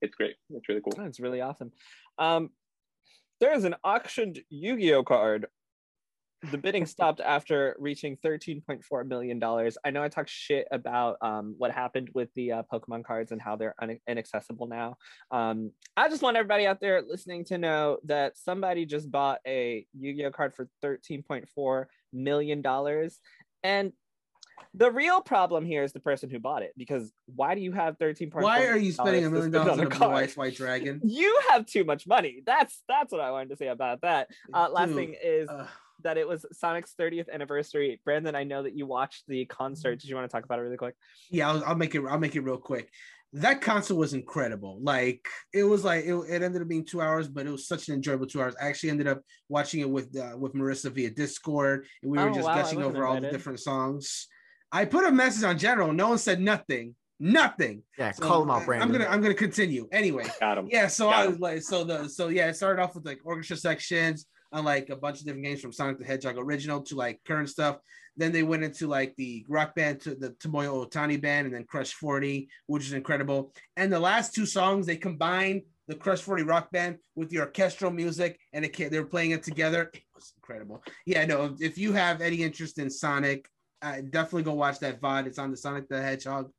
it's 0.02 0.14
great. 0.14 0.36
It's 0.50 0.68
really 0.68 0.80
cool. 0.82 1.04
It's 1.06 1.20
really 1.20 1.40
awesome. 1.40 1.72
Um, 2.18 2.50
there 3.40 3.54
is 3.54 3.64
an 3.64 3.74
auctioned 3.82 4.40
Yu-Gi-Oh 4.50 5.04
card 5.04 5.46
the 6.50 6.58
bidding 6.58 6.86
stopped 6.86 7.20
after 7.20 7.76
reaching 7.78 8.16
$13.4 8.24 9.06
million. 9.06 9.42
I 9.84 9.90
know 9.90 10.02
I 10.02 10.08
talked 10.08 10.30
shit 10.30 10.66
about 10.70 11.16
um, 11.20 11.54
what 11.58 11.70
happened 11.70 12.10
with 12.14 12.32
the 12.34 12.52
uh, 12.52 12.62
Pokemon 12.72 13.04
cards 13.04 13.32
and 13.32 13.40
how 13.40 13.56
they're 13.56 13.74
un- 13.80 14.00
inaccessible 14.08 14.66
now. 14.66 14.96
Um, 15.30 15.72
I 15.96 16.08
just 16.08 16.22
want 16.22 16.36
everybody 16.36 16.66
out 16.66 16.80
there 16.80 17.02
listening 17.02 17.44
to 17.46 17.58
know 17.58 17.98
that 18.04 18.38
somebody 18.38 18.86
just 18.86 19.10
bought 19.10 19.40
a 19.46 19.86
Yu 19.98 20.14
Gi 20.14 20.26
Oh 20.26 20.30
card 20.30 20.54
for 20.54 20.68
$13.4 20.82 21.86
million. 22.12 22.62
And 23.62 23.92
the 24.74 24.90
real 24.90 25.20
problem 25.20 25.64
here 25.64 25.82
is 25.82 25.92
the 25.92 26.00
person 26.00 26.30
who 26.30 26.38
bought 26.38 26.62
it 26.62 26.72
because 26.76 27.12
why 27.34 27.54
do 27.54 27.60
you 27.60 27.72
have 27.72 27.96
13 27.98 28.30
why 28.34 28.66
are 28.66 28.76
you 28.76 28.92
spending 28.92 29.24
a 29.24 29.30
million 29.30 29.50
dollars 29.50 29.78
on 29.78 30.02
a 30.02 30.08
white 30.10 30.36
white 30.36 30.54
dragon 30.54 31.00
you 31.04 31.40
have 31.48 31.64
too 31.64 31.82
much 31.82 32.06
money 32.06 32.42
that's 32.44 32.82
that's 32.86 33.10
what 33.10 33.22
i 33.22 33.30
wanted 33.30 33.48
to 33.48 33.56
say 33.56 33.68
about 33.68 34.02
that 34.02 34.28
uh, 34.52 34.68
last 34.70 34.92
thing 34.92 35.16
is 35.22 35.48
uh, 35.48 35.66
that 36.02 36.16
it 36.16 36.26
was 36.26 36.44
Sonic's 36.52 36.94
30th 36.98 37.32
anniversary. 37.32 38.00
Brandon, 38.04 38.34
I 38.34 38.44
know 38.44 38.62
that 38.62 38.76
you 38.76 38.86
watched 38.86 39.24
the 39.28 39.44
concert. 39.46 40.00
Did 40.00 40.08
you 40.08 40.16
want 40.16 40.28
to 40.30 40.34
talk 40.34 40.44
about 40.44 40.58
it 40.58 40.62
really 40.62 40.76
quick? 40.76 40.94
Yeah, 41.30 41.50
I'll, 41.50 41.64
I'll 41.64 41.76
make 41.76 41.94
it. 41.94 42.02
I'll 42.08 42.18
make 42.18 42.36
it 42.36 42.40
real 42.40 42.58
quick. 42.58 42.90
That 43.32 43.60
concert 43.60 43.94
was 43.94 44.12
incredible. 44.12 44.78
Like 44.82 45.24
it 45.52 45.62
was 45.62 45.84
like 45.84 46.04
it, 46.04 46.14
it, 46.14 46.42
ended 46.42 46.62
up 46.62 46.68
being 46.68 46.84
two 46.84 47.00
hours, 47.00 47.28
but 47.28 47.46
it 47.46 47.50
was 47.50 47.68
such 47.68 47.88
an 47.88 47.94
enjoyable 47.94 48.26
two 48.26 48.42
hours. 48.42 48.56
I 48.60 48.66
actually 48.66 48.90
ended 48.90 49.06
up 49.06 49.20
watching 49.48 49.80
it 49.80 49.88
with 49.88 50.16
uh, 50.16 50.36
with 50.36 50.54
Marissa 50.54 50.90
via 50.90 51.10
Discord, 51.10 51.86
and 52.02 52.10
we 52.10 52.18
were 52.18 52.30
oh, 52.30 52.34
just 52.34 52.46
wow, 52.46 52.54
gushing 52.56 52.82
over 52.82 53.06
all 53.06 53.20
the 53.20 53.30
different 53.30 53.60
songs. 53.60 54.26
I 54.72 54.84
put 54.84 55.04
a 55.04 55.12
message 55.12 55.44
on 55.44 55.58
general. 55.58 55.92
No 55.92 56.08
one 56.08 56.18
said 56.18 56.40
nothing. 56.40 56.94
Nothing. 57.22 57.82
Yeah, 57.98 58.12
so 58.12 58.22
call 58.22 58.42
him 58.42 58.50
out, 58.50 58.64
Brandon. 58.64 58.88
I'm 58.88 58.92
gonna 58.92 59.10
I'm 59.10 59.20
gonna 59.20 59.34
continue 59.34 59.86
anyway. 59.92 60.24
Got 60.40 60.58
him. 60.58 60.68
Yeah, 60.70 60.86
so 60.86 61.10
Got 61.10 61.14
I 61.14 61.26
was 61.26 61.36
him. 61.36 61.40
like, 61.42 61.62
so 61.62 61.84
the 61.84 62.08
so 62.08 62.28
yeah, 62.28 62.48
it 62.48 62.56
started 62.56 62.82
off 62.82 62.94
with 62.94 63.04
like 63.04 63.20
orchestra 63.24 63.58
sections 63.58 64.26
on 64.52 64.64
like 64.64 64.90
a 64.90 64.96
bunch 64.96 65.20
of 65.20 65.26
different 65.26 65.44
games 65.44 65.60
from 65.60 65.72
Sonic 65.72 65.98
the 65.98 66.04
Hedgehog 66.04 66.36
original 66.38 66.82
to 66.82 66.96
like 66.96 67.20
current 67.26 67.48
stuff. 67.48 67.78
Then 68.16 68.32
they 68.32 68.42
went 68.42 68.64
into 68.64 68.86
like 68.86 69.14
the 69.16 69.44
rock 69.48 69.74
band 69.74 70.00
to 70.02 70.14
the 70.14 70.30
Tomoya 70.30 70.88
Ohtani 70.88 71.20
band 71.20 71.46
and 71.46 71.54
then 71.54 71.64
Crush 71.64 71.92
40, 71.94 72.48
which 72.66 72.84
is 72.84 72.92
incredible. 72.92 73.52
And 73.76 73.92
the 73.92 74.00
last 74.00 74.34
two 74.34 74.46
songs 74.46 74.86
they 74.86 74.96
combined 74.96 75.62
the 75.86 75.94
Crush 75.94 76.20
40 76.20 76.42
rock 76.42 76.70
band 76.70 76.98
with 77.14 77.30
the 77.30 77.40
orchestral 77.40 77.90
music 77.90 78.38
and 78.52 78.64
it, 78.64 78.90
they 78.90 79.00
were 79.00 79.06
playing 79.06 79.30
it 79.30 79.42
together. 79.42 79.90
It 79.92 80.02
was 80.14 80.32
incredible. 80.36 80.82
Yeah, 81.06 81.24
no, 81.24 81.56
if 81.60 81.78
you 81.78 81.92
have 81.92 82.20
any 82.20 82.42
interest 82.42 82.78
in 82.78 82.90
Sonic, 82.90 83.48
uh, 83.82 83.96
definitely 84.10 84.42
go 84.42 84.54
watch 84.54 84.78
that 84.80 85.00
VOD. 85.00 85.26
It's 85.26 85.38
on 85.38 85.50
the 85.50 85.56
Sonic 85.56 85.88
the 85.88 86.00
Hedgehog 86.00 86.50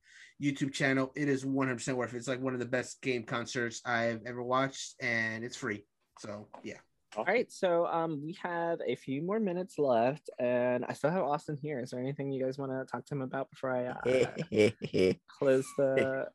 YouTube 0.41 0.73
channel. 0.73 1.11
It 1.15 1.29
is 1.29 1.45
100% 1.45 1.93
worth 1.95 2.13
it. 2.13 2.17
It's 2.17 2.27
like 2.27 2.41
one 2.41 2.53
of 2.53 2.59
the 2.59 2.65
best 2.65 3.01
game 3.01 3.23
concerts 3.23 3.81
I've 3.85 4.21
ever 4.25 4.41
watched, 4.41 4.95
and 4.99 5.43
it's 5.43 5.55
free. 5.55 5.85
So 6.19 6.47
yeah. 6.63 6.77
All 7.17 7.25
right, 7.25 7.51
so 7.51 7.85
um, 7.87 8.21
we 8.23 8.37
have 8.41 8.79
a 8.87 8.95
few 8.95 9.21
more 9.21 9.39
minutes 9.39 9.77
left, 9.77 10.29
and 10.39 10.85
I 10.85 10.93
still 10.93 11.09
have 11.09 11.23
Austin 11.23 11.57
here. 11.61 11.81
Is 11.81 11.91
there 11.91 11.99
anything 11.99 12.31
you 12.31 12.41
guys 12.41 12.57
want 12.57 12.71
to 12.71 12.89
talk 12.89 13.05
to 13.07 13.15
him 13.15 13.21
about 13.21 13.49
before 13.49 13.71
I 13.71 13.87
uh, 13.87 15.11
close 15.27 15.65
the? 15.77 16.27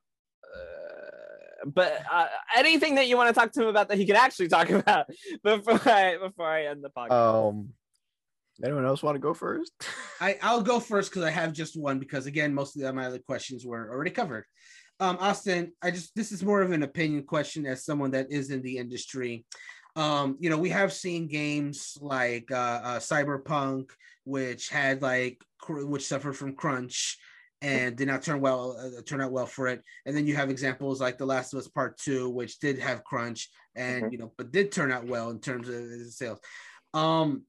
Uh, 0.55 1.65
but 1.65 2.03
uh, 2.12 2.27
anything 2.57 2.97
that 2.97 3.09
you 3.09 3.16
want 3.16 3.35
to 3.35 3.39
talk 3.39 3.53
to 3.53 3.62
him 3.62 3.69
about 3.69 3.89
that 3.89 3.97
he 3.97 4.05
can 4.05 4.16
actually 4.16 4.48
talk 4.48 4.69
about 4.70 5.07
before 5.43 5.81
I 5.86 6.19
before 6.19 6.47
I 6.47 6.66
end 6.66 6.85
the 6.85 6.90
podcast. 6.90 7.12
Um, 7.12 7.70
anyone 8.62 8.85
else 8.85 9.03
want 9.03 9.15
to 9.15 9.20
go 9.20 9.32
first? 9.32 9.73
I 10.20 10.39
I'll 10.43 10.62
go 10.62 10.78
first 10.78 11.11
because 11.11 11.24
I 11.24 11.31
have 11.31 11.55
just 11.55 11.81
one 11.81 11.98
because 11.98 12.27
again 12.27 12.53
most 12.53 12.77
of 12.77 12.94
my 12.94 13.07
other 13.07 13.19
questions 13.19 13.65
were 13.65 13.90
already 13.90 14.11
covered. 14.11 14.44
Um, 15.01 15.16
Austin, 15.20 15.73
I 15.82 15.90
just 15.90 16.15
this 16.15 16.32
is 16.32 16.44
more 16.44 16.61
of 16.61 16.73
an 16.73 16.82
opinion 16.82 17.24
question 17.24 17.66
as 17.66 17.85
someone 17.85 18.11
that 18.11 18.31
is 18.31 18.51
in 18.51 18.61
the 18.62 18.77
industry. 18.77 19.47
Um, 19.97 20.36
you 20.39 20.51
know, 20.51 20.59
we 20.59 20.68
have 20.68 20.93
seen 20.93 21.27
games 21.27 21.97
like 22.01 22.51
uh, 22.52 22.81
uh, 22.85 22.98
Cyberpunk, 22.98 23.90
which 24.24 24.68
had 24.68 25.02
like 25.02 25.43
which 25.68 26.06
suffered 26.06 26.36
from 26.36 26.55
crunch 26.55 27.18
and 27.62 27.97
did 27.97 28.06
not 28.06 28.23
turn 28.23 28.40
well 28.40 28.77
uh, 28.78 29.01
turn 29.02 29.23
out 29.23 29.32
well 29.32 29.47
for 29.47 29.68
it. 29.68 29.82
And 30.05 30.14
then 30.14 30.27
you 30.27 30.36
have 30.36 30.51
examples 30.51 31.01
like 31.01 31.16
The 31.16 31.27
Last 31.27 31.55
of 31.55 31.59
Us 31.59 31.68
Part 31.68 31.98
Two, 31.98 32.28
which 32.28 32.59
did 32.59 32.78
have 32.78 33.05
crunch 33.05 33.48
and 33.74 34.05
mm-hmm. 34.05 34.12
you 34.12 34.18
know, 34.18 34.32
but 34.36 34.52
did 34.52 34.70
turn 34.70 34.93
out 34.93 35.06
well 35.06 35.31
in 35.31 35.40
terms 35.40 35.68
of 35.68 36.12
sales. 36.12 36.40
Um, 36.93 37.44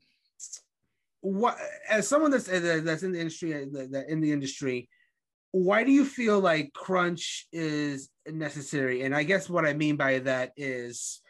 what 1.21 1.57
as 1.89 2.07
someone 2.07 2.31
that's 2.31 2.47
uh, 2.47 2.81
that's 2.83 3.03
in 3.03 3.11
the 3.11 3.19
industry 3.19 3.53
uh, 3.53 3.87
that 3.91 4.05
in 4.07 4.21
the 4.21 4.31
industry, 4.31 4.87
why 5.51 5.83
do 5.83 5.91
you 5.91 6.05
feel 6.05 6.39
like 6.39 6.71
crunch 6.73 7.47
is 7.51 8.09
necessary? 8.25 9.01
And 9.01 9.13
I 9.13 9.23
guess 9.23 9.49
what 9.49 9.65
I 9.65 9.73
mean 9.73 9.97
by 9.97 10.19
that 10.19 10.53
is 10.55 11.21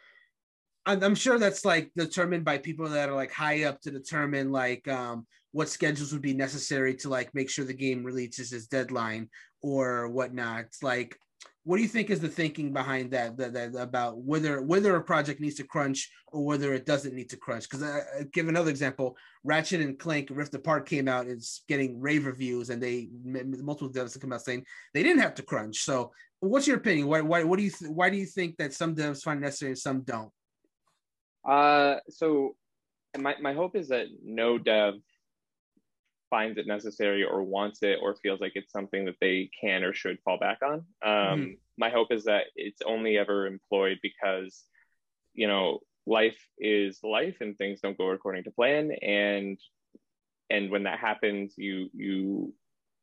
I'm 0.88 1.14
sure 1.14 1.38
that's 1.38 1.64
like 1.66 1.90
determined 1.96 2.44
by 2.44 2.58
people 2.58 2.88
that 2.88 3.10
are 3.10 3.14
like 3.14 3.32
high 3.32 3.64
up 3.64 3.80
to 3.82 3.90
determine 3.90 4.50
like 4.50 4.88
um, 4.88 5.26
what 5.52 5.68
schedules 5.68 6.12
would 6.12 6.22
be 6.22 6.34
necessary 6.34 6.94
to 6.96 7.10
like 7.10 7.34
make 7.34 7.50
sure 7.50 7.64
the 7.64 7.74
game 7.74 8.02
releases 8.02 8.52
its 8.52 8.66
deadline 8.66 9.28
or 9.60 10.08
whatnot. 10.08 10.66
Like, 10.82 11.18
what 11.64 11.76
do 11.76 11.82
you 11.82 11.88
think 11.88 12.08
is 12.08 12.20
the 12.20 12.28
thinking 12.28 12.72
behind 12.72 13.10
that, 13.10 13.36
that, 13.36 13.52
that 13.52 13.74
about 13.74 14.16
whether 14.18 14.62
whether 14.62 14.96
a 14.96 15.02
project 15.02 15.40
needs 15.40 15.56
to 15.56 15.64
crunch 15.64 16.10
or 16.28 16.42
whether 16.42 16.72
it 16.72 16.86
doesn't 16.86 17.14
need 17.14 17.28
to 17.30 17.36
crunch? 17.36 17.68
Because 17.68 17.82
I, 17.82 17.98
I 18.20 18.22
give 18.32 18.48
another 18.48 18.70
example: 18.70 19.14
Ratchet 19.44 19.82
and 19.82 19.98
Clank 19.98 20.28
Rift 20.30 20.54
Apart 20.54 20.88
came 20.88 21.08
out, 21.08 21.26
it's 21.26 21.64
getting 21.68 22.00
rave 22.00 22.24
reviews, 22.24 22.70
and 22.70 22.82
they 22.82 23.10
multiple 23.22 23.92
devs 23.92 24.14
have 24.14 24.22
come 24.22 24.32
out 24.32 24.42
saying 24.42 24.64
they 24.94 25.02
didn't 25.02 25.20
have 25.20 25.34
to 25.34 25.42
crunch. 25.42 25.80
So, 25.80 26.12
what's 26.40 26.66
your 26.66 26.78
opinion? 26.78 27.08
Why 27.08 27.20
why 27.20 27.44
what 27.44 27.58
do 27.58 27.64
you 27.64 27.70
th- 27.70 27.90
why 27.90 28.08
do 28.08 28.16
you 28.16 28.26
think 28.26 28.56
that 28.56 28.72
some 28.72 28.94
devs 28.94 29.22
find 29.22 29.40
necessary 29.40 29.72
and 29.72 29.78
some 29.78 30.00
don't? 30.00 30.30
Uh, 31.48 31.96
so 32.10 32.56
my, 33.18 33.34
my 33.40 33.54
hope 33.54 33.74
is 33.74 33.88
that 33.88 34.06
no 34.22 34.58
dev 34.58 34.94
finds 36.30 36.58
it 36.58 36.66
necessary 36.66 37.24
or 37.24 37.42
wants 37.42 37.82
it 37.82 37.98
or 38.02 38.14
feels 38.16 38.40
like 38.40 38.52
it's 38.54 38.72
something 38.72 39.06
that 39.06 39.16
they 39.20 39.50
can 39.58 39.82
or 39.82 39.94
should 39.94 40.18
fall 40.24 40.38
back 40.38 40.58
on. 40.62 40.74
Um, 40.74 41.40
mm-hmm. 41.40 41.50
My 41.78 41.88
hope 41.88 42.12
is 42.12 42.24
that 42.24 42.44
it's 42.54 42.82
only 42.84 43.16
ever 43.16 43.46
employed 43.46 43.98
because, 44.02 44.64
you 45.34 45.48
know, 45.48 45.80
life 46.06 46.38
is 46.58 47.00
life 47.02 47.36
and 47.40 47.56
things 47.56 47.80
don't 47.80 47.98
go 47.98 48.10
according 48.10 48.44
to 48.44 48.50
plan. 48.50 48.92
And 49.02 49.58
and 50.50 50.70
when 50.70 50.84
that 50.84 50.98
happens, 50.98 51.54
you 51.56 51.90
you 51.92 52.54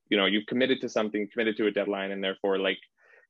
you 0.09 0.17
know 0.17 0.26
you've 0.26 0.47
committed 0.47 0.81
to 0.81 0.89
something, 0.89 1.27
committed 1.31 1.57
to 1.57 1.67
a 1.67 1.72
deadline, 1.72 2.11
and 2.11 2.23
therefore 2.23 2.57
like 2.57 2.80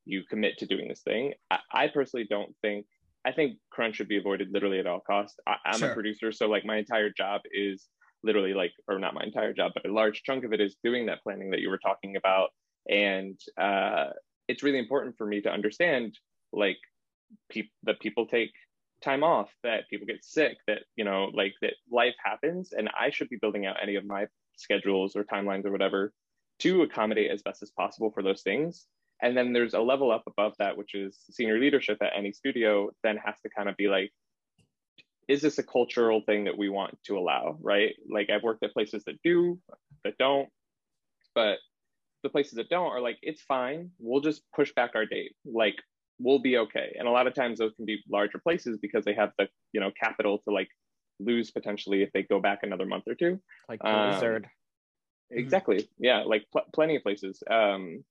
you 0.05 0.23
commit 0.23 0.57
to 0.59 0.65
doing 0.65 0.87
this 0.87 1.01
thing. 1.01 1.33
I, 1.51 1.59
I 1.71 1.87
personally 1.87 2.27
don't 2.29 2.55
think 2.61 2.85
I 3.25 3.31
think 3.31 3.57
crunch 3.71 3.95
should 3.95 4.07
be 4.07 4.17
avoided 4.17 4.49
literally 4.51 4.79
at 4.79 4.87
all 4.87 4.99
costs. 4.99 5.37
I, 5.47 5.55
am 5.65 5.79
sure. 5.79 5.91
a 5.91 5.93
producer, 5.93 6.31
so 6.31 6.47
like 6.47 6.65
my 6.65 6.77
entire 6.77 7.09
job 7.09 7.41
is 7.51 7.87
literally 8.23 8.53
like, 8.53 8.71
or 8.87 8.99
not 8.99 9.13
my 9.13 9.23
entire 9.23 9.53
job, 9.53 9.71
but 9.73 9.85
a 9.85 9.93
large 9.93 10.23
chunk 10.23 10.45
of 10.45 10.53
it 10.53 10.61
is 10.61 10.75
doing 10.83 11.07
that 11.07 11.23
planning 11.23 11.49
that 11.51 11.59
you 11.59 11.69
were 11.69 11.79
talking 11.79 12.15
about. 12.15 12.49
And 12.89 13.39
uh, 13.59 14.09
it's 14.47 14.63
really 14.63 14.79
important 14.79 15.17
for 15.17 15.25
me 15.25 15.41
to 15.41 15.51
understand 15.51 16.17
like 16.53 16.77
pe- 17.49 17.69
that 17.83 17.99
people 17.99 18.27
take 18.27 18.51
time 19.03 19.23
off, 19.23 19.49
that 19.63 19.89
people 19.89 20.05
get 20.05 20.23
sick, 20.23 20.57
that 20.67 20.79
you 20.95 21.03
know, 21.03 21.31
like 21.33 21.53
that 21.61 21.73
life 21.91 22.15
happens, 22.23 22.73
and 22.73 22.89
I 22.99 23.09
should 23.09 23.29
be 23.29 23.37
building 23.41 23.65
out 23.65 23.77
any 23.81 23.95
of 23.95 24.05
my 24.05 24.27
schedules 24.55 25.15
or 25.15 25.23
timelines 25.23 25.65
or 25.65 25.71
whatever 25.71 26.13
to 26.59 26.83
accommodate 26.83 27.31
as 27.31 27.41
best 27.41 27.61
as 27.63 27.71
possible 27.71 28.11
for 28.11 28.23
those 28.23 28.41
things 28.41 28.85
and 29.21 29.35
then 29.35 29.53
there's 29.53 29.73
a 29.73 29.79
level 29.79 30.11
up 30.11 30.23
above 30.27 30.53
that, 30.59 30.77
which 30.77 30.93
is 30.93 31.17
senior 31.31 31.59
leadership 31.59 31.97
at 32.01 32.11
any 32.15 32.31
studio, 32.31 32.89
then 33.03 33.17
has 33.17 33.35
to 33.41 33.49
kind 33.49 33.69
of 33.69 33.77
be 33.77 33.87
like, 33.87 34.11
is 35.27 35.41
this 35.41 35.57
a 35.57 35.63
cultural 35.63 36.21
thing 36.21 36.43
that 36.43 36.57
we 36.57 36.69
want 36.69 36.97
to 37.05 37.17
allow? 37.17 37.57
Right. 37.61 37.95
Like 38.09 38.29
I've 38.29 38.43
worked 38.43 38.63
at 38.63 38.73
places 38.73 39.03
that 39.05 39.15
do, 39.23 39.59
that 40.03 40.17
don't, 40.17 40.49
but 41.33 41.57
the 42.23 42.29
places 42.29 42.53
that 42.53 42.69
don't 42.69 42.91
are 42.91 43.01
like, 43.01 43.17
it's 43.21 43.41
fine. 43.41 43.91
We'll 43.99 44.21
just 44.21 44.41
push 44.55 44.71
back 44.75 44.91
our 44.95 45.05
date. 45.05 45.33
Like 45.45 45.75
we'll 46.19 46.39
be 46.39 46.57
okay. 46.57 46.95
And 46.99 47.07
a 47.07 47.11
lot 47.11 47.27
of 47.27 47.33
times 47.33 47.59
those 47.59 47.73
can 47.75 47.85
be 47.85 48.03
larger 48.09 48.37
places 48.37 48.77
because 48.81 49.05
they 49.05 49.13
have 49.13 49.31
the, 49.37 49.47
you 49.71 49.79
know, 49.79 49.91
capital 49.99 50.39
to 50.39 50.53
like 50.53 50.69
lose 51.19 51.51
potentially 51.51 52.03
if 52.03 52.11
they 52.11 52.23
go 52.23 52.39
back 52.39 52.59
another 52.63 52.85
month 52.85 53.05
or 53.07 53.15
two. 53.15 53.39
Like 53.69 53.79
Blizzard. 53.79 54.45
Um, 54.45 55.37
exactly. 55.37 55.87
Yeah. 55.97 56.23
Like 56.23 56.45
pl- 56.51 56.65
plenty 56.73 56.97
of 56.97 57.03
places. 57.03 57.41
Um, 57.49 58.03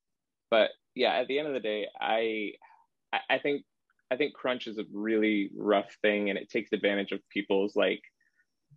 but 0.51 0.71
yeah, 0.95 1.15
at 1.15 1.27
the 1.27 1.39
end 1.39 1.49
of 1.49 1.55
the 1.55 1.61
day, 1.61 1.89
I 2.01 2.53
I 3.29 3.39
think 3.39 3.65
I 4.11 4.17
think 4.17 4.35
crunch 4.35 4.67
is 4.67 4.79
a 4.79 4.85
really 4.93 5.51
rough 5.57 5.97
thing, 6.03 6.31
and 6.31 6.39
it 6.39 6.51
takes 6.51 6.73
advantage 6.73 7.13
of 7.13 7.21
people's 7.31 7.75
like 7.77 8.03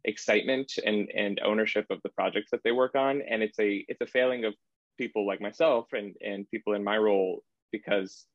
excitement 0.04 0.74
and 0.84 1.10
and 1.16 1.40
ownership 1.44 1.86
of 1.90 2.02
the 2.04 2.10
projects 2.10 2.52
that 2.52 2.62
they 2.64 2.72
work 2.72 2.96
on, 2.96 3.22
and 3.22 3.44
it's 3.44 3.60
a 3.60 3.86
it's 3.88 4.02
a 4.02 4.08
failing 4.08 4.46
of 4.46 4.54
people 4.98 5.28
like 5.28 5.42
myself 5.42 5.88
and 5.94 6.16
and 6.22 6.50
people 6.50 6.74
in 6.74 6.84
my 6.84 6.98
role 6.98 7.44
because 7.72 8.26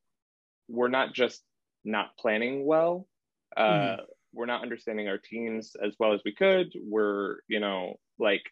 we're 0.68 0.88
not 0.88 1.12
just 1.12 1.42
not 1.84 2.16
planning 2.18 2.64
well. 2.64 3.06
Uh, 3.56 3.62
mm. 3.62 3.98
We're 4.32 4.46
not 4.46 4.62
understanding 4.62 5.08
our 5.08 5.18
teams 5.18 5.76
as 5.84 5.94
well 5.98 6.14
as 6.14 6.20
we 6.24 6.34
could. 6.34 6.72
We're 6.76 7.38
you 7.48 7.60
know 7.60 7.96
like 8.18 8.42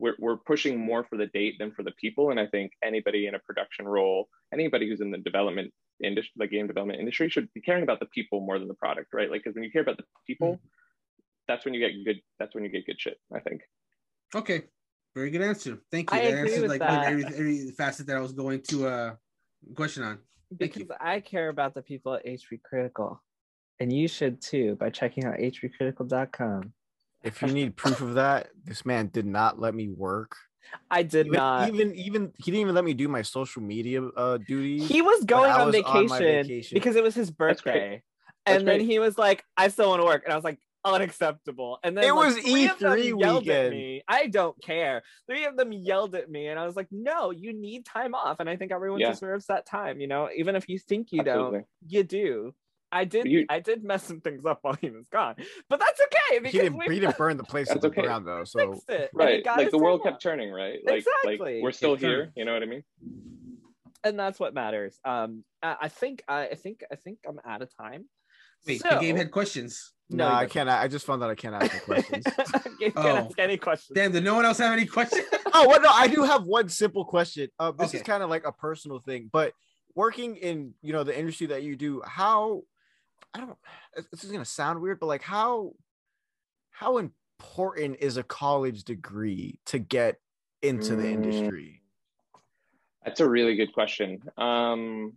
we're, 0.00 0.16
we're 0.18 0.36
pushing 0.36 0.78
more 0.78 1.04
for 1.04 1.16
the 1.16 1.26
date 1.26 1.56
than 1.58 1.70
for 1.70 1.82
the 1.82 1.92
people. 1.92 2.30
And 2.30 2.40
I 2.40 2.46
think 2.46 2.72
anybody 2.82 3.26
in 3.26 3.34
a 3.34 3.38
production 3.38 3.86
role, 3.86 4.28
anybody 4.52 4.88
who's 4.88 5.00
in 5.00 5.10
the 5.10 5.18
development 5.18 5.72
industry, 6.02 6.32
the 6.36 6.46
game 6.46 6.66
development 6.66 6.98
industry, 6.98 7.28
should 7.28 7.52
be 7.52 7.60
caring 7.60 7.82
about 7.82 8.00
the 8.00 8.06
people 8.06 8.40
more 8.40 8.58
than 8.58 8.66
the 8.66 8.74
product, 8.74 9.08
right? 9.12 9.30
Like, 9.30 9.42
because 9.44 9.54
when 9.54 9.62
you 9.62 9.70
care 9.70 9.82
about 9.82 9.98
the 9.98 10.04
people, 10.26 10.54
mm-hmm. 10.54 10.66
that's 11.46 11.64
when 11.64 11.74
you 11.74 11.80
get 11.80 12.04
good. 12.04 12.20
That's 12.38 12.54
when 12.54 12.64
you 12.64 12.70
get 12.70 12.86
good 12.86 12.98
shit. 12.98 13.18
I 13.34 13.40
think. 13.40 13.60
Okay, 14.34 14.62
very 15.14 15.30
good 15.30 15.42
answer. 15.42 15.78
Thank 15.90 16.10
you. 16.12 16.18
I 16.18 16.30
that 16.30 16.38
answered 16.38 16.68
like 16.68 16.80
that. 16.80 17.04
Every, 17.04 17.24
every 17.26 17.70
facet 17.72 18.06
that 18.06 18.16
I 18.16 18.20
was 18.20 18.32
going 18.32 18.62
to 18.68 18.88
uh 18.88 19.14
question 19.76 20.02
on. 20.02 20.18
Thank 20.58 20.74
because 20.74 20.88
you. 20.88 20.94
I 20.98 21.20
care 21.20 21.50
about 21.50 21.74
the 21.74 21.82
people 21.82 22.14
at 22.14 22.24
HP 22.24 22.62
Critical, 22.62 23.22
and 23.78 23.92
you 23.92 24.08
should 24.08 24.40
too 24.40 24.76
by 24.76 24.88
checking 24.88 25.24
out 25.26 25.34
hpcritical.com. 25.36 26.72
If 27.22 27.42
you 27.42 27.48
need 27.48 27.76
proof 27.76 28.00
of 28.00 28.14
that, 28.14 28.48
this 28.64 28.86
man 28.86 29.08
did 29.08 29.26
not 29.26 29.60
let 29.60 29.74
me 29.74 29.88
work. 29.88 30.36
I 30.90 31.02
did 31.02 31.26
even, 31.26 31.36
not. 31.36 31.68
Even 31.68 31.94
even 31.94 32.32
he 32.36 32.50
didn't 32.50 32.60
even 32.60 32.74
let 32.74 32.84
me 32.84 32.94
do 32.94 33.08
my 33.08 33.22
social 33.22 33.62
media 33.62 34.06
uh 34.16 34.38
duties. 34.38 34.88
He 34.88 35.02
was 35.02 35.24
going 35.24 35.50
on 35.50 35.72
vacation, 35.72 36.12
on 36.12 36.18
vacation, 36.18 36.76
because 36.76 36.96
it 36.96 37.02
was 37.02 37.14
his 37.14 37.30
birthday. 37.30 38.02
And 38.46 38.66
then 38.66 38.80
he 38.80 38.98
was 38.98 39.18
like, 39.18 39.44
I 39.56 39.68
still 39.68 39.90
want 39.90 40.00
to 40.00 40.06
work. 40.06 40.22
And 40.24 40.32
I 40.32 40.36
was 40.36 40.44
like, 40.44 40.58
unacceptable. 40.84 41.78
And 41.82 41.96
then 41.96 42.04
it 42.04 42.12
like, 42.12 42.34
was 42.34 42.44
E3 42.44 43.38
weekend. 43.38 43.70
me. 43.70 44.02
I 44.08 44.26
don't 44.26 44.60
care. 44.62 45.02
Three 45.26 45.44
of 45.44 45.56
them 45.56 45.72
yelled 45.72 46.14
at 46.14 46.30
me, 46.30 46.48
and 46.48 46.58
I 46.58 46.66
was 46.66 46.76
like, 46.76 46.88
no, 46.90 47.30
you 47.30 47.52
need 47.52 47.84
time 47.84 48.14
off. 48.14 48.40
And 48.40 48.48
I 48.48 48.56
think 48.56 48.72
everyone 48.72 49.00
yeah. 49.00 49.10
deserves 49.10 49.46
that 49.46 49.66
time, 49.66 50.00
you 50.00 50.06
know, 50.06 50.28
even 50.34 50.56
if 50.56 50.68
you 50.68 50.78
think 50.78 51.12
you 51.12 51.20
Absolutely. 51.20 51.58
don't, 51.58 51.66
you 51.86 52.02
do. 52.02 52.54
I 52.92 53.04
did. 53.04 53.26
You, 53.26 53.46
I 53.48 53.60
did 53.60 53.84
mess 53.84 54.04
some 54.04 54.20
things 54.20 54.44
up 54.44 54.58
while 54.62 54.74
he 54.74 54.90
was 54.90 55.08
gone, 55.08 55.36
but 55.68 55.80
that's 55.80 56.00
okay 56.00 56.38
because 56.38 56.52
he 56.52 56.58
didn't, 56.58 56.82
he 56.82 57.00
didn't 57.00 57.16
burn 57.16 57.36
the 57.36 57.44
place 57.44 57.68
to 57.68 57.78
the 57.78 57.88
okay. 57.88 58.02
ground 58.02 58.26
though. 58.26 58.44
So 58.44 58.80
right, 59.14 59.44
like 59.46 59.70
the 59.70 59.78
world 59.78 60.02
kept 60.02 60.22
turning, 60.22 60.50
right? 60.50 60.78
Like, 60.84 60.98
exactly. 60.98 61.54
like 61.54 61.62
we're 61.62 61.72
still 61.72 61.94
here. 61.94 62.32
You 62.36 62.44
know 62.44 62.52
what 62.52 62.62
I 62.62 62.66
mean? 62.66 62.84
And 64.02 64.18
that's 64.18 64.40
what 64.40 64.54
matters. 64.54 64.98
Um, 65.04 65.44
I 65.62 65.88
think. 65.88 66.22
I 66.26 66.54
think. 66.54 66.82
I 66.90 66.96
think 66.96 67.18
I'm 67.28 67.38
out 67.44 67.62
of 67.62 67.70
time. 67.76 68.06
Wait, 68.66 68.80
so, 68.80 68.88
the 68.90 69.00
game 69.00 69.16
had 69.16 69.30
questions. 69.30 69.92
No, 70.10 70.28
no 70.28 70.34
I 70.34 70.46
can't. 70.46 70.68
I 70.68 70.88
just 70.88 71.06
found 71.06 71.22
out 71.22 71.30
I 71.30 71.34
can't 71.34 71.54
ask 71.54 71.84
questions. 71.84 72.24
Gabe 72.80 72.92
oh. 72.96 73.02
can't 73.02 73.26
ask 73.26 73.38
any 73.38 73.56
questions. 73.56 73.94
Damn, 73.94 74.12
did 74.12 74.24
no 74.24 74.34
one 74.34 74.44
else 74.44 74.58
have 74.58 74.72
any 74.72 74.86
questions? 74.86 75.24
oh, 75.52 75.68
well, 75.68 75.80
no, 75.80 75.90
I 75.90 76.08
do 76.08 76.24
have 76.24 76.44
one 76.44 76.68
simple 76.68 77.04
question. 77.04 77.48
Uh, 77.58 77.72
this 77.72 77.90
okay. 77.90 77.98
is 77.98 78.02
kind 78.02 78.22
of 78.22 78.28
like 78.28 78.46
a 78.46 78.52
personal 78.52 79.00
thing, 79.00 79.30
but 79.32 79.52
working 79.94 80.36
in 80.36 80.74
you 80.82 80.92
know 80.92 81.04
the 81.04 81.16
industry 81.18 81.48
that 81.48 81.62
you 81.62 81.76
do, 81.76 82.02
how 82.04 82.62
I 83.34 83.40
don't. 83.40 83.56
This 84.10 84.24
is 84.24 84.32
gonna 84.32 84.44
sound 84.44 84.80
weird, 84.80 85.00
but 85.00 85.06
like 85.06 85.22
how 85.22 85.72
how 86.70 86.98
important 86.98 87.98
is 88.00 88.16
a 88.16 88.22
college 88.22 88.84
degree 88.84 89.58
to 89.66 89.78
get 89.78 90.16
into 90.62 90.92
mm. 90.92 91.02
the 91.02 91.10
industry? 91.10 91.82
That's 93.04 93.20
a 93.20 93.28
really 93.28 93.56
good 93.56 93.72
question. 93.72 94.22
Um, 94.36 95.14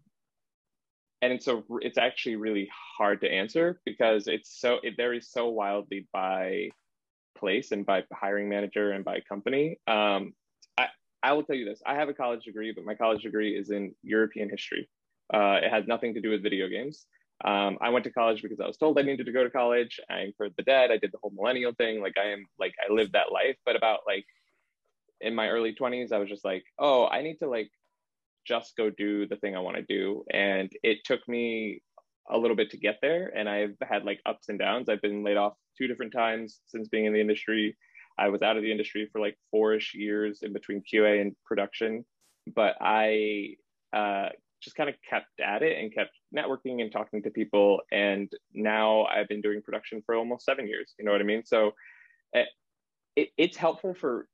and 1.21 1.31
it's 1.31 1.47
a 1.47 1.63
it's 1.81 1.97
actually 1.97 2.35
really 2.35 2.69
hard 2.97 3.21
to 3.21 3.31
answer 3.31 3.79
because 3.85 4.27
it's 4.27 4.59
so 4.59 4.79
it 4.83 4.97
varies 4.97 5.29
so 5.29 5.47
wildly 5.49 6.07
by 6.11 6.69
place 7.37 7.71
and 7.71 7.85
by 7.85 8.03
hiring 8.11 8.49
manager 8.49 8.91
and 8.91 9.05
by 9.05 9.21
company. 9.21 9.79
Um, 9.87 10.33
I 10.77 10.87
I 11.23 11.33
will 11.33 11.43
tell 11.43 11.55
you 11.55 11.65
this: 11.65 11.81
I 11.85 11.95
have 11.95 12.09
a 12.09 12.13
college 12.13 12.43
degree, 12.43 12.73
but 12.75 12.83
my 12.83 12.93
college 12.93 13.23
degree 13.23 13.57
is 13.57 13.69
in 13.69 13.95
European 14.03 14.49
history. 14.49 14.89
Uh, 15.33 15.59
it 15.63 15.69
has 15.71 15.87
nothing 15.87 16.13
to 16.13 16.21
do 16.21 16.29
with 16.29 16.43
video 16.43 16.67
games. 16.67 17.05
Um, 17.43 17.77
I 17.81 17.89
went 17.89 18.05
to 18.05 18.11
college 18.11 18.41
because 18.41 18.59
I 18.59 18.67
was 18.67 18.77
told 18.77 18.97
I 18.97 19.01
needed 19.01 19.25
to 19.25 19.31
go 19.31 19.43
to 19.43 19.49
college. 19.49 19.99
I 20.09 20.21
incurred 20.21 20.53
the 20.57 20.63
debt. 20.63 20.91
I 20.91 20.97
did 20.97 21.11
the 21.11 21.17
whole 21.21 21.33
millennial 21.35 21.73
thing. 21.73 22.01
Like 22.01 22.17
I 22.17 22.31
am 22.31 22.45
like 22.57 22.73
I 22.79 22.91
lived 22.91 23.13
that 23.13 23.31
life. 23.31 23.57
But 23.65 23.75
about 23.75 24.01
like 24.07 24.25
in 25.19 25.35
my 25.35 25.49
early 25.49 25.73
20s, 25.73 26.11
I 26.11 26.19
was 26.19 26.29
just 26.29 26.45
like, 26.45 26.63
oh, 26.79 27.07
I 27.07 27.21
need 27.21 27.37
to 27.39 27.49
like 27.49 27.69
just 28.45 28.75
go 28.77 28.89
do 28.89 29.27
the 29.27 29.35
thing 29.35 29.55
I 29.55 29.59
want 29.59 29.77
to 29.77 29.83
do. 29.83 30.23
And 30.31 30.71
it 30.83 31.03
took 31.03 31.27
me 31.27 31.81
a 32.29 32.37
little 32.37 32.55
bit 32.55 32.71
to 32.71 32.77
get 32.77 32.99
there. 33.01 33.31
And 33.35 33.49
I've 33.49 33.75
had 33.81 34.05
like 34.05 34.21
ups 34.25 34.49
and 34.49 34.59
downs. 34.59 34.87
I've 34.87 35.01
been 35.01 35.23
laid 35.23 35.37
off 35.37 35.53
two 35.77 35.87
different 35.87 36.13
times 36.13 36.61
since 36.67 36.87
being 36.87 37.05
in 37.05 37.13
the 37.13 37.21
industry. 37.21 37.75
I 38.17 38.29
was 38.29 38.41
out 38.41 38.57
of 38.57 38.63
the 38.63 38.71
industry 38.71 39.09
for 39.11 39.19
like 39.19 39.37
four-ish 39.51 39.95
years 39.95 40.43
in 40.43 40.53
between 40.53 40.81
QA 40.81 41.19
and 41.19 41.35
production. 41.45 42.05
But 42.53 42.75
I 42.79 43.55
uh, 43.93 44.29
just 44.63 44.75
kind 44.75 44.89
of 44.89 44.95
kept 45.07 45.39
at 45.39 45.61
it 45.63 45.77
and 45.77 45.93
kept 45.93 46.11
networking 46.35 46.81
and 46.81 46.91
talking 46.91 47.21
to 47.23 47.29
people. 47.29 47.81
And 47.91 48.31
now 48.53 49.05
I've 49.05 49.27
been 49.27 49.41
doing 49.41 49.61
production 49.61 50.01
for 50.05 50.15
almost 50.15 50.45
seven 50.45 50.67
years. 50.67 50.93
You 50.97 51.05
know 51.05 51.11
what 51.11 51.21
I 51.21 51.25
mean? 51.25 51.43
So 51.45 51.73
it, 52.31 52.47
it, 53.15 53.29
it's 53.37 53.57
helpful 53.57 53.93
for 53.93 54.27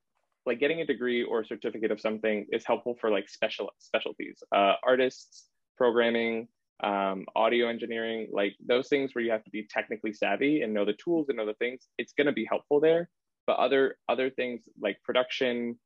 like 0.46 0.60
getting 0.60 0.82
a 0.82 0.86
degree 0.86 1.24
or 1.24 1.42
a 1.42 1.46
certificate 1.46 1.92
of 1.92 2.00
something 2.00 2.46
is 2.52 2.66
helpful 2.66 2.96
for 3.00 3.10
like 3.12 3.30
special 3.30 3.70
specialties, 3.80 4.42
uh, 4.56 4.74
artists, 4.84 5.46
programming, 5.78 6.48
um, 6.82 7.26
audio 7.36 7.68
engineering, 7.68 8.30
like 8.32 8.56
those 8.66 8.88
things 8.88 9.14
where 9.14 9.24
you 9.24 9.32
have 9.32 9.44
to 9.44 9.52
be 9.52 9.68
technically 9.70 10.14
savvy 10.14 10.62
and 10.62 10.74
know 10.74 10.86
the 10.86 10.94
tools 10.94 11.28
and 11.30 11.38
know 11.38 11.46
the 11.46 11.54
things. 11.56 11.88
It's 11.98 12.14
going 12.14 12.28
to 12.28 12.34
be 12.34 12.46
helpful 12.46 12.80
there. 12.80 13.10
But 13.48 13.58
other 13.58 13.98
other 14.08 14.30
things 14.30 14.62
like 14.80 15.02
production, 15.04 15.80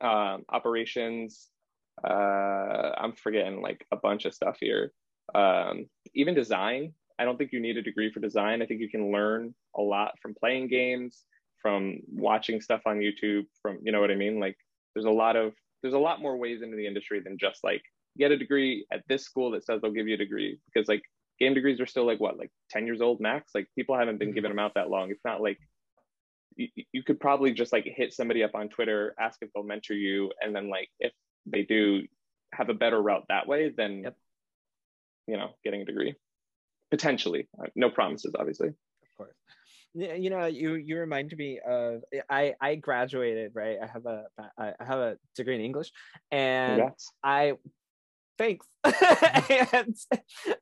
um, 0.00 0.44
operations, 0.48 1.48
uh, 2.06 2.92
I'm 2.96 3.12
forgetting 3.12 3.62
like 3.62 3.86
a 3.92 3.96
bunch 3.96 4.24
of 4.24 4.34
stuff 4.34 4.56
here. 4.60 4.92
Um, 5.34 5.86
even 6.14 6.34
design. 6.34 6.94
I 7.18 7.24
don't 7.24 7.36
think 7.36 7.52
you 7.52 7.60
need 7.60 7.76
a 7.76 7.82
degree 7.82 8.10
for 8.12 8.20
design. 8.20 8.62
I 8.62 8.66
think 8.66 8.80
you 8.80 8.90
can 8.90 9.12
learn 9.12 9.54
a 9.76 9.82
lot 9.82 10.12
from 10.20 10.34
playing 10.34 10.68
games, 10.68 11.24
from 11.60 12.00
watching 12.08 12.60
stuff 12.60 12.82
on 12.86 12.98
YouTube, 12.98 13.44
from 13.60 13.78
you 13.82 13.92
know 13.92 14.00
what 14.00 14.10
I 14.10 14.16
mean? 14.16 14.40
Like 14.40 14.56
there's 14.94 15.06
a 15.06 15.10
lot 15.10 15.36
of 15.36 15.52
there's 15.82 15.94
a 15.94 15.98
lot 15.98 16.20
more 16.20 16.36
ways 16.36 16.62
into 16.62 16.76
the 16.76 16.86
industry 16.86 17.20
than 17.20 17.38
just 17.38 17.62
like 17.64 17.82
get 18.18 18.30
a 18.30 18.36
degree 18.36 18.86
at 18.92 19.02
this 19.08 19.24
school 19.24 19.50
that 19.50 19.64
says 19.64 19.80
they'll 19.80 19.92
give 19.92 20.08
you 20.08 20.14
a 20.14 20.18
degree 20.18 20.58
because 20.72 20.88
like 20.88 21.02
game 21.38 21.54
degrees 21.54 21.80
are 21.80 21.86
still 21.86 22.06
like 22.06 22.20
what 22.20 22.38
like 22.38 22.50
10 22.70 22.86
years 22.86 23.00
old 23.00 23.20
max 23.20 23.52
like 23.54 23.66
people 23.74 23.96
haven't 23.96 24.18
been 24.18 24.32
giving 24.32 24.50
them 24.50 24.58
out 24.58 24.74
that 24.74 24.90
long 24.90 25.10
it's 25.10 25.24
not 25.24 25.40
like 25.40 25.58
you, 26.56 26.68
you 26.92 27.02
could 27.02 27.18
probably 27.18 27.52
just 27.52 27.72
like 27.72 27.84
hit 27.84 28.12
somebody 28.12 28.42
up 28.42 28.54
on 28.54 28.68
twitter 28.68 29.14
ask 29.18 29.38
if 29.40 29.48
they'll 29.54 29.64
mentor 29.64 29.94
you 29.94 30.30
and 30.40 30.54
then 30.54 30.68
like 30.68 30.88
if 31.00 31.12
they 31.46 31.62
do 31.62 32.02
have 32.52 32.68
a 32.68 32.74
better 32.74 33.00
route 33.00 33.24
that 33.28 33.46
way 33.46 33.70
than 33.70 34.02
yep. 34.02 34.16
you 35.26 35.36
know 35.36 35.50
getting 35.64 35.82
a 35.82 35.84
degree. 35.84 36.14
Potentially. 36.90 37.48
Uh, 37.58 37.68
no 37.74 37.90
promises 37.90 38.34
obviously. 38.38 38.68
Of 38.68 39.16
course. 39.16 39.34
You 39.94 40.30
know 40.30 40.46
you 40.46 40.74
you 40.74 40.98
remind 40.98 41.34
me 41.36 41.60
of 41.66 42.02
i 42.30 42.54
i 42.60 42.74
graduated 42.76 43.52
right? 43.54 43.78
I 43.82 43.86
have 43.86 44.06
a 44.06 44.24
i 44.58 44.72
have 44.80 44.98
a 44.98 45.16
degree 45.36 45.54
in 45.54 45.60
english 45.60 45.90
and 46.30 46.82
i 47.22 47.54
thanks. 48.38 48.66
And 49.72 49.94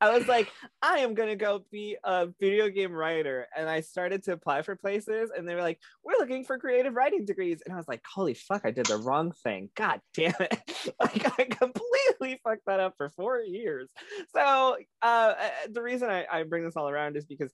i 0.01 0.17
was 0.17 0.29
like 0.29 0.51
i 0.83 0.99
am 0.99 1.15
going 1.15 1.29
to 1.31 1.37
go 1.37 1.65
be 1.71 1.97
a 2.05 2.29
video 2.41 2.69
game 2.69 2.93
writer. 2.93 3.47
And 3.57 3.69
i 3.69 3.81
started 3.81 4.25
to 4.25 4.33
apply 4.33 4.63
for 4.63 4.77
places 4.77 5.31
and 5.37 5.49
they 5.49 5.55
were 5.55 5.63
like 5.63 5.79
we're 6.05 6.19
looking 6.19 6.45
for 6.45 6.59
creative 6.59 6.95
writing 6.95 7.25
degrees. 7.25 7.63
And 7.65 7.75
i 7.75 7.77
was 7.77 7.89
like 7.89 8.03
holy 8.05 8.35
fuck 8.35 8.63
i 8.65 8.71
did 8.71 8.87
the 8.87 8.99
wrong 8.99 9.33
thing. 9.43 9.71
God 9.75 10.01
damn 10.15 10.35
it. 10.41 10.59
Like 11.01 11.39
i 11.39 11.45
completely 11.45 12.41
fucked 12.45 12.67
that 12.67 12.81
up 12.81 12.95
for 12.97 13.11
four 13.11 13.41
years. 13.41 13.89
So 14.35 14.77
uh, 15.03 15.35
the 15.71 15.83
reason 15.83 16.11
I, 16.11 16.27
I 16.31 16.43
bring 16.45 16.65
this 16.65 16.77
all 16.77 16.89
around 16.89 17.17
is 17.17 17.25
because 17.25 17.53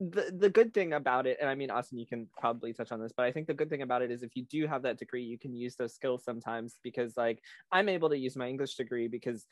the, 0.00 0.34
the 0.36 0.50
good 0.50 0.74
thing 0.74 0.94
about 0.94 1.26
it 1.26 1.38
and 1.40 1.48
i 1.48 1.54
mean 1.54 1.70
austin 1.70 1.98
you 1.98 2.06
can 2.06 2.26
probably 2.36 2.72
touch 2.72 2.90
on 2.90 3.00
this 3.00 3.12
but 3.16 3.24
i 3.24 3.32
think 3.32 3.46
the 3.46 3.54
good 3.54 3.70
thing 3.70 3.82
about 3.82 4.02
it 4.02 4.10
is 4.10 4.22
if 4.22 4.30
you 4.34 4.44
do 4.44 4.66
have 4.66 4.82
that 4.82 4.98
degree 4.98 5.22
you 5.22 5.38
can 5.38 5.54
use 5.54 5.76
those 5.76 5.94
skills 5.94 6.24
sometimes 6.24 6.76
because 6.82 7.16
like 7.16 7.40
i'm 7.70 7.88
able 7.88 8.08
to 8.08 8.18
use 8.18 8.36
my 8.36 8.48
english 8.48 8.74
degree 8.74 9.06
because 9.06 9.46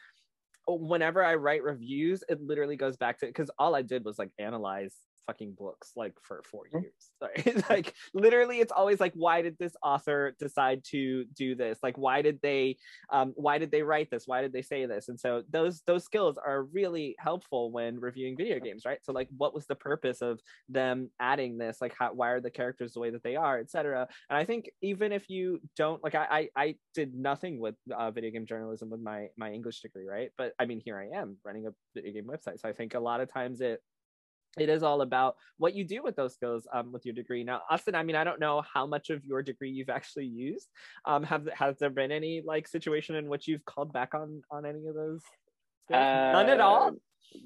whenever 0.66 1.24
i 1.24 1.35
write 1.35 1.62
reviews 1.62 2.24
it 2.28 2.40
literally 2.43 2.77
goes 2.77 2.97
back 2.97 3.19
to 3.19 3.27
because 3.27 3.51
all 3.59 3.74
i 3.74 3.82
did 3.82 4.05
was 4.05 4.19
like 4.19 4.31
analyze 4.39 4.97
fucking 5.27 5.55
books 5.59 5.93
like 5.97 6.15
for 6.23 6.43
four 6.44 6.65
mm-hmm. 6.66 6.81
years. 6.81 7.11
Sorry. 7.19 7.62
like 7.70 7.94
literally 8.15 8.61
it's 8.61 8.73
always 8.73 9.01
like 9.01 9.12
why 9.15 9.43
did 9.43 9.57
this 9.59 9.74
author 9.82 10.35
decide 10.39 10.82
to 10.90 11.24
do 11.35 11.55
this? 11.55 11.78
Like 11.82 11.99
why 11.99 12.23
did 12.23 12.40
they 12.43 12.77
um 13.11 13.32
why 13.36 13.59
did 13.59 13.70
they 13.70 13.82
write 13.82 14.11
this? 14.11 14.24
Why 14.27 14.43
did 14.43 14.53
they 14.53 14.62
say 14.62 14.86
this? 14.86 15.09
And 15.09 15.19
so 15.19 15.43
those 15.51 15.82
those 15.86 16.05
skills 16.05 16.39
are 16.44 16.65
really 16.65 17.15
helpful 17.19 17.70
when 17.70 18.01
reviewing 18.01 18.36
video 18.36 18.59
games, 18.59 18.85
right? 18.85 18.99
So 19.03 19.12
like 19.12 19.28
what 19.36 19.55
was 19.55 19.66
the 19.66 19.74
purpose 19.74 20.23
of 20.23 20.40
them 20.69 21.11
adding 21.20 21.59
this? 21.59 21.78
Like 21.81 21.94
how 21.99 22.12
why 22.12 22.31
are 22.31 22.40
the 22.40 22.51
characters 22.51 22.94
the 22.94 23.01
way 23.01 23.11
that 23.11 23.23
they 23.23 23.36
are, 23.36 23.59
etc. 23.59 24.09
And 24.31 24.39
I 24.39 24.44
think 24.44 24.70
even 24.82 25.12
if 25.12 25.28
you 25.28 25.61
don't 25.77 26.03
like 26.03 26.15
I 26.15 26.27
I, 26.31 26.49
I 26.57 26.74
did 26.94 27.15
nothing 27.15 27.59
with 27.61 27.74
uh, 27.94 28.11
video 28.11 28.31
game 28.31 28.47
journalism 28.47 28.90
with 28.90 29.01
my 29.01 29.28
my 29.36 29.53
English 29.53 29.81
degree, 29.81 30.07
right? 30.07 30.31
But 30.36 30.53
I 30.59 30.66
mean 30.66 30.81
here 30.85 30.99
I 30.99 31.19
am 31.19 31.36
running 31.44 31.66
a 31.66 31.70
video 31.94 32.12
game 32.12 32.27
website. 32.27 32.61
So 32.61 32.69
I 32.69 32.73
think 32.73 32.94
a 32.94 33.01
lot 33.01 33.20
of 33.20 33.32
times 33.32 33.61
it 33.61 33.81
it 34.59 34.69
is 34.69 34.83
all 34.83 35.01
about 35.01 35.37
what 35.57 35.74
you 35.74 35.85
do 35.85 36.03
with 36.03 36.15
those 36.15 36.35
skills 36.35 36.66
um, 36.73 36.93
with 36.93 37.07
your 37.07 37.15
degree. 37.15 37.43
Now, 37.43 37.62
Austin, 37.70 37.95
I 37.95 38.03
mean, 38.03 38.16
I 38.16 38.24
don't 38.24 38.41
know 38.41 38.62
how 38.73 38.87
much 38.87 39.11
of 39.11 39.24
your 39.24 39.43
degree 39.43 39.70
you've 39.70 39.89
actually 39.89 40.27
used. 40.27 40.69
Um, 41.07 41.23
have 41.23 41.49
has 41.55 41.79
there 41.79 41.91
been 41.91 42.12
any 42.12 42.43
like 42.45 42.69
situation 42.69 43.16
in 43.16 43.29
which 43.29 43.49
you've 43.49 43.65
called 43.65 43.93
back 43.93 44.15
on 44.15 44.43
on 44.51 44.66
any 44.66 44.87
of 44.87 44.95
those? 44.95 45.23
Uh, 45.91 45.97
None 46.33 46.51
at 46.51 46.61
all. 46.61 46.89
Uh, 46.89 46.91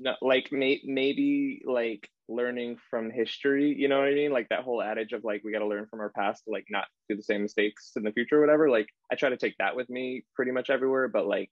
no, 0.00 0.14
like 0.20 0.50
may, 0.50 0.80
maybe 0.84 1.62
like 1.64 2.08
learning 2.28 2.76
from 2.90 3.10
history. 3.10 3.72
You 3.78 3.88
know 3.88 4.00
what 4.00 4.08
I 4.08 4.14
mean? 4.14 4.32
Like 4.32 4.48
that 4.48 4.64
whole 4.64 4.82
adage 4.82 5.12
of 5.12 5.22
like 5.22 5.42
we 5.44 5.52
got 5.52 5.60
to 5.60 5.66
learn 5.66 5.86
from 5.86 6.00
our 6.00 6.10
past 6.10 6.44
to 6.44 6.50
like 6.50 6.66
not 6.70 6.86
do 7.08 7.16
the 7.16 7.22
same 7.22 7.42
mistakes 7.42 7.92
in 7.96 8.02
the 8.02 8.12
future 8.12 8.38
or 8.38 8.40
whatever. 8.40 8.68
Like 8.68 8.88
I 9.12 9.14
try 9.14 9.28
to 9.28 9.36
take 9.36 9.56
that 9.58 9.76
with 9.76 9.88
me 9.88 10.24
pretty 10.34 10.50
much 10.50 10.70
everywhere, 10.70 11.06
but 11.06 11.26
like 11.26 11.50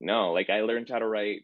no, 0.00 0.32
like 0.32 0.50
I 0.50 0.62
learned 0.62 0.88
how 0.90 0.98
to 0.98 1.06
write 1.06 1.42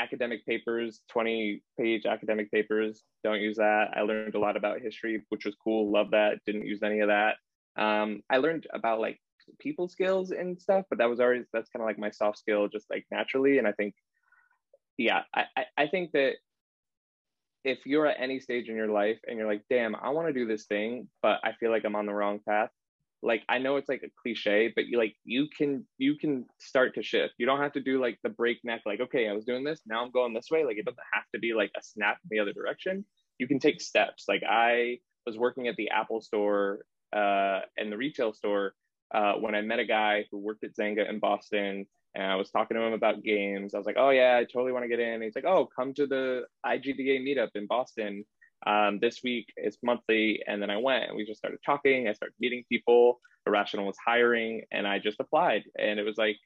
academic 0.00 0.44
papers, 0.46 1.00
20 1.10 1.62
page 1.78 2.06
academic 2.06 2.50
papers. 2.50 3.02
Don't 3.22 3.40
use 3.40 3.56
that. 3.56 3.90
I 3.94 4.02
learned 4.02 4.34
a 4.34 4.38
lot 4.38 4.56
about 4.56 4.80
history, 4.80 5.22
which 5.28 5.44
was 5.44 5.56
cool. 5.62 5.92
Love 5.92 6.10
that. 6.12 6.38
Didn't 6.46 6.66
use 6.66 6.82
any 6.82 7.00
of 7.00 7.08
that. 7.08 7.36
Um, 7.76 8.22
I 8.30 8.38
learned 8.38 8.66
about 8.72 9.00
like 9.00 9.18
people 9.58 9.88
skills 9.88 10.30
and 10.30 10.60
stuff, 10.60 10.84
but 10.88 10.98
that 10.98 11.08
was 11.08 11.20
always, 11.20 11.44
that's 11.52 11.70
kind 11.70 11.82
of 11.82 11.86
like 11.86 11.98
my 11.98 12.10
soft 12.10 12.38
skill, 12.38 12.68
just 12.68 12.86
like 12.90 13.04
naturally. 13.10 13.58
And 13.58 13.66
I 13.66 13.72
think, 13.72 13.94
yeah, 14.96 15.22
I, 15.34 15.44
I, 15.56 15.64
I 15.78 15.86
think 15.88 16.12
that 16.12 16.34
if 17.64 17.84
you're 17.84 18.06
at 18.06 18.20
any 18.20 18.40
stage 18.40 18.68
in 18.68 18.76
your 18.76 18.88
life 18.88 19.18
and 19.26 19.38
you're 19.38 19.46
like, 19.46 19.62
damn, 19.68 19.94
I 19.94 20.10
want 20.10 20.28
to 20.28 20.32
do 20.32 20.46
this 20.46 20.64
thing, 20.64 21.08
but 21.22 21.40
I 21.44 21.52
feel 21.60 21.70
like 21.70 21.84
I'm 21.84 21.96
on 21.96 22.06
the 22.06 22.14
wrong 22.14 22.40
path, 22.46 22.70
like 23.22 23.42
i 23.48 23.58
know 23.58 23.76
it's 23.76 23.88
like 23.88 24.02
a 24.02 24.10
cliche 24.22 24.72
but 24.74 24.86
you 24.86 24.96
like 24.96 25.14
you 25.24 25.46
can 25.56 25.84
you 25.98 26.16
can 26.16 26.46
start 26.58 26.94
to 26.94 27.02
shift. 27.02 27.34
You 27.38 27.46
don't 27.46 27.60
have 27.60 27.72
to 27.72 27.80
do 27.80 28.00
like 28.00 28.18
the 28.22 28.30
breakneck 28.30 28.82
like 28.86 29.00
okay 29.00 29.28
i 29.28 29.32
was 29.32 29.44
doing 29.44 29.64
this 29.64 29.80
now 29.86 30.04
i'm 30.04 30.10
going 30.10 30.34
this 30.34 30.50
way. 30.50 30.64
Like 30.64 30.78
it 30.78 30.84
doesn't 30.84 30.98
have 31.12 31.24
to 31.34 31.40
be 31.40 31.52
like 31.52 31.70
a 31.76 31.82
snap 31.82 32.18
in 32.24 32.28
the 32.30 32.40
other 32.40 32.52
direction. 32.52 33.04
You 33.38 33.46
can 33.46 33.58
take 33.58 33.80
steps. 33.80 34.24
Like 34.28 34.42
i 34.48 34.98
was 35.26 35.36
working 35.36 35.68
at 35.68 35.76
the 35.76 35.90
apple 35.90 36.20
store 36.20 36.84
uh 37.14 37.60
and 37.76 37.92
the 37.92 37.96
retail 37.96 38.32
store 38.32 38.72
uh 39.14 39.34
when 39.34 39.54
i 39.54 39.60
met 39.60 39.78
a 39.78 39.84
guy 39.84 40.24
who 40.30 40.38
worked 40.38 40.64
at 40.64 40.74
zynga 40.76 41.08
in 41.08 41.18
boston 41.18 41.86
and 42.14 42.24
I 42.24 42.34
was 42.36 42.50
talking 42.50 42.76
to 42.76 42.82
him 42.82 42.92
about 42.92 43.22
games. 43.22 43.72
I 43.72 43.78
was 43.78 43.86
like, 43.86 43.96
"Oh 43.98 44.10
yeah, 44.10 44.36
I 44.36 44.44
totally 44.44 44.72
want 44.72 44.84
to 44.84 44.88
get 44.88 44.98
in." 44.98 45.14
And 45.14 45.22
he's 45.22 45.36
like, 45.36 45.44
"Oh, 45.44 45.66
come 45.66 45.94
to 45.94 46.06
the 46.06 46.42
IGDA 46.66 47.20
meetup 47.20 47.50
in 47.54 47.66
Boston 47.66 48.24
um, 48.66 48.98
this 49.00 49.20
week 49.22 49.52
it's 49.56 49.78
monthly. 49.82 50.42
And 50.46 50.60
then 50.60 50.70
I 50.70 50.76
went 50.76 51.04
and 51.04 51.16
we 51.16 51.24
just 51.24 51.38
started 51.38 51.60
talking. 51.64 52.08
I 52.08 52.12
started 52.12 52.34
meeting 52.40 52.64
people. 52.68 53.20
Irrational 53.46 53.86
was 53.86 53.96
hiring 54.04 54.62
and 54.70 54.86
I 54.86 54.98
just 54.98 55.20
applied. 55.20 55.64
And 55.78 55.98
it 55.98 56.04
was 56.04 56.18
like, 56.18 56.36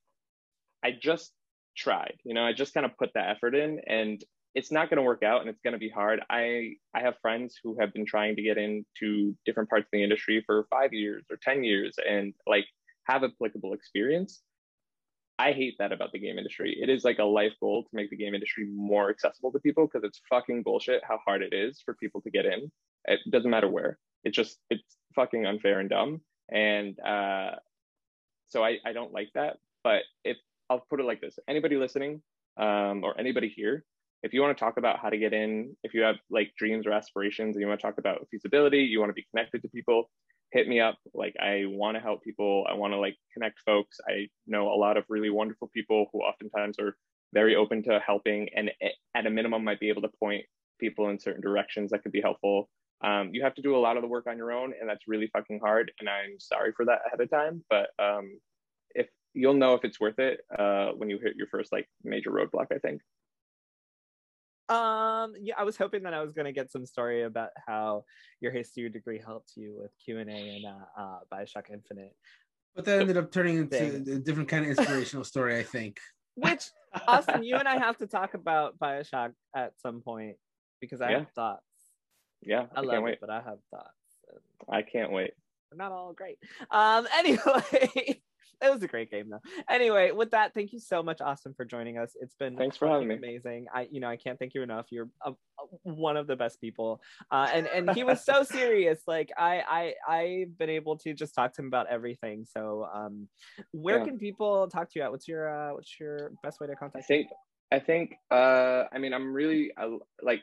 I 0.84 0.92
just 0.92 1.32
tried, 1.76 2.16
you 2.24 2.34
know, 2.34 2.44
I 2.44 2.52
just 2.52 2.74
kind 2.74 2.86
of 2.86 2.96
put 2.96 3.10
that 3.14 3.30
effort 3.30 3.54
in 3.54 3.80
and 3.86 4.22
it's 4.54 4.70
not 4.70 4.88
going 4.88 4.98
to 4.98 5.02
work 5.02 5.24
out 5.24 5.40
and 5.40 5.50
it's 5.50 5.60
going 5.62 5.72
to 5.72 5.78
be 5.78 5.88
hard. 5.88 6.20
I, 6.30 6.74
I 6.94 7.00
have 7.00 7.14
friends 7.20 7.58
who 7.62 7.76
have 7.80 7.92
been 7.92 8.06
trying 8.06 8.36
to 8.36 8.42
get 8.42 8.56
into 8.56 9.36
different 9.44 9.68
parts 9.68 9.86
of 9.86 9.90
the 9.92 10.04
industry 10.04 10.42
for 10.46 10.66
five 10.70 10.92
years 10.92 11.24
or 11.28 11.36
10 11.42 11.64
years 11.64 11.96
and 12.08 12.34
like 12.46 12.66
have 13.08 13.24
applicable 13.24 13.72
experience. 13.72 14.42
I 15.38 15.52
hate 15.52 15.76
that 15.78 15.92
about 15.92 16.12
the 16.12 16.18
game 16.18 16.38
industry. 16.38 16.76
It 16.80 16.88
is 16.88 17.04
like 17.04 17.18
a 17.18 17.24
life 17.24 17.54
goal 17.60 17.82
to 17.82 17.88
make 17.92 18.10
the 18.10 18.16
game 18.16 18.34
industry 18.34 18.66
more 18.66 19.10
accessible 19.10 19.50
to 19.52 19.58
people 19.58 19.86
because 19.86 20.04
it's 20.04 20.20
fucking 20.30 20.62
bullshit 20.62 21.02
how 21.06 21.18
hard 21.24 21.42
it 21.42 21.52
is 21.52 21.80
for 21.84 21.94
people 21.94 22.20
to 22.22 22.30
get 22.30 22.46
in. 22.46 22.70
It 23.06 23.20
doesn't 23.30 23.50
matter 23.50 23.68
where. 23.68 23.98
It's 24.22 24.36
just 24.36 24.58
it's 24.70 24.96
fucking 25.14 25.44
unfair 25.44 25.80
and 25.80 25.90
dumb. 25.90 26.20
And 26.50 26.98
uh, 27.00 27.56
so 28.46 28.64
I 28.64 28.78
I 28.86 28.92
don't 28.92 29.12
like 29.12 29.30
that. 29.34 29.58
but 29.82 30.02
if 30.24 30.36
I'll 30.70 30.86
put 30.88 31.00
it 31.00 31.04
like 31.04 31.20
this: 31.20 31.38
anybody 31.48 31.76
listening 31.76 32.22
um, 32.56 33.04
or 33.04 33.18
anybody 33.18 33.48
here, 33.48 33.84
if 34.22 34.32
you 34.32 34.40
want 34.40 34.56
to 34.56 34.64
talk 34.64 34.76
about 34.78 34.98
how 35.00 35.10
to 35.10 35.18
get 35.18 35.32
in, 35.32 35.76
if 35.82 35.94
you 35.94 36.02
have 36.02 36.16
like 36.30 36.52
dreams 36.56 36.86
or 36.86 36.92
aspirations, 36.92 37.56
and 37.56 37.60
you 37.60 37.66
want 37.68 37.80
to 37.80 37.86
talk 37.86 37.98
about 37.98 38.26
feasibility, 38.30 38.78
you 38.78 39.00
want 39.00 39.10
to 39.10 39.14
be 39.14 39.26
connected 39.30 39.62
to 39.62 39.68
people, 39.68 40.10
hit 40.54 40.68
me 40.68 40.80
up. 40.80 40.96
Like 41.12 41.34
I 41.38 41.64
want 41.66 41.96
to 41.96 42.00
help 42.00 42.22
people. 42.22 42.64
I 42.70 42.74
want 42.74 42.94
to 42.94 42.98
like 42.98 43.16
connect 43.34 43.58
folks. 43.66 43.98
I 44.08 44.28
know 44.46 44.68
a 44.68 44.78
lot 44.78 44.96
of 44.96 45.04
really 45.08 45.28
wonderful 45.28 45.68
people 45.74 46.06
who 46.12 46.20
oftentimes 46.20 46.78
are 46.78 46.96
very 47.34 47.56
open 47.56 47.82
to 47.82 48.00
helping, 48.06 48.48
and 48.54 48.70
at 49.14 49.26
a 49.26 49.30
minimum 49.30 49.64
might 49.64 49.80
be 49.80 49.88
able 49.88 50.02
to 50.02 50.10
point 50.20 50.44
people 50.80 51.08
in 51.08 51.18
certain 51.18 51.42
directions 51.42 51.90
that 51.90 52.02
could 52.02 52.12
be 52.12 52.20
helpful. 52.20 52.70
Um, 53.02 53.30
you 53.32 53.42
have 53.42 53.56
to 53.56 53.62
do 53.62 53.76
a 53.76 53.78
lot 53.78 53.96
of 53.96 54.02
the 54.02 54.08
work 54.08 54.26
on 54.28 54.38
your 54.38 54.52
own, 54.52 54.72
and 54.80 54.88
that's 54.88 55.08
really 55.08 55.28
fucking 55.32 55.58
hard. 55.58 55.90
And 55.98 56.08
I'm 56.08 56.38
sorry 56.38 56.72
for 56.76 56.84
that 56.86 57.00
ahead 57.06 57.20
of 57.20 57.28
time, 57.28 57.64
but 57.68 57.88
um, 57.98 58.38
if 58.94 59.08
you'll 59.34 59.54
know 59.54 59.74
if 59.74 59.84
it's 59.84 60.00
worth 60.00 60.20
it 60.20 60.40
uh, 60.56 60.92
when 60.96 61.10
you 61.10 61.18
hit 61.18 61.34
your 61.36 61.48
first 61.48 61.72
like 61.72 61.88
major 62.04 62.30
roadblock, 62.30 62.66
I 62.72 62.78
think. 62.78 63.02
Um, 64.68 65.34
yeah, 65.40 65.54
I 65.58 65.64
was 65.64 65.76
hoping 65.76 66.02
that 66.04 66.14
I 66.14 66.22
was 66.22 66.32
going 66.32 66.46
to 66.46 66.52
get 66.52 66.70
some 66.70 66.86
story 66.86 67.22
about 67.22 67.50
how 67.66 68.04
your 68.40 68.52
history 68.52 68.88
degree 68.88 69.20
helped 69.24 69.52
you 69.56 69.76
with 69.78 69.90
Q 70.02 70.18
and 70.18 70.30
A 70.30 70.56
and 70.56 70.64
uh, 70.66 71.00
uh, 71.00 71.18
Bioshock 71.32 71.70
Infinite. 71.72 72.14
But 72.74 72.86
that 72.86 73.00
ended 73.00 73.16
up 73.16 73.30
turning 73.30 73.58
into 73.58 73.96
a 73.96 74.18
different 74.18 74.48
kind 74.48 74.64
of 74.64 74.70
inspirational 74.70 75.24
story, 75.24 75.58
I 75.58 75.62
think. 75.62 75.98
Which, 76.34 76.64
Austin, 77.06 77.44
you 77.44 77.56
and 77.56 77.68
I 77.68 77.78
have 77.78 77.98
to 77.98 78.06
talk 78.06 78.34
about 78.34 78.78
Bioshock 78.78 79.32
at 79.54 79.74
some 79.80 80.00
point 80.00 80.36
because 80.80 81.00
I 81.00 81.10
yeah. 81.10 81.18
have 81.18 81.30
thoughts. 81.30 81.62
Yeah, 82.42 82.66
I, 82.74 82.80
I 82.80 82.82
love 82.82 83.06
it, 83.06 83.18
but 83.20 83.30
I 83.30 83.40
have 83.40 83.58
thoughts. 83.70 83.90
I 84.68 84.82
can't 84.82 85.12
wait. 85.12 85.32
They're 85.70 85.78
not 85.78 85.92
all 85.92 86.12
great. 86.12 86.38
Um, 86.70 87.06
anyway, 87.18 88.22
it 88.62 88.72
was 88.72 88.82
a 88.82 88.88
great 88.88 89.10
game 89.10 89.30
though. 89.30 89.40
Anyway, 89.68 90.10
with 90.10 90.30
that, 90.30 90.54
thank 90.54 90.72
you 90.72 90.80
so 90.80 91.02
much, 91.02 91.20
Austin, 91.20 91.54
for 91.54 91.64
joining 91.64 91.98
us. 91.98 92.12
It's 92.20 92.34
been 92.34 92.56
thanks 92.56 92.76
for 92.76 92.88
having 92.88 93.08
me. 93.08 93.16
Amazing. 93.16 93.66
I, 93.74 93.88
you 93.90 94.00
know, 94.00 94.08
I 94.08 94.16
can't 94.16 94.38
thank 94.38 94.54
you 94.54 94.62
enough. 94.62 94.86
You're 94.90 95.08
a, 95.24 95.30
a, 95.30 95.34
one 95.82 96.16
of 96.16 96.26
the 96.26 96.36
best 96.36 96.60
people. 96.60 97.00
Uh, 97.30 97.48
and 97.52 97.66
and 97.66 97.90
he 97.90 98.04
was 98.04 98.24
so 98.24 98.42
serious. 98.44 99.02
Like 99.06 99.30
I 99.36 99.94
I 100.08 100.14
I've 100.14 100.58
been 100.58 100.70
able 100.70 100.98
to 100.98 101.14
just 101.14 101.34
talk 101.34 101.54
to 101.54 101.62
him 101.62 101.68
about 101.68 101.88
everything. 101.88 102.44
So 102.44 102.88
um, 102.92 103.28
where 103.72 103.98
yeah. 103.98 104.04
can 104.04 104.18
people 104.18 104.68
talk 104.68 104.90
to 104.92 104.98
you 104.98 105.04
at? 105.04 105.10
What's 105.10 105.28
your 105.28 105.48
uh, 105.48 105.74
what's 105.74 105.98
your 105.98 106.32
best 106.42 106.60
way 106.60 106.66
to 106.66 106.76
contact? 106.76 107.04
I 107.04 107.06
think 107.06 107.28
you? 107.30 107.76
I 107.76 107.80
think 107.80 108.14
uh, 108.30 108.84
I 108.92 108.98
mean 108.98 109.12
I'm 109.12 109.32
really 109.32 109.72
I, 109.76 109.98
like 110.22 110.42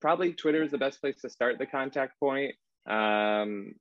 probably 0.00 0.32
Twitter 0.32 0.62
is 0.62 0.70
the 0.70 0.78
best 0.78 1.00
place 1.00 1.16
to 1.22 1.30
start 1.30 1.58
the 1.58 1.66
contact 1.66 2.18
point. 2.20 2.54
Um, 2.86 3.74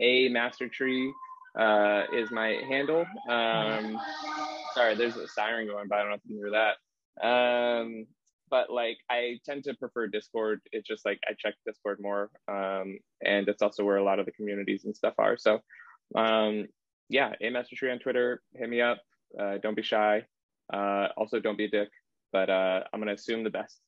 a 0.00 0.28
master 0.28 0.68
tree 0.68 1.12
uh, 1.58 2.04
is 2.12 2.30
my 2.30 2.60
handle. 2.68 3.06
Um, 3.28 3.98
sorry, 4.74 4.94
there's 4.94 5.16
a 5.16 5.28
siren 5.28 5.66
going 5.66 5.88
by. 5.88 5.98
I 5.98 6.00
don't 6.00 6.10
know 6.10 6.16
if 6.16 6.20
you 6.24 6.36
can 6.36 6.44
hear 6.44 6.50
that. 6.50 7.26
Um, 7.26 8.06
but 8.50 8.70
like, 8.70 8.98
I 9.10 9.38
tend 9.44 9.64
to 9.64 9.74
prefer 9.74 10.06
Discord. 10.06 10.60
It's 10.72 10.86
just 10.86 11.04
like 11.04 11.18
I 11.28 11.32
check 11.38 11.54
Discord 11.66 11.98
more, 12.00 12.30
um, 12.48 12.98
and 13.24 13.48
it's 13.48 13.62
also 13.62 13.84
where 13.84 13.96
a 13.96 14.04
lot 14.04 14.18
of 14.18 14.26
the 14.26 14.32
communities 14.32 14.84
and 14.84 14.94
stuff 14.94 15.14
are. 15.18 15.36
So, 15.36 15.60
um, 16.14 16.66
yeah, 17.08 17.32
a 17.40 17.50
master 17.50 17.76
tree 17.76 17.90
on 17.90 17.98
Twitter. 17.98 18.42
Hit 18.54 18.68
me 18.68 18.80
up. 18.80 19.00
Uh, 19.38 19.58
don't 19.58 19.76
be 19.76 19.82
shy. 19.82 20.24
Uh, 20.72 21.08
also, 21.16 21.40
don't 21.40 21.58
be 21.58 21.64
a 21.64 21.70
dick. 21.70 21.88
But 22.32 22.50
uh, 22.50 22.82
I'm 22.92 23.00
gonna 23.00 23.14
assume 23.14 23.44
the 23.44 23.50
best. 23.50 23.80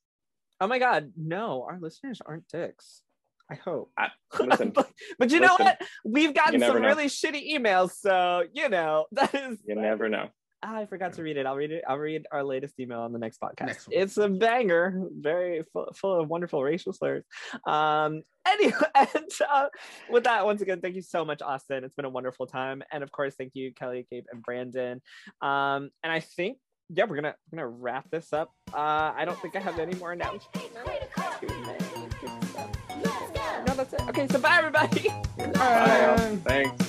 Oh 0.60 0.66
my 0.66 0.78
god, 0.78 1.12
no, 1.16 1.64
our 1.68 1.78
listeners 1.78 2.20
aren't 2.24 2.48
dicks. 2.48 3.02
I 3.50 3.54
hope. 3.54 3.90
I, 3.98 4.08
listen, 4.40 4.70
but, 4.70 4.90
but, 5.18 5.30
you 5.30 5.40
listen, 5.40 5.56
know 5.58 5.64
what? 5.64 5.80
We've 6.04 6.34
gotten 6.34 6.60
some 6.60 6.82
know. 6.82 6.88
really 6.88 7.06
shitty 7.06 7.52
emails, 7.52 7.92
so 7.92 8.44
you 8.52 8.68
know 8.68 9.06
that 9.12 9.34
is. 9.34 9.58
You 9.66 9.74
never 9.74 10.08
know. 10.08 10.28
I 10.60 10.86
forgot 10.86 11.12
to 11.14 11.22
read 11.22 11.36
it. 11.36 11.46
I'll 11.46 11.54
read 11.54 11.70
it. 11.70 11.84
I'll 11.88 11.98
read 11.98 12.26
our 12.32 12.42
latest 12.42 12.80
email 12.80 13.00
on 13.00 13.12
the 13.12 13.18
next 13.18 13.40
podcast. 13.40 13.66
Next 13.66 13.88
it's 13.92 14.16
a 14.16 14.28
banger, 14.28 15.04
very 15.12 15.62
full, 15.72 15.92
full 15.94 16.20
of 16.20 16.28
wonderful 16.28 16.62
racial 16.64 16.92
slurs. 16.92 17.24
Um, 17.64 18.22
anyway, 18.46 18.72
and 18.94 19.30
uh, 19.48 19.68
with 20.10 20.24
that, 20.24 20.44
once 20.44 20.60
again, 20.60 20.80
thank 20.80 20.96
you 20.96 21.02
so 21.02 21.24
much, 21.24 21.42
Austin. 21.42 21.84
It's 21.84 21.94
been 21.94 22.06
a 22.06 22.10
wonderful 22.10 22.46
time, 22.46 22.82
and 22.90 23.04
of 23.04 23.12
course, 23.12 23.34
thank 23.38 23.52
you, 23.54 23.72
Kelly, 23.72 24.06
Gabe, 24.10 24.24
and 24.32 24.42
Brandon. 24.42 25.00
Um, 25.40 25.90
and 26.02 26.12
I 26.12 26.20
think 26.20 26.58
yeah, 26.90 27.04
we're 27.04 27.16
gonna 27.16 27.34
we're 27.52 27.58
gonna 27.58 27.68
wrap 27.68 28.10
this 28.10 28.32
up. 28.32 28.50
Uh, 28.72 29.12
I 29.14 29.24
don't 29.24 29.38
think 29.40 29.56
I 29.56 29.60
have 29.60 29.78
any 29.78 29.94
more 29.96 30.12
announcements. 30.12 30.68
No, 33.78 33.84
that's 33.84 34.02
it. 34.02 34.08
Okay, 34.08 34.26
so 34.26 34.40
bye 34.40 34.58
everybody. 34.58 35.08
Bye. 35.54 36.38
Thanks. 36.44 36.87